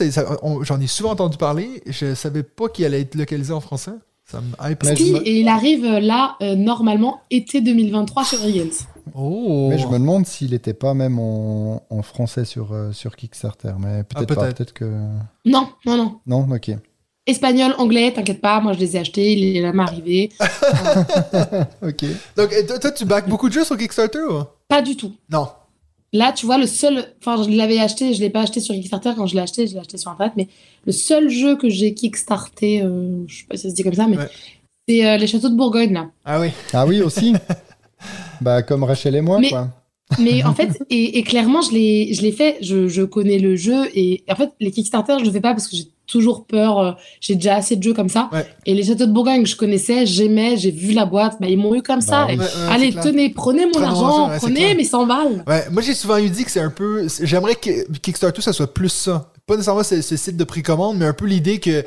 [0.64, 1.82] j'en ai souvent entendu parler.
[1.88, 3.92] Je savais pas qu'il allait être localisé en français.
[4.30, 4.84] Ça me hype.
[4.98, 8.69] Si, me- et il arrive euh, là, euh, normalement, été 2023 chez Origins.
[9.16, 9.67] Oh!
[9.69, 13.72] Mais je me demande s'il n'était pas même en, en français sur, euh, sur Kickstarter.
[13.80, 14.42] Mais peut-être pas.
[14.42, 14.58] peut-être.
[14.58, 14.92] Peut-être que.
[15.45, 16.19] Non, non, non.
[16.27, 16.72] Non, ok.
[17.26, 20.30] Espagnol, anglais, t'inquiète pas, moi je les ai achetés, il est jamais arrivé.
[21.82, 22.06] Ok.
[22.35, 24.43] Donc, toi, tu back beaucoup de jeux sur Kickstarter ou?
[24.67, 25.14] Pas du tout.
[25.30, 25.48] Non.
[26.14, 27.06] Là, tu vois, le seul.
[27.19, 29.74] Enfin, je l'avais acheté, je l'ai pas acheté sur Kickstarter quand je l'ai acheté, je
[29.74, 30.48] l'ai acheté sur Internet, mais
[30.86, 33.94] le seul jeu que j'ai Kickstarté, euh, je sais pas si ça se dit comme
[33.94, 34.30] ça, mais Ouais.
[34.88, 36.10] c'est euh, les châteaux de Bourgogne, là.
[36.24, 36.50] Ah oui.
[36.74, 37.34] Ah oui, aussi
[38.42, 39.69] Bah, comme Rachel et moi, Mais- quoi.
[40.19, 43.56] Mais en fait, et, et clairement, je l'ai, je l'ai fait, je, je connais le
[43.58, 46.80] jeu, et en fait, les Kickstarter, je le fais pas parce que j'ai toujours peur,
[46.80, 48.30] euh, j'ai déjà assez de jeux comme ça.
[48.32, 48.48] Ouais.
[48.66, 51.76] Et les châteaux de Bourgogne, je connaissais, j'aimais, j'ai vu la boîte, bah, ils m'ont
[51.76, 52.26] eu comme ça.
[52.26, 52.34] Bah.
[52.34, 55.44] Ouais, ouais, Allez, tenez, prenez mon Prenons argent, ça, prenez mes 100 balles.
[55.45, 57.08] Ouais, moi j'ai souvent eu dit que c'est un peu.
[57.22, 59.32] J'aimerais que Kickstarter ça soit plus ça.
[59.45, 61.86] Pas nécessairement ce, ce site de précommande, mais un peu l'idée que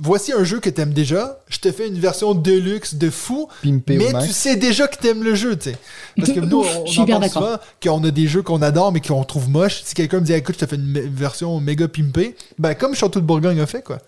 [0.00, 3.96] voici un jeu que t'aimes déjà, je te fais une version deluxe de fou, Pimpé
[3.96, 5.76] mais tu sais déjà que t'aimes le jeu, tu sais.
[6.16, 9.24] Parce que nous, on, on entend souvent qu'on a des jeux qu'on adore mais qu'on
[9.24, 9.82] trouve moches.
[9.84, 13.20] Si quelqu'un me dit écoute, je te fais une version méga pimpée, ben comme Château
[13.20, 13.98] de Bourgogne a fait quoi.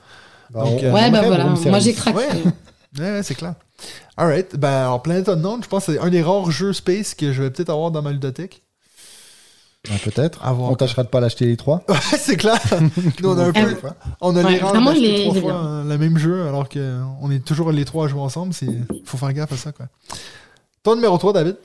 [0.52, 2.16] Donc, euh, Ouais, bah aimerait voilà, moi j'ai craqué.
[2.18, 2.28] Ouais.
[2.98, 3.54] Ouais, ouais, c'est clair.
[4.16, 7.32] Alright, ben alors Planet Unknown, je pense que c'est un des rares jeux Space que
[7.32, 8.62] je vais peut-être avoir dans ma ludothèque.
[9.88, 10.44] Bah, Peut-être.
[10.44, 10.70] À voir.
[10.70, 11.82] On tâchera de pas l'acheter les trois.
[11.88, 12.58] Ouais, c'est clair.
[13.22, 13.76] Nous, on a un Ah peu.
[14.20, 16.46] On a Ouais, les rangs vraiment, d'acheter il est- trois fois euh, le même jeu,
[16.46, 18.52] alors qu'on est toujours les trois à jouer ensemble.
[18.62, 19.72] Il faut faire gaffe à ça.
[19.72, 19.86] Quoi.
[20.82, 21.56] Ton numéro 3, David?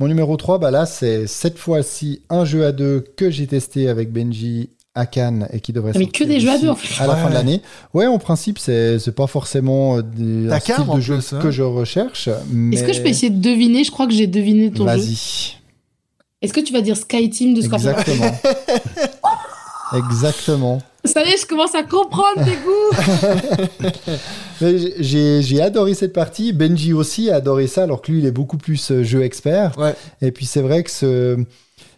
[0.00, 3.88] Mon numéro 3, bah là, c'est cette fois-ci un jeu à deux que j'ai testé
[3.88, 6.74] avec Benji à Cannes et qui devrait Mais sortir que des jeux à deux, en
[6.76, 7.02] fait.
[7.02, 7.20] À la Ouais.
[7.22, 7.60] fin de l'année.
[7.92, 11.32] Ouais, en principe, c'est c'est pas forcément euh, des, un Cannes, style de jeu plus,
[11.32, 11.38] hein.
[11.40, 12.28] que je recherche.
[12.50, 12.76] Mais...
[12.76, 13.82] Est-ce que je peux essayer de deviner?
[13.84, 14.96] Je crois que j'ai deviné ton jeu.
[14.96, 15.56] Vas-y.
[16.44, 18.40] Est-ce que tu vas dire Sky Team de Scrapper Exactement.
[19.96, 20.82] Exactement.
[21.06, 24.12] Ça y est, je commence à comprendre tes goûts.
[25.00, 26.52] J'ai j'ai adoré cette partie.
[26.52, 29.78] Benji aussi a adoré ça, alors que lui, il est beaucoup plus euh, jeu expert.
[29.78, 29.94] Ouais.
[30.20, 31.42] Et puis c'est vrai que ce,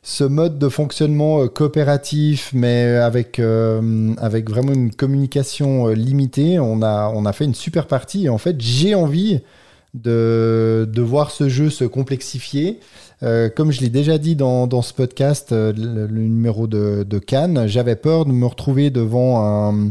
[0.03, 6.83] ce mode de fonctionnement euh, coopératif, mais avec, euh, avec vraiment une communication limitée, on
[6.83, 8.27] a, on a fait une super partie.
[8.27, 9.41] Et en fait, j'ai envie
[9.95, 12.79] de, de voir ce jeu se complexifier.
[13.23, 17.19] Euh, comme je l'ai déjà dit dans, dans ce podcast, euh, le, numéro de, de
[17.19, 19.91] Cannes, j'avais peur de me retrouver devant un,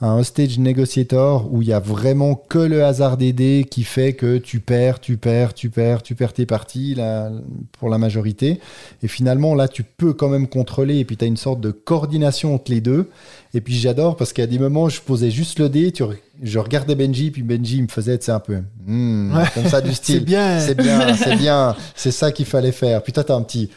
[0.00, 4.14] un hostage negotiator où il y a vraiment que le hasard des dés qui fait
[4.14, 7.30] que tu perds, tu perds, tu perds, tu perds tes parties là,
[7.78, 8.58] pour la majorité.
[9.04, 11.70] Et finalement, là, tu peux quand même contrôler et puis tu as une sorte de
[11.70, 13.08] coordination entre les deux.
[13.54, 16.02] Et puis j'adore parce qu'à des moments, je posais juste le dé, tu
[16.42, 19.44] je regardais Benji, puis Benji me faisait, tu sais, un peu hmm, Ouais.
[19.54, 20.24] comme ça du C'est style.
[20.24, 20.58] bien.
[20.60, 23.02] C'est bien, c'est bien, c'est ça qu'il fallait faire.
[23.02, 23.70] Puis toi, t'as un petit,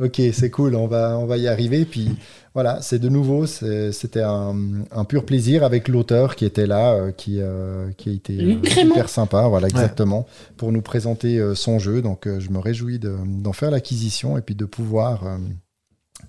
[0.00, 1.84] Ok, c'est cool, on va, on va y arriver.
[1.84, 2.14] Puis
[2.54, 4.54] voilà, c'est de nouveau, c'est- c'était un,
[4.92, 8.82] un pur plaisir avec l'auteur qui était là, euh, qui, euh, qui a été euh,
[8.84, 10.26] hyper sympa, voilà, exactement,
[10.56, 12.00] pour nous présenter euh, son jeu.
[12.00, 15.36] Donc euh, je me réjouis de- d'en faire l'acquisition et puis de pouvoir euh,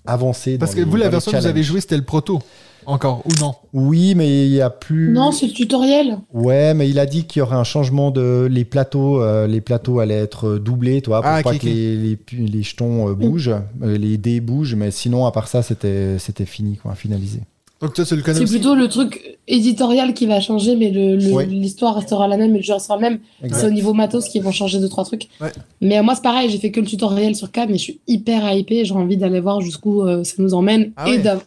[0.04, 0.58] avancer.
[0.58, 2.40] Parce dans que les- vous, la version que vous avez jouée, c'était le proto.
[2.86, 5.12] Encore, ou non Oui, mais il y a plus.
[5.12, 6.18] Non, c'est le tutoriel.
[6.32, 9.20] Ouais, mais il a dit qu'il y aurait un changement de les plateaux.
[9.22, 13.08] euh, les plateaux allaient être euh, doublés, toi, pour Ah, pas que les, les, jetons
[13.08, 14.74] euh, bougent, euh, les dés bougent.
[14.74, 17.40] Mais sinon, à part ça, c'était c'était fini, quoi, finalisé.
[17.80, 21.32] Donc toi, tu le C'est plutôt le truc éditorial qui va changer, mais le- le-
[21.32, 21.46] Ouais.
[21.46, 23.18] l'histoire restera la même et le jeu restera le même.
[23.52, 25.28] C'est au niveau matos qu'ils vont changer deux, trois trucs.
[25.40, 25.48] Ouais.
[25.80, 28.00] Mais euh, moi, c'est pareil, j'ai fait que le tutoriel sur Cannes, mais je suis
[28.06, 28.84] hyper hypée.
[28.84, 31.38] J'ai envie d'aller voir jusqu'où euh, ça nous emmène Ah et, ouais.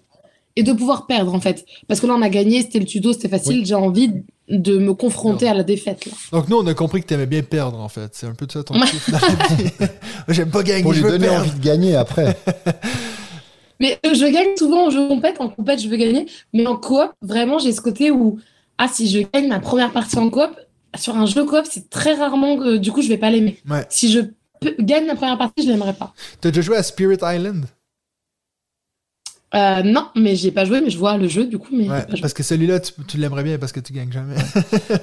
[0.56, 1.65] Et de pouvoir perdre, en fait.
[1.88, 3.65] Parce que là, on a gagné, c'était le tuto, c'était facile.
[3.65, 4.11] J'ai envie
[4.49, 6.06] de me confronter à la défaite.
[6.06, 6.11] Là.
[6.32, 8.11] Donc nous, on a compris que t'aimais bien perdre, en fait.
[8.14, 8.75] C'est un peu ça ton
[10.27, 11.41] J'aime pas gagner, Pour lui je donner perdre.
[11.41, 12.38] envie de gagner après.
[13.80, 16.27] Mais euh, je gagne souvent en jeu compète, en compète, je veux gagner.
[16.53, 18.40] Mais en coop, vraiment, j'ai ce côté où,
[18.77, 20.51] ah, si je gagne ma première partie en coop,
[20.95, 23.57] sur un jeu coop, c'est très rarement que du coup, je vais pas l'aimer.
[23.69, 23.85] Ouais.
[23.90, 24.22] Si je
[24.80, 26.14] gagne ma première partie, je l'aimerais pas.
[26.40, 27.65] T'as déjà joué à Spirit Island?
[29.56, 31.67] Euh, non, mais j'y ai pas joué, mais je vois le jeu du coup.
[31.72, 34.35] Mais Ouais, pas parce que celui-là, tu, tu l'aimerais bien parce que tu gagnes jamais.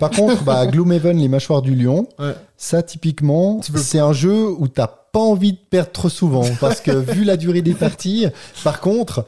[0.01, 2.35] Par contre, bah, Gloomhaven, les mâchoires du lion, Ouais.
[2.57, 6.45] ça, typiquement, c'est un jeu où t'as pas envie de perdre trop souvent.
[6.61, 8.27] Parce que vu la durée des parties,
[8.65, 9.25] par contre,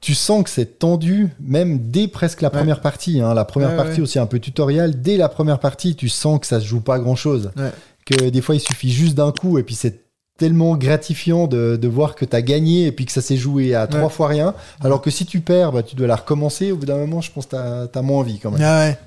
[0.00, 2.58] tu sens que c'est tendu, même dès presque la Ouais.
[2.58, 3.20] première partie.
[3.20, 3.32] hein.
[3.34, 4.00] La première Ouais, partie ouais.
[4.02, 5.00] aussi un peu tutoriel.
[5.00, 7.50] Dès la première partie, tu sens que ça se joue pas grand chose.
[7.56, 7.70] Ouais.
[8.04, 10.03] Que des fois, il suffit juste d'un coup et puis c'est
[10.38, 13.74] tellement gratifiant de, de voir que tu as gagné et puis que ça s'est joué
[13.74, 14.10] à trois Ouais.
[14.10, 14.54] fois rien.
[14.82, 16.72] Alors que si tu perds, bah, tu dois la recommencer.
[16.72, 18.60] Au bout d'un moment, je pense que tu as, moins envie quand même.
[18.62, 18.98] Ah ouais.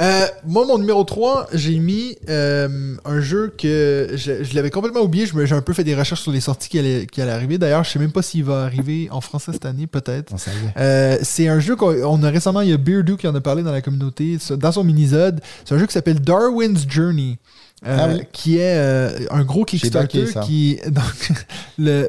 [0.00, 5.02] Euh, moi, mon numéro 3, j'ai mis euh, un jeu que je, je l'avais complètement
[5.02, 5.26] oublié.
[5.26, 7.32] Je me- J'ai un peu fait des recherches sur les sorties qui allaient, qui allaient
[7.32, 7.58] arriver.
[7.58, 10.32] D'ailleurs, je sais même pas s'il va arriver en français cette année, peut-être.
[10.78, 13.40] Euh, c'est un jeu qu'on on a récemment, il y a Beardo qui en a
[13.42, 15.40] parlé dans la communauté, dans son minisode.
[15.66, 17.38] C'est un jeu qui s'appelle Darwin's Journey.
[17.86, 18.20] Euh, Ah oui.
[18.32, 20.40] qui est euh, un gros Kickstarter backé ça.
[20.40, 21.32] qui donc
[21.78, 22.08] le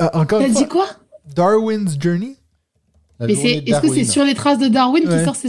[0.00, 0.86] euh, encore T'as dit quoi?
[1.34, 2.36] Darwin's Journey
[3.20, 5.18] Mais c'est, est-ce que c'est sur les traces de Darwin Ouais.
[5.18, 5.48] qui sort ces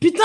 [0.00, 0.22] Putain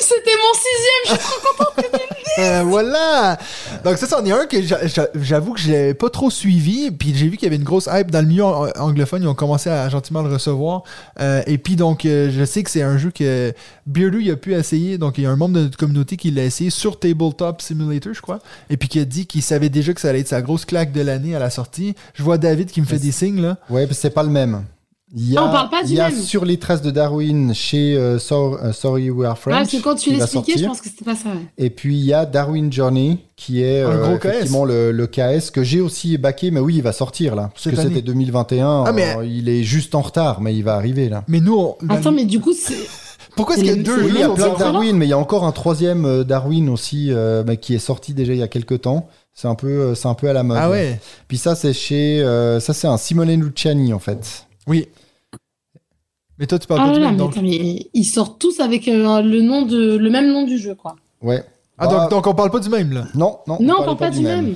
[0.00, 2.04] C'était mon sixième
[2.38, 3.38] Euh, voilà!
[3.84, 6.90] Donc ça, c'en est un que j'a- j'a- j'avoue que je l'avais pas trop suivi,
[6.90, 9.28] puis j'ai vu qu'il y avait une grosse hype dans le milieu ang- anglophone, ils
[9.28, 10.82] ont commencé à gentiment le recevoir.
[11.20, 13.52] Euh, et puis donc, euh, je sais que c'est un jeu que
[13.86, 16.32] Beardo il a pu essayer, donc il y a un membre de notre communauté qui
[16.32, 18.40] l'a essayé sur Tabletop Simulator, je crois,
[18.70, 20.90] et puis qui a dit qu'il savait déjà que ça allait être sa grosse claque
[20.90, 21.94] de l'année à la sortie.
[22.14, 23.58] Je vois David qui me fait des signes, là.
[23.70, 24.64] Ouais, parce que c'est pas le même.
[25.16, 26.18] Il y a, Ah, on parle pas du il y a même.
[26.20, 29.56] sur les traces de Darwin chez euh, So- euh, Sorry We Are French.
[29.56, 31.28] Ah, c'est quand tu l'expliquais, je pense que c'était pas ça.
[31.28, 31.36] ouais.
[31.56, 34.26] Et puis il y a Darwin Journey qui est Un euh, gros KS.
[34.26, 37.50] effectivement le, le KS que j'ai aussi backé, mais oui, il va sortir là.
[37.54, 38.84] Parce que c'était 2021.
[38.86, 41.22] Ah, mais- euh, il est juste en retard, mais il va arriver là.
[41.28, 42.74] Mais nous, on- Attends, mais du coup, c'est.
[43.36, 45.06] pourquoi est-ce qu'il y a deux Oui, jeux il y a plein de Darwin, mais
[45.06, 48.32] il y a encore un troisième euh, Darwin aussi euh, bah, qui est sorti déjà
[48.32, 49.08] il y a quelques temps.
[49.32, 50.58] C'est un peu, c'est un peu à la mode.
[50.60, 50.98] Ah ouais?
[51.28, 54.46] Puis ça, c'est chez, euh, ça c'est un Simone Luciani en fait.
[54.66, 54.86] Oui.
[56.38, 57.86] Mais toi, tu parles Ah pas là du là, même, mais, donc.
[57.94, 60.96] ils sortent tous avec euh, le, nom de, le même nom du jeu, quoi.
[61.22, 61.42] Ouais.
[61.78, 63.04] Ah, Bah, donc, donc on parle pas du même, là.
[63.14, 63.58] Non, non.
[63.60, 64.54] non, on parlait parle pas du même.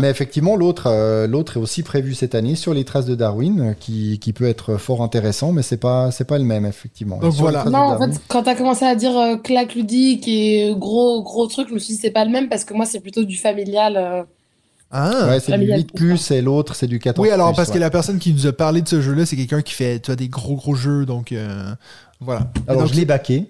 [0.00, 3.60] Mais effectivement, l'autre, euh, l'autre est aussi prévu cette année sur les traces de Darwin,
[3.60, 7.18] euh, qui, qui peut être fort intéressant, mais c'est pas, c'est pas le même effectivement.
[7.18, 7.64] Donc voilà.
[7.64, 11.46] Non, en Darwin- fait, quand t'as commencé à dire euh, claque ludique et gros, gros
[11.46, 13.36] truc, je me suis dit c'est pas le même parce que moi, c'est plutôt du
[13.36, 14.26] familial.
[14.92, 14.96] Euh.
[15.22, 15.28] Ah.
[15.28, 17.68] ouais, c'est du familial, 8 plus et l'autre c'est du 14 Oui, alors plus, parce
[17.68, 17.74] ouais.
[17.74, 20.06] que la personne qui nous a parlé de ce jeu-là, c'est quelqu'un qui fait tu
[20.06, 21.72] vois, des gros gros jeux, donc euh,
[22.20, 22.50] voilà.
[22.66, 23.46] Alors Donc, je l'ai baqué,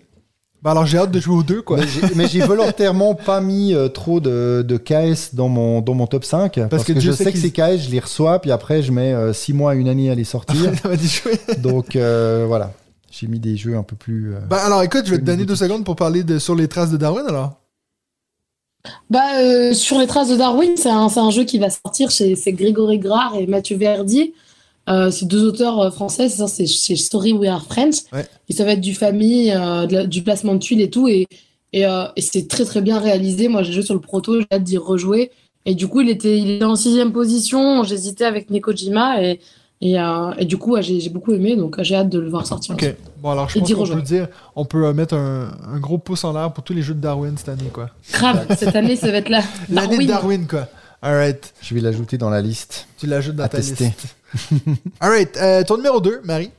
[0.62, 1.78] bah, alors j'ai hâte de jouer aux deux, quoi.
[2.14, 6.24] mais j'ai- volontairement pas mis euh, trop de, de KS dans mon, dans mon top
[6.24, 8.82] 5, parce, que que, je sais que qu'ils- ces KS, je les reçois, puis après
[8.82, 10.70] je mets 6 mois à une année à les sortir.
[11.58, 12.72] Donc euh, voilà,
[13.10, 14.34] j'ai mis des jeux un peu plus...
[14.34, 16.68] euh, Bah, alors écoute, je vais te donner deux secondes pour parler de Sur les
[16.68, 17.59] traces de Darwin, alors.
[19.10, 22.34] Bah, euh, sur les traces de Darwin, c'est un, un jeu qui va sortir chez
[22.48, 24.32] Grégory Grard et Mathieu Verdier.
[24.88, 27.96] Euh, c'est deux auteurs euh, français, c'est chez Story We Are French.
[28.12, 28.26] Ouais.
[28.48, 31.06] Et ça va être du famille, euh, de la- du placement de tuiles et tout.
[31.06, 31.26] Et,
[31.72, 31.82] et,
[32.16, 33.48] et c'est très très bien réalisé.
[33.48, 35.30] Moi, j'ai joué sur le proto, j'ai hâte d'y rejouer.
[35.66, 37.84] Et du coup, il était, il était en sixième position.
[37.84, 39.40] J'hésitais avec Nekojima et,
[39.82, 41.56] et, euh, et du coup, ouais, j'ai j'ai beaucoup aimé.
[41.56, 42.74] Donc, j'ai hâte de le voir sortir.
[42.74, 42.94] Ok.
[43.22, 45.98] Bon, alors je Et pense qu'on peut dire, on peut euh, mettre un, un gros
[45.98, 47.90] pouce en l'air pour tous les jeux de Darwin cette année, quoi.
[48.12, 50.46] Grave, cette année, ça va être la L'année de Darwin.
[50.46, 50.68] Quoi.
[51.02, 51.54] Alright.
[51.62, 52.88] Je vais l'ajouter dans la liste.
[52.98, 53.84] Tu l'ajoutes dans À ta tester.
[53.84, 54.16] liste.
[55.00, 55.36] Alright.
[55.38, 56.50] Euh, ton numéro 2, Marie.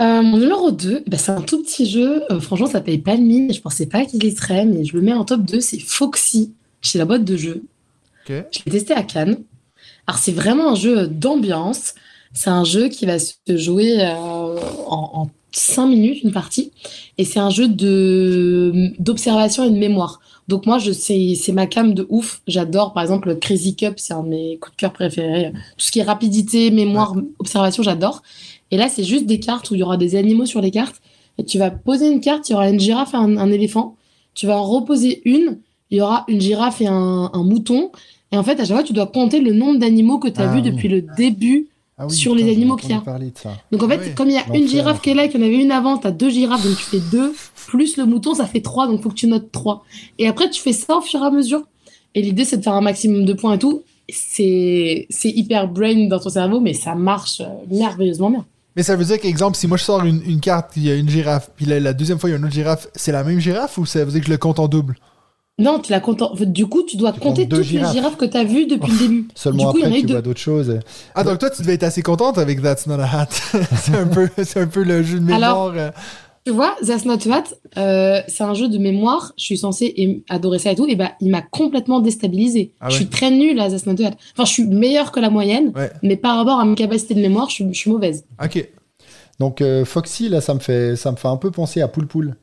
[0.00, 2.24] Euh, mon numéro 2, bah, c'est un tout petit jeu.
[2.32, 3.52] Euh, franchement, ça paye pas le mine.
[3.52, 5.60] Je pensais pas qu'il serait, mais je le mets en top 2.
[5.60, 7.62] C'est Foxy, chez la boîte de jeux.
[8.28, 8.34] Ok.
[8.50, 9.36] Je l'ai testé à Cannes.
[10.06, 11.94] Alors, c'est vraiment un jeu d'ambiance.
[12.32, 16.72] C'est un jeu qui va se jouer euh, en, en 5 minutes, une partie.
[17.18, 20.20] Et c'est un jeu de d'observation et de mémoire.
[20.48, 22.42] Donc moi, je c'est c'est ma cam de ouf.
[22.46, 25.52] J'adore, par exemple, le Crazy Cup, c'est un de mes coups de cœur préférés.
[25.52, 28.22] Tout ce qui est rapidité, mémoire, observation, j'adore.
[28.70, 31.00] Et là, c'est juste des cartes où il y aura des animaux sur les cartes.
[31.38, 33.96] Et tu vas poser une carte, il y aura une girafe et un, un éléphant.
[34.34, 35.58] Tu vas en reposer une,
[35.90, 37.90] il y aura une girafe et un, un mouton.
[38.34, 40.50] Et en fait, à chaque fois, tu dois compter le nombre d'animaux que tu as
[40.50, 40.62] Ah vu oui.
[40.70, 42.98] depuis le début Ah Sur les putain, animaux qu'il y a.
[42.98, 43.52] parler de ça.
[43.70, 44.14] Donc en fait, Ouais.
[44.16, 45.70] comme il y a une girafe qui est là, et qu'il y en avait une
[45.70, 47.32] avant, t'as deux girafes, donc tu fais deux,
[47.68, 49.84] plus le mouton, ça fait trois, donc faut que tu notes trois.
[50.18, 51.62] Et après, tu fais ça au fur et à mesure.
[52.16, 53.82] Et l'idée, c'est de faire un maximum de points et tout.
[54.08, 58.44] C'est c'est hyper brain dans ton cerveau, mais ça marche euh, merveilleusement bien.
[58.76, 60.96] Mais ça veut dire qu'exemple, si moi je sors une, une carte, il y a
[60.96, 63.22] une girafe, puis la, la deuxième fois il y a une autre girafe, c'est la
[63.22, 64.96] même girafe ou ça veut dire que je le compte en double?
[65.58, 66.20] Non, tu la comptes.
[66.22, 67.94] en- Du coup, tu dois Tu compter toutes girafes.
[67.94, 69.28] les girafes que t'as vues depuis le début.
[69.36, 70.12] Seulement du coup, il y en a après, tu deux.
[70.14, 70.80] vois d'autres choses.
[71.14, 73.28] Ah, donc toi tu devais être assez contente avec That's Not a Hat.
[73.76, 75.42] c'est un, peu- c'est un peu le jeu de mémoire.
[75.44, 75.90] Alors, euh.
[76.46, 77.44] Tu vois, That's Not What,
[77.78, 79.32] euh, c'est un jeu de mémoire.
[79.38, 80.86] Je suis censée aim- adorer ça et tout.
[80.86, 82.74] Et bah, il m'a complètement déstabilisé.
[82.80, 84.10] Ah Je suis très nulle à That's Not What.
[84.36, 85.90] Enfin, je suis meilleure que la moyenne, Ouais.
[86.02, 88.24] mais par rapport à mes capacités de mémoire, je suis, je suis mauvaise.
[88.44, 88.68] Ok.
[89.40, 92.06] Donc euh, Foxy, là, ça me fait, ça me fait un peu penser à Poul
[92.08, 92.36] Poul.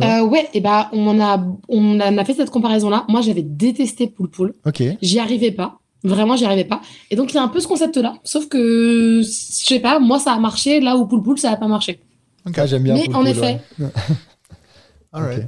[0.00, 0.06] Ouais.
[0.06, 3.04] Euh, ouais, et bah, on en a, on en a fait cette comparaison-là.
[3.08, 4.54] Moi, j'avais détesté Poul Poul.
[4.66, 4.82] Ok.
[5.02, 5.78] J'y arrivais pas.
[6.02, 6.80] Vraiment, j'y arrivais pas.
[7.10, 8.14] Et donc, il y a un peu ce concept-là.
[8.24, 11.56] Sauf que, je sais pas, moi, ça a marché là où Poul Poul, ça a
[11.56, 12.00] pas marché.
[12.46, 12.58] Ok.
[12.58, 13.86] Ah, j'aime bien mais Poul en Poul, effet, ouais.
[15.12, 15.38] Alright.
[15.38, 15.44] Ok.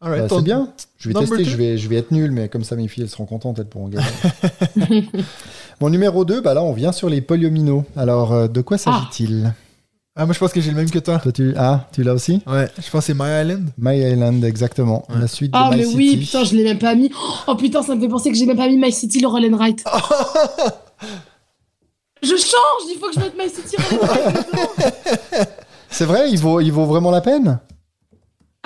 [0.00, 0.28] Alright.
[0.28, 0.72] Bah, c'est bien.
[0.98, 3.08] Je vais tester, je vais, je vais être nul, mais comme ça mes filles elles
[3.08, 4.06] seront contentes, elles pourront gagner.
[5.80, 7.84] Mon numéro 2, bah là on vient sur les polyomino.
[7.96, 9.46] Alors euh, de quoi s'agit-il?
[9.48, 9.54] Ah,
[10.24, 11.18] moi je pense que j'ai le même que toi.
[11.18, 12.42] Toi tu ah tu l'as aussi?
[12.46, 13.70] Ouais, je pense que c'est My Island.
[13.78, 15.04] My Island exactement.
[15.08, 15.20] Ouais.
[15.20, 15.96] La suite Ah, de My mais City.
[15.96, 17.10] oui, putain, je l'ai même pas mis.
[17.46, 19.44] Oh putain, ça me fait penser que j'ai même pas mis My City, le Roll
[19.52, 19.84] and Write.
[22.20, 24.32] Je change, il faut que je mette My City, Roll and
[24.76, 25.48] Write.
[25.88, 27.60] C'est vrai, il vaut, il vaut vraiment la peine?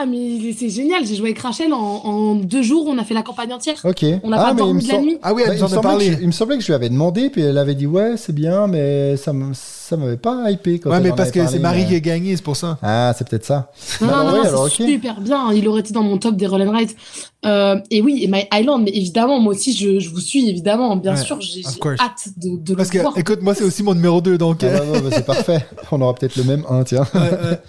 [0.02, 3.14] Ah, mais c'est génial, j'ai joué avec Rachel en, en deux jours, on a fait
[3.14, 3.76] la campagne entière.
[3.84, 4.05] Ok.
[4.24, 5.18] On n'a ah, pas il dormi de la nuit.
[5.22, 6.12] Ah oui, bah, elle il, nous me en a semblait que parlé.
[6.12, 8.34] je, il me semblait que je lui avais demandé, puis elle avait dit ouais c'est
[8.34, 10.81] bien, mais ça me, ça m'avait pas hypé.
[10.81, 12.78] Quand Ouais, mais parce que c'est Marie mais- qui a gagné, c'est pour ça.
[12.82, 13.70] Ah c'est peut-être ça.
[14.00, 14.89] Non, Bah, non, non, ouais, non, alors, c'est ok.
[14.90, 15.52] super bien.
[15.52, 16.97] Il aurait été dans mon top des Roll and Write.
[17.44, 20.97] Euh, et oui, et My Island, mais évidemment, moi aussi, je, je vous suis, évidemment.
[20.97, 21.62] Bien Ouais, sûr, j'ai
[22.00, 23.18] hâte de, de Parce le que, voir.
[23.18, 24.62] écoute, moi c'est aussi mon numéro 2, donc.
[24.64, 25.64] Ah, ouais, bah, c'est parfait.
[25.92, 27.05] On aura peut-être le même 1, tiens.
[27.14, 27.20] ouais,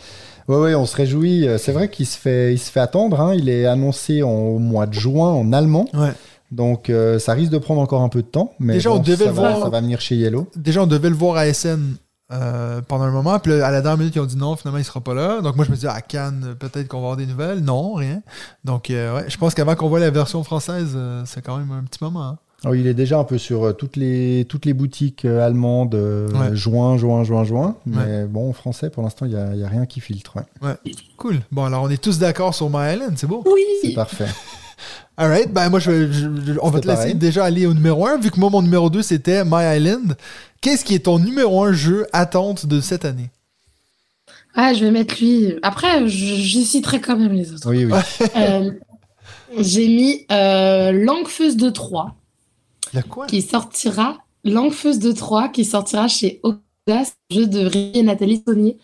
[0.48, 0.56] ouais.
[0.58, 1.48] Ouais, on se réjouit.
[1.48, 3.20] Euh, C'est vrai qu'il se fait, il se fait attendre.
[3.22, 3.34] hein.
[3.36, 5.86] Il est annoncé en- au mois de juin en allemand.
[5.94, 6.12] Ouais.
[6.52, 8.54] Donc, euh, ça risque de prendre encore un peu de temps.
[8.60, 9.64] Mais Déjà, on devait ça le va, voir.
[9.64, 10.48] Ça va venir chez Yellow.
[10.56, 11.96] Déjà, on devait le voir à SN
[12.32, 13.38] euh, pendant un moment.
[13.40, 15.42] Puis à la dernière minute, ils ont dit non, finalement, il sera pas là.
[15.42, 17.60] Donc moi, je me dis, à Cannes, euh, peut-être qu'on va avoir des nouvelles.
[17.60, 18.22] Non, rien.
[18.64, 21.84] Donc, euh, ouais, je pense qu'avant qu'on voit la version française, c'est quand même un
[21.84, 22.24] petit moment.
[22.24, 22.38] hein.
[22.66, 25.96] Oh, il est déjà un peu sur euh, toutes les, toutes les boutiques euh, allemandes.
[25.96, 26.56] euh, Ouais.
[26.56, 27.76] Juin, juin, juin, juin.
[27.86, 30.38] Mais bon, en français, pour l'instant, il n'y a, y a rien qui filtre.
[30.62, 30.76] ouais.
[31.18, 31.42] Cool.
[31.52, 33.44] Bon, alors, on est tous d'accord sur My Island, c'est beau?
[33.82, 34.28] C'est Oui, parfait.
[35.18, 37.16] Alright, ben moi, je, vais- je- je- on va te laisser pareil.
[37.16, 40.16] déjà aller au numéro 1, vu que moi, mon numéro 2, c'était My Island.
[40.62, 43.30] Qu'est-ce qui est ton numéro 1 jeu attente de cette année?
[44.56, 45.56] ah, je vais mettre lui.
[45.64, 47.70] Après, je- j'y citerai quand même les autres.
[47.70, 47.92] Oui, oui.
[48.38, 48.72] Euh,
[49.60, 52.16] J'ai mis euh, Langfeuse de 3
[52.94, 53.26] Le quoi?
[53.28, 54.18] qui sortira.
[54.46, 58.78] Langfeuse de 3 qui sortira chez Audace, jeu de Rie et Nathalie Saunier.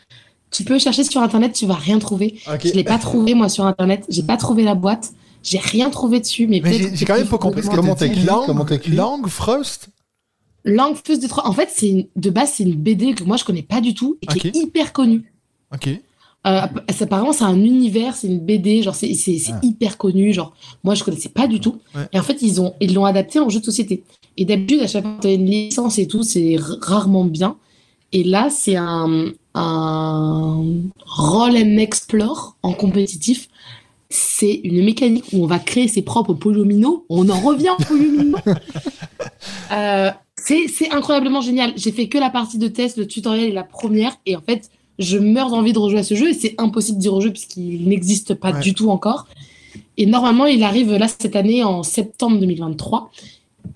[0.51, 2.39] Tu peux chercher sur internet, tu vas rien trouver.
[2.51, 2.61] Ok.
[2.65, 5.11] Je l'ai pas trouvé moi sur internet, j'ai pas trouvé la boîte,
[5.43, 6.47] j'ai rien trouvé dessus.
[6.47, 8.91] Mais, Mais peut-être j'ai quand même pas compris ce que Comment t'écris Langue, Comment t'écris
[8.91, 9.89] langue Frost?
[10.65, 11.47] De 3.
[11.47, 13.93] En fait, c'est une- de base c'est une BD que moi je connais pas du
[13.93, 15.31] tout et qui est hyper connue.
[15.73, 15.89] Ok.
[16.47, 16.61] Euh,
[17.01, 19.11] apparemment c'est un univers, c'est une BD, genre c'est
[19.51, 19.59] Ah.
[19.61, 20.53] hyper connu, genre
[20.83, 21.77] moi je connaissais pas du tout.
[21.93, 22.07] Ouais.
[22.13, 24.03] Et en fait ils ont ils l'ont adapté en jeu de société.
[24.37, 27.57] Et d'habitude à chaque fois que une licence et tout, c'est rarement bien.
[28.13, 30.63] Et là c'est un un
[31.05, 33.49] roll and explore en compétitif.
[34.09, 37.05] C'est une mécanique où on va créer ses propres polyomino.
[37.09, 38.37] On en revient aux polyomino.
[39.71, 41.73] Euh, c'est c'est incroyablement génial.
[41.75, 44.15] J'ai fait que la partie de test, le tutoriel et la première.
[44.25, 44.69] Et en fait,
[44.99, 46.29] je meurs d'envie de rejouer à ce jeu.
[46.29, 48.59] Et c'est impossible d'y rejouer puisqu'il n'existe pas Ouais.
[48.59, 49.27] du tout encore.
[49.97, 53.09] Et normalement, il arrive là cette année en septembre 2023.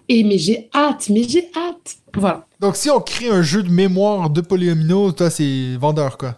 [0.10, 1.96] Et mais j'ai hâte, mais j'ai hâte.
[2.16, 6.36] Voilà, Donc, si on crée un jeu de mémoire de polyomino, toi, c'est vendeur, quoi.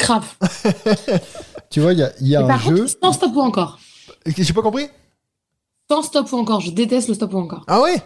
[0.00, 0.26] grave.
[1.70, 2.76] Tu vois, il y a, y un par jeu.
[2.78, 3.78] contre, sans stop ou encore.
[4.26, 4.86] J'ai pas compris?
[5.90, 6.60] Sans stop ou encore.
[6.60, 7.64] Je déteste le stop ou encore.
[7.66, 7.96] Ah ouais?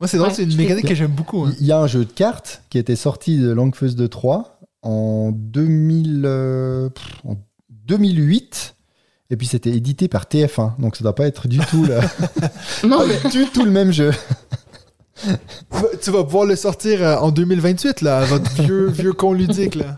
[0.00, 1.44] Moi, c'est drôle, Ouais, c'est une mécanique fais- que j'aime beaucoup.
[1.44, 1.52] hein.
[1.60, 4.57] Il y a un jeu de cartes qui était sorti de Langfeuse de 3
[4.88, 6.88] en, 2000, euh,
[7.24, 7.36] en
[7.86, 8.74] 2008
[9.30, 11.98] Et puis c'était édité par TF1, donc ça doit pas être du tout, le...
[12.88, 13.00] Non,
[13.30, 14.12] du tout le même jeu.
[15.22, 15.30] Tu
[15.70, 19.96] vas- Tu pouvoir le sortir euh, en 2028, là, votre vieux, vieux con ludique, là.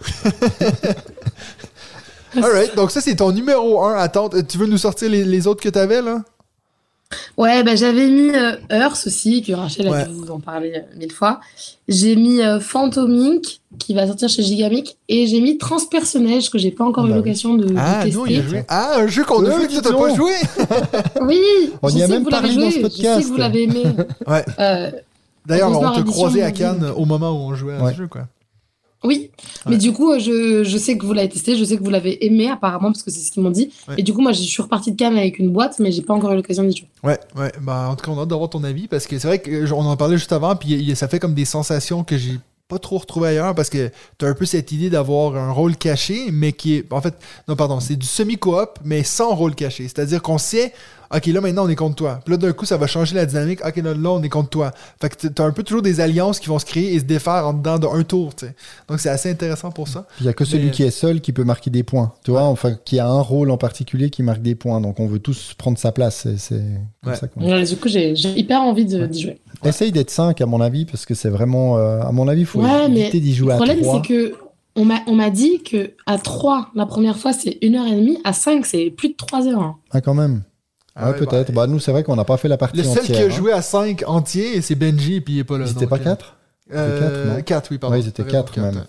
[2.36, 3.96] Alright, donc ça, c'est ton numéro 1.
[3.96, 6.22] Attends, euh, tu veux nous sortir les, les autres que t'avais, là?
[7.36, 10.04] Ouais, bah, j'avais mis euh, Earth aussi, que Rachel a Ouais.
[10.06, 11.40] dû vous en parler euh, mille fois.
[11.88, 14.96] J'ai mis euh, Phantom Inc, qui va sortir chez Gigamic.
[15.08, 17.18] Et j'ai mis Transpersonnage, que j'ai pas encore Bah eu oui.
[17.18, 18.16] l'occasion de, de Ah, tester.
[18.18, 18.62] non, il a joué.
[18.68, 20.32] Ah, un jeu qu'on a Euh, fait que t'as pas joué!
[21.22, 21.40] Oui,
[21.82, 23.20] On je y a même parlé dans ce Je sais podcast.
[23.22, 23.82] que vous l'avez aimé.
[24.26, 24.44] Ouais.
[24.58, 24.90] Euh,
[25.46, 26.52] D'ailleurs, on te croisait à.
[26.52, 27.92] Cannes au moment où on jouait à Ouais.
[27.92, 28.22] ce jeu, quoi.
[29.02, 29.30] Oui,
[29.66, 31.90] mais du coup, euh, je, je sais que vous l'avez testé, je sais que vous
[31.90, 33.70] l'avez aimé apparemment, parce que c'est ce qu'ils m'ont dit.
[33.88, 33.94] Ouais.
[33.96, 36.12] Et du coup, moi, je suis repartie de Cannes avec une boîte, mais j'ai pas
[36.12, 36.88] encore eu l'occasion d'y jouer.
[37.02, 37.50] Ouais, ouais.
[37.62, 39.84] Bah, en tout cas, on a hâte d'avoir ton avis parce que c'est vrai qu'on
[39.86, 42.38] en parlait juste avant, puis ça fait comme des sensations que j'ai
[42.68, 46.28] pas trop retrouvé ailleurs parce que t'as un peu cette idée d'avoir un rôle caché,
[46.30, 46.92] mais qui est.
[46.92, 47.14] En fait,
[47.48, 49.84] non, pardon, c'est du semi-coop, mais sans rôle caché.
[49.84, 50.72] C'est-à-dire qu'on sait,
[51.14, 52.20] OK, là maintenant on est contre toi.
[52.24, 53.60] Puis là, d'un coup, ça va changer la dynamique.
[53.66, 54.70] OK, là, là, on est contre toi.
[55.00, 57.48] Fait que t'as un peu toujours des alliances qui vont se créer et se défaire
[57.48, 58.54] en dedans d'un tour, tu sais.
[58.88, 60.06] Donc, c'est assez intéressant pour ça.
[60.20, 62.12] Il y a que celui Mais- qui est seul qui peut marquer des points.
[62.24, 64.80] Tu vois, enfin, qui a un rôle en particulier qui marque des points.
[64.80, 66.28] Donc on veut tous prendre sa place.
[66.36, 66.58] C'est- C'est
[67.02, 67.16] comme Ouais.
[67.18, 67.40] ça qu'on.
[67.44, 69.40] Ouais, du coup, j'ai hyper envie de- d'y jouer.
[69.64, 71.76] Essaye d'être 5 à mon avis, parce que c'est vraiment.
[71.76, 74.00] euh, à mon avis, il faut éviter d'y jouer Le à problème, 3.
[74.02, 74.34] c'est que
[74.76, 78.64] on m'a on m'a dit que à 3, la première fois, c'est 1h30, à 5,
[78.64, 79.60] c'est plus de 3 heures.
[79.62, 79.76] hein.
[79.90, 80.42] Ah, quand même.
[81.00, 81.52] Ah ouais, peut-être.
[81.52, 83.16] Bah, nous, c'est vrai qu'on n'a pas fait la partie Le seul entière.
[83.16, 83.30] qui a hein.
[83.30, 85.66] joué à 5 entiers, c'est Benji, et puis il est pas là.
[85.88, 86.36] Pas euh, 4
[86.72, 87.96] Euh, 4, oui, pardon.
[87.96, 88.84] Ouais, ils étaient T'as raison, quatre, quatre, même.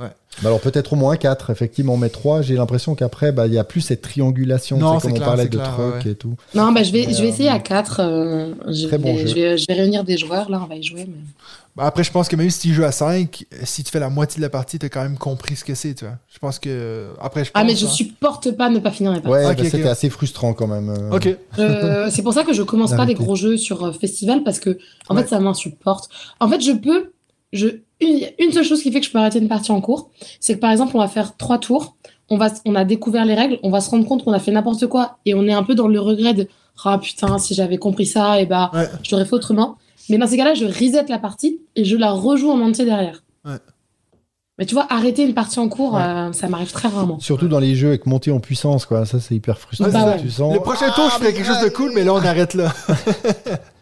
[0.00, 0.08] Ouais.
[0.42, 3.58] Bah alors peut-être au moins 4, effectivement, mais 3, j'ai l'impression qu'après, bah, il y
[3.58, 6.12] a plus cette triangulation, Non, comme on clair, parlait c'est de clair, trucs ouais.
[6.12, 6.34] et tout.
[6.54, 8.00] Non, bah, je vais, Mais, je vais euh, essayer à 4.
[8.00, 9.26] euh, je, très bon vais, jeu.
[9.28, 11.04] je, vais, je vais réunir des joueurs, là, on va y jouer.
[11.08, 11.18] Mais...
[11.76, 14.08] Bah, après, je pense que même si tu joues à 5, si tu fais la
[14.08, 16.14] moitié de la partie, t'as quand même compris ce que c'est, tu vois.
[16.32, 17.08] Je pense que.
[17.20, 17.60] Après, je pense.
[17.60, 17.90] Ah, mais je hein.
[17.90, 19.32] supporte pas ne pas finir les parties.
[19.36, 20.88] Ouais, bah, ok, c'était assez frustrant quand même.
[20.90, 21.10] euh.
[21.16, 21.28] Ok.
[21.58, 24.78] Euh, c'est pour ça que je commence pas des gros jeux sur festival parce que
[25.08, 25.22] en Ouais.
[25.22, 26.08] fait ça m'insupporte.
[26.40, 27.12] En fait, je peux
[27.52, 27.66] je
[28.00, 30.54] une, une seule chose qui fait que je peux arrêter une partie en cours, c'est
[30.54, 31.96] que par exemple, on va faire trois tours,
[32.28, 34.52] on va on a découvert les règles, on va se rendre compte qu'on a fait
[34.52, 36.48] n'importe quoi et on est un peu dans le regret de
[36.84, 38.88] ah putain, si j'avais compris ça et bah Ouais.
[39.02, 39.76] je l'aurais fait autrement.
[40.08, 43.22] Mais dans ces cas-là, je reset la partie et je la rejoue en entier derrière.
[43.44, 43.56] Ouais.
[44.58, 46.02] Mais tu vois, arrêter une partie en cours, Ouais.
[46.02, 47.18] euh, ça m'arrive très rarement.
[47.20, 49.04] Surtout dans les jeux avec montée en puissance, quoi.
[49.06, 49.86] Ça, c'est hyper frustrant.
[49.86, 50.20] Ouais, Bah ouais.
[50.20, 50.52] Tu sens...
[50.54, 52.72] Le prochain tour, je ferai quelque chose de cool, mais là, on arrête là.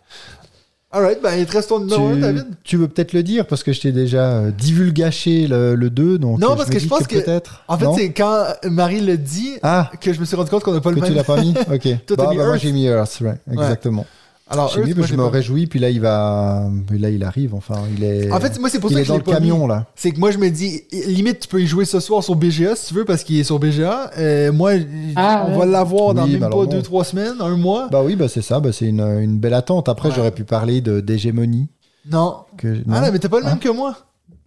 [0.91, 2.45] Alright, ben, il te reste ton numéro 1, tu, David.
[2.65, 6.17] tu veux peut-être le dire parce que je t'ai déjà euh, divulgaché le, le 2.
[6.19, 7.63] Donc Non, parce que je pense que- peut-être.
[7.69, 10.73] En fait, c'est quand Marie le dit Ah, que je me suis rendu compte qu'on
[10.73, 11.17] n'a pas que le tu même.
[11.17, 11.89] l'as pas mis Ok.
[12.07, 12.61] Toi, bah, mis bah, moi, Earth.
[12.63, 14.07] j'ai mis Earth, ouais, exactement.
[14.51, 16.69] Alors, Earth, moi, je me pas- réjouis, puis là, il va.
[16.91, 17.75] mais Là, il arrive, enfin.
[17.97, 19.41] Il est, En fait, moi, c'est pour il ça est que je dans le pas
[19.41, 19.49] mis.
[19.51, 19.87] camion, là.
[19.95, 22.75] C'est que moi, je me dis, limite, tu peux y jouer ce soir sur BGA
[22.75, 24.11] si tu veux, parce qu'il est sur BGA.
[24.19, 24.73] Euh, moi,
[25.17, 25.59] Ah, on ouais.
[25.59, 26.65] va l'avoir dans Oui, même bah pas non.
[26.67, 27.89] 2-3 semaines, un mois.
[27.93, 29.89] Bah oui, bah c'est ça, bah, c'est une, une belle attente.
[29.89, 30.15] Après, Ouais.
[30.17, 31.69] j'aurais pu parler de d'hégémonie.
[32.11, 32.37] Non.
[32.57, 32.69] Que...
[32.91, 33.97] Ah non, mais t'as pas le même Hein que moi.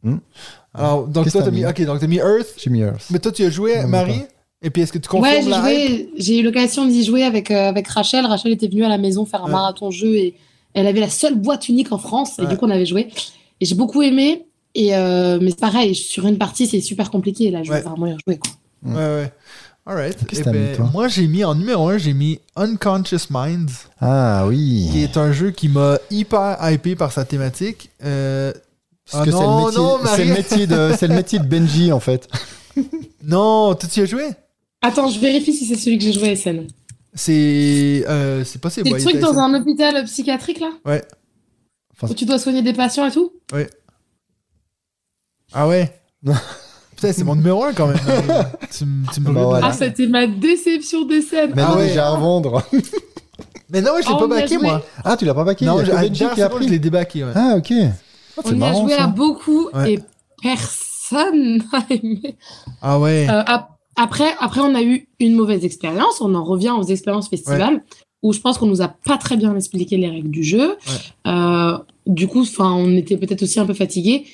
[0.04, 0.18] Hmm.
[0.74, 1.60] Alors, donc toi, t'as mis.
[1.60, 2.56] mis Ok, donc t'as mis Earth.
[2.58, 3.06] J'ai mis Earth.
[3.12, 4.24] Mais toi, tu as joué, Non, Marie.
[4.64, 5.90] Et puis, est-ce que tu confirmes Ouais, j'ai la hype?
[5.90, 8.26] joué, j'ai eu l'occasion d'y jouer avec, euh, avec Rachel.
[8.26, 9.52] Rachel était venue à la maison faire un Ouais.
[9.52, 10.36] marathon jeu et
[10.74, 12.38] elle avait la seule boîte unique en France.
[12.40, 13.08] Et du coup, on avait joué.
[13.60, 14.46] Et j'ai beaucoup aimé.
[14.76, 17.50] Et euh, mais c'est pareil, sur une partie, c'est super compliqué.
[17.52, 18.38] Là, je vais vraiment y rejouer.
[18.40, 18.52] Quoi.
[18.84, 19.34] Ouais, ouais.
[19.86, 20.16] Alright.
[20.28, 20.90] Qu'est-ce Eh que t'as mis, ben, toi?
[20.94, 24.50] moi, j'ai mis en numéro 1, j'ai mis Unconscious Minds, Ah qui
[24.94, 25.02] oui.
[25.04, 27.90] est un jeu qui m'a hyper hypé par sa thématique.
[28.06, 28.54] Euh,
[29.12, 30.28] Parce Ah que c'est le métier, non, c'est Marie.
[30.28, 32.30] le métier de, c'est le métier de Benji en fait.
[33.24, 34.24] non, tu y as joué?
[34.82, 36.68] Attends, je vérifie si c'est celui que j'ai joué à SN.
[37.14, 38.88] C'est euh, c'est possible.
[38.88, 41.04] C'est ouais, le truc dans un hôpital psychiatrique là Ouais.
[41.94, 43.32] Enfin, Où tu dois soigner des patients et tout
[45.54, 45.92] Ah ouais?
[46.96, 47.98] Putain, c'est mon numéro 1 quand même.
[48.06, 48.46] Marie.
[48.72, 49.34] tu, me Bah brûles.
[49.46, 49.68] voilà.
[49.68, 51.54] Ah, c'était ma déception des scènes.
[51.56, 51.88] mais Ah non, ouais.
[51.88, 52.64] déjà à vendre.
[53.70, 54.58] Mais non, je l'ai Ah, pas joué.
[54.60, 54.86] moi.
[55.04, 57.24] Ah, tu l'as pas baqué Non, j'ai- je l'ai débacké.
[57.24, 57.32] Ouais.
[57.36, 57.74] Ah, ok.
[58.38, 59.04] Oh, On y a joué ça.
[59.04, 59.94] à beaucoup Ouais.
[59.94, 60.00] et
[60.42, 62.38] personne n'a aimé.
[62.82, 63.28] Ah ouais.
[63.30, 63.44] Euh,
[64.02, 66.22] après, après, on a eu une mauvaise expérience.
[66.22, 67.84] On en revient aux expériences festival
[68.24, 70.76] où je pense qu'on nous a pas très bien expliqué les règles du jeu.
[71.28, 74.26] Euh, du coup, enfin, on était peut-être aussi un peu fatigué.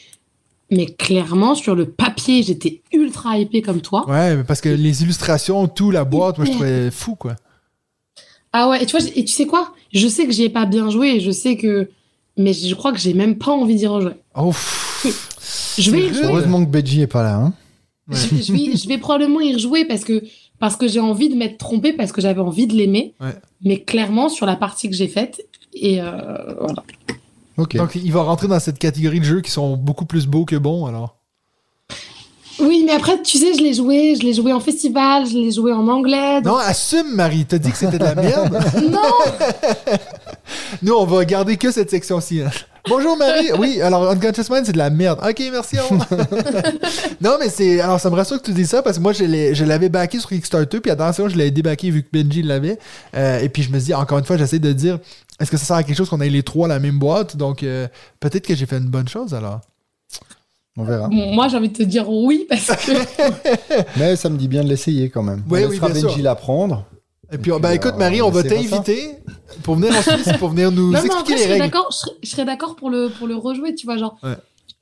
[0.71, 4.09] Mais clairement, sur le papier, j'étais ultra hypée comme toi.
[4.09, 7.35] Ouais, mais parce que les illustrations, tout, la boîte, moi, je trouvais fou, quoi.
[8.53, 9.73] Ah ouais, et tu vois, et tu sais quoi?
[9.93, 11.89] Je sais que j'y ai pas bien joué et je sais que.
[12.37, 14.13] Mais je crois que j'ai même pas envie d'y rejouer.
[14.33, 14.53] Oh.
[15.77, 16.23] Je vais y.
[16.23, 17.35] Heureusement que Benji est pas là.
[17.35, 17.53] Hein.
[18.09, 18.15] Ouais.
[18.15, 20.23] je, je vais, je vais probablement y rejouer parce que,
[20.59, 23.13] parce que j'ai envie de m'être trompée, parce que j'avais envie de l'aimer.
[23.19, 23.35] Ouais.
[23.63, 25.41] Mais clairement, sur la partie que j'ai faite,
[25.73, 26.07] et euh,
[26.59, 26.83] voilà.
[27.57, 27.75] Ok.
[27.75, 30.55] Donc, il va rentrer dans cette catégorie de jeux qui sont beaucoup plus beaux que
[30.55, 31.15] bons, alors?
[32.59, 35.51] Oui, mais après, tu sais, je l'ai joué, je l'ai joué en festival, je l'ai
[35.51, 36.41] joué en anglais.
[36.41, 37.45] donc- Non, assume, Marie.
[37.45, 38.57] T'as dit que c'était de la merde.
[38.89, 38.99] Non,
[40.81, 42.41] Nous, on va garder que cette section-ci.
[42.41, 42.49] hein.
[42.89, 43.51] Bonjour, Marie.
[43.57, 45.19] Oui, alors Unconscious Mind, c'est de la merde.
[45.27, 45.77] Ok, merci.
[45.79, 46.07] au revoir.
[47.21, 47.81] non, mais c'est.
[47.81, 50.29] Alors, ça me rassure que tu dis ça parce que moi, je l'avais backé sur
[50.29, 52.79] Kickstarter, puis dernière je l'avais débacké vu que Benji l'avait.
[53.15, 54.99] Euh, et puis, je me dis, encore une fois, j'essaie de dire,
[55.39, 57.37] est-ce que ça sert à quelque chose qu'on ait les trois la même boîte?
[57.37, 57.87] Donc, euh,
[58.19, 59.61] peut-être que j'ai fait une bonne chose alors.
[60.79, 61.09] On verra.
[61.09, 62.91] Moi j'ai envie de te dire oui parce que
[63.99, 65.43] Mais ça me dit bien de l'essayer quand même.
[65.49, 66.85] Oui, on oui, laissera bien Benji l'apprendre.
[67.31, 69.15] Et puis, Et ben puis, écoute, euh, Marie, on va t'inviter
[69.63, 71.65] pour venir en Suisse, pour venir nous non, mais en expliquer les serais règles.
[71.65, 74.17] d'accord, je serais- je serais d'accord pour le pour le rejouer, tu vois, genre.
[74.23, 74.35] Ouais.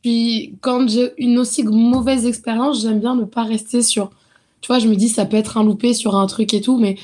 [0.04, 4.12] Puis quand j'ai une aussi mauvaise expérience, j'aime bien ne pas rester sur.
[4.62, 6.78] Tu vois, je me dis ça peut être un loupé sur un truc et tout,
[6.78, 6.96] mais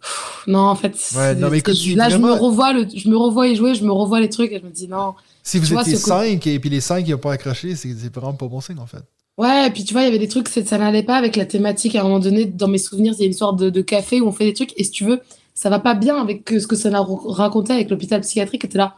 [0.00, 0.92] Pff, non, en fait.
[0.96, 3.84] c'est- non, mais écoute, là, je me revois le, je me revois y jouer, je
[3.84, 5.14] me revois les trucs et je me dis non.
[5.42, 7.94] Si vous étiez ce côté- 5 et puis les 5 qui n'ont pas accroché, c'est
[7.94, 9.02] c'est vraiment pas bon signe en fait.
[9.38, 11.46] Ouais, et puis tu vois, il y avait des trucs, ça n'allait pas avec la
[11.46, 11.94] thématique.
[11.94, 14.20] À un moment donné, dans mes souvenirs, il y a une sorte de, de café
[14.20, 15.20] où on fait des trucs, et si tu veux,
[15.54, 18.64] ça va pas bien avec euh, ce que ça a ra- raconté avec l'hôpital psychiatrique.
[18.64, 18.96] Et t'es là,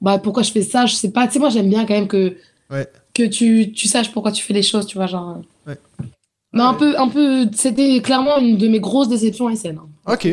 [0.00, 0.86] bah pourquoi je fais ça?
[0.86, 1.26] Je sais pas.
[1.26, 2.36] Tu sais, moi j'aime bien quand même que,
[2.70, 2.86] Ouais.
[3.14, 5.36] que tu, tu saches pourquoi tu fais les choses, tu vois, genre.
[5.66, 5.70] euh.
[5.72, 5.78] Ouais.
[6.54, 9.78] Non, un peu, un peu, c'était clairement une de mes grosses déceptions à SN.
[9.78, 9.88] hein.
[10.12, 10.26] Ok,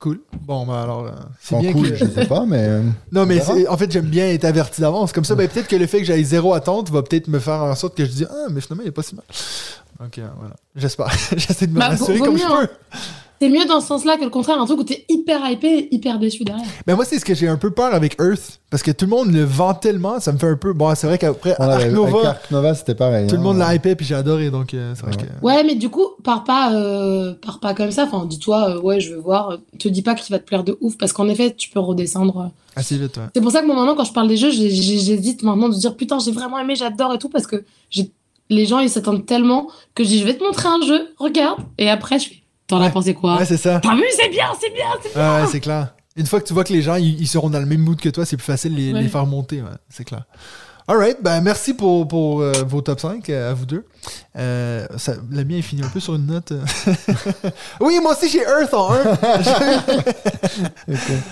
[0.00, 0.20] cool.
[0.42, 1.94] Bon, ben alors, euh, c'est bien cool, que.
[1.96, 2.58] je sais pas, mais.
[2.58, 5.12] euh, Non, mais en fait, j'aime bien être averti d'avance.
[5.12, 7.62] Comme ça, ben, peut-être que le fait que j'aille zéro attente va peut-être me faire
[7.62, 9.24] en sorte que je dis Ah, mais finalement, il est pas si mal.
[10.00, 10.54] Euh, voilà.
[10.74, 11.10] J'espère.
[11.36, 12.68] J'essaie de me Bah, rassurer comme mieux, je hein.
[13.40, 15.94] C'est mieux dans ce sens-là que le contraire, un truc où t'es hyper hypé et
[15.94, 16.66] hyper déçu derrière.
[16.86, 18.60] Mais moi, c'est ce que j'ai un peu peur avec Earth.
[18.68, 20.74] Parce que tout le monde le vend tellement, ça me fait un peu.
[20.74, 23.26] Bon, c'est vrai qu'après, avait- Ark avec Nova, Ark Nova, c'était pareil.
[23.28, 23.44] tout le hein.
[23.44, 24.50] monde l'a hypé, puis j'ai adoré.
[24.50, 25.22] Donc, euh, c'est vrai Ouais.
[25.40, 25.44] que.
[25.44, 28.04] Ouais, mais du coup, pars pas, euh, pars pas comme ça.
[28.04, 29.56] Enfin, dis-toi, euh, ouais, je veux voir.
[29.78, 32.50] Te dis pas qu'il va te plaire de ouf, parce qu'en effet, tu peux redescendre.
[32.76, 33.24] Assez vite, ouais.
[33.34, 35.96] C'est pour ça que moi, maintenant, quand je parle des jeux, j'hésite maintenant de dire
[35.96, 38.12] putain, j'ai vraiment aimé, j'adore et tout, parce que j'ai-
[38.50, 41.60] les gens, ils s'attendent tellement que je dis, je vais te montrer un jeu, regarde.
[41.78, 42.39] Et après, je fais,
[42.70, 42.90] t'en as Ouais.
[42.90, 43.80] pensé quoi Ouais, c'est ça.
[43.82, 45.36] T'as vu, c'est bien, c'est bien, c'est bien.
[45.36, 45.94] Ouais, ouais, c'est clair.
[46.16, 48.00] Une fois que tu vois que les gens ils, ils seront dans le même mood
[48.00, 49.02] que toi, c'est plus facile de les, Ouais.
[49.02, 50.24] les faire monter, ouais, c'est clair.
[50.88, 53.84] Alright, ben merci pour, pour euh, vos top 5 euh, à vous deux.
[54.36, 56.52] Euh, ça, le mien est fini un peu sur une note.
[57.80, 58.96] oui, moi aussi j'ai Earth en 1.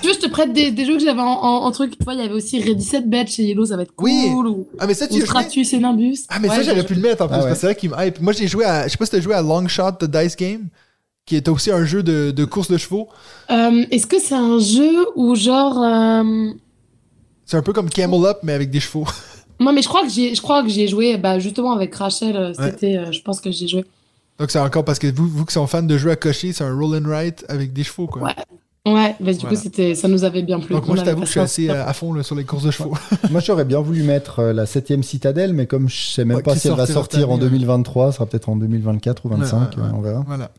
[0.01, 1.99] Tu veux, je te prête des, des jeux que j'avais en, en, en truc.
[1.99, 4.09] Tu vois, il y avait aussi Ready Set Bet chez Yellow, ça va être cool.
[4.11, 4.31] Oui.
[4.33, 5.21] Ou, ah, mais ça, tu.
[5.23, 6.19] Stratus et Nimbus.
[6.29, 7.45] Ah, mais Ouais, ça, j'aurais pu le mettre en plus, Ah, ouais.
[7.47, 8.21] parce que c'est vrai qu'il me hype.
[8.21, 8.85] Moi, j'ai joué à.
[8.87, 10.69] Je sais pas si t'as joué à Long Shot de Dice Game,
[11.29, 13.09] qui est aussi un jeu de, de course de chevaux.
[13.51, 15.83] Euh, Est-ce que c'est un jeu où genre.
[15.83, 16.51] euh,
[17.45, 19.05] C'est un peu comme Camel Up, mais avec des chevaux.
[19.61, 22.37] Non, mais je crois que j'ai, je crois que j'ai joué, bah, justement avec Rachel,
[22.37, 23.85] euh, c'était, euh, je pense que j'ai joué.
[24.39, 26.63] Donc, c'est encore parce que vous, vous qui sont fans de jeux à cocher, c'est
[26.63, 28.23] un roll and write avec des chevaux, quoi.
[28.23, 28.35] Ouais.
[28.87, 29.57] Ouais, bah, du Voilà.
[29.57, 30.77] coup, c'était, ça nous avait bien plu.
[30.77, 32.71] Donc, moi, je t'avoue que je suis assez à fond là, sur les courses de
[32.71, 32.95] chevaux.
[33.33, 36.43] Moi, j'aurais bien voulu mettre euh, la 7ème citadelle, mais comme je sais même Ouais,
[36.45, 37.51] pas si elle va sortir en année, ouais.
[37.51, 39.89] 2023, ça sera peut-être en 2024 ou 25, Ouais, ouais, ouais.
[39.93, 40.23] on verra.
[40.25, 40.53] Voilà.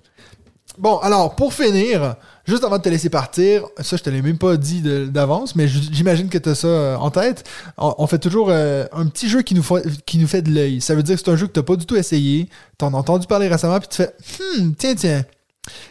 [0.80, 2.16] Bon, alors, pour finir,
[2.48, 5.68] juste avant de te laisser partir, ça, je te l'ai même pas dit d'avance, mais
[5.68, 7.44] j'imagine que tu as ça euh, en tête.
[7.78, 10.52] On, on fait toujours euh, un petit jeu qui nous, fait, qui nous fait de
[10.52, 10.80] l'œil.
[10.80, 12.94] Ça veut dire que c'est un jeu que tu pas du tout essayé, tu en
[12.94, 15.26] as entendu parler récemment, puis tu fais Hmm, tiens, tiens.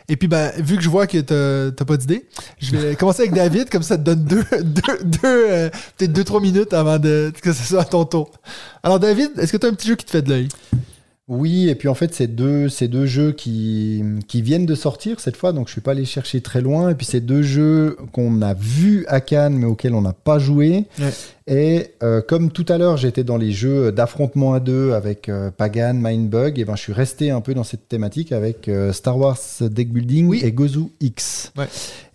[0.09, 2.27] Et puis, ben, vu que je vois que t'as t'as pas d'idée,
[2.59, 6.25] je vais commencer avec David, comme ça te donne deux, deux, deux euh, peut-être deux,
[6.25, 8.31] trois minutes avant de, que ce soit à ton tour.
[8.83, 10.49] Alors, David, est-ce que tu as un petit jeu qui te fait de l'œil?
[11.29, 15.21] Oui, et puis en fait, c'est deux, c'est deux jeux qui, qui viennent de sortir
[15.21, 16.89] cette fois, donc je suis pas allé chercher très loin.
[16.91, 20.39] Et puis c'est deux jeux qu'on a vus à Cannes, mais auxquels on n'a pas
[20.39, 20.85] joué.
[20.99, 21.11] Ouais.
[21.47, 25.51] Et euh, comme tout à l'heure, j'étais dans les jeux d'affrontement à deux avec euh,
[25.51, 29.19] Pagan, Mindbug, et ben je suis resté un peu dans cette thématique avec euh, Star
[29.19, 30.41] Wars Deck Building Oui.
[30.43, 31.53] et Gozu X.
[31.59, 31.67] Ouais.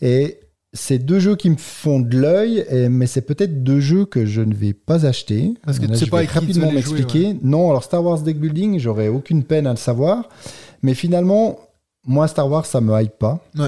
[0.02, 0.38] Et
[0.74, 4.42] c'est deux jeux qui me font de l'œil, mais c'est peut-être deux jeux que je
[4.42, 5.54] ne vais pas acheter.
[5.66, 7.38] Parce que Là, tu sais je pas vais rapidement m'expliquer.
[7.44, 10.30] Non, alors Star Wars Deck Building, j'aurais aucune peine à le savoir.
[10.82, 11.60] Mais finalement,
[12.06, 13.40] moi, Star Wars, ça me hype pas.
[13.58, 13.68] Ouais.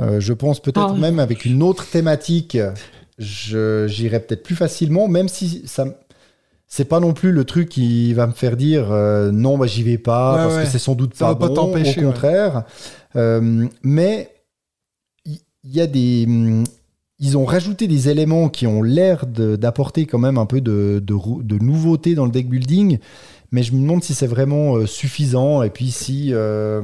[0.00, 0.98] Euh, je pense peut-être Ah ouais.
[0.98, 2.58] même avec une autre thématique,
[3.18, 5.84] je- j'irais peut-être plus facilement, même si ça.
[6.66, 9.84] C'est pas non plus le truc qui va me faire dire euh, non, bah, j'y
[9.84, 10.62] vais pas Ouais, parce ouais.
[10.64, 11.54] que c'est sans doute Ça pas va pas bon.
[11.54, 12.12] t'empêcher, Au ouais.
[12.12, 12.64] contraire,
[13.16, 14.30] Euh, mais
[15.64, 16.64] il y, a des hum,
[17.18, 21.58] ils ont rajouté des éléments qui ont l'air d'apporter quand même un peu de, de,
[21.58, 22.98] nouveauté dans le deck building.
[23.52, 26.82] Mais je me demande si c'est vraiment euh, suffisant et puis si euh,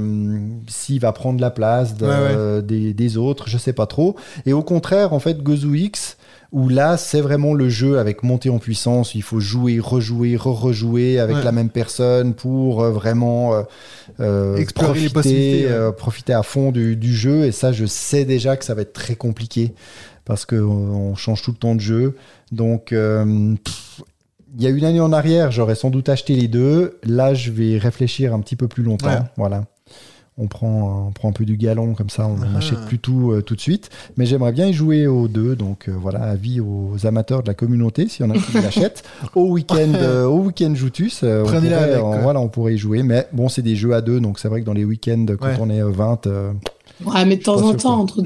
[0.69, 2.63] s'il va prendre la place de- Ouais, ouais.
[2.63, 4.15] Des, des autres, je sais pas trop.
[4.47, 6.17] Et au contraire, en fait, Gozu X,
[6.53, 11.19] où là, c'est vraiment le jeu avec montée en puissance, il faut jouer, rejouer, re-rejouer
[11.21, 11.45] avec Ouais.
[11.45, 13.63] la même personne pour euh, vraiment euh,
[14.19, 15.73] euh, Explorer les profiter, possibilités, ouais.
[15.73, 17.45] euh, profiter à fond du, du jeu.
[17.45, 19.75] Et ça, je sais déjà que ça va être très compliqué
[20.25, 22.17] parce qu'on on change tout le temps de jeu.
[22.53, 24.03] Donc, euh, pff,
[24.59, 26.99] il y a une année en arrière, j'aurais sans doute acheté les deux.
[27.05, 29.07] Là, je vais réfléchir un petit peu plus longtemps.
[29.09, 29.19] Ouais.
[29.37, 29.65] Voilà.
[30.43, 32.47] On prend, on prend un peu du galon comme ça, on Ah.
[32.55, 33.91] n'achète plus tout euh, tout de suite.
[34.17, 35.55] Mais j'aimerais bien y jouer aux deux.
[35.55, 39.03] Donc euh, voilà, avis aux amateurs de la communauté, s'il y en a qui l'achètent.
[39.35, 42.19] Au week-end, euh, au week-end Joutus, euh, on, Prenez-la pourrait, avec, on- quoi.
[42.21, 43.03] voilà, on pourrait y jouer.
[43.03, 45.47] Mais bon, c'est des jeux à deux, donc c'est vrai que dans les week-ends, quand
[45.47, 45.57] Ouais.
[45.61, 46.53] on est euh, 20, euh,
[47.05, 48.23] Ouais, mais de temps en temps, entre.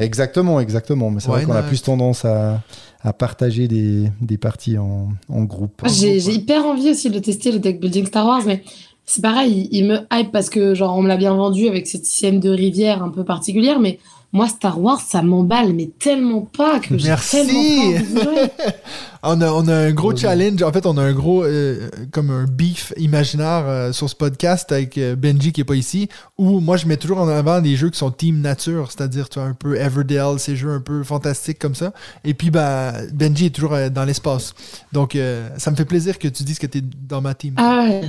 [0.00, 1.10] Exactement, exactement.
[1.10, 2.62] Mais c'est vrai qu'on a plus tendance à,
[3.02, 5.82] à partager des, des parties en, en groupe.
[5.86, 8.62] J'ai hyper envie aussi de tester le deck building Star Wars, mais
[9.06, 11.86] c'est pareil, il, il me hype parce que genre on me l'a bien vendu avec
[11.86, 13.98] cette système de rivière un peu particulière, mais
[14.32, 18.50] moi Star Wars ça m'emballe, mais tellement pas que j'ai tellement pas envie d'y jouer.
[19.28, 20.62] On a, on a un gros challenge.
[20.62, 24.70] En fait, on a un gros, euh, comme un beef imaginaire euh, sur ce podcast
[24.70, 27.74] avec euh, Benji qui est pas ici, où moi je mets toujours en avant des
[27.76, 31.02] jeux qui sont team nature, c'est-à-dire tu vois un peu Everdell, ces jeux un peu
[31.02, 31.92] fantastiques comme ça.
[32.24, 34.54] Et puis bah Benji est toujours euh, dans l'espace.
[34.92, 37.54] Donc euh, ça me fait plaisir que tu dises que tu es dans ma team.
[37.56, 38.02] Ah ouais.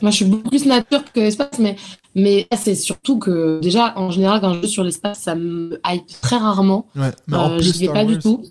[0.00, 1.76] Moi, je suis beaucoup plus nature que espace, mais,
[2.14, 6.06] mais c'est surtout que, déjà, en général, quand je joue sur l'espace, ça me hype
[6.20, 6.86] très rarement.
[6.94, 8.44] Ouais, mais en Euh, plus J'y vais pas du tout.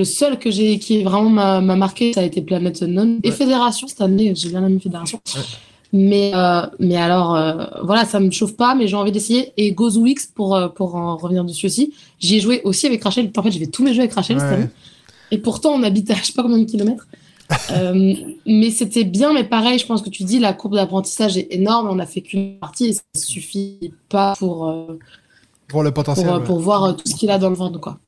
[0.00, 3.20] Le seul que j'ai qui vraiment m'a m'a marqué, ça a été Planet Unknown.
[3.22, 3.34] Et Ouais.
[3.34, 5.20] Fédération, cette année, j'ai bien aimé Fédération.
[5.36, 5.42] Ouais.
[5.92, 9.52] Mais, euh, mais alors, euh, voilà, ça me chauffe pas, mais j'ai envie d'essayer.
[9.58, 13.04] Et Gozo X, pour, euh, pour en revenir dessus aussi, j'y ai joué aussi avec
[13.04, 13.30] Rachel.
[13.36, 14.54] En fait, j'ai fait tous mes jeux avec Rachel cette Ouais.
[14.54, 14.68] année.
[15.32, 17.06] Et pourtant, on habite à je sais pas combien de kilomètres.
[17.72, 18.14] Euh,
[18.46, 21.88] mais c'était bien, mais pareil, je pense que tu dis, la courbe d'apprentissage est énorme.
[21.90, 24.72] On a fait qu'une partie et ça suffit pas pour,
[25.68, 26.28] Pour le potentiel.
[26.30, 26.44] ouais.
[26.44, 27.98] pour voir tout ce qu'il a dans le ventre, quoi.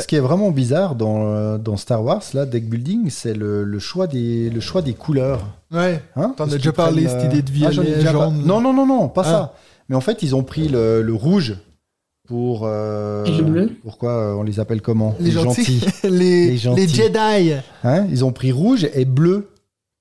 [0.00, 3.64] Ce qui est vraiment bizarre dans, euh, dans Star Wars, là, deck building, c'est le,
[3.64, 5.46] le choix des, le choix des couleurs.
[5.72, 6.02] Ouais.
[6.16, 8.40] Hein T'en as déjà parlé, prennent, cette idée de Ah, j'en ai violet, déjà jaune.
[8.40, 9.30] pas- Non, non, non, non, pas Ah.
[9.30, 9.54] ça.
[9.88, 11.56] Mais en fait, ils ont pris le, le rouge
[12.26, 12.62] pour.
[12.64, 15.80] euh, Et le bleu Pourquoi euh, on les appelle comment Les gentils.
[16.02, 16.88] les, Les les, gentils.
[16.88, 17.52] Jedi.
[17.84, 19.50] Hein ils ont pris rouge et bleu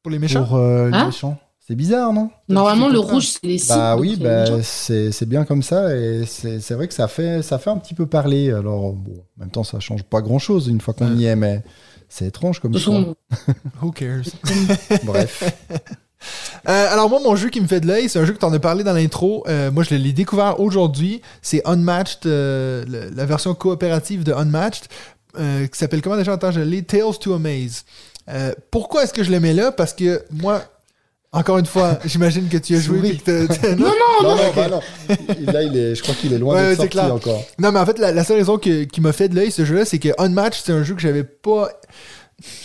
[0.02, 0.44] Pour les méchants.
[0.46, 1.38] pour euh, les Hein méchants.
[1.68, 2.30] C'est bizarre, non?
[2.48, 3.76] Normalement, le rouge, c'est les signes.
[3.76, 7.08] Bah oui, c'est bah, c'est c'est bien comme ça et c'est c'est vrai que ça
[7.08, 8.52] fait, ça fait un petit peu parler.
[8.52, 11.16] Alors, bon, en même temps, ça change pas grand chose une fois qu'on Ouais.
[11.16, 11.64] y est, mais
[12.08, 13.16] c'est étrange comme façon,
[13.82, 14.26] Who cares?
[15.06, 15.44] Bref.
[16.70, 18.46] Euh, alors moi, mon jeu qui me fait de l'œil, c'est un jeu que tu
[18.46, 19.44] en as parlé dans l'intro.
[19.48, 21.22] Euh, moi, je l'ai découvert aujourd'hui.
[21.42, 24.86] C'est Unmatched, euh, le- la version coopérative de Unmatched,
[25.40, 26.34] euh, qui s'appelle comment déjà?
[26.34, 27.86] Attends, je l'ai Tales to Amaze.
[28.30, 29.72] Euh, pourquoi est-ce que je le mets là?
[29.72, 30.64] Parce que moi,
[31.36, 32.98] encore une fois, j'imagine que tu as joué.
[32.98, 33.10] Souris.
[33.10, 33.92] puis que t'as- t'as- non,
[34.24, 34.80] non, non, bah non.
[35.40, 37.14] Il- Là, il est, je crois qu'il est loin Ouais, d'être c'est sorti clair.
[37.14, 37.44] encore.
[37.60, 39.64] non, mais en fait, la, la seule raison que- qui m'a fait de l'œil ce
[39.66, 41.70] jeu-là, c'est que Unmatched, c'est un jeu que j'avais pas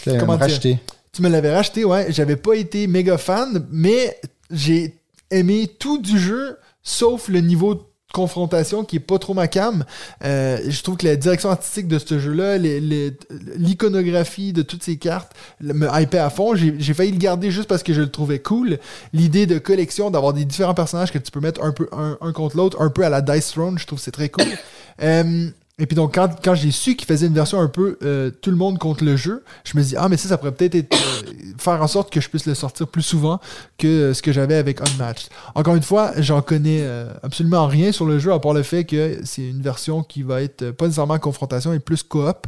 [0.04, 0.54] Je l'ai Comment même dire?
[0.54, 0.78] racheté.
[1.12, 2.06] Tu me l'avais racheté, ouais.
[2.10, 4.18] J'avais pas été méga fan, mais
[4.50, 4.94] j'ai
[5.30, 7.80] aimé tout du jeu, sauf le niveau de
[8.12, 9.84] confrontation qui est pas trop ma cam.
[10.24, 15.32] Euh, je trouve que la direction artistique de ce jeu-là, l'iconographie de toutes ces cartes
[15.60, 16.54] me hypait à fond.
[16.54, 18.78] J'ai failli le garder juste parce que je le trouvais cool.
[19.12, 22.32] L'idée de collection, d'avoir des différents personnages que tu peux mettre un peu un, un
[22.32, 24.44] contre l'autre, un peu à la Dice Throne, je trouve que c'est très cool.
[25.02, 25.48] Euh,
[25.80, 28.50] et puis donc, quand, quand j'ai su qu'il faisait une version un peu euh, tout
[28.50, 30.94] le monde contre le jeu, je me dis, ah, mais ça, ça pourrait peut-être être,
[30.94, 33.40] euh, faire en sorte que je puisse le sortir plus souvent
[33.78, 35.30] que euh, ce que j'avais avec Unmatched.
[35.54, 38.84] Encore une fois, j'en connais euh, absolument rien sur le jeu, à part le fait
[38.84, 42.46] que c'est une version qui va être pas nécessairement en confrontation, et plus coop.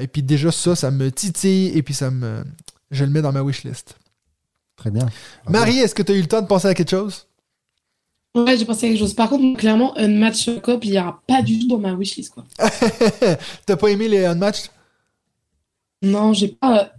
[0.00, 2.42] Et puis déjà, ça, ça me titille, et puis ça me.
[2.90, 3.96] Je le mets dans ma wishlist.
[4.76, 5.06] Très bien.
[5.46, 7.26] Marie, est-ce que tu as eu le temps de penser à quelque chose?
[8.34, 9.14] Ouais, j'ai pensé à quelque chose.
[9.14, 12.32] Par contre, clairement, un match cop, il n'y aura pas du tout dans ma wishlist,
[12.32, 12.44] quoi.
[13.66, 14.70] T'as pas aimé les Unmatched?
[16.02, 16.90] Non, j'ai pas.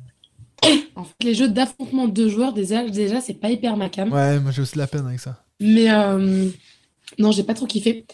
[0.65, 3.89] euh, En fait, les jeux d'affrontement de deux joueurs, déjà, déjà c'est pas hyper ma
[3.89, 4.11] cam.
[4.13, 5.43] Ouais, moi j'ai aussi la peine avec ça.
[5.59, 6.49] Mais euh,
[7.17, 8.05] non, j'ai pas trop kiffé.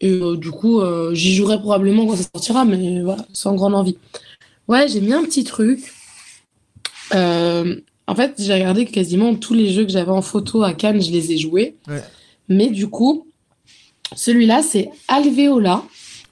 [0.00, 3.74] Et euh, du coup, euh, j'y jouerai probablement quand ça sortira, mais voilà, sans grande
[3.74, 3.98] envie.
[4.68, 5.92] Ouais, j'ai mis un petit truc.
[7.12, 11.10] En fait, j'ai regardé quasiment tous les jeux que j'avais en photo à Cannes, je
[11.10, 11.76] les ai joués.
[11.88, 12.02] Ouais.
[12.48, 13.26] Mais du coup,
[14.14, 15.82] celui-là, c'est Alveola.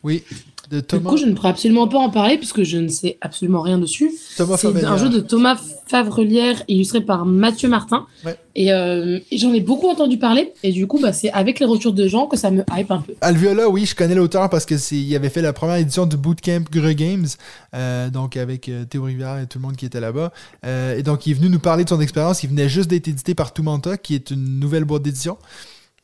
[0.02, 0.22] Oui,
[0.70, 3.18] de Du Thomas, coup, je ne pourrais absolument pas en parler puisque je ne sais
[3.20, 4.12] absolument rien dessus.
[4.36, 8.06] Thomas C'est un jeu de Thomas Favrelière illustré par Mathieu Martin.
[8.24, 8.36] Ouais.
[8.56, 10.52] Et, euh, et j'en ai beaucoup entendu parler.
[10.64, 13.00] Et du coup, bah, c'est avec les retours de gens que ça me hype un
[13.00, 13.14] peu.
[13.20, 16.16] Alviola, oui, je connais l'auteur parce que c'est, il avait fait la première édition du
[16.16, 17.26] Bootcamp Gre Games,
[17.74, 20.32] euh, donc avec euh, Théo Rivière et tout le monde qui était là-bas.
[20.96, 22.42] Et donc, il est venu nous parler de son expérience.
[22.42, 25.38] Il venait juste d'être édité par Tumanta, qui est une nouvelle boîte d'édition.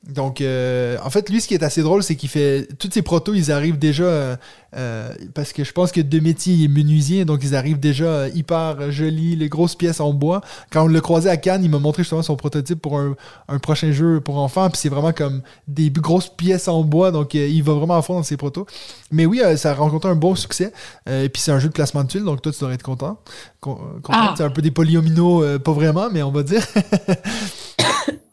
[0.08, 2.66] Donc, euh, en fait, lui, ce qui est assez drôle, c'est qu'il fait.
[2.78, 4.02] Toutes ses protos, ils arrivent déjà.
[4.04, 4.36] euh,
[4.74, 8.04] euh, parce que je pense que de métier, il est menuisier, donc ils arrivent déjà
[8.06, 10.40] euh, hyper jolis, les grosses pièces en bois.
[10.72, 13.14] Quand on l'a croisé à Cannes, il m'a montré justement son prototype pour un,
[13.48, 17.34] un prochain jeu pour enfants, puis c'est vraiment comme des grosses pièces en bois, donc
[17.34, 18.66] il va vraiment à fond dans ses protos.
[19.10, 20.72] Mais oui, ça a rencontré un bon succès,
[21.06, 22.82] euh, et puis c'est un jeu de placement de tuiles, donc toi, tu devrais être
[22.82, 23.18] content.
[23.60, 24.18] Con- content.
[24.18, 24.34] Ah.
[24.38, 26.66] C'est un peu des polyomino, euh, pas vraiment, mais on va dire.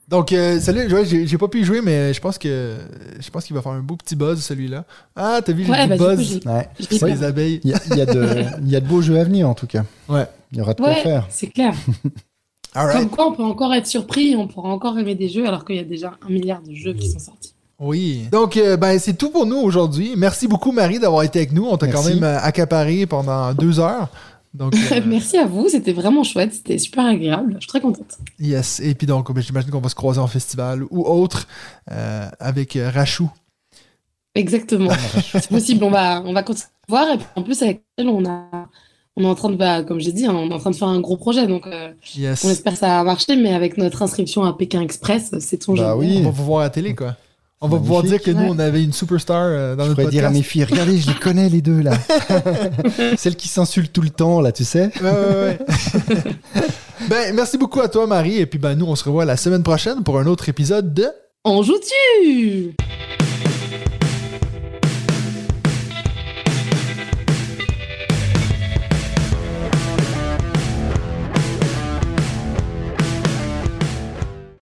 [0.09, 2.75] Donc, euh, salut, ouais, j'ai pas pu y jouer, mais je pense que
[3.19, 4.83] je pense qu'il va faire un beau petit buzz, celui-là.
[5.15, 6.69] Ah, t'as vu, j'ai Ouais, dit bah, buzz Ouais.
[6.97, 7.61] sur les abeilles.
[7.63, 8.27] Il y, a- il y a de,
[8.63, 9.83] il y a de beaux jeux à venir en tout cas.
[10.07, 10.25] Ouais.
[10.51, 11.27] Il y aura de quoi Ouais, faire.
[11.29, 11.73] c'est clair.
[12.73, 12.97] Alright.
[12.99, 15.75] Comme quoi, on peut encore être surpris, on pourra encore aimer des jeux alors qu'il
[15.75, 17.53] y a déjà un milliard de jeux qui sont sortis.
[17.79, 18.25] Oui.
[18.31, 20.13] Donc, euh, ben, c'est tout pour nous aujourd'hui.
[20.17, 21.65] Merci beaucoup, Marie, d'avoir été avec nous.
[21.65, 24.09] On t'a quand même euh, accaparé pendant deux heures.
[24.53, 27.53] Donc, euh, Merci à vous, c'était vraiment chouette, c'était super agréable.
[27.55, 28.17] Je suis très contente.
[28.39, 28.79] yes.
[28.79, 31.47] Et puis donc, ben, j'imagine qu'on va se croiser en festival ou autre
[31.91, 33.29] euh, avec euh, Rachou.
[34.35, 34.91] Exactement.
[35.33, 37.13] c'est possible, on va, on va continuer à voir.
[37.13, 38.67] Et puis en plus, avec elle, on, a,
[39.15, 40.75] on est en train de, bah, comme j'ai dit, hein, on est en train de
[40.75, 41.45] faire un gros projet.
[41.47, 42.43] Donc, euh, Yes.
[42.43, 43.35] on espère que ça va marcher.
[43.35, 45.99] Mais avec notre inscription à Pékin Express, c'est ton Bah jeu.
[45.99, 46.17] oui.
[46.21, 47.15] On va vous voir à la télé, quoi.
[47.61, 50.11] On va pouvoir dire que nous, on avait une superstar euh, dans Je notre pourrais
[50.11, 50.37] dire à podcast.
[50.37, 51.91] mes filles, regardez, je les connais les deux là.
[53.17, 54.89] Celles qui s'insultent tout le temps là, tu sais.
[55.01, 55.57] Ouais, ouais,
[56.15, 56.15] ouais.
[57.09, 58.37] ben, merci beaucoup à toi, Marie.
[58.37, 61.07] Et puis, ben, nous, on se revoit la semaine prochaine pour un autre épisode de
[61.43, 62.75] On joue-tu